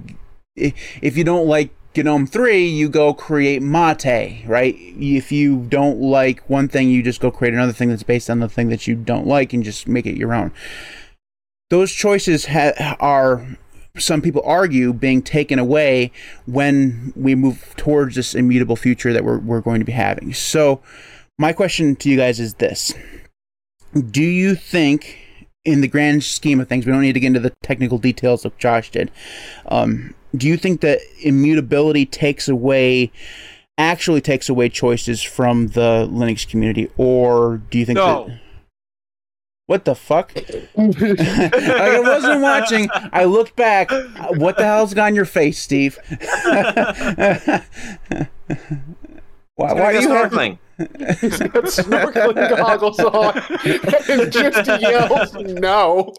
if 0.56 1.18
you 1.18 1.24
don't 1.24 1.48
like 1.48 1.72
gnome 1.94 2.26
3 2.26 2.66
you 2.66 2.88
go 2.88 3.14
create 3.14 3.62
mate 3.62 4.46
right? 4.48 4.76
If 4.78 5.32
you 5.32 5.66
don't 5.68 6.00
like 6.00 6.50
one 6.50 6.70
thing 6.70 6.90
you 6.90 7.04
just 7.04 7.20
go 7.20 7.32
create 7.32 7.54
another 7.54 7.74
thing 7.74 7.90
that's 7.90 8.04
based 8.04 8.30
on 8.30 8.40
the 8.40 8.48
thing 8.48 8.70
that 8.70 8.88
you 8.88 8.96
don't 8.96 9.28
like 9.28 9.52
and 9.52 9.64
just 9.64 9.88
make 9.88 10.06
it 10.06 10.16
your 10.16 10.34
own. 10.34 10.54
Those 11.70 11.92
choices 11.92 12.46
ha- 12.46 12.96
are 13.00 13.58
some 13.98 14.22
people 14.22 14.42
argue 14.46 14.94
being 14.94 15.22
taken 15.22 15.60
away 15.60 16.12
when 16.46 17.14
we 17.16 17.36
move 17.36 17.74
towards 17.78 18.16
this 18.16 18.34
immutable 18.34 18.76
future 18.76 19.12
that 19.14 19.24
we're, 19.24 19.39
we're 19.39 19.62
going 19.62 19.80
to 19.80 19.86
be 19.86 19.92
having 19.92 20.34
so 20.34 20.82
my 21.38 21.52
question 21.54 21.96
to 21.96 22.10
you 22.10 22.18
guys 22.18 22.39
is 22.39 22.56
this 22.56 22.94
do 24.12 24.24
you 24.24 24.56
think 24.56 25.28
in 25.64 25.82
the 25.82 25.88
grand 25.88 26.24
scheme 26.24 26.60
of 26.60 26.68
things, 26.68 26.86
we 26.86 26.92
don't 26.92 27.02
need 27.02 27.14
to 27.14 27.20
get 27.20 27.28
into 27.28 27.39
the 27.39 27.54
technical 27.62 27.98
details 27.98 28.44
like 28.44 28.58
Josh 28.58 28.89
did. 28.92 29.12
Um, 29.68 30.16
do 30.36 30.48
you 30.48 30.58
think 30.58 30.82
that 30.82 31.00
immutability 31.22 32.06
takes 32.06 32.48
away, 32.48 33.12
actually 33.78 34.22
takes 34.22 34.50
away 34.50 34.70
choices 34.70 35.22
from 35.22 35.68
the 35.70 36.08
Linux 36.12 36.48
community, 36.48 36.89
or 36.98 37.62
do 37.70 37.78
you 37.78 37.86
think 37.86 37.98
no. 37.98 38.28
that? 38.28 38.39
What 39.72 39.86
the 39.86 39.95
fuck? 39.95 40.36
like 40.76 40.76
I 40.76 41.97
wasn't 42.01 42.41
watching. 42.41 42.89
I 43.13 43.24
looked 43.24 43.55
back. 43.55 43.89
What 44.36 44.57
the 44.57 44.65
hell's 44.65 44.93
got 44.93 45.05
on 45.07 45.15
your 45.15 45.24
face, 45.24 45.59
Steve? 45.59 45.97
why, 46.09 47.63
why 49.55 49.93
do 49.93 50.01
you 50.01 50.09
snorkeling? 50.09 50.57
He's 51.22 51.39
got 51.39 51.63
snorkeling 51.63 52.49
goggles 52.49 52.99
on. 52.99 53.41
and 54.09 54.30
just 54.30 54.82
yells 54.82 55.34
no. 55.36 56.15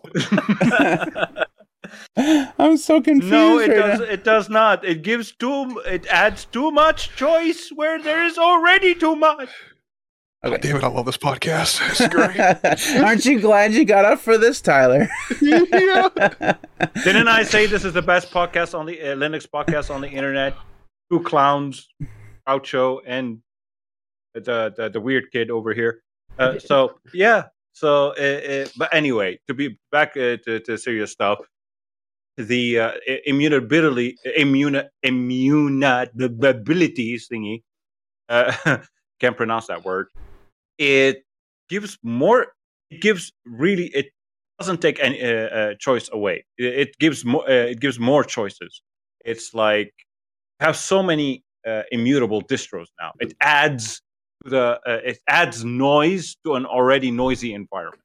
I'm 2.58 2.78
so 2.78 3.02
confused. 3.02 3.30
No, 3.30 3.58
it 3.58 3.68
right 3.68 3.76
does. 3.76 3.98
now. 3.98 4.04
It 4.06 4.24
does 4.24 4.48
not. 4.48 4.82
It 4.82 5.02
gives 5.02 5.30
too. 5.30 5.78
It 5.84 6.06
adds 6.06 6.46
too 6.46 6.70
much 6.70 7.14
choice 7.16 7.68
where 7.68 8.02
there 8.02 8.24
is 8.24 8.38
already 8.38 8.94
too 8.94 9.14
much. 9.14 9.50
God 10.44 10.60
damn 10.60 10.76
it, 10.76 10.82
I 10.82 10.88
love 10.88 11.06
this 11.06 11.16
podcast. 11.16 11.80
It's 11.90 12.08
great. 12.12 12.36
Aren't 13.04 13.24
you 13.24 13.38
glad 13.40 13.72
you 13.74 13.84
got 13.84 14.04
up 14.04 14.18
for 14.18 14.36
this, 14.36 14.60
Tyler? 14.60 15.08
yeah. 15.40 16.08
Didn't 17.04 17.28
I 17.28 17.44
say 17.44 17.66
this 17.66 17.84
is 17.84 17.92
the 17.92 18.02
best 18.02 18.32
podcast 18.32 18.76
on 18.76 18.86
the 18.86 19.00
uh, 19.00 19.14
Linux 19.14 19.46
podcast 19.46 19.94
on 19.94 20.00
the 20.00 20.08
internet? 20.08 20.56
Two 21.12 21.20
clowns, 21.20 21.88
Groucho, 22.48 22.98
and 23.06 23.38
the 24.34 24.72
the, 24.76 24.90
the 24.92 25.00
weird 25.00 25.30
kid 25.32 25.48
over 25.50 25.72
here. 25.74 26.02
Uh, 26.38 26.58
so 26.58 26.94
yeah. 27.14 27.44
So, 27.74 28.08
uh, 28.18 28.64
uh, 28.64 28.66
but 28.76 28.92
anyway, 28.92 29.38
to 29.48 29.54
be 29.54 29.78
back 29.92 30.10
uh, 30.16 30.36
to, 30.44 30.58
to 30.60 30.76
serious 30.76 31.10
stuff, 31.12 31.38
the 32.36 32.78
uh, 32.80 32.90
i- 33.08 33.20
immutability, 33.26 34.16
immune, 34.36 34.82
immunabilities 35.02 37.28
thingy, 37.32 37.62
uh, 38.28 38.52
can't 39.20 39.36
pronounce 39.38 39.68
that 39.68 39.84
word. 39.84 40.08
It 40.82 41.24
gives 41.68 41.98
more. 42.02 42.40
It 42.90 43.00
gives 43.00 43.32
really. 43.46 43.86
It 43.94 44.06
doesn't 44.58 44.80
take 44.80 44.98
any 45.00 45.22
uh, 45.22 45.28
uh, 45.58 45.74
choice 45.78 46.08
away. 46.12 46.44
It, 46.58 46.74
it 46.82 46.98
gives 46.98 47.24
more. 47.24 47.44
Uh, 47.48 47.70
it 47.72 47.80
gives 47.80 47.98
more 47.98 48.24
choices. 48.24 48.82
It's 49.24 49.54
like 49.54 49.92
have 50.60 50.76
so 50.76 51.02
many 51.02 51.44
uh, 51.66 51.82
immutable 51.92 52.42
distros 52.42 52.88
now. 53.00 53.12
It 53.20 53.34
adds 53.40 54.02
to 54.44 54.50
the. 54.50 54.80
Uh, 54.86 55.10
it 55.10 55.18
adds 55.28 55.64
noise 55.64 56.36
to 56.44 56.54
an 56.54 56.66
already 56.66 57.10
noisy 57.10 57.54
environment. 57.54 58.02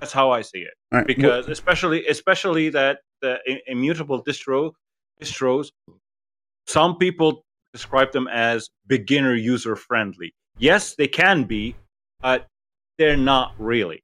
That's 0.00 0.12
how 0.12 0.30
I 0.30 0.42
see 0.42 0.60
it 0.60 0.74
right, 0.92 1.06
because 1.06 1.48
especially 1.48 2.06
especially 2.06 2.70
that 2.70 2.98
the 3.20 3.38
immutable 3.66 4.24
distro 4.24 4.72
distros 5.22 5.66
some 6.66 6.96
people 6.96 7.44
describe 7.72 8.10
them 8.12 8.26
as 8.28 8.70
beginner 8.86 9.34
user 9.34 9.76
friendly 9.76 10.32
yes 10.58 10.94
they 10.94 11.06
can 11.06 11.44
be 11.44 11.76
but 12.20 12.46
they're 12.98 13.16
not 13.16 13.54
really 13.58 14.02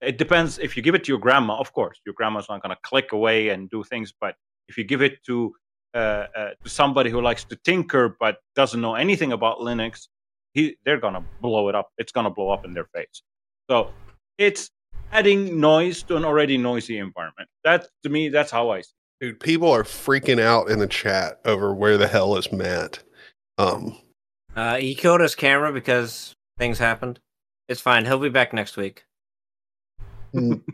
it 0.00 0.18
depends 0.18 0.58
if 0.58 0.76
you 0.76 0.82
give 0.82 0.94
it 0.94 1.04
to 1.04 1.12
your 1.12 1.18
grandma 1.18 1.56
of 1.58 1.72
course 1.72 2.00
your 2.04 2.14
grandma's 2.14 2.46
not 2.48 2.62
going 2.62 2.74
to 2.74 2.80
click 2.82 3.12
away 3.12 3.50
and 3.50 3.70
do 3.70 3.82
things 3.82 4.12
but 4.20 4.34
if 4.68 4.76
you 4.78 4.84
give 4.84 5.02
it 5.02 5.22
to 5.24 5.52
uh, 5.94 6.26
uh, 6.36 6.50
to 6.62 6.68
somebody 6.68 7.10
who 7.10 7.20
likes 7.20 7.44
to 7.44 7.56
tinker 7.64 8.16
but 8.18 8.38
doesn't 8.56 8.80
know 8.80 8.94
anything 8.94 9.32
about 9.32 9.58
linux 9.58 10.08
he, 10.52 10.76
they're 10.84 11.00
going 11.00 11.14
to 11.14 11.22
blow 11.40 11.68
it 11.68 11.74
up 11.74 11.90
it's 11.98 12.12
going 12.12 12.24
to 12.24 12.30
blow 12.30 12.50
up 12.50 12.64
in 12.64 12.74
their 12.74 12.88
face 12.94 13.22
so 13.70 13.90
it's 14.38 14.70
adding 15.12 15.60
noise 15.60 16.02
to 16.02 16.16
an 16.16 16.24
already 16.24 16.58
noisy 16.58 16.98
environment. 16.98 17.48
That 17.62 17.88
to 18.02 18.08
me, 18.08 18.28
that's 18.28 18.50
how 18.50 18.70
I 18.70 18.80
see. 18.82 18.92
It. 19.20 19.26
Dude, 19.26 19.40
people 19.40 19.70
are 19.70 19.84
freaking 19.84 20.40
out 20.40 20.68
in 20.68 20.80
the 20.80 20.86
chat 20.86 21.40
over 21.44 21.72
where 21.72 21.96
the 21.96 22.08
hell 22.08 22.36
is 22.36 22.52
Matt. 22.52 22.98
Um, 23.56 23.96
Uh, 24.56 24.76
he 24.76 24.94
killed 24.94 25.20
his 25.20 25.34
camera 25.34 25.72
because 25.72 26.34
things 26.58 26.78
happened. 26.78 27.20
It's 27.68 27.80
fine. 27.80 28.04
He'll 28.04 28.18
be 28.18 28.28
back 28.28 28.52
next 28.52 28.76
week. 28.76 29.04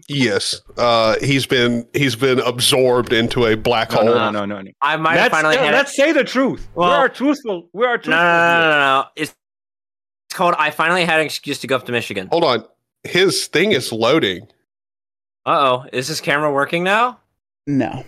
yes, 0.08 0.60
uh, 0.78 1.16
he's 1.20 1.44
been 1.46 1.86
he's 1.92 2.16
been 2.16 2.40
absorbed 2.40 3.12
into 3.12 3.44
a 3.46 3.56
black 3.56 3.90
No, 3.90 3.96
hole. 3.98 4.06
no, 4.06 4.30
no, 4.30 4.30
no, 4.30 4.44
no. 4.46 4.60
no. 4.62 4.70
I 4.80 4.96
might 4.96 5.16
have 5.16 5.24
Let's, 5.24 5.34
finally 5.34 5.54
yeah, 5.56 5.64
had 5.66 5.74
let's 5.74 5.94
say 5.94 6.12
the 6.12 6.24
truth. 6.24 6.66
we 6.74 6.84
are 6.84 7.08
truthful. 7.08 7.68
We 7.72 7.84
are 7.84 7.96
truthful. 7.98 8.12
no, 8.12 8.22
no, 8.22 8.60
no, 8.60 8.70
no, 8.70 8.78
no. 8.78 9.04
It's, 9.16 9.34
it's 10.28 10.36
called 10.36 10.54
I 10.58 10.70
finally 10.70 11.04
had 11.04 11.20
an 11.20 11.26
excuse 11.26 11.58
to 11.60 11.66
go 11.66 11.76
up 11.76 11.84
to 11.86 11.92
Michigan. 11.92 12.28
Hold 12.32 12.44
on, 12.44 12.64
his 13.04 13.48
thing 13.48 13.72
is 13.72 13.92
loading. 13.92 14.46
Uh 15.46 15.82
oh. 15.84 15.86
Is 15.92 16.08
his 16.08 16.20
camera 16.20 16.50
working 16.52 16.82
now? 16.82 17.20
No. 17.66 18.04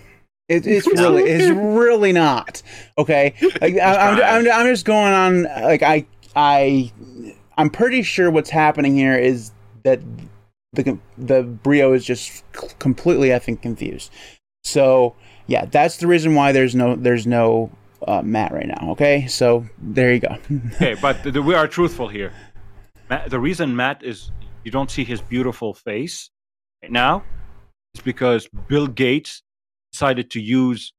It, 0.49 0.67
it's 0.67 0.87
really, 0.87 1.23
it's 1.25 1.51
really 1.51 2.13
not. 2.13 2.63
Okay, 2.99 3.35
like 3.61 3.75
I, 3.77 3.95
I'm. 4.11 4.23
I'm, 4.47 4.53
I'm 4.53 4.67
just 4.67 4.85
going 4.85 5.13
on. 5.13 5.43
Like 5.45 5.83
I, 5.83 6.07
I, 6.37 6.93
I'm 7.63 7.71
pretty 7.71 8.03
sure 8.03 8.29
what's 8.29 8.51
happening 8.51 8.97
here 8.97 9.17
is 9.17 9.53
that 9.85 10.01
the 10.73 10.99
the 11.17 11.45
Brio 11.45 11.93
is 11.93 12.05
just 12.05 12.43
completely 12.81 13.29
effing 13.29 13.63
confused. 13.63 14.11
So 14.65 15.15
yeah, 15.47 15.67
that's 15.67 15.99
the 15.99 16.09
reason 16.09 16.35
why 16.35 16.51
there's 16.51 16.75
no 16.75 16.97
there's 16.97 17.25
no 17.25 17.71
uh, 18.09 18.21
Matt 18.23 18.53
right 18.53 18.67
now. 18.67 18.91
Okay, 18.91 19.29
so 19.29 19.65
there 19.79 20.13
you 20.13 20.19
go. 20.19 20.37
Okay, 20.75 20.95
but 21.01 21.23
the, 21.23 21.31
the- 21.31 21.43
we 21.43 21.55
are 21.55 21.69
truthful 21.69 22.09
here. 22.09 22.33
Matt, 23.09 23.31
the 23.31 23.39
reason 23.39 23.77
Matt 23.77 24.03
is 24.03 24.33
you 24.65 24.73
don't 24.73 24.91
see 24.91 25.05
his 25.05 25.21
beautiful 25.21 25.73
face 25.73 26.31
right 26.83 26.91
now 26.91 27.23
is 27.95 28.01
because 28.01 28.49
Bill 28.67 28.89
Gates 28.89 29.43
decided 29.93 30.33
to 30.33 30.41
use 30.41 30.93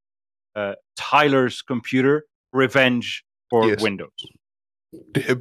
uh, 0.55 0.75
Tyler's 0.95 1.61
computer 1.61 2.23
revenge 2.53 3.25
for 3.49 3.67
Yes. 3.67 3.81
Windows. 3.81 4.11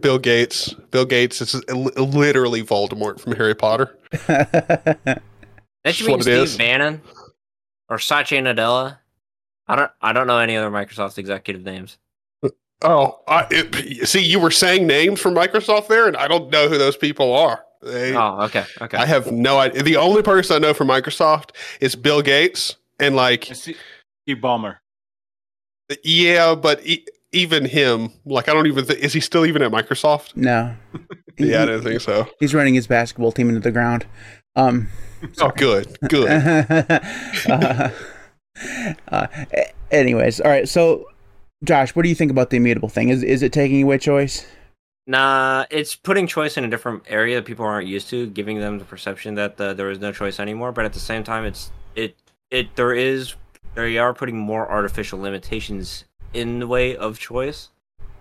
Bill 0.00 0.18
Gates. 0.18 0.72
Bill 0.90 1.04
Gates 1.04 1.40
is 1.40 1.54
literally 1.68 2.62
Voldemort 2.62 3.20
from 3.20 3.34
Harry 3.36 3.54
Potter. 3.54 3.96
That 5.84 5.88
That's 5.88 6.00
you 6.00 6.06
mean 6.06 6.18
what 6.18 6.20
it 6.20 6.24
Steve 6.24 6.42
is. 6.44 6.56
Bannon 6.56 7.02
or 7.88 7.98
Satya 7.98 8.40
Nadella? 8.40 8.98
I 9.66 9.74
don't. 9.74 9.90
I 10.00 10.12
don't 10.12 10.28
know 10.28 10.38
any 10.38 10.56
other 10.56 10.70
Microsoft 10.70 11.18
executive 11.18 11.64
names. 11.64 11.98
Oh, 12.82 13.18
I, 13.26 13.46
it, 13.50 14.06
see, 14.08 14.20
you 14.22 14.38
were 14.38 14.52
saying 14.52 14.86
names 14.86 15.20
from 15.20 15.34
Microsoft 15.34 15.88
there, 15.88 16.06
and 16.06 16.16
I 16.16 16.28
don't 16.28 16.50
know 16.50 16.68
who 16.68 16.78
those 16.78 16.96
people 16.96 17.34
are. 17.34 17.64
They, 17.80 18.14
Oh, 18.14 18.42
okay, 18.42 18.64
okay. 18.80 18.96
I 18.96 19.06
have 19.06 19.32
no 19.32 19.58
idea. 19.58 19.82
The 19.82 19.96
only 19.96 20.22
person 20.22 20.54
I 20.54 20.58
know 20.60 20.72
from 20.74 20.86
Microsoft 20.88 21.50
is 21.80 21.96
Bill 21.96 22.22
Gates, 22.22 22.76
and 23.00 23.16
like, 23.16 23.48
And 23.48 23.56
Steve 23.58 23.78
Steve 24.24 24.36
Ballmer. 24.38 24.76
yeah, 26.04 26.54
but 26.54 26.84
e- 26.86 27.04
even 27.32 27.64
him, 27.64 28.10
like, 28.24 28.48
I 28.48 28.52
don't 28.52 28.66
even 28.66 28.84
think 28.84 29.00
is 29.00 29.12
he 29.12 29.20
still 29.20 29.46
even 29.46 29.62
at 29.62 29.70
Microsoft? 29.70 30.36
no. 30.36 30.74
Yeah, 31.38 31.62
I 31.62 31.64
don't 31.64 31.82
think 31.82 32.02
so. 32.02 32.28
He's 32.38 32.52
running 32.52 32.74
his 32.74 32.86
basketball 32.86 33.32
team 33.32 33.48
into 33.48 33.60
the 33.60 33.72
ground. 33.72 34.04
Um, 34.54 34.90
Oh, 35.40 35.50
good, 35.50 35.96
good. 36.08 36.28
uh, 37.48 37.90
uh, 39.08 39.26
anyways, 39.90 40.40
all 40.40 40.50
right. 40.50 40.68
So, 40.68 41.06
Josh, 41.64 41.94
what 41.94 42.02
do 42.02 42.08
you 42.08 42.14
think 42.14 42.30
about 42.30 42.50
the 42.50 42.56
immutable 42.56 42.88
thing? 42.88 43.08
Is 43.08 43.22
is 43.22 43.42
it 43.42 43.52
taking 43.52 43.82
away 43.82 43.98
choice? 43.98 44.46
Nah, 45.06 45.64
it's 45.70 45.96
putting 45.96 46.26
choice 46.26 46.56
in 46.56 46.64
a 46.64 46.68
different 46.68 47.02
area 47.08 47.36
that 47.36 47.44
people 47.44 47.64
aren't 47.64 47.88
used 47.88 48.08
to, 48.10 48.26
giving 48.28 48.60
them 48.60 48.78
the 48.78 48.84
perception 48.84 49.34
that 49.34 49.60
uh, 49.60 49.74
there 49.74 49.90
is 49.90 49.98
no 49.98 50.12
choice 50.12 50.38
anymore. 50.38 50.72
But 50.72 50.84
at 50.84 50.92
the 50.92 51.00
same 51.00 51.24
time, 51.24 51.44
it's 51.44 51.70
it 51.94 52.16
it 52.50 52.74
there 52.76 52.92
is 52.92 53.34
they 53.74 53.98
are 53.98 54.14
putting 54.14 54.38
more 54.38 54.70
artificial 54.70 55.18
limitations 55.18 56.04
in 56.34 56.58
the 56.58 56.66
way 56.66 56.96
of 56.96 57.18
choice. 57.18 57.70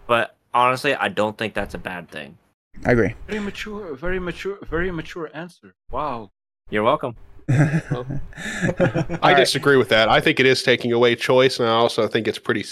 But 0.08 0.36
honestly, 0.54 0.96
I 0.96 1.08
don't 1.08 1.38
think 1.38 1.54
that's 1.54 1.74
a 1.74 1.78
bad 1.78 2.10
thing. 2.10 2.38
I 2.86 2.92
agree. 2.92 3.16
Very 3.28 3.40
mature, 3.40 3.96
very 3.96 4.20
mature, 4.20 4.58
very 4.70 4.92
mature 4.92 5.30
answer. 5.34 5.74
Wow. 5.92 6.32
You're 6.70 6.84
welcome. 6.84 7.16
I 7.50 9.34
disagree 9.36 9.78
with 9.78 9.90
that. 9.90 10.08
I 10.10 10.22
think 10.22 10.40
it 10.40 10.46
is 10.46 10.64
taking 10.64 10.92
away 10.94 11.16
choice, 11.16 11.60
and 11.60 11.68
I 11.68 11.74
also 11.74 12.08
think 12.08 12.28
it's 12.28 12.40
pretty. 12.40 12.66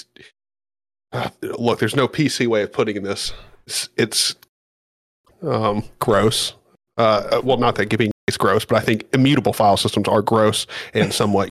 Uh, 1.12 1.30
look, 1.42 1.80
there's 1.80 1.96
no 1.96 2.08
PC 2.08 2.48
way 2.48 2.64
of 2.64 2.72
putting 2.72 3.04
this. 3.04 3.34
It's, 3.68 3.90
it's 3.98 4.36
um, 5.42 5.84
gross. 6.00 6.54
Uh, 6.98 7.42
well, 7.44 7.58
not 7.58 7.76
that 7.76 7.88
giving 7.88 8.12
is 8.28 8.38
gross, 8.38 8.66
but 8.66 8.78
I 8.78 8.82
think 8.82 9.06
immutable 9.14 9.54
file 9.54 9.78
systems 9.78 10.08
are 10.08 10.22
gross 10.22 10.66
and 10.94 11.14
somewhat. 11.14 11.50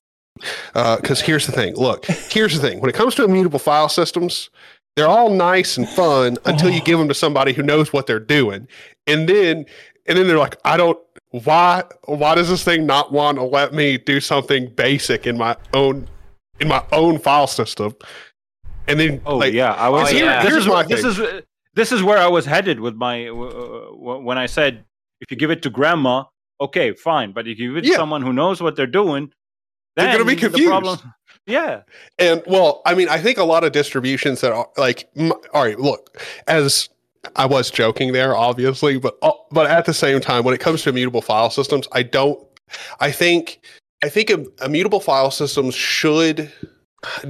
Because 0.73 1.21
here's 1.21 1.45
the 1.45 1.51
thing. 1.51 1.75
Look, 1.75 2.05
here's 2.05 2.59
the 2.59 2.67
thing. 2.67 2.79
When 2.79 2.89
it 2.89 2.95
comes 2.95 3.15
to 3.15 3.23
immutable 3.23 3.59
file 3.59 3.89
systems, 3.89 4.49
they're 4.95 5.07
all 5.07 5.29
nice 5.29 5.77
and 5.77 5.87
fun 5.87 6.37
until 6.45 6.69
you 6.69 6.81
give 6.81 6.99
them 6.99 7.07
to 7.07 7.13
somebody 7.13 7.53
who 7.53 7.63
knows 7.63 7.93
what 7.93 8.07
they're 8.07 8.19
doing, 8.19 8.67
and 9.07 9.27
then 9.29 9.65
and 10.05 10.17
then 10.17 10.27
they're 10.27 10.37
like, 10.39 10.57
I 10.65 10.77
don't. 10.77 10.97
Why? 11.31 11.83
Why 12.05 12.35
does 12.35 12.49
this 12.49 12.63
thing 12.63 12.85
not 12.85 13.11
want 13.11 13.37
to 13.37 13.43
let 13.43 13.73
me 13.73 13.97
do 13.97 14.19
something 14.19 14.73
basic 14.75 15.27
in 15.27 15.37
my 15.37 15.55
own 15.73 16.07
in 16.59 16.67
my 16.67 16.83
own 16.91 17.19
file 17.19 17.47
system? 17.47 17.93
And 18.87 18.99
then, 18.99 19.21
Oh 19.25 19.37
like, 19.37 19.53
yeah, 19.53 19.73
I 19.73 19.89
was. 19.89 20.09
Oh, 20.09 20.13
here- 20.15 20.25
yeah. 20.25 20.41
This 20.41 20.51
Here's 20.51 20.63
is 20.65 20.69
my 20.71 20.83
this 20.83 21.01
thing. 21.01 21.09
is 21.11 21.19
uh, 21.19 21.41
this 21.75 21.91
is 21.91 22.01
where 22.01 22.17
I 22.17 22.27
was 22.27 22.45
headed 22.45 22.79
with 22.79 22.95
my 22.95 23.27
uh, 23.27 23.33
uh, 23.33 24.19
when 24.19 24.37
I 24.39 24.47
said 24.47 24.83
if 25.21 25.29
you 25.29 25.37
give 25.37 25.51
it 25.51 25.61
to 25.61 25.69
grandma, 25.69 26.23
okay, 26.59 26.93
fine, 26.93 27.31
but 27.31 27.47
if 27.47 27.59
you 27.59 27.75
give 27.75 27.85
it 27.85 27.87
to 27.89 27.95
someone 27.95 28.21
who 28.23 28.33
knows 28.33 28.61
what 28.61 28.75
they're 28.75 28.87
doing, 28.87 29.31
They're 29.95 30.11
gonna 30.13 30.25
be 30.25 30.35
the 30.35 30.41
confused. 30.41 30.69
problem- 30.69 31.13
yeah, 31.45 31.81
And 32.19 32.43
well, 32.45 32.81
I 32.85 32.93
mean, 32.93 33.09
I 33.09 33.17
think 33.19 33.39
a 33.39 33.43
lot 33.43 33.63
of 33.63 33.71
distributions 33.71 34.41
that 34.41 34.51
are 34.51 34.67
like, 34.77 35.09
m- 35.17 35.31
all 35.53 35.63
right, 35.63 35.79
look, 35.79 36.21
as 36.47 36.89
I 37.35 37.45
was 37.47 37.71
joking 37.71 38.11
there, 38.13 38.35
obviously, 38.35 38.99
but 38.99 39.17
uh, 39.23 39.31
but 39.51 39.65
at 39.65 39.85
the 39.85 39.93
same 39.93 40.19
time, 40.21 40.43
when 40.43 40.53
it 40.53 40.59
comes 40.59 40.83
to 40.83 40.89
immutable 40.89 41.21
file 41.23 41.49
systems, 41.49 41.87
I 41.91 42.03
don't. 42.03 42.39
I 42.99 43.11
think 43.11 43.61
I 44.03 44.09
think 44.09 44.29
im- 44.29 44.51
immutable 44.63 44.99
file 44.99 45.31
systems 45.31 45.73
should 45.73 46.51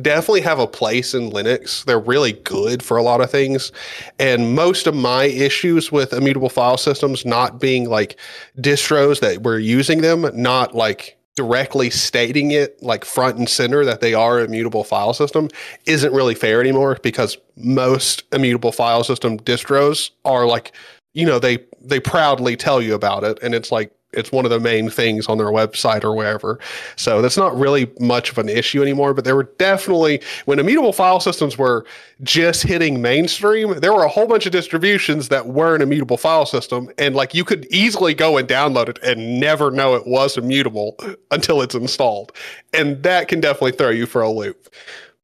definitely 0.01 0.41
have 0.41 0.60
a 0.60 0.68
place 0.68 1.14
in 1.14 1.30
Linux. 1.32 1.86
They're 1.86 1.99
really 1.99 2.34
good 2.34 2.84
for 2.84 2.97
a 2.97 3.03
lot 3.03 3.22
of 3.22 3.32
things, 3.32 3.72
and 4.20 4.53
most 4.53 4.86
of 4.86 4.95
my 4.95 5.26
issues 5.26 5.91
with 5.93 6.12
immutable 6.12 6.49
file 6.49 6.78
systems 6.78 7.26
not 7.26 7.60
being 7.62 7.88
like 7.89 8.20
distros 8.57 9.22
that 9.22 9.43
were 9.43 9.60
using 9.60 10.01
them, 10.01 10.30
not 10.34 10.76
like 10.76 11.16
directly 11.40 11.90
stating 11.90 12.52
it 12.52 12.84
like 12.84 13.06
front 13.06 13.38
and 13.38 13.48
center 13.48 13.86
that 13.86 14.02
they 14.02 14.14
are 14.14 14.42
immutable 14.42 14.84
file 14.84 15.14
system 15.14 15.48
isn't 15.86 16.12
really 16.12 16.36
fair 16.36 16.60
anymore 16.60 16.98
because 17.02 17.38
most 17.56 18.24
immutable 18.34 18.74
file 18.74 19.06
system 19.06 19.40
distros 19.40 20.10
are 20.26 20.46
like 20.46 20.74
you 21.14 21.26
know 21.26 21.40
they 21.40 21.60
they 21.82 22.00
proudly 22.02 22.58
tell 22.58 22.82
you 22.82 22.94
about 22.94 23.24
it. 23.24 23.40
And 23.42 23.56
it's 23.56 23.72
like 23.72 23.90
it's 24.14 24.32
one 24.32 24.45
of 24.45 24.51
the 24.51 24.60
main 24.60 24.89
things 24.89 25.28
on 25.28 25.38
their 25.38 25.47
website 25.47 26.03
or 26.03 26.16
wherever. 26.16 26.60
So 26.95 27.22
that's 27.22 27.38
not 27.38 27.55
really 27.57 27.91
much 27.99 28.32
of 28.32 28.38
an 28.38 28.49
issue 28.49 28.82
anymore 28.82 29.14
but 29.14 29.26
there 29.26 29.36
were 29.36 29.51
definitely 29.57 30.22
when 30.45 30.60
immutable 30.60 30.93
file 30.93 31.20
systems 31.20 31.57
were 31.57 31.86
just 32.22 32.64
hitting 32.64 33.01
mainstream 33.01 33.80
there 33.80 33.93
were 33.93 34.03
a 34.03 34.10
whole 34.10 34.28
bunch 34.28 34.45
of 34.45 34.51
distributions 34.51 35.30
that 35.30 35.47
were 35.47 35.76
an 35.76 35.82
immutable 35.82 36.18
file 36.18 36.45
system 36.45 36.89
and 36.97 37.16
like 37.16 37.34
you 37.34 37.43
could 37.43 37.66
easily 37.72 38.14
go 38.14 38.38
and 38.38 38.47
download 38.47 38.89
it 38.89 38.99
and 39.03 39.39
never 39.39 39.72
know 39.72 39.95
it 39.95 40.05
was 40.05 40.38
immutable 40.38 40.95
until 41.32 41.62
it's 41.62 41.76
installed. 41.76 42.32
And 42.74 43.01
that 43.03 43.28
can 43.28 43.39
definitely 43.39 43.74
throw 43.74 43.89
you 43.89 44.05
for 44.05 44.22
a 44.22 44.30
loop. 44.30 44.70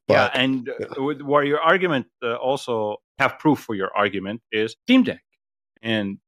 Yeah, 0.08 0.30
and 0.34 0.70
with, 0.98 1.22
where 1.22 1.44
your 1.44 1.60
argument 1.60 2.06
uh, 2.22 2.36
also 2.36 2.98
have 3.18 3.40
proof 3.40 3.60
for 3.60 3.74
your 3.74 3.90
argument 3.96 4.42
is 4.52 4.76
Steam 4.84 5.02
Deck, 5.02 5.24
and 5.82 6.20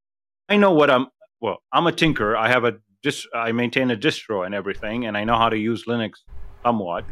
I 0.49 0.57
know 0.57 0.71
what 0.71 0.89
I'm. 0.89 1.07
Well, 1.41 1.57
I'm 1.71 1.87
a 1.87 1.91
tinker. 1.91 2.35
I 2.35 2.49
have 2.49 2.63
a 2.63 2.77
dist- 3.03 3.27
I 3.33 3.51
maintain 3.51 3.91
a 3.91 3.97
distro 3.97 4.45
and 4.45 4.55
everything, 4.55 5.05
and 5.05 5.17
I 5.17 5.23
know 5.23 5.37
how 5.37 5.49
to 5.49 5.57
use 5.57 5.85
Linux 5.85 6.13
somewhat. 6.63 7.05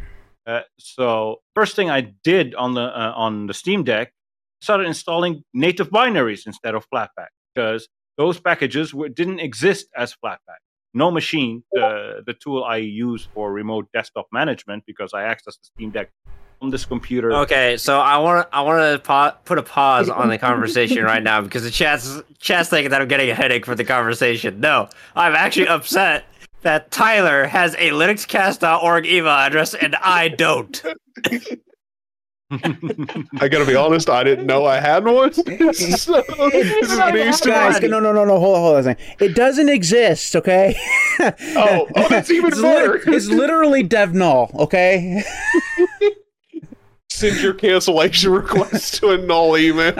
Uh, 0.47 0.61
so 0.79 1.37
first 1.55 1.75
thing 1.75 1.89
I 1.89 2.13
did 2.23 2.55
on 2.55 2.73
the 2.73 2.81
uh, 2.81 3.13
on 3.15 3.47
the 3.47 3.53
Steam 3.53 3.83
Deck, 3.83 4.13
started 4.61 4.87
installing 4.87 5.43
native 5.53 5.89
binaries 5.89 6.45
instead 6.45 6.75
of 6.75 6.85
Flatpak 6.93 7.29
because 7.53 7.87
those 8.17 8.39
packages 8.39 8.93
were, 8.93 9.09
didn't 9.09 9.39
exist 9.39 9.87
as 9.95 10.13
Flatpak. 10.13 10.61
No 10.93 11.11
machine, 11.11 11.63
the 11.71 12.21
the 12.25 12.33
tool 12.33 12.63
I 12.63 12.77
use 12.77 13.27
for 13.33 13.51
remote 13.51 13.87
desktop 13.93 14.27
management, 14.31 14.83
because 14.85 15.13
I 15.13 15.23
access 15.23 15.57
the 15.57 15.65
Steam 15.65 15.91
Deck 15.91 16.11
on 16.61 16.69
this 16.69 16.85
computer. 16.85 17.31
Okay, 17.33 17.77
so 17.77 17.99
I 17.99 18.17
want 18.17 18.49
to 18.49 18.55
I 18.55 18.61
want 18.61 18.79
to 18.79 18.99
pa- 19.05 19.37
put 19.45 19.57
a 19.57 19.63
pause 19.63 20.09
on 20.09 20.29
the 20.29 20.37
conversation 20.37 21.03
right 21.03 21.23
now 21.23 21.41
because 21.41 21.63
the 21.63 21.71
chat's 21.71 22.21
chat's 22.39 22.69
thinking 22.69 22.91
that 22.91 23.01
I'm 23.01 23.07
getting 23.07 23.29
a 23.29 23.35
headache 23.35 23.65
for 23.65 23.75
the 23.75 23.85
conversation. 23.85 24.59
No, 24.59 24.89
I'm 25.15 25.33
actually 25.33 25.67
upset 25.67 26.25
that 26.61 26.91
Tyler 26.91 27.45
has 27.45 27.75
a 27.75 27.91
linuxcast.org 27.91 29.05
email 29.05 29.27
address 29.29 29.73
and 29.73 29.95
I 29.97 30.29
don't. 30.29 30.83
I 32.51 33.47
gotta 33.47 33.65
be 33.65 33.75
honest, 33.75 34.09
I 34.09 34.23
didn't 34.23 34.45
know 34.45 34.65
I 34.65 34.79
had 34.79 35.03
one. 35.03 35.33
so, 35.33 35.43
this 35.73 36.91
is 36.91 36.97
news 37.13 37.41
to 37.41 37.49
Guys, 37.49 37.81
no, 37.81 37.99
no, 37.99 38.13
no, 38.13 38.23
no. 38.23 38.39
Hold 38.39 38.55
on, 38.55 38.61
hold 38.61 38.73
on 38.75 38.79
a 38.79 38.83
second. 38.83 39.05
It 39.19 39.35
doesn't 39.35 39.69
exist, 39.69 40.35
okay? 40.35 40.75
Oh, 41.19 41.87
oh, 41.95 42.07
that's 42.09 42.29
even 42.29 42.51
it's 42.51 42.61
better. 42.61 43.01
it's 43.09 43.27
literally 43.27 43.83
dev 43.83 44.13
null, 44.13 44.51
okay? 44.55 45.23
Send 47.15 47.41
your 47.41 47.53
cancellation 47.53 48.31
request 48.33 48.95
to 48.95 49.09
a 49.11 49.17
null 49.17 49.57
email. 49.57 49.93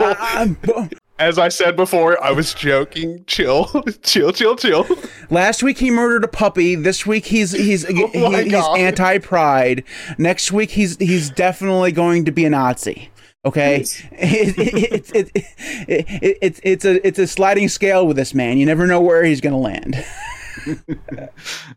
As 1.18 1.38
I 1.38 1.48
said 1.48 1.76
before, 1.76 2.22
I 2.22 2.30
was 2.32 2.52
joking. 2.52 3.24
Chill, 3.26 3.64
chill, 4.02 4.32
chill, 4.32 4.54
chill. 4.56 4.86
Last 5.30 5.62
week 5.62 5.78
he 5.78 5.90
murdered 5.90 6.24
a 6.24 6.28
puppy. 6.28 6.74
This 6.74 7.06
week 7.06 7.24
he's 7.24 7.52
he's 7.52 7.86
Oh 7.90 8.30
he- 8.30 8.44
he's 8.50 8.54
anti-pride. 8.76 9.82
Next 10.18 10.52
week 10.52 10.70
he's 10.72 10.96
he's 10.98 11.30
definitely 11.30 11.92
going 11.92 12.26
to 12.26 12.32
be 12.32 12.44
a 12.44 12.50
Nazi. 12.50 13.10
Okay, 13.46 13.76
it, 13.80 14.02
it, 14.12 15.10
it, 15.14 15.30
it, 15.34 16.06
it, 16.22 16.38
it's 16.42 16.60
it's 16.64 16.84
a 16.84 17.06
it's 17.06 17.18
a 17.18 17.26
sliding 17.28 17.68
scale 17.68 18.06
with 18.06 18.16
this 18.16 18.34
man. 18.34 18.58
You 18.58 18.66
never 18.66 18.86
know 18.86 19.00
where 19.00 19.24
he's 19.24 19.40
going 19.40 19.52
to 19.52 19.58
land. 19.58 20.04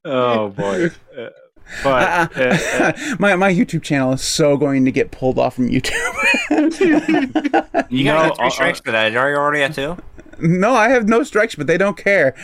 oh 0.03 0.49
boy! 0.49 0.89
But 1.83 2.37
uh, 2.37 2.41
uh, 2.41 2.93
my 3.19 3.35
my 3.35 3.53
YouTube 3.53 3.83
channel 3.83 4.13
is 4.13 4.21
so 4.21 4.57
going 4.57 4.85
to 4.85 4.91
get 4.91 5.11
pulled 5.11 5.39
off 5.39 5.55
from 5.55 5.69
YouTube. 5.69 5.95
You 7.89 8.03
no, 8.03 8.13
gotta 8.13 8.29
get 8.29 8.37
three 8.37 8.47
uh, 8.47 8.49
strikes 8.51 8.79
for 8.81 8.91
that. 8.91 9.15
Are 9.15 9.31
you 9.31 9.35
already 9.35 9.63
at 9.63 9.73
two? 9.73 9.97
no, 10.39 10.73
I 10.73 10.89
have 10.89 11.07
no 11.07 11.23
strikes, 11.23 11.55
but 11.55 11.65
they 11.65 11.77
don't 11.77 11.97
care. 11.97 12.35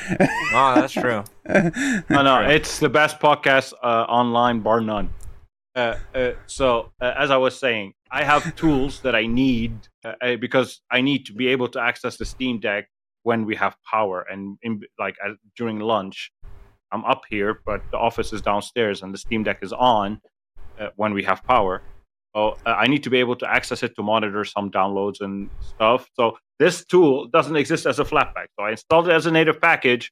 Oh, 0.54 0.74
that's 0.76 0.94
true. 0.94 1.24
no, 1.48 2.22
no, 2.24 2.42
it's 2.42 2.80
the 2.80 2.90
best 2.90 3.20
podcast 3.20 3.74
uh, 3.84 4.06
online, 4.08 4.62
bar 4.62 4.82
none. 4.82 5.12
Uh, 5.76 5.98
uh, 6.14 6.32
so, 6.48 6.92
uh, 7.02 7.14
as 7.18 7.30
I 7.30 7.38
was 7.38 7.60
saying, 7.60 7.94
I 8.10 8.24
have 8.24 8.56
tools 8.56 9.02
that 9.02 9.16
I 9.16 9.28
need 9.28 9.88
because 10.40 10.82
I 10.90 11.02
need 11.02 11.26
to 11.28 11.34
be 11.34 11.48
able 11.48 11.68
to 11.70 11.80
access 11.80 12.18
the 12.18 12.26
Steam 12.26 12.60
Deck 12.60 12.88
when 13.24 13.46
we 13.46 13.56
have 13.56 13.76
power 13.90 14.22
and 14.30 14.58
in, 14.62 14.82
like 15.00 15.16
uh, 15.24 15.34
during 15.58 15.80
lunch. 15.80 16.32
I'm 16.96 17.06
up 17.06 17.24
here, 17.30 17.60
but 17.66 17.82
the 17.92 17.98
office 17.98 18.32
is 18.32 18.42
downstairs 18.42 19.02
and 19.02 19.14
the 19.14 19.18
Steam 19.18 19.44
Deck 19.44 19.60
is 19.62 19.74
on 19.74 20.22
uh, 20.80 20.90
when 20.96 21.14
we 21.14 21.24
have 21.24 21.44
power. 21.44 21.82
So 22.34 22.58
uh, 22.66 22.70
I 22.70 22.88
need 22.88 23.04
to 23.04 23.10
be 23.10 23.18
able 23.18 23.36
to 23.38 23.48
access 23.58 23.84
it 23.84 23.96
to 23.98 24.02
monitor 24.04 24.46
some 24.46 24.72
downloads 24.72 25.20
and 25.20 25.50
stuff. 25.60 26.10
So 26.14 26.38
this 26.58 26.86
tool 26.86 27.28
doesn't 27.28 27.56
exist 27.56 27.86
as 27.86 28.00
a 28.00 28.06
Flatpak. 28.06 28.48
So 28.58 28.66
I 28.66 28.72
installed 28.72 29.10
it 29.10 29.12
as 29.12 29.26
a 29.26 29.32
native 29.32 29.60
package. 29.62 30.12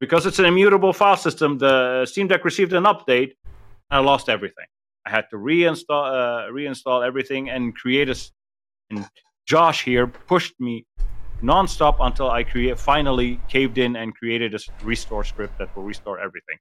Because 0.00 0.26
it's 0.26 0.38
an 0.38 0.44
immutable 0.44 0.92
file 0.92 1.16
system, 1.16 1.58
the 1.58 2.04
Steam 2.06 2.26
Deck 2.28 2.44
received 2.44 2.72
an 2.72 2.84
update 2.84 3.32
and 3.90 3.98
I 3.98 3.98
lost 3.98 4.28
everything. 4.28 4.66
I 5.06 5.10
had 5.10 5.24
to 5.30 5.36
reinstall 5.36 6.04
uh, 6.18 6.50
reinstall 6.50 7.06
everything 7.06 7.50
and 7.50 7.74
create 7.74 8.08
a. 8.08 8.16
And 8.90 9.08
Josh 9.46 9.82
here 9.84 10.06
pushed 10.06 10.54
me 10.60 10.86
nonstop 11.42 11.96
until 12.00 12.30
I 12.30 12.44
create 12.44 12.78
finally 12.78 13.40
caved 13.48 13.78
in 13.78 13.96
and 13.96 14.14
created 14.14 14.54
a 14.54 14.58
restore 14.82 15.24
script 15.24 15.58
that 15.58 15.74
will 15.76 15.84
restore 15.84 16.18
everything. 16.18 16.58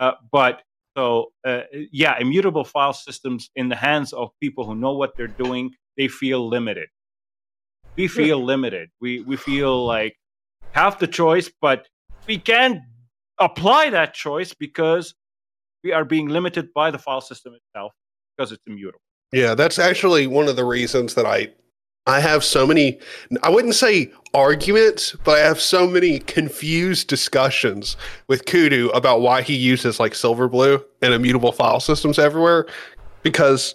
Uh, 0.00 0.12
but 0.32 0.62
so 0.96 1.32
uh, 1.44 1.62
yeah, 1.92 2.18
immutable 2.18 2.64
file 2.64 2.92
systems 2.92 3.50
in 3.56 3.68
the 3.68 3.76
hands 3.76 4.12
of 4.12 4.30
people 4.40 4.64
who 4.64 4.74
know 4.74 4.92
what 4.92 5.16
they're 5.16 5.26
doing, 5.26 5.72
they 5.96 6.08
feel 6.08 6.48
limited. 6.48 6.88
We 7.96 8.08
feel 8.08 8.38
yeah. 8.38 8.44
limited. 8.44 8.88
We 9.00 9.20
we 9.20 9.36
feel 9.36 9.84
like 9.86 10.16
have 10.72 10.98
the 10.98 11.06
choice, 11.06 11.50
but 11.60 11.86
we 12.26 12.38
can't 12.38 12.80
apply 13.38 13.90
that 13.90 14.14
choice 14.14 14.54
because 14.54 15.14
we 15.82 15.92
are 15.92 16.04
being 16.04 16.28
limited 16.28 16.72
by 16.74 16.90
the 16.90 16.98
file 16.98 17.20
system 17.20 17.54
itself 17.54 17.92
because 18.36 18.52
it's 18.52 18.62
immutable. 18.66 19.00
Yeah, 19.32 19.54
that's 19.54 19.78
actually 19.78 20.26
one 20.26 20.48
of 20.48 20.56
the 20.56 20.64
reasons 20.64 21.14
that 21.14 21.26
I 21.26 21.48
I 22.06 22.20
have 22.20 22.44
so 22.44 22.66
many, 22.66 22.98
I 23.42 23.48
wouldn't 23.48 23.74
say 23.74 24.12
arguments, 24.34 25.16
but 25.24 25.38
I 25.38 25.46
have 25.46 25.60
so 25.60 25.86
many 25.86 26.18
confused 26.18 27.08
discussions 27.08 27.96
with 28.26 28.44
Kudu 28.44 28.90
about 28.90 29.22
why 29.22 29.40
he 29.40 29.54
uses 29.54 29.98
like 29.98 30.12
Silverblue 30.12 30.84
and 31.00 31.14
immutable 31.14 31.52
file 31.52 31.80
systems 31.80 32.18
everywhere. 32.18 32.66
Because 33.22 33.74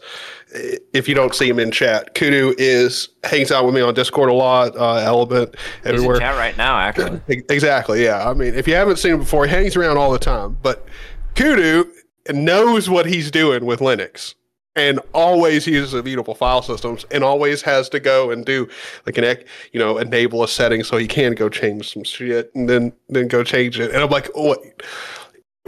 eh, 0.53 0.75
if 0.93 1.09
you 1.09 1.15
don't 1.15 1.33
see 1.33 1.49
him 1.49 1.57
in 1.57 1.71
chat, 1.71 2.13
Kudu 2.13 2.53
is 2.59 3.09
hangs 3.23 3.51
out 3.51 3.65
with 3.65 3.73
me 3.73 3.81
on 3.81 3.95
Discord 3.95 4.29
a 4.29 4.33
lot, 4.33 4.77
uh, 4.77 4.97
Element 4.97 5.55
everywhere. 5.83 6.15
He's 6.15 6.21
in 6.21 6.27
chat 6.27 6.37
right 6.37 6.57
now, 6.57 6.77
actually. 6.77 7.21
exactly. 7.49 8.03
Yeah. 8.03 8.29
I 8.29 8.35
mean, 8.35 8.53
if 8.53 8.67
you 8.67 8.75
haven't 8.75 8.97
seen 8.97 9.13
him 9.13 9.19
before, 9.21 9.47
he 9.47 9.51
hangs 9.51 9.75
around 9.75 9.97
all 9.97 10.11
the 10.11 10.19
time. 10.19 10.55
But 10.61 10.85
Kudu 11.33 11.85
knows 12.29 12.91
what 12.91 13.07
he's 13.07 13.31
doing 13.31 13.65
with 13.65 13.79
Linux 13.79 14.35
and 14.75 14.99
always 15.13 15.67
uses 15.67 15.93
immutable 15.93 16.35
file 16.35 16.61
systems 16.61 17.05
and 17.11 17.23
always 17.23 17.61
has 17.61 17.89
to 17.89 17.99
go 17.99 18.31
and 18.31 18.45
do 18.45 18.67
like 19.05 19.17
an 19.17 19.37
you 19.71 19.79
know 19.79 19.97
enable 19.97 20.43
a 20.43 20.47
setting 20.47 20.83
so 20.83 20.97
he 20.97 21.07
can 21.07 21.33
go 21.33 21.49
change 21.49 21.91
some 21.93 22.03
shit 22.03 22.51
and 22.55 22.69
then 22.69 22.93
then 23.09 23.27
go 23.27 23.43
change 23.43 23.79
it. 23.79 23.91
And 23.91 24.01
i'm 24.01 24.09
like 24.09 24.29
oh 24.35 24.55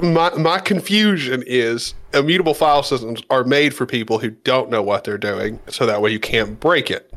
my 0.01 0.29
my 0.35 0.59
confusion 0.59 1.43
is 1.45 1.93
immutable 2.13 2.53
file 2.53 2.83
systems 2.83 3.21
are 3.29 3.43
made 3.43 3.73
for 3.73 3.85
people 3.85 4.19
who 4.19 4.29
don't 4.29 4.69
know 4.69 4.81
what 4.81 5.03
they're 5.03 5.17
doing 5.17 5.59
so 5.67 5.85
that 5.85 6.01
way 6.01 6.11
you 6.11 6.19
can't 6.19 6.59
break 6.59 6.89
it 6.89 7.11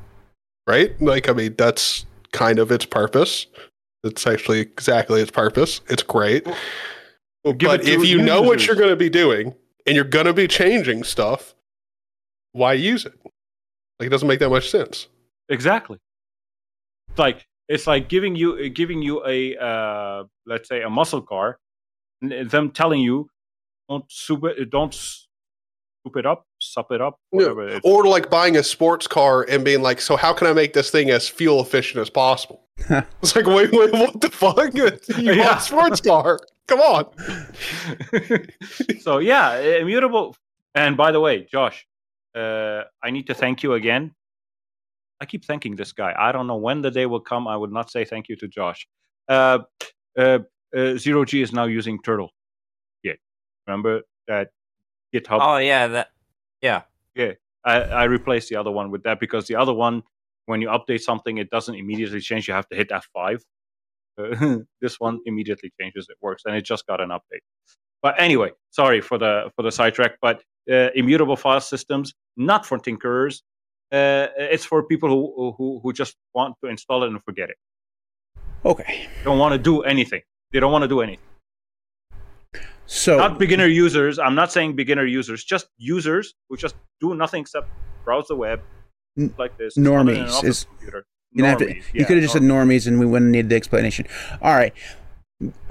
right? 0.66 1.01
Like 1.01 1.28
i 1.28 1.32
mean 1.32 1.55
that's 1.56 2.06
kind 2.35 2.59
of 2.59 2.70
its 2.70 2.85
purpose. 2.85 3.47
It's 4.02 4.27
actually 4.27 4.61
exactly 4.61 5.23
its 5.23 5.31
purpose. 5.31 5.81
It's 5.89 6.02
great. 6.02 6.44
Well, 7.44 7.55
but 7.55 7.89
if 7.89 8.06
you 8.06 8.20
know 8.20 8.43
what 8.43 8.66
you're 8.66 8.77
going 8.77 8.90
to 8.90 8.97
be 8.97 9.09
doing 9.09 9.55
and 9.86 9.94
you're 9.94 10.05
going 10.05 10.27
to 10.27 10.35
be 10.35 10.47
changing 10.47 11.05
stuff 11.05 11.53
why 12.55 12.72
use 12.72 13.05
it? 13.05 13.18
Like 13.98 14.06
it 14.06 14.10
doesn't 14.10 14.28
make 14.28 14.39
that 14.39 14.48
much 14.48 14.70
sense. 14.70 15.09
Exactly. 15.48 15.98
It's 17.10 17.18
like 17.18 17.47
it's 17.68 17.86
like 17.86 18.09
giving 18.09 18.35
you 18.36 18.70
giving 18.70 19.02
you 19.02 19.24
a 19.26 19.56
uh, 19.56 20.24
let's 20.47 20.68
say 20.68 20.82
a 20.82 20.90
muscle 20.90 21.20
car, 21.20 21.59
and 22.22 22.51
them 22.51 22.70
telling 22.70 23.01
you 23.01 23.28
don't 23.89 24.05
soup 24.09 24.44
it, 24.44 24.70
don't 24.70 24.94
soup 24.94 26.16
it 26.16 26.26
up, 26.26 26.47
sup 26.60 26.90
it 26.93 27.01
up, 27.01 27.18
whatever. 27.31 27.68
Yeah. 27.68 27.81
Or 27.82 28.06
like 28.06 28.31
buying 28.31 28.56
a 28.56 28.62
sports 28.62 29.06
car 29.06 29.44
and 29.48 29.64
being 29.64 29.82
like, 29.82 30.01
so 30.01 30.16
how 30.16 30.32
can 30.32 30.47
I 30.47 30.52
make 30.52 30.72
this 30.72 30.90
thing 30.90 31.10
as 31.10 31.28
fuel 31.28 31.60
efficient 31.60 32.01
as 32.01 32.10
possible? 32.10 32.62
it's 32.89 33.36
like, 33.36 33.47
wait, 33.47 33.72
wait, 33.72 33.93
what 33.93 34.20
the 34.20 34.31
fuck? 34.31 34.74
You 35.18 35.32
yeah. 35.32 35.44
bought 35.44 35.59
a 35.59 35.60
sports 35.60 36.01
car? 36.01 36.39
Come 36.66 36.81
on. 36.81 37.06
so 39.01 39.18
yeah, 39.18 39.59
immutable. 39.59 40.36
And 40.74 40.97
by 40.97 41.12
the 41.12 41.20
way, 41.20 41.44
Josh, 41.44 41.86
uh, 42.35 42.85
I 43.02 43.11
need 43.11 43.27
to 43.28 43.35
thank 43.35 43.62
you 43.62 43.74
again. 43.74 44.12
I 45.20 45.27
keep 45.27 45.44
thanking 45.44 45.77
this 45.77 45.93
guy. 45.93 46.15
I 46.19 46.32
don't 46.32 46.47
know 46.47 46.56
when 46.56 46.82
the 46.82 46.90
day 46.90 47.06
will 47.06 47.20
come. 47.20 47.47
I 47.47 47.56
would 47.56 47.73
not 47.73 47.90
say 47.90 48.05
thank 48.05 48.28
you 48.28 48.36
to 48.36 48.48
Josh. 48.48 48.86
Uh, 49.28 49.61
uh, 50.19 50.40
uh 50.77 50.97
Zero 50.97 51.24
G 51.24 51.40
is 51.43 51.52
now 51.52 51.65
using 51.65 52.01
Turtle. 52.02 52.31
Yeah, 53.02 53.15
remember 53.66 54.02
that 54.28 54.48
GitHub? 55.15 55.39
Oh 55.40 55.59
yeah, 55.59 55.86
that 55.86 56.09
yeah 56.61 56.82
yeah. 57.15 57.32
I, 57.65 57.81
I 57.81 58.05
replaced 58.05 58.51
the 58.51 58.56
other 58.56 58.70
one 58.70 58.90
with 58.90 59.02
that 59.05 59.20
because 59.20 59.47
the 59.47 59.56
other 59.56 59.73
one, 59.73 60.02
when 60.47 60.61
you 60.61 60.69
update 60.69 61.01
something, 61.01 61.39
it 61.39 61.48
doesn't 61.51 61.74
immediately 61.74 62.20
change. 62.20 62.47
You 62.47 62.55
have 62.55 62.69
to 62.69 62.77
hit 62.77 62.90
F5. 62.90 63.40
Uh, 64.19 64.59
this 64.82 65.01
one 65.01 65.20
immediately 65.24 65.73
changes. 65.81 66.06
It 66.11 66.16
works, 66.20 66.43
and 66.44 66.55
it 66.55 66.65
just 66.65 66.86
got 66.86 67.01
an 67.01 67.09
update. 67.09 67.40
But 68.02 68.16
anyway, 68.19 68.51
sorry 68.70 69.01
for 69.01 69.16
the 69.16 69.51
for 69.56 69.62
the 69.62 69.73
sidetrack. 69.73 70.19
But 70.20 70.43
uh, 70.70 70.91
immutable 70.95 71.36
file 71.36 71.61
systems, 71.61 72.15
not 72.36 72.66
for 72.66 72.78
tinkerers. 72.78 73.43
Uh, 73.93 74.28
it's 74.36 74.65
for 74.65 74.82
people 74.82 75.09
who, 75.09 75.53
who 75.57 75.81
who 75.82 75.93
just 75.93 76.16
want 76.35 76.57
to 76.62 76.70
install 76.70 77.05
it 77.05 77.09
and 77.09 77.23
forget 77.24 77.51
it. 77.51 77.57
Okay. 78.65 79.09
Don't 79.24 79.39
want 79.39 79.53
to 79.53 79.59
do 79.59 79.82
anything. 79.82 80.23
They 80.53 80.61
don't 80.61 80.73
want 80.73 80.82
to 80.82 80.89
do 80.89 81.01
anything. 81.01 81.24
So 82.86 83.16
not 83.16 83.39
beginner 83.39 83.66
users. 83.66 84.19
I'm 84.19 84.35
not 84.35 84.53
saying 84.53 84.77
beginner 84.77 85.05
users. 85.05 85.45
Just 85.45 85.69
users 85.78 86.35
who 86.49 86.57
just 86.57 86.74
do 87.01 87.15
nothing 87.15 87.43
except 87.43 87.69
browse 88.05 88.28
the 88.28 88.36
web 88.36 88.61
like 89.39 89.57
this. 89.59 89.77
Normies 89.77 90.45
is. 90.45 90.66
You, 91.36 91.43
to, 91.43 91.74
you 91.93 92.05
could 92.05 92.16
have 92.16 92.23
just 92.23 92.35
said 92.35 92.43
normies, 92.43 92.86
and 92.86 93.01
we 93.01 93.07
wouldn't 93.07 93.32
need 93.32 93.49
the 93.49 93.57
explanation. 93.57 94.07
All 94.41 94.55
right. 94.55 94.73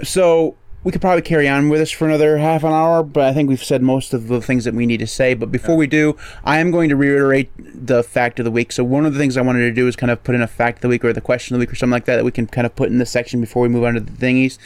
So 0.02 0.56
we 0.84 0.92
could 0.92 1.00
probably 1.00 1.22
carry 1.22 1.48
on 1.48 1.70
with 1.70 1.80
this 1.80 1.90
for 1.90 2.06
another 2.06 2.36
half 2.36 2.62
an 2.62 2.70
hour, 2.72 3.02
but 3.02 3.24
I 3.24 3.32
think 3.32 3.48
we've 3.48 3.64
said 3.64 3.82
most 3.82 4.12
of 4.12 4.28
the 4.28 4.42
things 4.42 4.64
that 4.64 4.74
we 4.74 4.84
need 4.84 4.98
to 4.98 5.06
say. 5.06 5.32
But 5.32 5.50
before 5.50 5.76
we 5.76 5.86
do, 5.86 6.14
I 6.44 6.58
am 6.58 6.70
going 6.70 6.90
to 6.90 6.96
reiterate 6.96 7.50
the 7.56 8.02
fact 8.02 8.38
of 8.38 8.44
the 8.44 8.50
week. 8.50 8.70
So 8.70 8.84
one 8.84 9.06
of 9.06 9.14
the 9.14 9.18
things 9.18 9.38
I 9.38 9.40
wanted 9.40 9.60
to 9.60 9.72
do 9.72 9.88
is 9.88 9.96
kind 9.96 10.10
of 10.10 10.22
put 10.22 10.34
in 10.34 10.42
a 10.42 10.46
fact 10.46 10.78
of 10.78 10.82
the 10.82 10.88
week 10.88 11.02
or 11.02 11.14
the 11.14 11.22
question 11.22 11.54
of 11.54 11.58
the 11.58 11.62
week 11.62 11.72
or 11.72 11.74
something 11.74 11.92
like 11.92 12.04
that 12.04 12.16
that 12.16 12.24
we 12.24 12.30
can 12.30 12.46
kind 12.46 12.66
of 12.66 12.76
put 12.76 12.90
in 12.90 12.98
this 12.98 13.10
section 13.10 13.40
before 13.40 13.62
we 13.62 13.70
move 13.70 13.84
on 13.84 13.94
to 13.94 14.00
the 14.00 14.12
thingies. 14.12 14.58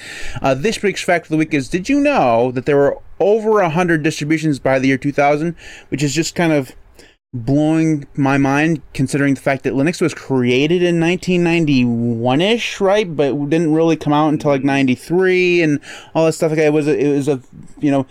Uh, 0.43 0.55
this 0.55 0.83
week's 0.83 1.05
fact 1.05 1.27
of 1.27 1.31
the 1.31 1.37
week 1.37 1.55
is: 1.55 1.69
Did 1.69 1.89
you 1.89 2.01
know 2.01 2.51
that 2.51 2.67
there 2.67 2.77
were 2.77 2.99
over 3.21 3.61
a 3.61 3.71
hundred 3.71 4.03
distributions 4.03 4.59
by 4.59 4.81
the 4.81 4.89
year 4.89 4.99
2000, 4.99 5.55
which 5.89 6.03
is 6.03 6.15
just 6.15 6.35
kind 6.35 6.53
of 6.53 6.75
blowing 7.35 8.07
my 8.15 8.39
mind 8.39 8.81
considering 8.95 9.35
the 9.35 9.41
fact 9.41 9.65
that 9.65 9.75
Linux 9.75 10.01
was 10.01 10.15
created 10.15 10.83
in 10.83 10.99
1991ish, 10.99 12.81
right? 12.81 13.15
But 13.15 13.51
didn't 13.51 13.73
really 13.73 13.97
come 13.97 14.13
out 14.13 14.29
until 14.29 14.51
like 14.51 14.65
93 14.65 15.63
and 15.63 15.81
all 16.15 16.27
that 16.27 16.33
stuff. 16.33 16.51
Like 16.51 16.61
it 16.61 16.73
was 16.73 16.89
a, 16.89 16.99
it 16.99 17.15
was 17.15 17.29
a 17.29 17.41
you 17.79 17.91
know 17.91 18.07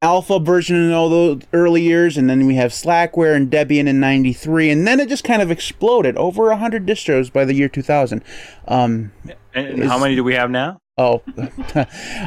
alpha 0.00 0.40
version 0.40 0.76
in 0.76 0.92
all 0.92 1.08
those 1.08 1.42
early 1.52 1.82
years, 1.82 2.16
and 2.16 2.28
then 2.28 2.46
we 2.46 2.56
have 2.56 2.72
Slackware 2.72 3.36
and 3.36 3.50
Debian 3.50 3.86
in 3.86 4.00
'93, 4.00 4.70
and 4.70 4.86
then 4.86 4.98
it 5.00 5.08
just 5.08 5.24
kind 5.24 5.42
of 5.42 5.50
exploded. 5.50 6.16
Over 6.16 6.54
hundred 6.54 6.86
distros 6.86 7.32
by 7.32 7.44
the 7.44 7.54
year 7.54 7.68
2000. 7.68 8.22
Um, 8.66 9.12
and 9.54 9.84
how 9.84 9.98
many 9.98 10.16
do 10.16 10.24
we 10.24 10.34
have 10.34 10.50
now? 10.50 10.81
Oh, 10.98 11.22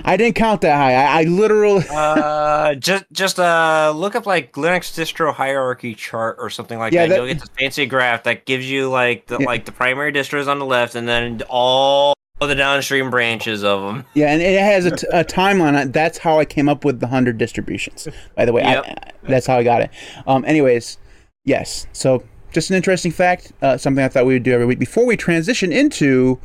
I 0.04 0.18
didn't 0.18 0.36
count 0.36 0.62
that 0.62 0.76
high. 0.76 0.96
I, 0.96 1.22
I 1.22 1.24
literally. 1.26 1.86
uh, 1.90 2.74
just 2.76 3.06
just 3.12 3.40
uh, 3.40 3.94
look 3.96 4.16
up 4.16 4.26
like 4.26 4.54
Linux 4.54 4.92
distro 5.00 5.32
hierarchy 5.32 5.94
chart 5.94 6.38
or 6.40 6.50
something 6.50 6.80
like 6.80 6.92
yeah, 6.92 7.04
that. 7.04 7.10
that. 7.10 7.16
You'll 7.18 7.28
get 7.28 7.40
this 7.40 7.50
fancy 7.60 7.86
graph 7.86 8.24
that 8.24 8.46
gives 8.46 8.70
you 8.70 8.90
like 8.90 9.28
the 9.28 9.38
yeah. 9.40 9.46
like 9.46 9.66
the 9.66 9.72
primary 9.72 10.12
distros 10.12 10.48
on 10.48 10.58
the 10.58 10.66
left, 10.66 10.96
and 10.96 11.08
then 11.08 11.44
all 11.48 12.16
of 12.42 12.50
the 12.50 12.56
downstream 12.56 13.12
branches 13.12 13.64
of 13.64 13.82
them. 13.82 14.04
Yeah, 14.16 14.32
and 14.32 14.42
it 14.42 14.60
has 14.60 14.86
a, 14.86 14.92
t- 14.96 15.08
a 15.14 15.24
timeline. 15.24 15.94
That's 15.94 16.18
how 16.18 16.40
I 16.40 16.46
came 16.46 16.68
up 16.68 16.84
with 16.84 17.00
the 17.00 17.08
hundred 17.08 17.38
distributions. 17.38 18.08
By 18.36 18.46
the 18.46 18.54
way, 18.54 18.64
yep. 18.64 18.84
I, 18.84 19.12
that's 19.30 19.46
how 19.46 19.58
I 19.58 19.64
got 19.64 19.84
it. 19.84 19.92
Um, 20.26 20.44
anyways, 20.44 20.98
yes. 21.44 21.86
So 21.94 22.24
just 22.56 22.70
an 22.72 22.76
interesting 22.76 23.12
fact. 23.12 23.52
Uh, 23.62 23.78
something 23.78 24.04
I 24.04 24.08
thought 24.08 24.26
we 24.26 24.34
would 24.34 24.44
do 24.44 24.54
every 24.54 24.66
week 24.66 24.80
before 24.80 25.06
we 25.06 25.16
transition 25.18 25.72
into 25.72 26.40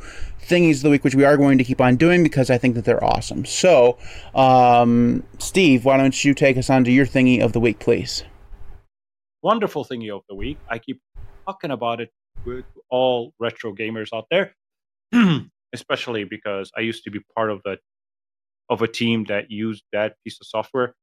thingies 0.45 0.75
of 0.75 0.81
the 0.83 0.89
week, 0.89 1.03
which 1.03 1.15
we 1.15 1.23
are 1.23 1.37
going 1.37 1.57
to 1.57 1.63
keep 1.63 1.81
on 1.81 1.95
doing 1.95 2.21
because 2.21 2.51
I 2.51 2.57
think 2.57 2.75
that 2.75 2.85
they're 2.85 3.03
awesome. 3.03 3.45
So, 3.45 3.97
um, 4.35 5.23
Steve, 5.39 5.85
why 5.85 5.97
don't 5.97 6.23
you 6.23 6.33
take 6.33 6.57
us 6.57 6.69
on 6.69 6.83
to 6.83 6.91
your 6.91 7.05
thingy 7.05 7.41
of 7.41 7.53
the 7.53 7.59
week, 7.59 7.79
please? 7.79 8.23
Wonderful 9.41 9.85
thingy 9.85 10.13
of 10.15 10.21
the 10.27 10.35
week. 10.35 10.59
I 10.69 10.77
keep 10.77 11.01
talking 11.47 11.71
about 11.71 12.01
it 12.01 12.11
with 12.45 12.65
all 12.89 13.33
retro 13.39 13.73
gamers 13.73 14.09
out 14.13 14.25
there, 14.29 14.53
especially 15.73 16.25
because 16.25 16.71
I 16.77 16.81
used 16.81 17.05
to 17.05 17.11
be 17.11 17.21
part 17.35 17.49
of 17.49 17.61
the 17.63 17.79
of 18.69 18.81
a 18.81 18.87
team 18.87 19.25
that 19.25 19.49
used 19.49 19.83
that 19.93 20.15
piece 20.23 20.37
of 20.41 20.47
software. 20.47 20.93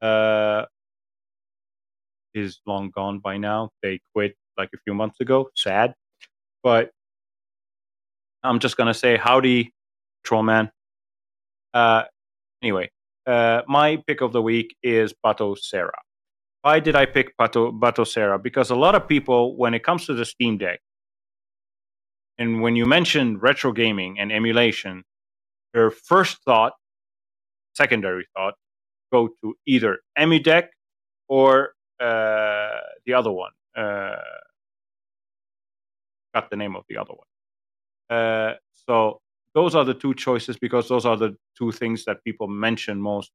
Uh, 0.00 0.64
is 2.34 2.60
long 2.66 2.90
gone 2.94 3.18
by 3.18 3.36
now. 3.36 3.70
They 3.82 4.00
quit 4.14 4.36
like 4.60 4.70
a 4.74 4.78
few 4.84 4.94
months 4.94 5.20
ago. 5.20 5.50
Sad, 5.56 5.94
but 6.62 6.90
I'm 8.42 8.58
just 8.58 8.76
gonna 8.76 8.94
say 8.94 9.16
howdy, 9.16 9.72
Trollman. 10.26 10.70
Uh, 11.74 12.04
Anyway, 12.62 12.90
uh, 13.26 13.62
my 13.68 13.96
pick 14.06 14.20
of 14.20 14.32
the 14.32 14.42
week 14.42 14.76
is 14.82 15.14
Pato 15.24 15.56
Batocera. 15.56 15.98
Why 16.62 16.78
did 16.78 16.94
I 16.94 17.06
pick 17.06 17.34
Bato, 17.38 17.72
Batocera? 17.72 18.42
Because 18.42 18.70
a 18.70 18.74
lot 18.74 18.94
of 18.94 19.08
people, 19.08 19.56
when 19.56 19.72
it 19.72 19.82
comes 19.82 20.04
to 20.06 20.14
the 20.14 20.26
Steam 20.26 20.58
Deck, 20.58 20.80
and 22.38 22.60
when 22.60 22.76
you 22.76 22.84
mention 22.86 23.38
retro 23.38 23.72
gaming 23.72 24.18
and 24.18 24.30
emulation, 24.30 25.04
their 25.72 25.90
first 25.90 26.38
thought, 26.44 26.72
secondary 27.74 28.26
thought, 28.36 28.54
go 29.12 29.28
to 29.42 29.54
either 29.66 29.98
EmuDeck 30.18 30.68
or 31.28 31.72
uh, 31.98 32.76
the 33.06 33.14
other 33.14 33.32
one. 33.32 33.52
Uh, 33.74 34.16
got 36.34 36.50
the 36.50 36.56
name 36.56 36.76
of 36.76 36.84
the 36.88 36.96
other 36.96 37.12
one. 37.14 38.18
Uh, 38.18 38.54
so 38.74 39.20
those 39.54 39.74
are 39.74 39.84
the 39.84 39.94
two 39.94 40.14
choices 40.14 40.56
because 40.58 40.88
those 40.88 41.06
are 41.06 41.16
the 41.16 41.36
two 41.56 41.72
things 41.72 42.04
that 42.04 42.22
people 42.24 42.48
mention 42.48 43.00
most 43.00 43.30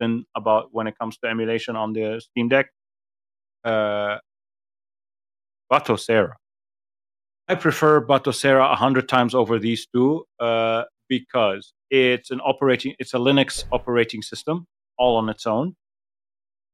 then 0.00 0.24
about 0.34 0.68
when 0.72 0.86
it 0.86 0.98
comes 0.98 1.18
to 1.18 1.28
emulation 1.28 1.76
on 1.76 1.92
the 1.92 2.20
Steam 2.20 2.48
Deck. 2.48 2.66
Uh, 3.64 4.16
Batocera. 5.70 6.32
I 7.48 7.54
prefer 7.54 8.04
Batocera 8.04 8.72
a 8.72 8.76
hundred 8.76 9.08
times 9.08 9.34
over 9.34 9.58
these 9.58 9.86
two 9.94 10.24
uh, 10.40 10.84
because 11.08 11.74
it's 11.90 12.30
an 12.30 12.40
operating, 12.40 12.94
it's 12.98 13.14
a 13.14 13.18
Linux 13.18 13.64
operating 13.70 14.22
system 14.22 14.66
all 14.98 15.16
on 15.16 15.28
its 15.28 15.46
own. 15.46 15.76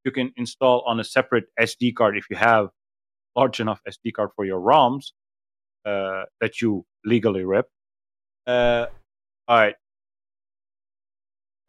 You 0.04 0.12
can 0.12 0.32
install 0.36 0.82
on 0.86 1.00
a 1.00 1.04
separate 1.04 1.46
SD 1.60 1.94
card 1.94 2.16
if 2.16 2.26
you 2.30 2.36
have 2.36 2.68
large 3.34 3.58
enough 3.60 3.80
SD 3.88 4.12
card 4.12 4.30
for 4.36 4.44
your 4.44 4.60
ROMs 4.60 5.12
uh, 5.86 6.24
that 6.40 6.60
you 6.60 6.84
legally 7.04 7.44
rip. 7.44 7.66
Uh, 8.46 8.86
all 9.46 9.56
right. 9.56 9.74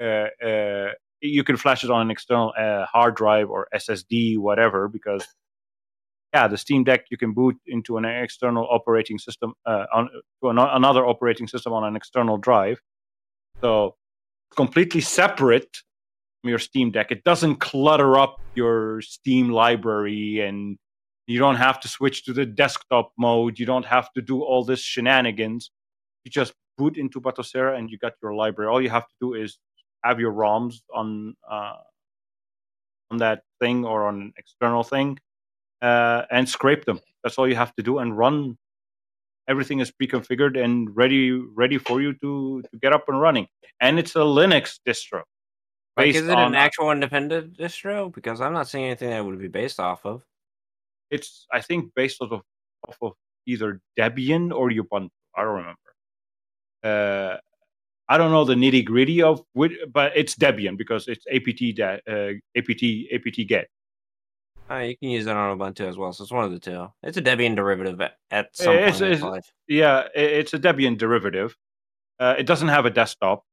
Uh, 0.01 0.27
uh, 0.45 0.91
you 1.21 1.43
can 1.43 1.57
flash 1.57 1.83
it 1.83 1.89
on 1.89 2.01
an 2.01 2.11
external 2.11 2.53
uh, 2.57 2.85
hard 2.85 3.15
drive 3.15 3.49
or 3.49 3.67
SSD, 3.73 4.37
whatever, 4.37 4.87
because 4.87 5.25
yeah, 6.33 6.47
the 6.47 6.57
Steam 6.57 6.83
Deck 6.83 7.05
you 7.09 7.17
can 7.17 7.33
boot 7.33 7.55
into 7.65 7.97
an 7.97 8.05
external 8.05 8.67
operating 8.69 9.17
system 9.17 9.53
on 9.65 10.09
to 10.43 10.49
an, 10.49 10.57
another 10.59 11.05
operating 11.05 11.47
system 11.47 11.73
on 11.73 11.83
an 11.83 11.95
external 11.95 12.37
drive. 12.37 12.79
So 13.61 13.95
completely 14.55 15.01
separate 15.01 15.77
from 16.41 16.49
your 16.49 16.59
Steam 16.59 16.91
Deck. 16.91 17.11
It 17.11 17.23
doesn't 17.23 17.57
clutter 17.57 18.17
up 18.17 18.37
your 18.55 19.01
Steam 19.01 19.49
library, 19.49 20.41
and 20.41 20.77
you 21.27 21.39
don't 21.39 21.55
have 21.55 21.79
to 21.81 21.87
switch 21.87 22.23
to 22.25 22.33
the 22.33 22.45
desktop 22.45 23.11
mode. 23.17 23.59
You 23.59 23.65
don't 23.65 23.85
have 23.85 24.11
to 24.13 24.21
do 24.21 24.41
all 24.41 24.63
this 24.63 24.79
shenanigans. 24.79 25.71
You 26.23 26.31
just 26.31 26.53
boot 26.77 26.97
into 26.97 27.19
Batocera 27.19 27.77
and 27.77 27.89
you 27.89 27.97
got 27.97 28.13
your 28.23 28.33
library. 28.33 28.71
All 28.71 28.81
you 28.81 28.89
have 28.89 29.07
to 29.07 29.15
do 29.21 29.33
is 29.33 29.57
have 30.03 30.19
your 30.19 30.31
ROMs 30.31 30.75
on 30.93 31.35
uh, 31.49 31.75
on 33.11 33.17
that 33.17 33.41
thing 33.59 33.85
or 33.85 34.07
on 34.07 34.21
an 34.21 34.33
external 34.37 34.83
thing 34.83 35.19
uh, 35.81 36.23
and 36.31 36.47
scrape 36.47 36.85
them. 36.85 36.99
That's 37.23 37.37
all 37.37 37.47
you 37.47 37.55
have 37.55 37.75
to 37.75 37.83
do 37.83 37.99
and 37.99 38.17
run. 38.17 38.57
Everything 39.49 39.79
is 39.79 39.91
pre-configured 39.91 40.61
and 40.61 40.95
ready 40.95 41.31
ready 41.31 41.77
for 41.77 42.01
you 42.01 42.13
to 42.21 42.61
to 42.61 42.79
get 42.81 42.93
up 42.93 43.05
and 43.09 43.19
running. 43.19 43.47
And 43.81 43.99
it's 43.99 44.15
a 44.15 44.19
Linux 44.19 44.79
distro. 44.87 45.23
Like, 45.97 46.15
is 46.15 46.27
it 46.27 46.29
on- 46.29 46.53
an 46.53 46.55
actual 46.55 46.91
independent 46.91 47.57
distro? 47.57 48.13
Because 48.13 48.39
I'm 48.39 48.53
not 48.53 48.67
seeing 48.67 48.85
anything 48.85 49.09
that 49.09 49.25
would 49.25 49.39
be 49.39 49.47
based 49.47 49.79
off 49.79 50.05
of. 50.05 50.23
It's 51.11 51.45
I 51.51 51.61
think 51.61 51.93
based 51.95 52.21
off 52.21 52.31
of, 52.31 52.41
off 52.87 52.97
of 53.01 53.13
either 53.45 53.79
Debian 53.97 54.51
or 54.53 54.69
Ubuntu. 54.69 55.09
I 55.35 55.43
don't 55.43 55.55
remember. 55.55 55.77
Uh, 56.83 57.37
I 58.09 58.17
don't 58.17 58.31
know 58.31 58.45
the 58.45 58.55
nitty 58.55 58.85
gritty 58.85 59.21
of 59.21 59.41
which, 59.53 59.73
but 59.91 60.13
it's 60.15 60.35
Debian 60.35 60.77
because 60.77 61.07
it's 61.07 61.25
apt 61.27 61.81
uh, 62.07 62.33
apt 62.57 62.83
apt 63.27 63.47
get. 63.47 63.67
Uh, 64.69 64.75
you 64.79 64.97
can 64.97 65.09
use 65.09 65.25
it 65.27 65.35
on 65.35 65.57
Ubuntu 65.57 65.87
as 65.87 65.97
well, 65.97 66.11
so 66.11 66.23
it's 66.23 66.31
one 66.31 66.43
of 66.43 66.51
the 66.51 66.59
two. 66.59 66.87
It's 67.03 67.17
a 67.17 67.21
Debian 67.21 67.55
derivative 67.55 68.01
at, 68.01 68.13
at 68.31 68.55
some 68.55 68.73
It's- 68.75 68.99
point 68.99 69.13
in 69.23 69.33
its. 69.35 69.51
Yeah, 69.67 70.07
it's 70.13 70.53
a 70.53 70.59
Debian 70.59 70.97
derivative. 70.97 71.55
Uh, 72.19 72.35
it 72.37 72.43
doesn't 72.47 72.67
have 72.69 72.85
a 72.85 72.89
desktop, 72.89 73.43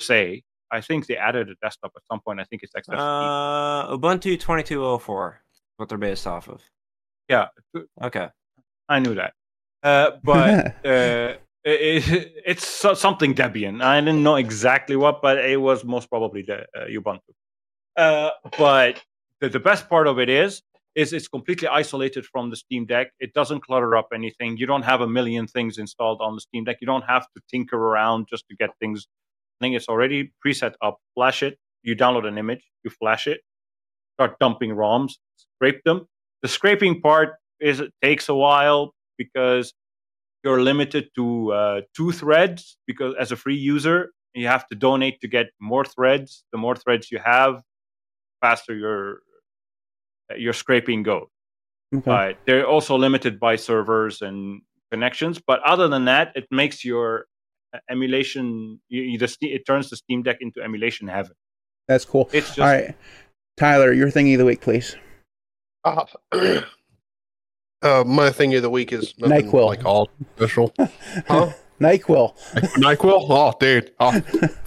say. 0.00 0.42
I 0.72 0.80
think 0.80 1.06
they 1.06 1.16
added 1.16 1.48
a 1.48 1.54
desktop 1.60 1.92
at 1.96 2.02
some 2.06 2.20
point. 2.20 2.38
I 2.40 2.44
think 2.44 2.62
it's 2.62 2.72
XFCE. 2.74 2.94
Uh, 2.96 3.96
Ubuntu 3.96 4.38
2204, 4.38 5.40
what 5.78 5.88
they're 5.88 5.98
based 5.98 6.26
off 6.28 6.48
of. 6.48 6.62
Yeah, 7.30 7.46
Okay. 8.02 8.28
I 8.88 8.98
knew 8.98 9.14
that. 9.14 9.32
Uh, 9.82 10.10
but 10.22 10.66
uh, 10.84 11.34
it, 11.64 12.32
it's 12.44 12.66
something 12.66 13.34
Debian. 13.34 13.82
I 13.82 14.00
didn't 14.00 14.22
know 14.22 14.34
exactly 14.36 14.96
what, 14.96 15.22
but 15.22 15.38
it 15.38 15.60
was 15.60 15.84
most 15.84 16.10
probably 16.10 16.42
the 16.42 16.62
uh, 16.76 16.86
Ubuntu. 16.88 17.20
Uh, 17.96 18.30
but 18.58 19.00
the, 19.40 19.48
the 19.48 19.60
best 19.60 19.88
part 19.88 20.06
of 20.08 20.18
it 20.18 20.28
is, 20.28 20.62
is 20.96 21.12
it's 21.12 21.28
completely 21.28 21.68
isolated 21.68 22.26
from 22.26 22.50
the 22.50 22.56
Steam 22.56 22.84
Deck. 22.84 23.12
It 23.20 23.32
doesn't 23.32 23.60
clutter 23.60 23.96
up 23.96 24.08
anything. 24.12 24.56
You 24.56 24.66
don't 24.66 24.82
have 24.82 25.00
a 25.00 25.06
million 25.06 25.46
things 25.46 25.78
installed 25.78 26.20
on 26.20 26.34
the 26.34 26.40
Steam 26.40 26.64
Deck. 26.64 26.78
You 26.80 26.86
don't 26.86 27.04
have 27.04 27.26
to 27.36 27.42
tinker 27.48 27.76
around 27.76 28.26
just 28.28 28.44
to 28.48 28.56
get 28.56 28.70
things. 28.80 29.06
I 29.60 29.64
think 29.64 29.76
it's 29.76 29.88
already 29.88 30.32
preset 30.44 30.74
up. 30.82 30.98
Flash 31.14 31.44
it. 31.44 31.58
You 31.84 31.94
download 31.94 32.26
an 32.26 32.38
image. 32.38 32.64
You 32.82 32.90
flash 32.90 33.28
it. 33.28 33.40
Start 34.16 34.38
dumping 34.40 34.70
ROMs. 34.70 35.12
Scrape 35.36 35.82
them. 35.84 36.08
The 36.42 36.48
scraping 36.48 37.00
part 37.00 37.34
is 37.60 37.80
it 37.80 37.92
takes 38.02 38.28
a 38.28 38.34
while 38.34 38.94
because 39.18 39.72
you're 40.42 40.62
limited 40.62 41.10
to 41.14 41.52
uh, 41.52 41.80
two 41.94 42.12
threads 42.12 42.78
because 42.86 43.14
as 43.18 43.30
a 43.32 43.36
free 43.36 43.56
user 43.56 44.10
you 44.34 44.46
have 44.46 44.66
to 44.68 44.74
donate 44.74 45.20
to 45.20 45.28
get 45.28 45.48
more 45.60 45.84
threads 45.84 46.44
the 46.52 46.58
more 46.58 46.74
threads 46.76 47.10
you 47.10 47.18
have 47.22 47.60
faster 48.40 48.74
your 48.74 49.20
your 50.36 50.52
scraping 50.52 51.02
goes 51.02 51.26
Okay. 51.92 52.02
but 52.06 52.38
they're 52.46 52.66
also 52.66 52.96
limited 52.96 53.40
by 53.40 53.56
servers 53.56 54.22
and 54.22 54.62
connections 54.92 55.40
but 55.44 55.60
other 55.64 55.88
than 55.88 56.04
that 56.04 56.30
it 56.36 56.46
makes 56.50 56.84
your 56.84 57.26
uh, 57.74 57.78
emulation 57.90 58.80
you, 58.88 59.02
you, 59.02 59.26
Ste- 59.26 59.42
it 59.58 59.66
turns 59.66 59.90
the 59.90 59.96
steam 59.96 60.22
deck 60.22 60.38
into 60.40 60.62
emulation 60.62 61.08
heaven 61.08 61.34
That's 61.88 62.04
cool. 62.04 62.30
it's 62.32 62.54
just 62.54 62.60
All 62.60 62.66
right, 62.66 62.94
Tyler, 63.56 63.92
your 63.92 64.08
thingy 64.08 64.34
of 64.34 64.38
the 64.38 64.44
week, 64.44 64.60
please. 64.60 64.96
Uh, 65.84 66.04
uh, 67.82 68.04
my 68.06 68.30
thing 68.30 68.54
of 68.54 68.62
the 68.62 68.70
week 68.70 68.92
is 68.92 69.14
nothing 69.18 69.50
NyQuil. 69.50 69.66
like 69.66 69.84
all 69.84 70.10
special. 70.36 70.72
Huh? 71.26 71.52
Nyquil. 71.80 72.36
Nyquil? 72.76 73.26
Oh, 73.30 73.54
dude. 73.58 73.92
Oh, 74.00 74.12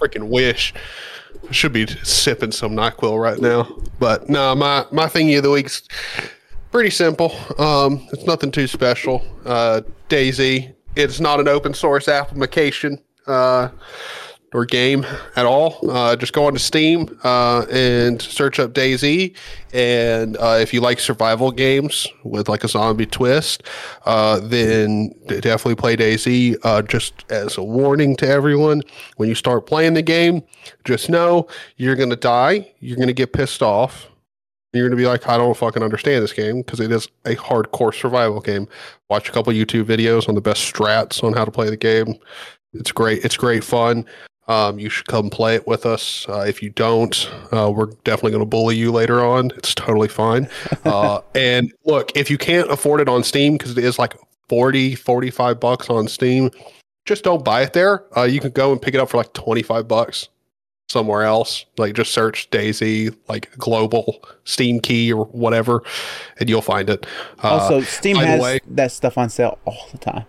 freaking 0.00 0.28
wish. 0.28 0.74
I 1.48 1.52
should 1.52 1.72
be 1.72 1.86
sipping 1.86 2.50
some 2.50 2.74
Nyquil 2.74 3.22
right 3.22 3.38
now. 3.38 3.68
But 4.00 4.28
no, 4.28 4.54
my, 4.56 4.84
my 4.90 5.06
thingy 5.06 5.36
of 5.36 5.44
the 5.44 5.50
week's 5.50 5.82
pretty 6.72 6.90
simple. 6.90 7.32
Um, 7.58 8.06
it's 8.12 8.24
nothing 8.26 8.50
too 8.50 8.66
special. 8.66 9.24
Uh, 9.44 9.82
DayZ. 10.08 10.74
It's 10.96 11.20
not 11.20 11.38
an 11.38 11.46
open 11.46 11.72
source 11.74 12.08
application. 12.08 13.00
Uh, 13.28 13.68
or 14.54 14.64
game 14.64 15.04
at 15.34 15.44
all, 15.44 15.78
uh, 15.90 16.14
just 16.14 16.32
go 16.32 16.46
onto 16.46 16.60
Steam 16.60 17.18
uh, 17.24 17.66
and 17.72 18.22
search 18.22 18.60
up 18.60 18.72
DayZ. 18.72 19.36
And 19.72 20.36
uh, 20.36 20.58
if 20.60 20.72
you 20.72 20.80
like 20.80 21.00
survival 21.00 21.50
games 21.50 22.06
with 22.22 22.48
like 22.48 22.62
a 22.62 22.68
zombie 22.68 23.04
twist, 23.04 23.64
uh, 24.06 24.38
then 24.38 25.12
definitely 25.26 25.74
play 25.74 25.96
DayZ. 25.96 26.56
Uh, 26.62 26.82
just 26.82 27.24
as 27.30 27.58
a 27.58 27.64
warning 27.64 28.14
to 28.16 28.28
everyone, 28.28 28.82
when 29.16 29.28
you 29.28 29.34
start 29.34 29.66
playing 29.66 29.94
the 29.94 30.02
game, 30.02 30.40
just 30.84 31.10
know 31.10 31.48
you're 31.76 31.96
going 31.96 32.10
to 32.10 32.16
die. 32.16 32.72
You're 32.78 32.96
going 32.96 33.08
to 33.08 33.12
get 33.12 33.32
pissed 33.32 33.60
off. 33.60 34.06
You're 34.72 34.88
going 34.88 34.96
to 34.96 35.02
be 35.02 35.08
like, 35.08 35.28
I 35.28 35.36
don't 35.36 35.56
fucking 35.56 35.82
understand 35.82 36.22
this 36.22 36.32
game 36.32 36.62
because 36.62 36.78
it 36.78 36.92
is 36.92 37.08
a 37.24 37.34
hardcore 37.34 37.94
survival 37.94 38.40
game. 38.40 38.68
Watch 39.10 39.28
a 39.28 39.32
couple 39.32 39.52
YouTube 39.52 39.84
videos 39.84 40.28
on 40.28 40.36
the 40.36 40.40
best 40.40 40.72
strats 40.72 41.24
on 41.24 41.32
how 41.32 41.44
to 41.44 41.50
play 41.50 41.70
the 41.70 41.76
game. 41.76 42.14
It's 42.72 42.92
great. 42.92 43.24
It's 43.24 43.36
great 43.36 43.64
fun. 43.64 44.04
Um, 44.46 44.78
you 44.78 44.90
should 44.90 45.06
come 45.06 45.30
play 45.30 45.54
it 45.54 45.66
with 45.66 45.86
us. 45.86 46.26
Uh, 46.28 46.40
if 46.46 46.62
you 46.62 46.68
don't, 46.70 47.30
uh, 47.50 47.72
we're 47.74 47.86
definitely 48.04 48.32
going 48.32 48.42
to 48.42 48.46
bully 48.48 48.76
you 48.76 48.92
later 48.92 49.24
on. 49.24 49.50
It's 49.56 49.74
totally 49.74 50.08
fine. 50.08 50.48
Uh, 50.84 51.20
and 51.34 51.72
look, 51.86 52.12
if 52.14 52.30
you 52.30 52.36
can't 52.36 52.70
afford 52.70 53.00
it 53.00 53.08
on 53.08 53.24
Steam, 53.24 53.54
because 53.56 53.70
it 53.76 53.82
is 53.82 53.98
like 53.98 54.14
40, 54.50 54.94
45 54.94 55.58
bucks 55.58 55.88
on 55.88 56.06
Steam, 56.08 56.50
just 57.06 57.24
don't 57.24 57.42
buy 57.42 57.62
it 57.62 57.72
there. 57.72 58.04
Uh, 58.16 58.24
you 58.24 58.38
can 58.38 58.50
go 58.50 58.70
and 58.70 58.80
pick 58.82 58.92
it 58.94 59.00
up 59.00 59.08
for 59.08 59.16
like 59.16 59.32
25 59.32 59.88
bucks 59.88 60.28
somewhere 60.90 61.22
else. 61.22 61.64
Like 61.78 61.94
just 61.94 62.12
search 62.12 62.50
DayZ, 62.50 63.16
like 63.28 63.50
global 63.56 64.22
Steam 64.44 64.78
key 64.78 65.10
or 65.10 65.24
whatever, 65.26 65.82
and 66.38 66.50
you'll 66.50 66.60
find 66.62 66.90
it. 66.90 67.06
Uh, 67.42 67.48
Also, 67.48 67.80
Steam 67.80 68.16
has 68.16 68.40
way- 68.42 68.60
that 68.68 68.92
stuff 68.92 69.16
on 69.16 69.30
sale 69.30 69.58
all 69.64 69.88
the 69.90 69.98
time. 69.98 70.26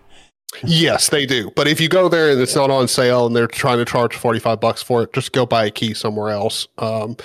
Yes, 0.64 1.08
they 1.08 1.26
do. 1.26 1.50
But 1.56 1.68
if 1.68 1.80
you 1.80 1.88
go 1.88 2.08
there 2.08 2.30
and 2.30 2.40
it's 2.40 2.54
not 2.54 2.70
on 2.70 2.88
sale 2.88 3.26
and 3.26 3.34
they're 3.34 3.46
trying 3.46 3.78
to 3.78 3.84
charge 3.84 4.14
45 4.14 4.60
bucks 4.60 4.82
for 4.82 5.02
it, 5.02 5.12
just 5.12 5.32
go 5.32 5.46
buy 5.46 5.66
a 5.66 5.70
key 5.70 5.94
somewhere 5.94 6.30
else. 6.30 6.68
Um, 6.78 7.16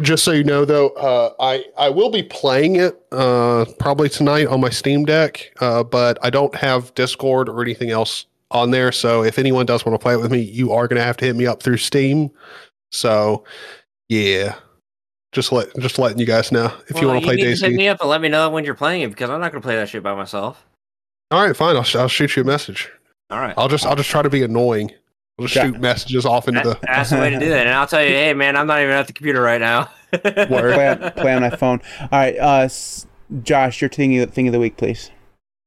just 0.00 0.24
so 0.24 0.32
you 0.32 0.44
know, 0.44 0.64
though, 0.64 0.90
uh, 0.90 1.34
I, 1.40 1.64
I 1.76 1.88
will 1.88 2.10
be 2.10 2.22
playing 2.22 2.76
it 2.76 3.00
uh, 3.12 3.64
probably 3.78 4.08
tonight 4.08 4.46
on 4.46 4.60
my 4.60 4.70
Steam 4.70 5.04
Deck, 5.04 5.52
uh, 5.60 5.82
but 5.82 6.18
I 6.22 6.30
don't 6.30 6.54
have 6.54 6.94
Discord 6.94 7.48
or 7.48 7.60
anything 7.62 7.90
else 7.90 8.26
on 8.50 8.70
there. 8.70 8.92
So 8.92 9.24
if 9.24 9.38
anyone 9.38 9.66
does 9.66 9.84
want 9.84 9.98
to 9.98 10.02
play 10.02 10.14
it 10.14 10.20
with 10.20 10.30
me, 10.30 10.40
you 10.40 10.72
are 10.72 10.88
going 10.88 10.98
to 10.98 11.04
have 11.04 11.16
to 11.18 11.24
hit 11.24 11.36
me 11.36 11.46
up 11.46 11.62
through 11.62 11.78
Steam 11.78 12.30
So, 12.90 13.44
yeah, 14.08 14.56
just 15.32 15.52
let 15.52 15.74
just 15.78 15.98
letting 15.98 16.18
you 16.18 16.26
guys 16.26 16.50
know 16.50 16.72
if 16.88 17.00
you 17.00 17.06
want 17.06 17.20
to 17.20 17.26
play 17.26 17.36
need 17.36 17.56
to 17.56 17.66
hit 17.66 17.74
me 17.74 17.88
up 17.88 18.00
and 18.00 18.10
let 18.10 18.20
me 18.20 18.28
know 18.28 18.50
when 18.50 18.64
you're 18.64 18.74
playing 18.74 19.02
it 19.02 19.10
because 19.10 19.30
I'm 19.30 19.40
not 19.40 19.52
going 19.52 19.62
to 19.62 19.66
play 19.66 19.76
that 19.76 19.88
shit 19.88 20.02
by 20.02 20.14
myself. 20.14 20.64
All 21.30 21.44
right, 21.46 21.56
fine. 21.56 21.76
I'll, 21.76 21.84
sh- 21.84 21.96
I'll 21.96 22.08
shoot 22.08 22.34
you 22.36 22.42
a 22.42 22.46
message. 22.46 22.90
All 23.30 23.38
right. 23.38 23.54
I'll 23.56 23.68
just 23.68 23.86
I'll 23.86 23.94
just 23.96 24.10
try 24.10 24.22
to 24.22 24.30
be 24.30 24.42
annoying. 24.42 24.90
I'll 25.38 25.46
just 25.46 25.54
Yeah. 25.56 25.66
shoot 25.66 25.80
messages 25.80 26.26
off 26.26 26.48
into 26.48 26.60
That- 26.60 26.80
the. 26.80 26.86
That's 26.86 27.10
the 27.10 27.16
way 27.18 27.30
to 27.30 27.38
do 27.38 27.48
that. 27.50 27.66
And 27.66 27.74
I'll 27.74 27.86
tell 27.86 28.02
you, 28.02 28.08
hey, 28.10 28.34
man, 28.34 28.56
I'm 28.56 28.66
not 28.66 28.80
even 28.80 28.92
at 28.92 29.06
the 29.06 29.12
computer 29.12 29.40
right 29.40 29.60
now. 29.60 29.88
play, 30.12 30.88
on, 30.88 31.12
play 31.12 31.32
on 31.34 31.42
my 31.42 31.50
phone. 31.50 31.80
All 32.00 32.08
right, 32.10 32.36
uh, 32.38 32.68
Josh, 33.44 33.80
your 33.80 33.88
thing 33.90 34.18
of, 34.18 34.32
thing 34.32 34.48
of 34.48 34.52
the 34.52 34.58
week, 34.58 34.76
please. 34.76 35.10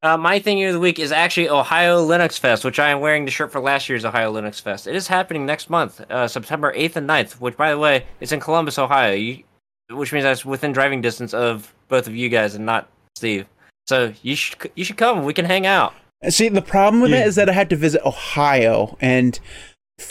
Uh, 0.01 0.17
my 0.17 0.37
thing 0.37 0.61
of 0.65 0.73
the 0.73 0.81
week 0.81 0.99
is 0.99 1.13
actually 1.13 1.47
Ohio 1.47 2.05
Linux 2.05 2.37
Fest, 2.37 2.65
which 2.65 2.77
I 2.77 2.89
am 2.89 2.99
wearing 2.99 3.23
the 3.23 3.31
shirt 3.31 3.53
for 3.53 3.61
last 3.61 3.87
year's 3.87 4.03
Ohio 4.03 4.33
Linux 4.33 4.61
Fest. 4.61 4.85
It 4.85 4.95
is 4.97 5.07
happening 5.07 5.45
next 5.45 5.69
month, 5.69 6.01
uh, 6.11 6.27
September 6.27 6.73
8th 6.75 6.97
and 6.97 7.07
9th, 7.09 7.39
which, 7.39 7.55
by 7.55 7.71
the 7.71 7.77
way, 7.77 8.05
is 8.19 8.33
in 8.33 8.41
Columbus, 8.41 8.77
Ohio, 8.77 9.13
you, 9.13 9.43
which 9.89 10.11
means 10.11 10.23
that's 10.25 10.43
within 10.43 10.73
driving 10.73 10.99
distance 10.99 11.33
of 11.33 11.73
both 11.87 12.05
of 12.07 12.13
you 12.13 12.27
guys 12.27 12.53
and 12.53 12.65
not 12.65 12.89
Steve. 13.15 13.45
So 13.87 14.13
you 14.21 14.35
should 14.35 14.71
you 14.75 14.83
should 14.85 14.97
come. 14.97 15.23
We 15.25 15.33
can 15.33 15.45
hang 15.45 15.65
out. 15.65 15.93
Uh, 16.25 16.29
see, 16.29 16.47
the 16.49 16.61
problem 16.61 17.01
with 17.01 17.11
Yeah. 17.11 17.21
it 17.21 17.27
is 17.27 17.35
that 17.35 17.49
I 17.49 17.53
had 17.53 17.69
to 17.71 17.75
visit 17.75 18.01
Ohio, 18.05 18.97
and 19.01 19.39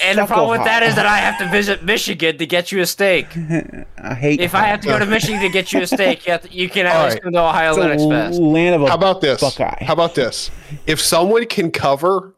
And 0.03 0.19
the 0.19 0.23
fuck 0.23 0.29
problem 0.29 0.51
with 0.59 0.65
that 0.67 0.83
is 0.83 0.95
that 0.95 1.07
I 1.07 1.19
have 1.19 1.39
to 1.39 1.49
visit 1.49 1.83
Michigan 1.83 2.39
to 2.39 2.47
get 2.47 2.71
you 2.71 2.81
a 2.83 2.87
steak. 2.87 3.27
I 3.99 4.15
hate. 4.15 4.41
If 4.41 4.55
I 4.55 4.65
have 4.65 4.81
to 4.83 4.89
go 4.89 4.99
to 4.99 5.07
Michigan 5.07 5.41
to 5.41 5.49
get 5.49 5.73
you 5.73 5.81
a 5.83 5.87
steak, 5.87 6.27
you, 6.27 6.39
to, 6.39 6.53
you 6.53 6.69
can 6.69 6.87
at 6.87 6.95
All 6.97 7.05
least 7.05 7.15
right. 7.17 7.23
come 7.23 7.33
to 7.33 7.41
Ohio 7.41 7.71
It's 7.71 7.79
a 7.79 8.07
Linux 8.07 8.11
Fest. 8.11 8.41
land 8.41 8.75
of 8.75 8.83
a 8.83 8.89
How 8.89 8.95
about 8.95 9.21
this? 9.23 9.41
Buckeye. 9.41 9.83
How 9.85 9.93
about 9.95 10.15
this? 10.15 10.51
If 10.87 11.01
someone 11.01 11.47
can 11.47 11.71
cover 11.71 12.35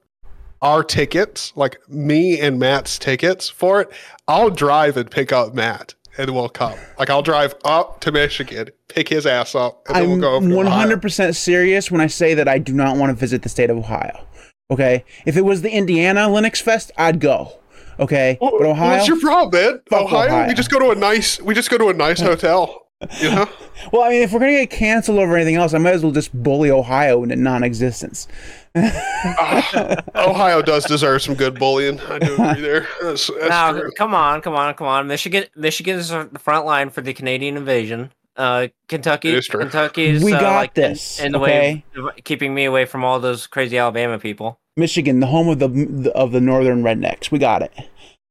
our 0.63 0.83
tickets, 0.83 1.53
like 1.57 1.79
me 1.89 2.41
and 2.41 2.59
Matt's 2.59 2.99
tickets 2.99 3.51
for 3.51 3.81
it, 3.83 3.91
I'll 4.27 4.51
drive 4.51 4.97
and 4.97 5.11
pick 5.11 5.31
up 5.33 5.53
Matt, 5.53 5.95
and 6.19 6.35
we'll 6.35 6.49
come. 6.49 6.75
Like 6.99 7.11
I'll 7.11 7.23
drive 7.23 7.55
up 7.65 8.01
to 8.01 8.13
Michigan, 8.13 8.69
pick 8.89 9.09
his 9.09 9.27
ass 9.27 9.55
up, 9.55 9.83
and 9.89 9.97
I'm 9.97 10.11
we'll 10.11 10.21
go 10.21 10.35
over 10.35 10.65
to 10.65 10.71
hundred 10.71 11.03
percent 11.03 11.37
serious 11.37 11.91
when 11.91 12.01
I 12.01 12.07
say 12.07 12.35
that 12.35 12.49
I 12.49 12.59
do 12.59 12.73
not 12.73 12.97
want 12.97 13.11
to 13.11 13.15
visit 13.15 13.43
the 13.43 13.49
state 13.49 13.71
of 13.71 13.77
Ohio. 13.77 14.27
Okay, 14.71 15.05
if 15.27 15.37
it 15.37 15.43
was 15.43 15.63
the 15.63 15.71
Indiana 15.71 16.21
Linux 16.29 16.61
Fest, 16.63 16.91
I'd 16.97 17.21
go. 17.21 17.53
Okay, 17.99 18.39
Well, 18.41 18.53
but 18.59 18.67
Ohio. 18.67 18.97
What's 18.97 19.09
your 19.09 19.21
problem, 19.21 19.63
man? 19.63 19.81
Ohio, 19.93 20.27
Ohio. 20.27 20.49
We 20.49 20.55
just 20.55 20.71
go 20.71 20.79
to 20.81 20.91
a 20.91 20.95
nice. 20.95 21.41
We 21.41 21.55
just 21.55 21.71
go 21.71 21.79
to 21.79 21.89
a 21.89 21.95
nice 21.95 22.21
hotel. 22.21 22.84
You 23.21 23.31
know. 23.31 23.49
well, 23.93 24.03
I 24.03 24.11
mean, 24.11 24.23
if 24.23 24.33
we're 24.33 24.41
gonna 24.41 24.53
get 24.53 24.71
canceled 24.71 25.19
over 25.19 25.37
anything 25.37 25.57
else, 25.57 25.75
I 25.75 25.79
might 25.79 25.95
as 25.95 26.03
well 26.03 26.13
just 26.13 26.33
bully 26.43 26.71
Ohio 26.71 27.23
into 27.23 27.37
non-existence. 27.37 28.29
Ah, 28.77 30.03
Ohio 30.17 30.61
does 30.61 30.85
deserve 30.85 31.23
some 31.23 31.35
good 31.35 31.59
bullying. 31.59 32.01
I 32.01 32.19
do 32.19 32.35
agree 32.35 32.61
there. 32.61 32.89
That's, 33.03 33.29
that's 33.29 33.49
now, 33.49 33.73
true. 33.73 33.91
come 33.97 34.15
on, 34.15 34.41
come 34.41 34.55
on, 34.55 34.75
come 34.75 34.89
on. 34.89 35.07
Michigan, 35.07 35.45
Michigan 35.55 35.99
is 35.99 36.09
the 36.09 36.29
front 36.39 36.67
line 36.67 36.91
for 36.91 37.01
the 37.01 37.15
Canadian 37.15 37.57
invasion. 37.57 38.13
Uh, 38.37 38.69
Kentucky, 38.89 39.29
It 39.29 39.37
is 39.37 39.47
true. 39.47 39.61
Kentucky 39.61 40.07
is 40.07 40.25
We 40.25 40.33
uh, 40.33 40.41
got 40.41 40.57
like, 40.57 40.75
this, 40.75 41.21
in, 41.21 41.31
the 41.31 41.39
way 41.39 41.85
of 41.97 42.11
keeping 42.25 42.53
me 42.53 42.65
away 42.65 42.85
from 42.85 43.05
all 43.05 43.21
those 43.21 43.47
crazy 43.47 43.79
Alabama 43.79 44.19
people. 44.19 44.59
Michigan, 44.77 45.21
the 45.21 45.29
home 45.29 45.49
of 45.49 45.61
the 45.61 46.13
of 46.17 46.33
the 46.33 46.41
northern 46.41 46.83
rednecks. 46.83 47.31
We 47.31 47.39
got 47.39 47.63
it. 47.63 47.73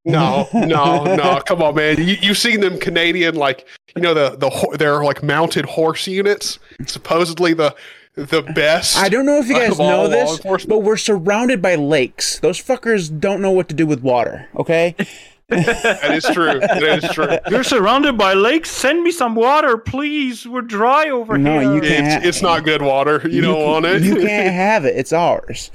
Mm-hmm. 0.06 0.68
No, 0.68 1.06
no, 1.06 1.16
no! 1.16 1.42
Come 1.46 1.62
on, 1.62 1.76
man! 1.76 1.98
You, 1.98 2.18
you've 2.22 2.38
seen 2.38 2.60
them 2.60 2.78
Canadian, 2.78 3.36
like 3.36 3.66
you 3.96 4.02
know 4.02 4.14
the 4.14 4.32
the 4.36 4.78
they're 4.78 5.04
like 5.04 5.24
mounted 5.24 5.66
horse 5.66 6.08
units. 6.08 6.60
Supposedly 6.86 7.54
the 7.54 7.74
the 8.16 8.42
best. 8.42 8.98
I 8.98 9.08
don't 9.10 9.26
know 9.26 9.38
if 9.40 9.48
you 9.48 9.56
guys 9.56 9.80
know 9.80 10.08
this, 10.08 10.40
but 10.66 10.80
we're 10.80 10.98
surrounded 10.98 11.62
by 11.62 11.76
lakes. 11.76 12.40
Those 12.40 12.62
fuckers 12.62 13.18
don't 13.20 13.42
know 13.42 13.52
what 13.52 13.70
to 13.70 13.76
do 13.76 13.86
with 13.88 14.02
water. 14.02 14.48
Okay. 14.58 14.96
That 15.50 16.12
is 16.16 16.24
true. 16.34 16.60
That 16.60 17.04
is 17.04 17.10
true. 17.12 17.28
You're 17.52 17.64
surrounded 17.66 18.18
by 18.18 18.34
lakes. 18.34 18.72
Send 18.72 19.04
me 19.04 19.12
some 19.12 19.36
water, 19.36 19.78
please. 19.78 20.48
We're 20.48 20.62
dry 20.62 21.10
over 21.10 21.38
No, 21.38 21.60
here. 21.60 21.74
you 21.76 21.82
can't. 21.82 22.08
It's 22.08 22.26
it's 22.38 22.42
not 22.42 22.64
good 22.64 22.82
water. 22.82 23.22
You, 23.30 23.42
don't 23.42 23.56
can- 23.58 23.66
want 23.66 23.86
it. 23.86 24.02
You 24.02 24.16
can't 24.16 24.52
have 24.54 24.86
it. 24.86 24.96
It's 24.96 25.14
ours. 25.14 25.70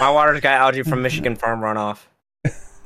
My 0.00 0.10
water's 0.10 0.40
got 0.40 0.54
algae 0.60 0.82
from 0.82 1.00
Michigan 1.00 1.36
farm 1.36 1.60
runoff. 1.60 1.98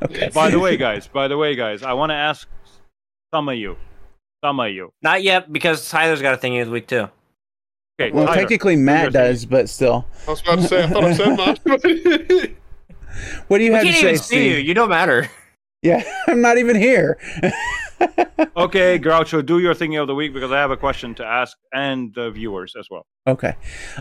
Okay. 0.03 0.31
By 0.35 0.51
the 0.51 0.59
way, 0.59 0.77
guys. 0.87 1.07
By 1.07 1.29
the 1.29 1.37
way, 1.37 1.55
guys. 1.55 1.83
I 1.83 1.93
want 1.95 2.11
to 2.11 2.15
ask 2.15 2.49
some 3.33 3.49
of 3.49 3.57
you. 3.57 3.77
Some 4.45 4.61
of 4.61 4.71
you. 4.71 4.93
Not 5.03 5.23
yet, 5.23 5.53
because 5.53 5.89
Tyler's 5.89 6.23
got 6.23 6.35
a 6.35 6.37
thing 6.37 6.59
of 6.59 6.67
the 6.67 6.73
week 6.73 6.87
too. 6.87 7.09
Okay. 7.99 8.11
Well, 8.13 8.27
Tyler, 8.27 8.37
technically 8.41 8.75
your 8.75 8.83
Matt 8.83 9.05
thing. 9.05 9.13
does, 9.13 9.47
but 9.47 9.69
still. 9.69 10.07
I 10.27 10.31
was 10.31 10.41
about 10.43 10.57
to 10.57 10.63
say. 10.69 10.85
I 10.85 10.87
thought 10.89 11.05
I 11.05 11.13
said 11.15 11.37
much. 11.37 11.61
What 13.49 13.59
do 13.59 13.65
you 13.65 13.71
We 13.71 13.77
have 13.77 13.85
to 13.85 13.91
can't 13.91 14.01
say, 14.01 14.09
even 14.11 14.19
see 14.19 14.49
you. 14.51 14.57
You 14.57 14.75
don't 14.75 14.91
matter. 14.91 15.31
Yeah, 15.87 16.03
I'm 16.27 16.41
not 16.41 16.59
even 16.59 16.77
here. 16.77 17.19
Okay, 18.57 18.99
Groucho, 18.99 19.45
do 19.45 19.59
your 19.59 19.75
thing 19.75 19.97
of 19.97 20.07
the 20.07 20.15
week 20.15 20.35
because 20.35 20.51
I 20.51 20.59
have 20.59 20.71
a 20.71 20.77
question 20.77 21.15
to 21.15 21.25
ask 21.25 21.57
and 21.73 22.15
the 22.15 22.31
viewers 22.31 22.75
as 22.79 22.89
well. 22.91 23.07
Okay. 23.27 23.57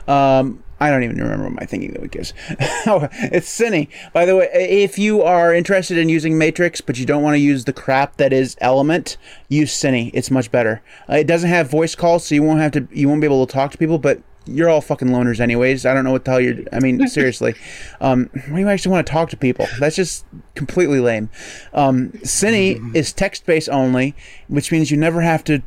Um, 0.07 0.63
I 0.79 0.89
don't 0.89 1.03
even 1.03 1.17
remember 1.17 1.45
what 1.45 1.53
my 1.53 1.65
thinking 1.65 1.93
the 1.93 2.01
week 2.01 2.15
is. 2.15 2.33
oh, 2.87 3.07
it's 3.13 3.49
Cinny. 3.49 3.89
By 4.11 4.25
the 4.25 4.35
way, 4.35 4.49
if 4.53 4.97
you 4.99 5.21
are 5.21 5.53
interested 5.53 5.97
in 5.97 6.09
using 6.09 6.37
Matrix, 6.37 6.81
but 6.81 6.97
you 6.97 7.05
don't 7.05 7.23
want 7.23 7.35
to 7.35 7.39
use 7.39 7.65
the 7.65 7.73
crap 7.73 8.17
that 8.17 8.33
is 8.33 8.57
Element, 8.59 9.17
use 9.47 9.71
Cinny. 9.73 10.11
It's 10.13 10.31
much 10.31 10.51
better. 10.51 10.81
Uh, 11.09 11.15
it 11.15 11.27
doesn't 11.27 11.49
have 11.49 11.69
voice 11.69 11.95
calls, 11.95 12.25
so 12.25 12.35
you 12.35 12.43
won't 12.43 12.59
have 12.59 12.71
to. 12.73 12.87
You 12.91 13.07
won't 13.07 13.21
be 13.21 13.27
able 13.27 13.45
to 13.45 13.51
talk 13.53 13.71
to 13.71 13.77
people, 13.77 13.97
but. 13.97 14.21
You're 14.45 14.69
all 14.69 14.81
fucking 14.81 15.09
loners, 15.09 15.39
anyways. 15.39 15.85
I 15.85 15.93
don't 15.93 16.03
know 16.03 16.11
what 16.11 16.25
the 16.25 16.31
hell 16.31 16.41
you're. 16.41 16.57
I 16.71 16.79
mean, 16.79 17.07
seriously, 17.07 17.55
um, 18.01 18.29
why 18.33 18.55
do 18.55 18.59
you 18.59 18.69
actually 18.69 18.91
want 18.91 19.07
to 19.07 19.13
talk 19.13 19.29
to 19.29 19.37
people? 19.37 19.67
That's 19.79 19.95
just 19.95 20.25
completely 20.55 20.99
lame. 20.99 21.29
Um, 21.73 22.11
Cinny 22.23 22.79
is 22.95 23.13
text 23.13 23.45
based 23.45 23.69
only, 23.69 24.15
which 24.47 24.71
means 24.71 24.91
you 24.91 24.97
never 24.97 25.21
have 25.21 25.43
to 25.45 25.61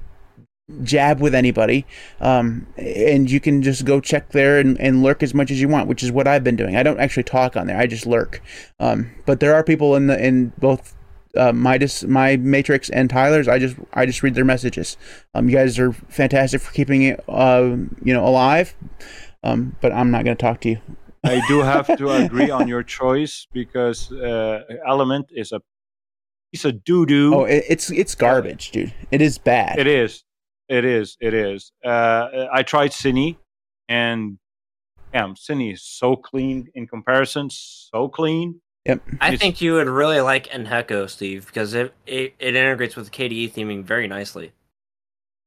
jab 0.82 1.18
with 1.20 1.34
anybody 1.34 1.86
um, 2.20 2.66
and 2.76 3.30
you 3.30 3.40
can 3.40 3.62
just 3.62 3.86
go 3.86 4.00
check 4.00 4.32
there 4.32 4.58
and, 4.58 4.78
and 4.78 5.02
lurk 5.02 5.22
as 5.22 5.32
much 5.32 5.50
as 5.50 5.58
you 5.58 5.66
want 5.66 5.88
which 5.88 6.02
is 6.02 6.12
what 6.12 6.28
i've 6.28 6.44
been 6.44 6.56
doing 6.56 6.76
i 6.76 6.82
don't 6.82 7.00
actually 7.00 7.22
talk 7.22 7.56
on 7.56 7.66
there 7.66 7.78
i 7.78 7.86
just 7.86 8.04
lurk 8.04 8.42
um, 8.78 9.10
but 9.24 9.40
there 9.40 9.54
are 9.54 9.64
people 9.64 9.96
in 9.96 10.08
the 10.08 10.22
in 10.22 10.52
both 10.58 10.94
uh, 11.38 11.52
my 11.52 11.78
dis, 11.78 12.04
my 12.04 12.36
matrix 12.36 12.90
and 12.90 13.08
tyler's 13.08 13.48
i 13.48 13.58
just 13.58 13.76
i 13.94 14.04
just 14.04 14.22
read 14.22 14.34
their 14.34 14.44
messages 14.44 14.96
um, 15.34 15.48
you 15.48 15.54
guys 15.56 15.78
are 15.78 15.92
fantastic 15.92 16.60
for 16.60 16.72
keeping 16.72 17.02
it 17.02 17.24
uh, 17.28 17.76
you 18.02 18.12
know 18.12 18.26
alive 18.26 18.74
um, 19.44 19.76
but 19.80 19.92
i'm 19.92 20.10
not 20.10 20.24
going 20.24 20.36
to 20.36 20.40
talk 20.40 20.60
to 20.60 20.68
you 20.70 20.80
I 21.24 21.42
do 21.48 21.58
have 21.74 21.86
to 21.98 22.10
agree 22.10 22.48
on 22.50 22.68
your 22.68 22.84
choice 22.84 23.46
because 23.52 24.12
uh, 24.12 24.62
Element 24.86 25.26
is 25.32 25.50
a 25.50 25.60
piece 26.52 26.64
of 26.64 26.84
doo 26.84 27.04
doo. 27.06 27.34
oh 27.34 27.44
it, 27.44 27.64
it's 27.68 27.90
it's 27.90 28.14
garbage 28.14 28.70
dude 28.70 28.94
it 29.10 29.20
is 29.20 29.36
bad 29.36 29.78
It 29.78 29.86
is. 29.86 30.24
It 30.68 30.84
is. 30.84 31.16
It 31.20 31.32
is. 31.34 31.72
Uh, 31.84 32.46
I 32.52 32.62
tried 32.62 32.92
Cinny, 32.92 33.38
and 33.88 34.38
damn, 35.14 35.34
Cinny 35.34 35.72
is 35.72 35.82
so 35.82 36.14
clean 36.14 36.68
in 36.74 36.86
comparison. 36.86 37.48
So 37.50 38.08
clean. 38.08 38.60
Yep 38.88 39.02
I 39.20 39.36
think 39.36 39.60
you 39.60 39.74
would 39.74 39.86
really 39.86 40.20
like 40.20 40.48
Nheko, 40.48 41.08
Steve, 41.10 41.46
because 41.46 41.74
it, 41.74 41.94
it, 42.06 42.34
it 42.38 42.56
integrates 42.56 42.96
with 42.96 43.12
KDE 43.12 43.52
theming 43.52 43.84
very 43.84 44.08
nicely. 44.08 44.52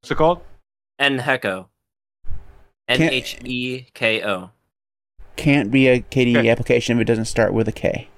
What's 0.01 0.11
it 0.11 0.15
called? 0.15 0.41
Nheko. 1.01 1.67
N 2.87 3.01
H 3.01 3.39
E 3.43 3.85
K 3.93 4.23
O. 4.23 4.51
can't 5.35 5.71
be 5.71 5.87
a 5.87 6.01
kde 6.01 6.37
Okay. 6.37 6.49
application 6.49 6.97
if 6.97 7.01
it 7.01 7.05
doesn't 7.05 7.25
start 7.25 7.53
with 7.53 7.67
a 7.67 7.71
k 7.71 8.09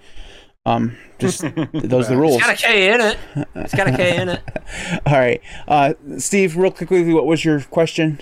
um 0.65 0.97
just 1.19 1.41
those 1.73 2.07
are 2.07 2.15
the 2.15 2.17
rules 2.17 2.41
It's 2.41 2.45
got 2.45 2.53
a 2.53 2.57
K 2.57 2.93
in 2.93 3.01
it. 3.01 3.17
It's 3.55 3.75
got 3.75 3.87
a 3.87 3.95
K 3.95 4.21
in 4.21 4.29
it. 4.29 4.41
All 5.05 5.13
right, 5.13 5.41
uh, 5.67 5.93
Steve. 6.17 6.57
Real 6.57 6.71
quickly, 6.71 7.13
what 7.13 7.25
was 7.25 7.45
your 7.45 7.61
question? 7.61 8.19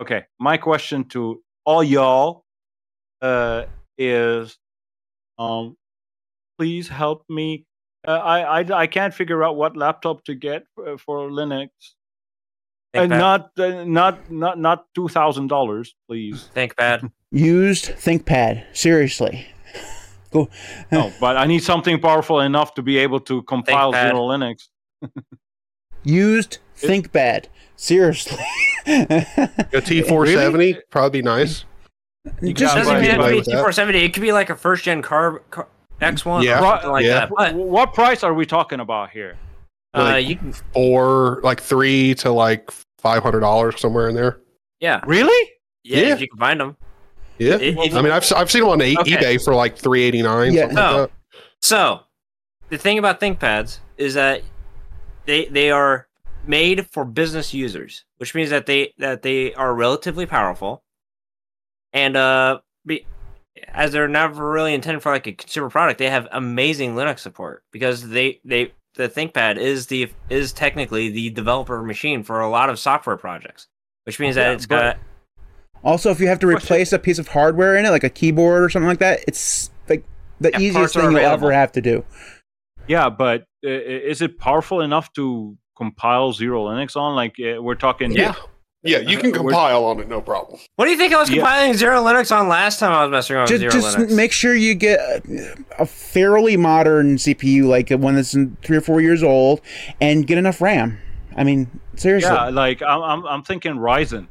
Okay, 0.00 0.24
my 0.38 0.56
question 0.58 1.04
to 1.04 1.42
all 1.64 1.82
y'all 1.82 2.44
uh, 3.22 3.64
is, 3.98 4.58
um, 5.38 5.76
please 6.58 6.88
help 6.88 7.24
me. 7.28 7.66
Uh, 8.06 8.12
I, 8.12 8.60
I 8.60 8.82
I 8.82 8.86
can't 8.86 9.12
figure 9.12 9.42
out 9.42 9.56
what 9.56 9.76
laptop 9.76 10.24
to 10.24 10.34
get 10.34 10.64
for, 10.74 10.96
for 10.98 11.28
Linux. 11.28 11.70
Think 12.92 13.02
And 13.02 13.10
bad. 13.10 13.18
not 13.18 13.50
uh, 13.58 13.84
not 13.84 14.30
not 14.30 14.58
not 14.58 14.84
two 14.94 15.08
thousand 15.08 15.48
dollars, 15.48 15.94
please. 16.08 16.48
Think 16.54 16.76
bad. 16.76 17.10
Used 17.32 17.86
ThinkPad. 17.86 18.64
Seriously. 18.72 19.46
Go. 20.30 20.48
No, 20.92 21.12
but 21.20 21.36
I 21.36 21.46
need 21.46 21.62
something 21.62 21.98
powerful 22.00 22.40
enough 22.40 22.74
to 22.74 22.82
be 22.82 22.98
able 22.98 23.20
to 23.20 23.42
compile 23.42 23.92
ThinkPad. 23.92 24.12
XeroLinux. 24.12 24.68
Used 26.04 26.58
ThinkPad. 26.78 27.46
Seriously. 27.74 28.38
A 28.86 29.82
T 29.84 30.02
four 30.02 30.26
seventy 30.26 30.78
probably 30.90 31.20
be 31.20 31.24
nice. 31.24 31.64
You 32.42 32.52
Just 32.54 32.74
doesn't 32.74 32.96
even 32.96 33.10
have 33.10 33.24
to 33.24 33.30
be 33.30 33.36
with 33.36 33.44
that. 33.46 33.64
T470. 33.64 33.94
It 34.04 34.12
could 34.14 34.20
be 34.22 34.32
like 34.32 34.50
a 34.50 34.56
first 34.56 34.84
gen 34.84 35.00
car, 35.02 35.40
car 35.50 35.68
X1 36.00 36.42
Yeah, 36.44 36.58
or 36.58 36.62
something 36.62 36.90
like 36.90 37.04
yeah. 37.04 37.20
that. 37.20 37.30
But 37.36 37.54
what 37.54 37.94
price 37.94 38.22
are 38.22 38.34
we 38.34 38.44
talking 38.46 38.80
about 38.80 39.10
here? 39.10 39.36
uh, 39.94 40.02
Like- 40.04 40.26
you 40.26 40.36
can, 40.36 40.52
Or 40.74 41.40
like 41.42 41.60
three 41.60 42.14
to 42.16 42.30
like 42.30 42.70
five 42.98 43.22
hundred 43.22 43.40
dollars 43.40 43.80
somewhere 43.80 44.08
in 44.08 44.14
there. 44.14 44.38
yeah, 44.80 45.00
Really? 45.06 45.50
yeah, 45.84 46.00
Yeah. 46.00 46.12
if 46.14 46.20
you 46.20 46.28
can 46.28 46.38
find 46.38 46.60
them. 46.60 46.76
Yeah. 47.38 47.54
If- 47.54 47.76
if- 47.78 47.94
I 47.94 48.02
mean, 48.02 48.12
I've 48.12 48.22
s- 48.22 48.32
I've 48.32 48.50
seen 48.50 48.62
them 48.62 48.70
on 48.70 48.82
e- 48.82 48.96
Okay. 48.98 49.12
eBay 49.12 49.44
for 49.44 49.54
like 49.54 49.76
three 49.76 50.02
eighty 50.02 50.22
nine. 50.22 50.52
Yeah. 50.52 50.62
Something 50.62 50.76
like 50.76 50.96
that. 50.96 51.10
So, 51.62 52.00
the 52.70 52.78
thing 52.78 52.98
about 52.98 53.20
ThinkPads 53.20 53.78
is 53.96 54.14
that 54.14 54.42
they 55.26 55.46
they 55.46 55.70
are 55.70 56.08
made 56.46 56.86
for 56.92 57.04
business 57.04 57.54
users, 57.54 58.04
which 58.18 58.34
means 58.34 58.50
that 58.50 58.66
they 58.66 58.92
that 58.98 59.22
they 59.22 59.54
are 59.54 59.74
relatively 59.74 60.26
powerful, 60.26 60.82
and 61.92 62.16
uh, 62.16 62.60
be, 62.84 63.06
as 63.68 63.92
they're 63.92 64.08
never 64.08 64.50
really 64.50 64.74
intended 64.74 65.02
for 65.02 65.12
like 65.12 65.26
a 65.26 65.32
consumer 65.32 65.70
product, 65.70 65.98
they 65.98 66.10
have 66.10 66.28
amazing 66.32 66.94
Linux 66.94 67.20
support 67.20 67.62
because 67.72 68.08
they 68.08 68.40
they 68.44 68.72
the 68.94 69.08
ThinkPad 69.08 69.56
is 69.58 69.86
the 69.86 70.10
is 70.30 70.52
technically 70.52 71.08
the 71.10 71.30
developer 71.30 71.82
machine 71.82 72.22
for 72.22 72.40
a 72.40 72.48
lot 72.48 72.70
of 72.70 72.78
software 72.78 73.16
projects, 73.16 73.66
which 74.04 74.18
means 74.18 74.36
Yeah, 74.36 74.44
that 74.44 74.54
it's 74.54 74.66
but- 74.66 74.96
got 74.96 74.98
Also, 75.84 76.10
if 76.10 76.18
you 76.20 76.26
have 76.26 76.38
to 76.40 76.46
replace 76.48 76.92
a 76.92 76.98
piece 76.98 77.18
of 77.18 77.28
hardware 77.28 77.76
in 77.76 77.84
it, 77.84 77.90
like 77.90 78.02
a 78.04 78.10
keyboard 78.10 78.62
or 78.64 78.68
something 78.70 78.88
like 78.88 78.98
that, 78.98 79.20
it's 79.28 79.70
like 79.88 80.02
the 80.40 80.50
Yeah, 80.52 80.58
easiest 80.60 80.94
thing 80.94 81.10
you'll 81.12 81.20
ever 81.20 81.52
have 81.52 81.70
to 81.72 81.80
do. 81.80 82.04
Yeah, 82.88 83.08
but 83.10 83.42
uh, 83.64 83.68
is 83.70 84.22
it 84.22 84.38
powerful 84.38 84.80
enough 84.80 85.12
to 85.14 85.56
compile 85.76 86.32
XeroLinux 86.32 86.96
on? 86.96 87.14
Like 87.14 87.36
uh, 87.38 87.62
we're 87.62 87.74
talking. 87.74 88.12
Yeah. 88.12 88.34
Yeah, 88.86 88.98
you 88.98 89.18
can 89.18 89.30
Uh, 89.34 89.38
compile 89.38 89.84
on 89.84 90.00
it, 90.00 90.08
no 90.08 90.20
problem. 90.20 90.58
What 90.76 90.84
do 90.86 90.90
you 90.90 90.96
think 90.96 91.12
I 91.12 91.18
was 91.18 91.28
Yeah. 91.30 91.36
compiling 91.42 91.72
XeroLinux 91.72 92.34
on 92.34 92.48
last 92.48 92.78
time 92.80 92.92
I 92.92 93.02
was 93.04 93.10
messing 93.10 93.36
around 93.36 93.48
Just, 93.48 93.62
with 93.64 93.72
Xero 93.72 93.80
just 93.82 93.96
Linux? 93.98 94.14
make 94.16 94.32
sure 94.32 94.54
you 94.54 94.74
get 94.74 94.98
a, 95.00 95.56
a 95.80 95.86
fairly 95.86 96.56
modern 96.56 97.16
CPU, 97.16 97.64
like 97.64 97.90
one 97.90 98.14
that's 98.14 98.34
in 98.34 98.56
three 98.62 98.76
or 98.76 98.80
four 98.80 99.00
years 99.00 99.22
old, 99.22 99.60
and 100.00 100.26
get 100.26 100.38
enough 100.38 100.60
RAM. 100.60 100.98
I 101.36 101.44
mean, 101.44 101.80
seriously, 101.96 102.30
Yeah, 102.32 102.48
like 102.50 102.82
I'm, 102.82 103.02
I'm, 103.02 103.26
I'm 103.26 103.42
thinking 103.42 103.74
Ryzen. 103.74 104.28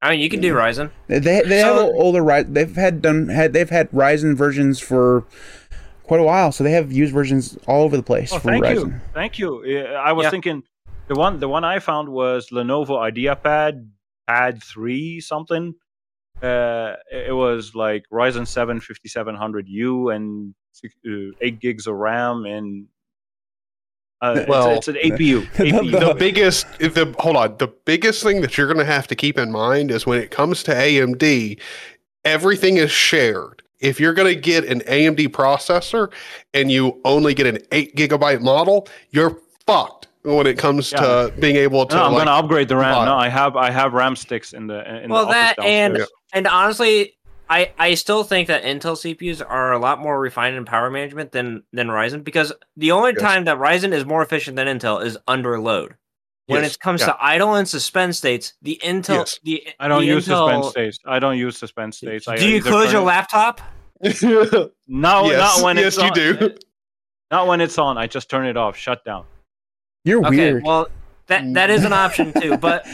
I 0.00 0.10
mean, 0.10 0.20
you 0.20 0.28
can 0.30 0.40
do 0.40 0.52
Ryzen. 0.54 0.90
they 1.06 1.18
they 1.20 1.58
have 1.58 1.76
So- 1.76 1.92
older 1.94 2.22
Ry- 2.24 2.42
they've 2.42 2.74
had 2.74 3.02
done 3.02 3.28
had 3.28 3.52
they've 3.52 3.70
had 3.70 3.90
Ryzen 3.92 4.34
versions 4.36 4.80
for 4.80 5.24
quite 6.02 6.18
a 6.18 6.24
while, 6.24 6.50
so 6.50 6.64
they 6.64 6.72
have 6.72 6.90
used 6.92 7.12
versions 7.14 7.56
all 7.68 7.84
over 7.84 7.96
the 7.96 8.02
place 8.02 8.32
Oh, 8.32 8.38
for 8.40 8.48
thank 8.50 8.64
Ryzen. 8.64 8.76
you, 8.86 9.00
thank 9.14 9.38
you. 9.38 9.86
I 9.94 10.12
was 10.12 10.24
Yeah. 10.24 10.30
thinking 10.30 10.62
the 11.08 11.14
one, 11.14 11.40
the 11.40 11.48
one 11.48 11.64
I 11.64 11.78
found 11.78 12.08
was 12.08 12.48
Lenovo 12.50 12.90
IdeaPad 13.12 13.88
Pad 14.28 14.62
Three 14.62 15.20
something. 15.20 15.74
Uh, 16.42 16.94
it 17.12 17.34
was 17.34 17.74
like 17.74 18.04
Ryzen 18.12 18.46
7 18.46 18.80
5700U 18.80 20.14
and 20.14 20.54
six- 20.72 20.94
uh, 21.06 21.30
eight 21.40 21.60
gigs 21.60 21.86
of 21.86 21.94
RAM 21.94 22.44
and. 22.46 22.86
Uh, 24.20 24.32
it's- 24.36 24.48
Well, 24.48 24.70
it's, 24.70 24.88
an 24.88 24.94
APU. 24.96 25.52
the- 25.56 25.64
APU. 25.64 26.08
The 26.08 26.14
biggest, 26.14 26.66
the 26.78 27.14
hold 27.18 27.36
on, 27.36 27.56
the 27.58 27.68
biggest 27.68 28.22
thing 28.22 28.40
that 28.40 28.56
you're 28.56 28.66
going 28.68 28.78
to 28.78 28.84
have 28.84 29.06
to 29.08 29.16
keep 29.16 29.38
in 29.38 29.50
mind 29.50 29.90
is 29.90 30.06
when 30.06 30.20
it 30.20 30.30
comes 30.30 30.62
to 30.64 30.72
AMD, 30.72 31.60
everything 32.24 32.76
is 32.76 32.90
shared. 32.90 33.62
If 33.80 33.98
you're 33.98 34.14
going 34.14 34.32
to 34.32 34.40
get 34.40 34.64
an 34.64 34.80
AMD 34.82 35.28
processor 35.30 36.12
and 36.54 36.70
you 36.70 37.00
only 37.04 37.34
get 37.34 37.48
an 37.48 37.58
eight 37.72 37.96
gigabyte 37.96 38.40
model, 38.40 38.86
you're 39.10 39.38
fucked 39.66 40.01
when 40.22 40.46
it 40.46 40.58
comes 40.58 40.90
to 40.90 41.32
being 41.38 41.56
able 41.56 41.86
to. 41.86 41.96
no, 41.96 42.04
I'm 42.04 42.12
like, 42.12 42.26
gonna 42.26 42.38
upgrade 42.38 42.68
the 42.68 42.76
RAM. 42.76 42.94
file. 42.94 43.06
No, 43.06 43.16
I 43.16 43.28
have 43.28 43.56
I 43.56 43.70
have 43.70 43.92
RAM 43.92 44.16
sticks 44.16 44.52
in 44.52 44.66
the 44.66 45.02
in 45.04 45.10
Well, 45.10 45.26
the 45.26 45.32
that 45.32 45.58
office 45.58 45.70
and 45.70 45.94
downstairs. 45.94 46.10
and 46.32 46.46
honestly, 46.46 47.12
I 47.50 47.72
I 47.78 47.94
still 47.94 48.22
think 48.24 48.48
that 48.48 48.62
Intel 48.62 48.96
CPUs 48.96 49.42
are 49.46 49.72
a 49.72 49.78
lot 49.78 49.98
more 50.00 50.18
refined 50.20 50.56
in 50.56 50.64
power 50.64 50.90
management 50.90 51.32
than 51.32 51.64
than 51.72 51.88
Ryzen 51.88 52.22
because 52.24 52.52
the 52.76 52.92
only 52.92 53.12
Yes. 53.12 53.20
time 53.22 53.44
that 53.44 53.58
Ryzen 53.58 53.92
is 53.92 54.04
more 54.04 54.22
efficient 54.22 54.56
than 54.56 54.66
Intel 54.68 55.04
is 55.04 55.18
under 55.26 55.58
load. 55.60 55.96
When 56.46 56.62
Yes, 56.62 56.74
it 56.74 56.80
comes 56.80 57.00
yeah. 57.02 57.06
to 57.08 57.16
idle 57.20 57.54
and 57.54 57.68
suspend 57.68 58.16
states, 58.16 58.54
the 58.62 58.80
Intel 58.82 59.18
Yes. 59.18 59.38
the 59.44 59.66
I 59.80 59.88
don't 59.88 60.00
the 60.00 60.06
use 60.06 60.26
Intel, 60.26 60.46
suspend 60.46 60.64
states. 60.66 60.98
I 61.06 61.18
don't 61.18 61.38
use 61.38 61.56
suspend 61.58 61.94
states. 61.94 62.26
I 62.28 62.36
Do 62.36 62.48
you 62.48 62.62
close 62.62 62.86
turn 62.86 62.92
your 62.94 63.02
laptop? 63.02 63.60
No, 64.88 65.26
yes, 65.26 65.38
not 65.58 65.64
when 65.64 65.76
yes, 65.76 65.86
it's 65.86 65.96
you 65.98 66.02
on. 66.04 66.12
do. 66.12 66.54
Not 67.30 67.46
when 67.46 67.60
it's 67.60 67.78
on. 67.78 67.96
I 67.96 68.06
just 68.06 68.28
turn 68.28 68.46
it 68.46 68.56
off. 68.56 68.76
Shut 68.76 69.04
down. 69.04 69.24
You're 70.04 70.26
Okay, 70.26 70.52
weird. 70.52 70.64
well 70.64 70.88
that 71.28 71.54
that 71.54 71.70
is 71.70 71.84
an 71.84 71.92
option 71.92 72.32
too. 72.32 72.56
But 72.60 72.86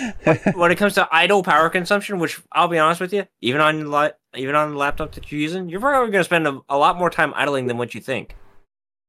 when 0.55 0.71
it 0.71 0.77
comes 0.77 0.95
to 0.95 1.09
idle 1.11 1.43
power 1.43 1.71
consumption, 1.71 2.19
which 2.19 2.41
I'll 2.53 2.69
be 2.69 2.79
honest 2.79 3.01
with 3.01 3.13
you, 3.13 3.27
even 3.41 3.61
on 3.61 3.91
li- 3.91 4.11
even 4.37 4.55
on 4.55 4.73
the 4.73 4.77
laptop 4.77 5.13
that 5.13 5.33
you're 5.33 5.41
using, 5.41 5.69
you're 5.69 5.81
probably 5.81 6.11
going 6.13 6.21
to 6.21 6.25
spend 6.25 6.47
a, 6.47 6.61
a 6.69 6.77
lot 6.77 6.97
more 6.99 7.09
time 7.11 7.33
idling 7.35 7.67
than 7.67 7.79
what 7.79 7.95
you 7.95 8.01
think. 8.01 8.37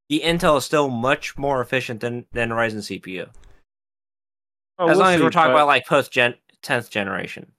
The 0.08 0.22
Intel 0.24 0.58
is 0.58 0.66
still 0.66 0.90
much 0.90 1.38
more 1.38 1.62
efficient 1.62 2.00
than 2.00 2.26
than 2.32 2.50
Ryzen 2.50 2.78
CPU, 2.78 3.28
Oh, 4.80 4.88
as 4.88 4.96
we'll 4.98 5.06
long 5.06 5.14
as 5.16 5.22
we're 5.22 5.30
talking 5.30 5.52
but, 5.52 5.58
about 5.58 5.68
like 5.68 5.86
post 5.86 6.12
gen 6.12 6.36
tenth 6.62 6.90
generation. 6.90 7.52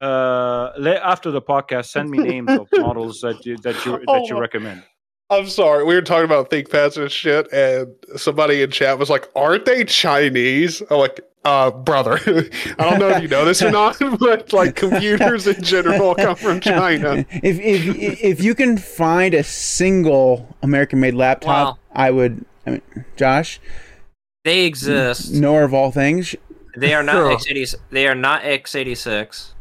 uh, 0.00 0.70
after 1.04 1.30
the 1.30 1.42
podcast, 1.42 1.86
send 1.86 2.10
me 2.10 2.18
names 2.18 2.50
of 2.50 2.66
models 2.72 3.20
that 3.20 3.44
you 3.44 3.56
that 3.58 3.84
you 3.84 3.92
that 4.06 4.24
you 4.28 4.36
Oh. 4.36 4.40
recommend. 4.40 4.82
I'm 5.30 5.46
sorry. 5.48 5.84
We 5.84 5.94
were 5.94 6.02
talking 6.02 6.24
about 6.24 6.50
ThinkPads 6.50 6.96
and 7.00 7.10
shit, 7.10 7.52
and 7.52 7.94
somebody 8.16 8.62
in 8.62 8.70
chat 8.70 8.98
was 8.98 9.10
like, 9.10 9.28
"Aren't 9.36 9.66
they 9.66 9.84
Chinese?" 9.84 10.82
I'm 10.90 10.98
like, 10.98 11.20
"Uh, 11.44 11.70
brother, 11.70 12.14
I 12.26 12.88
don't 12.90 12.98
know 12.98 13.08
if 13.10 13.20
you 13.22 13.28
know 13.28 13.44
this 13.44 13.60
or 13.62 13.70
not, 13.70 13.98
but 14.20 14.52
like 14.54 14.74
computers 14.74 15.46
in 15.46 15.62
general 15.62 16.14
come 16.14 16.34
from 16.36 16.60
China." 16.60 17.26
if 17.30 17.58
if 17.60 17.96
if 18.22 18.42
you 18.42 18.54
can 18.54 18.78
find 18.78 19.34
a 19.34 19.42
single 19.42 20.56
American-made 20.62 21.14
laptop, 21.14 21.66
Well- 21.66 21.78
I 21.92 22.10
would. 22.10 22.44
I 22.66 22.70
mean, 22.70 22.82
Josh, 23.16 23.60
They 24.44 24.64
exist. 24.64 25.32
knower 25.32 25.64
of 25.64 25.74
all 25.74 25.90
things. 25.90 26.34
They 26.76 26.94
are 26.94 27.02
not 27.02 27.12
Sure. 27.14 27.36
x80. 27.36 27.74
They 27.90 28.06
are 28.06 28.14
not 28.14 28.42
x86, 28.42 29.52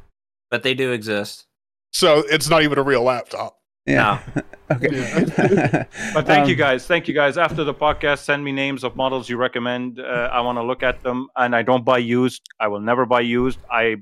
but 0.52 0.64
they 0.64 0.74
do 0.74 0.92
exist. 0.92 1.46
So 1.92 2.20
it's 2.30 2.50
not 2.50 2.64
even 2.64 2.78
a 2.78 2.84
real 2.84 3.04
laptop. 3.04 3.57
Yeah. 3.88 4.20
okay. 4.72 5.86
But 6.14 6.26
thank 6.28 6.48
you 6.48 6.54
Um, 6.56 6.60
guys. 6.60 6.86
Thank 6.86 7.08
you 7.08 7.14
guys. 7.14 7.38
After 7.38 7.64
the 7.64 7.74
podcast, 7.74 8.20
send 8.20 8.44
me 8.44 8.52
names 8.52 8.84
of 8.84 8.96
models 8.96 9.30
you 9.30 9.38
recommend. 9.38 10.00
Uh, 10.00 10.30
I 10.32 10.42
want 10.42 10.58
to 10.58 10.64
look 10.64 10.84
at 10.84 11.02
them, 11.04 11.30
and 11.36 11.56
I 11.56 11.62
don't 11.64 11.86
buy 11.86 12.00
used. 12.00 12.42
I 12.60 12.68
will 12.68 12.82
never 12.82 13.06
buy 13.06 13.22
used. 13.22 13.60
I, 13.72 13.96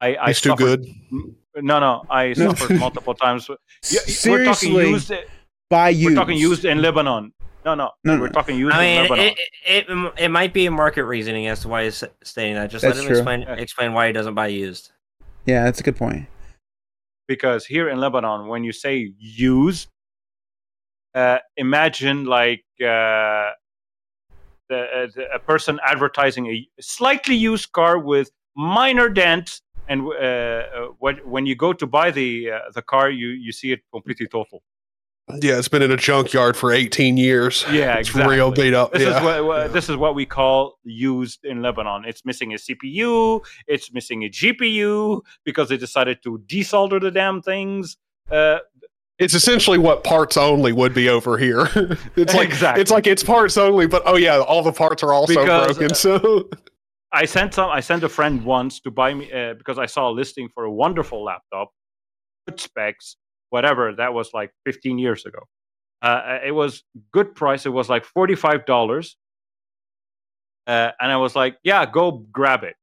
I, 0.00 0.14
I 0.14 0.30
It's 0.30 0.40
too 0.40 0.54
good. 0.56 0.86
No, 1.56 1.80
no, 1.80 2.02
I 2.08 2.28
No. 2.28 2.54
suffered 2.54 2.78
multiple 2.78 3.14
times. 3.14 3.50
Seriously, 3.82 4.30
we're 4.30 4.44
talking 4.44 4.72
used. 4.72 5.12
buy 5.68 5.88
used. 5.90 6.06
We're 6.10 6.14
talking 6.14 6.38
used 6.38 6.64
in 6.64 6.80
Lebanon. 6.80 7.32
No, 7.64 7.74
no, 7.74 7.90
No, 8.04 8.18
we're 8.18 8.26
no. 8.26 8.32
talking 8.32 8.56
used 8.58 8.74
I 8.74 8.82
in 8.84 9.02
mean, 9.02 9.10
Lebanon. 9.10 9.26
it, 9.26 9.38
it, 9.66 9.84
it 9.90 10.12
it 10.24 10.28
might 10.30 10.52
be 10.52 10.66
a 10.66 10.70
market 10.70 11.04
reasoning 11.04 11.46
as 11.48 11.60
to 11.60 11.68
why 11.68 11.84
he's 11.84 12.02
stating 12.24 12.54
that. 12.54 12.70
Just 12.70 12.82
That's 12.82 12.96
let 12.96 13.02
him 13.04 13.08
true. 13.08 13.18
explain 13.18 13.40
Yeah. 13.42 13.54
explain 13.54 13.92
why 13.92 14.06
he 14.08 14.12
doesn't 14.12 14.34
buy 14.34 14.46
used. 14.48 14.90
Yeah, 15.46 15.64
that's 15.64 15.78
a 15.80 15.82
good 15.82 15.96
point. 15.96 16.26
Because 17.36 17.64
here 17.74 17.88
in 17.88 17.96
Lebanon, 17.98 18.46
when 18.52 18.62
you 18.62 18.72
say 18.72 18.94
used, 19.18 19.88
uh, 21.14 21.38
imagine 21.56 22.24
like 22.24 22.64
uh, 22.80 23.50
the, 24.68 24.80
uh, 24.80 25.06
the, 25.14 25.24
a 25.34 25.38
person 25.38 25.80
advertising 25.92 26.44
a 26.46 26.68
slightly 26.80 27.34
used 27.34 27.72
car 27.72 27.98
with 27.98 28.30
minor 28.54 29.08
dents, 29.08 29.62
and 29.88 29.98
uh, 30.02 30.12
uh, 30.12 30.88
when 31.34 31.46
you 31.46 31.56
go 31.56 31.72
to 31.72 31.86
buy 31.86 32.10
the 32.10 32.50
uh, 32.50 32.58
the 32.76 32.82
car, 32.92 33.06
you 33.10 33.28
you 33.46 33.52
see 33.60 33.70
it 33.72 33.80
completely 33.94 34.26
total. 34.26 34.62
Yeah, 35.28 35.58
it's 35.58 35.68
been 35.68 35.82
in 35.82 35.90
a 35.92 35.96
junkyard 35.96 36.56
for 36.56 36.72
18 36.72 37.16
years. 37.16 37.64
Yeah, 37.70 37.94
it's 37.94 38.08
exactly. 38.10 38.36
real 38.36 38.50
beat 38.50 38.74
up. 38.74 38.92
This 38.92 39.02
yeah. 39.02 39.18
is 39.18 39.22
what, 39.24 39.44
what 39.44 39.72
this 39.72 39.88
is 39.88 39.96
what 39.96 40.14
we 40.14 40.26
call 40.26 40.78
used 40.84 41.44
in 41.44 41.62
Lebanon. 41.62 42.04
It's 42.04 42.24
missing 42.24 42.52
a 42.52 42.56
CPU, 42.56 43.40
it's 43.66 43.92
missing 43.92 44.24
a 44.24 44.28
GPU 44.28 45.22
because 45.44 45.68
they 45.68 45.76
decided 45.76 46.22
to 46.24 46.42
desolder 46.46 47.00
the 47.00 47.10
damn 47.10 47.40
things. 47.40 47.96
Uh, 48.30 48.58
It's 49.18 49.34
essentially 49.34 49.78
what 49.78 50.02
parts 50.02 50.36
only 50.36 50.72
would 50.72 50.92
be 50.92 51.08
over 51.08 51.38
here. 51.38 51.68
it's 52.16 52.34
like 52.34 52.48
Exactly. 52.48 52.82
it's 52.82 52.90
like 52.90 53.06
it's 53.06 53.22
parts 53.22 53.56
only, 53.56 53.86
but 53.86 54.02
oh 54.04 54.16
yeah, 54.16 54.38
all 54.40 54.62
the 54.62 54.72
parts 54.72 55.02
are 55.04 55.12
also 55.12 55.34
Because, 55.40 55.78
broken. 55.78 55.92
uh, 55.92 55.94
So 55.94 56.50
I 57.12 57.26
sent 57.26 57.54
some. 57.54 57.70
I 57.70 57.80
sent 57.80 58.02
a 58.04 58.08
friend 58.08 58.44
once 58.44 58.80
to 58.80 58.90
buy 58.90 59.14
me 59.14 59.30
uh, 59.32 59.54
because 59.54 59.78
I 59.78 59.86
saw 59.86 60.08
a 60.10 60.12
listing 60.12 60.48
for 60.52 60.64
a 60.64 60.72
wonderful 60.72 61.22
laptop, 61.22 61.70
good 62.48 62.58
specs, 62.58 63.16
whatever. 63.52 63.94
That 63.94 64.14
was 64.14 64.32
like 64.32 64.50
15 64.64 64.98
years 64.98 65.26
ago. 65.26 65.40
Uh, 66.00 66.38
it 66.44 66.52
was 66.52 66.82
good 67.12 67.34
price. 67.34 67.66
It 67.66 67.70
was 67.70 67.88
like 67.88 68.04
45 68.04 68.66
dollars, 68.66 69.16
uh, 70.66 70.90
and 71.00 71.12
I 71.12 71.16
was 71.18 71.36
like, 71.36 71.58
"Yeah, 71.62 71.86
go 71.86 72.10
grab 72.32 72.64
it." 72.64 72.74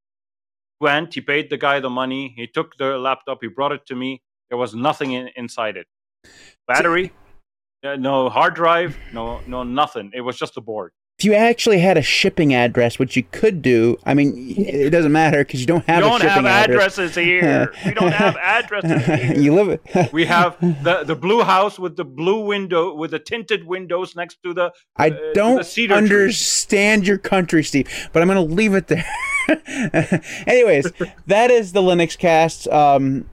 Went. 0.79 1.13
He 1.13 1.21
paid 1.21 1.49
the 1.49 1.57
guy 1.57 1.81
the 1.81 1.89
money. 1.89 2.33
He 2.37 2.47
took 2.47 2.77
the 2.77 2.97
laptop. 2.97 3.39
He 3.41 3.49
brought 3.49 3.73
it 3.73 3.85
to 3.87 3.95
me. 3.95 4.21
There 4.49 4.57
was 4.57 4.73
nothing 4.73 5.11
in, 5.11 5.29
inside 5.35 5.75
it. 5.75 5.87
Battery, 6.67 7.11
uh, 7.83 7.97
no 7.97 8.29
hard 8.29 8.55
drive, 8.55 8.97
no 9.13 9.41
no 9.47 9.63
nothing. 9.63 10.11
It 10.13 10.21
was 10.21 10.37
just 10.37 10.55
a 10.57 10.61
board. 10.61 10.93
If 11.19 11.25
you 11.25 11.33
actually 11.33 11.79
had 11.79 11.97
a 11.97 12.01
shipping 12.01 12.53
address, 12.53 12.97
which 12.97 13.17
you 13.17 13.23
could 13.23 13.61
do, 13.61 13.97
I 14.05 14.13
mean, 14.13 14.55
it 14.57 14.89
doesn't 14.89 15.11
matter 15.11 15.39
because 15.39 15.59
you 15.59 15.67
don't 15.67 15.85
have 15.85 16.01
we 16.01 16.09
don't 16.09 16.21
shipping 16.21 16.45
have 16.45 16.45
address. 16.45 16.97
addresses 16.97 17.15
here. 17.15 17.73
we 17.85 17.93
don't 17.93 18.13
have 18.13 18.37
addresses 18.37 19.05
here. 19.05 19.33
you 19.33 19.53
live 19.53 19.67
it. 19.67 20.13
We 20.13 20.25
have 20.27 20.57
the, 20.61 21.03
the 21.03 21.15
blue 21.15 21.43
house 21.43 21.77
with 21.77 21.97
the 21.97 22.05
blue 22.05 22.45
window 22.45 22.93
with 22.93 23.11
the 23.11 23.19
tinted 23.19 23.65
windows 23.65 24.15
next 24.15 24.41
to 24.43 24.53
the. 24.53 24.71
I 24.95 25.09
uh, 25.09 25.33
don't 25.33 25.65
cedar 25.65 25.95
tree. 25.95 25.97
understand 25.97 27.05
your 27.05 27.17
country, 27.17 27.65
Steve, 27.65 28.09
but 28.13 28.21
I'm 28.21 28.29
going 28.29 28.47
to 28.47 28.55
leave 28.55 28.73
it 28.73 28.87
there. 28.87 29.05
Anyways, 30.47 30.89
that 31.27 31.51
is 31.51 31.73
the 31.73 31.81
Linux 31.81 32.17
cast. 32.17 32.65
Um, 32.69 33.29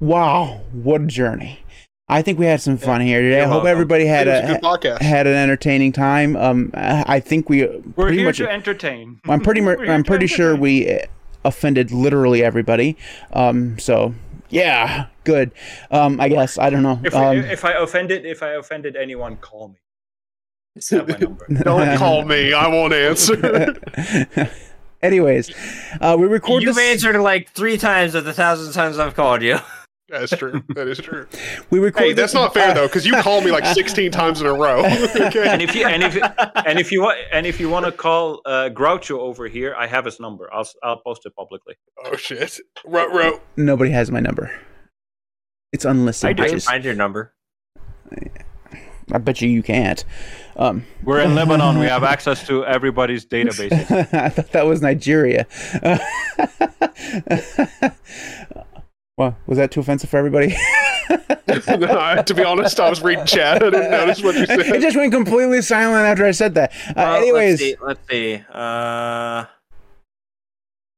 wow, 0.00 0.62
what 0.72 1.02
a 1.02 1.06
journey. 1.06 1.60
I 2.08 2.20
think 2.20 2.38
we 2.38 2.44
had 2.46 2.60
some 2.60 2.76
fun 2.76 3.00
here 3.00 3.22
today. 3.22 3.40
I 3.40 3.44
hope 3.44 3.50
welcome. 3.64 3.68
everybody 3.68 4.04
had 4.04 4.28
a 4.28 4.56
a 4.60 4.78
good 4.78 5.00
had 5.02 5.26
an 5.26 5.34
entertaining 5.34 5.92
time. 5.92 6.36
Um, 6.36 6.70
I 6.74 7.04
I 7.16 7.20
think 7.20 7.48
we 7.48 7.66
We're 7.66 7.80
pretty 7.94 8.18
here 8.18 8.26
much. 8.26 8.36
to 8.38 8.50
entertain. 8.50 9.20
I'm 9.26 9.40
pretty 9.40 9.62
mer- 9.62 9.82
I'm 9.90 10.04
pretty 10.04 10.26
sure 10.26 10.48
entertain. 10.54 10.60
we 10.60 10.92
uh, 11.00 11.06
offended 11.46 11.92
literally 11.92 12.44
everybody. 12.44 12.96
Um, 13.32 13.78
so 13.78 14.14
yeah, 14.50 15.06
good. 15.24 15.52
Um, 15.90 16.20
I 16.20 16.28
guess 16.28 16.58
I 16.58 16.68
don't 16.68 16.82
know. 16.82 17.00
If, 17.02 17.14
Um, 17.14 17.38
if 17.38 17.64
I 17.64 17.72
offended, 17.72 18.26
if 18.26 18.42
I 18.42 18.50
offended 18.50 18.96
anyone, 18.96 19.36
call 19.38 19.68
me. 19.68 19.76
You 20.90 20.98
have 20.98 21.08
my 21.08 21.16
number. 21.16 21.46
Don't 21.62 21.96
call 21.98 22.24
me. 22.24 22.52
I 22.52 22.66
won't 22.66 22.92
answer. 22.92 23.74
Anyways, 25.02 25.50
uh, 26.00 26.16
we 26.18 26.26
record 26.26 26.62
You've 26.62 26.74
this. 26.74 26.84
answered 27.04 27.20
like 27.20 27.50
three 27.52 27.78
times 27.78 28.14
of 28.14 28.24
the 28.24 28.32
thousand 28.32 28.72
times 28.72 28.98
I've 28.98 29.14
called 29.14 29.42
you. 29.42 29.58
That's 30.08 30.36
true. 30.36 30.62
That 30.74 30.86
is 30.86 30.98
true. 30.98 31.26
We 31.70 31.78
record. 31.78 32.02
Hey, 32.02 32.12
that's 32.12 32.34
not 32.34 32.52
fair 32.54 32.74
though, 32.74 32.86
because 32.86 33.06
you 33.06 33.14
called 33.22 33.44
me 33.44 33.50
like 33.50 33.64
16 33.74 34.10
times 34.12 34.40
in 34.40 34.46
a 34.46 34.52
row. 34.52 34.80
okay. 35.16 35.48
and 35.48 35.62
if 35.62 35.74
you 35.74 35.86
and 35.86 36.02
if 36.02 36.16
and 36.66 36.78
if 36.78 36.92
you 36.92 37.00
want 37.02 37.18
and 37.32 37.46
if 37.46 37.58
you 37.58 37.68
want 37.70 37.86
to 37.86 37.92
call 37.92 38.40
uh, 38.44 38.68
Groucho 38.72 39.18
over 39.18 39.48
here, 39.48 39.74
I 39.76 39.86
have 39.86 40.04
his 40.04 40.20
number. 40.20 40.52
I'll 40.52 40.60
s- 40.60 40.76
I'll 40.82 40.98
post 40.98 41.22
it 41.26 41.34
publicly. 41.34 41.74
Oh 42.04 42.16
shit. 42.16 42.60
Row, 42.84 43.06
row. 43.08 43.40
Nobody 43.56 43.90
has 43.92 44.10
my 44.10 44.20
number. 44.20 44.52
It's 45.72 45.84
unlisted. 45.84 46.28
I 46.30 46.32
do. 46.34 46.42
I 46.42 46.48
bitches. 46.48 46.66
find 46.66 46.84
your 46.84 46.94
number. 46.94 47.32
I 49.12 49.18
bet 49.18 49.40
you 49.42 49.48
you 49.48 49.62
can't. 49.62 50.02
Um, 50.56 50.86
We're 51.02 51.20
in 51.20 51.34
Lebanon. 51.34 51.78
We 51.78 51.86
have 51.86 52.04
access 52.04 52.46
to 52.46 52.64
everybody's 52.64 53.26
databases. 53.26 54.12
I 54.14 54.28
thought 54.30 54.52
that 54.52 54.66
was 54.66 54.80
Nigeria. 54.80 55.46
Well, 59.16 59.36
was 59.46 59.58
that 59.58 59.70
too 59.70 59.80
offensive 59.80 60.10
for 60.10 60.16
everybody? 60.18 60.56
no, 61.48 62.22
to 62.22 62.34
be 62.34 62.42
honest, 62.44 62.80
I 62.80 62.88
was 62.90 63.02
reading 63.02 63.26
chat. 63.26 63.62
I 63.62 63.70
didn't 63.70 63.90
notice 63.90 64.22
what 64.22 64.34
you 64.34 64.46
said. 64.46 64.60
it 64.60 64.80
just 64.80 64.96
went 64.96 65.12
completely 65.12 65.62
silent 65.62 66.06
after 66.06 66.24
I 66.24 66.30
said 66.32 66.54
that. 66.54 66.72
Uh, 66.88 66.92
Well, 66.96 67.16
anyways, 67.16 67.60
let's 67.60 67.62
see. 67.62 67.76
Let's 67.80 68.00
see. 68.10 68.44
Uh, 68.52 69.44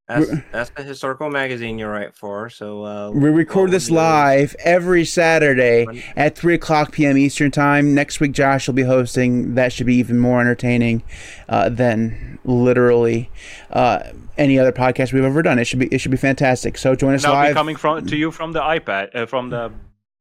that's, 0.08 0.26
We're- 0.28 0.42
that's 0.52 0.70
the 0.70 0.82
historical 0.82 1.30
magazine 1.30 1.78
you 1.78 1.86
write 1.86 2.14
for. 2.14 2.48
So 2.50 2.84
uh, 2.84 3.10
we 3.10 3.28
record 3.30 3.70
this 3.70 3.90
we'll 3.90 4.00
live 4.00 4.54
every 4.60 5.04
Saturday 5.04 5.86
at 6.16 6.36
3 6.36 6.54
o'clock 6.54 6.92
p.m. 6.92 7.16
Eastern 7.18 7.50
Time. 7.50 7.94
Next 7.94 8.20
week, 8.20 8.32
Josh 8.32 8.66
will 8.66 8.74
be 8.74 8.82
hosting. 8.84 9.54
That 9.54 9.72
should 9.72 9.86
be 9.86 9.96
even 9.96 10.18
more 10.18 10.40
entertaining 10.40 11.02
uh, 11.48 11.68
than 11.68 12.38
literally 12.44 13.30
uh, 13.70 14.00
any 14.38 14.58
other 14.58 14.72
podcast 14.72 15.12
we've 15.12 15.24
ever 15.24 15.42
done. 15.42 15.58
It 15.58 15.64
should 15.64 15.78
be 15.80 15.86
it 15.88 15.98
should 15.98 16.10
be 16.10 16.16
fantastic. 16.16 16.78
So 16.78 16.94
join 16.94 17.14
us 17.14 17.24
And 17.24 17.32
I'll 17.32 17.42
be 17.42 17.48
live. 17.48 17.54
coming 17.56 17.76
from 17.76 18.06
to 18.06 18.16
you 18.16 18.30
from 18.30 18.52
the 18.52 18.60
iPad, 18.60 19.14
uh, 19.14 19.26
from 19.26 19.50
the 19.50 19.72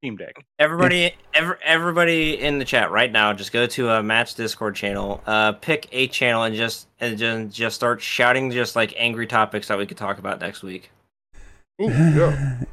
Steam 0.06 0.18
Deck. 0.18 0.36
Everybody, 0.60 1.16
ever, 1.34 1.58
everybody 1.64 2.40
in 2.40 2.60
the 2.60 2.66
chat 2.66 2.92
right 2.92 3.12
now, 3.12 3.34
just 3.34 3.52
go 3.52 3.66
to 3.66 3.90
a 3.90 4.04
match 4.04 4.36
Discord 4.36 4.76
channel, 4.76 5.20
uh, 5.26 5.54
pick 5.54 5.88
a 5.92 6.08
channel, 6.08 6.44
and 6.44 6.56
just 6.56 6.88
and 7.00 7.18
just, 7.18 7.56
just 7.56 7.76
start 7.76 8.04
shouting 8.04 8.52
just 8.52 8.76
like 8.76 8.94
angry 8.98 9.26
topics 9.26 9.68
that 9.70 9.80
we 9.80 9.88
could 9.88 9.98
talk 9.98 10.20
about 10.20 10.40
next 10.40 10.62
week. 10.62 10.92
Ooh, 11.82 11.86
yeah. 11.90 12.66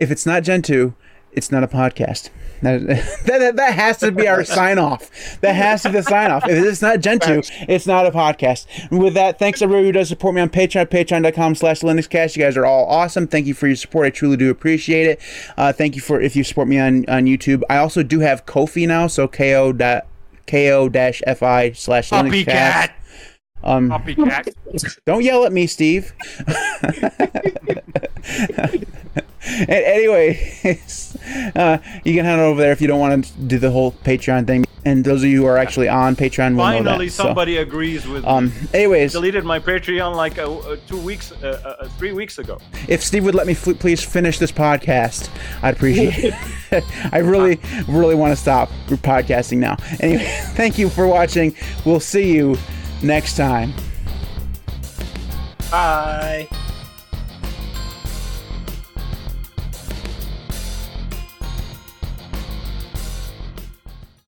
if 0.00 0.10
it's 0.10 0.26
not 0.26 0.42
Gentoo, 0.42 0.94
it's 1.30 1.52
not 1.52 1.62
a 1.62 1.68
podcast. 1.68 2.30
That, 2.62 2.86
that, 3.26 3.56
that 3.56 3.74
has 3.74 3.98
to 3.98 4.10
be 4.10 4.26
our 4.26 4.42
sign 4.44 4.78
off. 4.78 5.40
That 5.42 5.54
has 5.54 5.82
to 5.82 5.90
be 5.90 5.98
the 5.98 6.02
sign 6.02 6.32
off. 6.32 6.42
If 6.48 6.64
it's 6.64 6.82
not 6.82 7.00
Gentoo, 7.00 7.42
it's 7.68 7.86
not 7.86 8.06
a 8.06 8.10
podcast. 8.10 8.66
And 8.90 9.00
with 9.00 9.14
that, 9.14 9.38
thanks 9.38 9.62
everybody 9.62 9.86
who 9.86 9.92
does 9.92 10.08
support 10.08 10.34
me 10.34 10.40
on 10.40 10.48
Patreon, 10.48 10.86
patreon.com 10.86 11.54
slash 11.54 11.80
LinuxCast. 11.80 12.36
You 12.36 12.42
guys 12.42 12.56
are 12.56 12.66
all 12.66 12.86
awesome. 12.86 13.28
Thank 13.28 13.46
you 13.46 13.54
for 13.54 13.68
your 13.68 13.76
support. 13.76 14.06
I 14.06 14.10
truly 14.10 14.36
do 14.36 14.50
appreciate 14.50 15.06
it. 15.06 15.20
Uh, 15.56 15.72
thank 15.72 15.94
you 15.94 16.02
for 16.02 16.20
if 16.20 16.34
you 16.34 16.42
support 16.42 16.66
me 16.66 16.78
on, 16.80 17.08
on 17.08 17.26
YouTube. 17.26 17.62
I 17.70 17.76
also 17.76 18.02
do 18.02 18.20
have 18.20 18.44
Kofi 18.44 18.88
now, 18.88 19.06
so 19.06 19.28
ko 19.28 19.72
dot 19.72 20.06
ko 20.48 20.88
dash 20.88 21.22
fi 21.36 21.72
slash 21.72 22.10
LinuxCast. 22.10 22.90
Um, 23.62 23.88
Copycat. 23.88 24.98
don't 25.04 25.22
yell 25.22 25.44
at 25.44 25.52
me, 25.52 25.66
Steve. 25.66 26.12
and 29.46 29.70
anyways, 29.70 31.16
uh, 31.56 31.78
you 32.04 32.14
can 32.14 32.24
head 32.24 32.38
over 32.38 32.60
there 32.60 32.72
if 32.72 32.80
you 32.80 32.88
don't 32.88 33.00
want 33.00 33.24
to 33.24 33.32
do 33.40 33.58
the 33.58 33.70
whole 33.70 33.92
Patreon 33.92 34.46
thing. 34.46 34.64
And 34.84 35.04
those 35.04 35.22
of 35.22 35.28
you 35.28 35.42
who 35.42 35.46
are 35.46 35.58
actually 35.58 35.88
on 35.88 36.16
Patreon 36.16 36.50
will 36.50 36.58
know 36.58 36.62
Finally, 36.84 37.06
that. 37.08 37.12
So, 37.12 37.24
somebody 37.24 37.58
agrees 37.58 38.06
with 38.06 38.22
me. 38.22 38.28
um, 38.28 38.52
anyways, 38.72 39.12
Deleted 39.12 39.44
my 39.44 39.58
Patreon 39.58 40.14
like 40.16 40.38
uh, 40.38 40.50
uh, 40.50 40.76
two 40.86 40.96
weeks, 40.98 41.30
uh, 41.32 41.76
uh, 41.80 41.88
three 41.98 42.12
weeks 42.12 42.38
ago. 42.38 42.58
if 42.88 43.02
Steve 43.04 43.24
would 43.24 43.34
let 43.34 43.46
me 43.46 43.52
f- 43.52 43.78
please 43.78 44.02
finish 44.02 44.38
this 44.38 44.52
podcast, 44.52 45.28
I'd 45.62 45.74
appreciate 45.74 46.32
it. 46.70 46.84
I 47.12 47.18
really, 47.18 47.60
really 47.86 48.14
want 48.14 48.32
to 48.32 48.36
stop 48.36 48.70
podcasting 48.88 49.58
now. 49.58 49.76
Anyway, 50.00 50.24
thank 50.54 50.78
you 50.78 50.88
for 50.88 51.06
watching. 51.06 51.54
We'll 51.84 52.00
see 52.00 52.32
you 52.32 52.56
next 53.02 53.36
time. 53.36 53.74
Bye. 55.70 56.48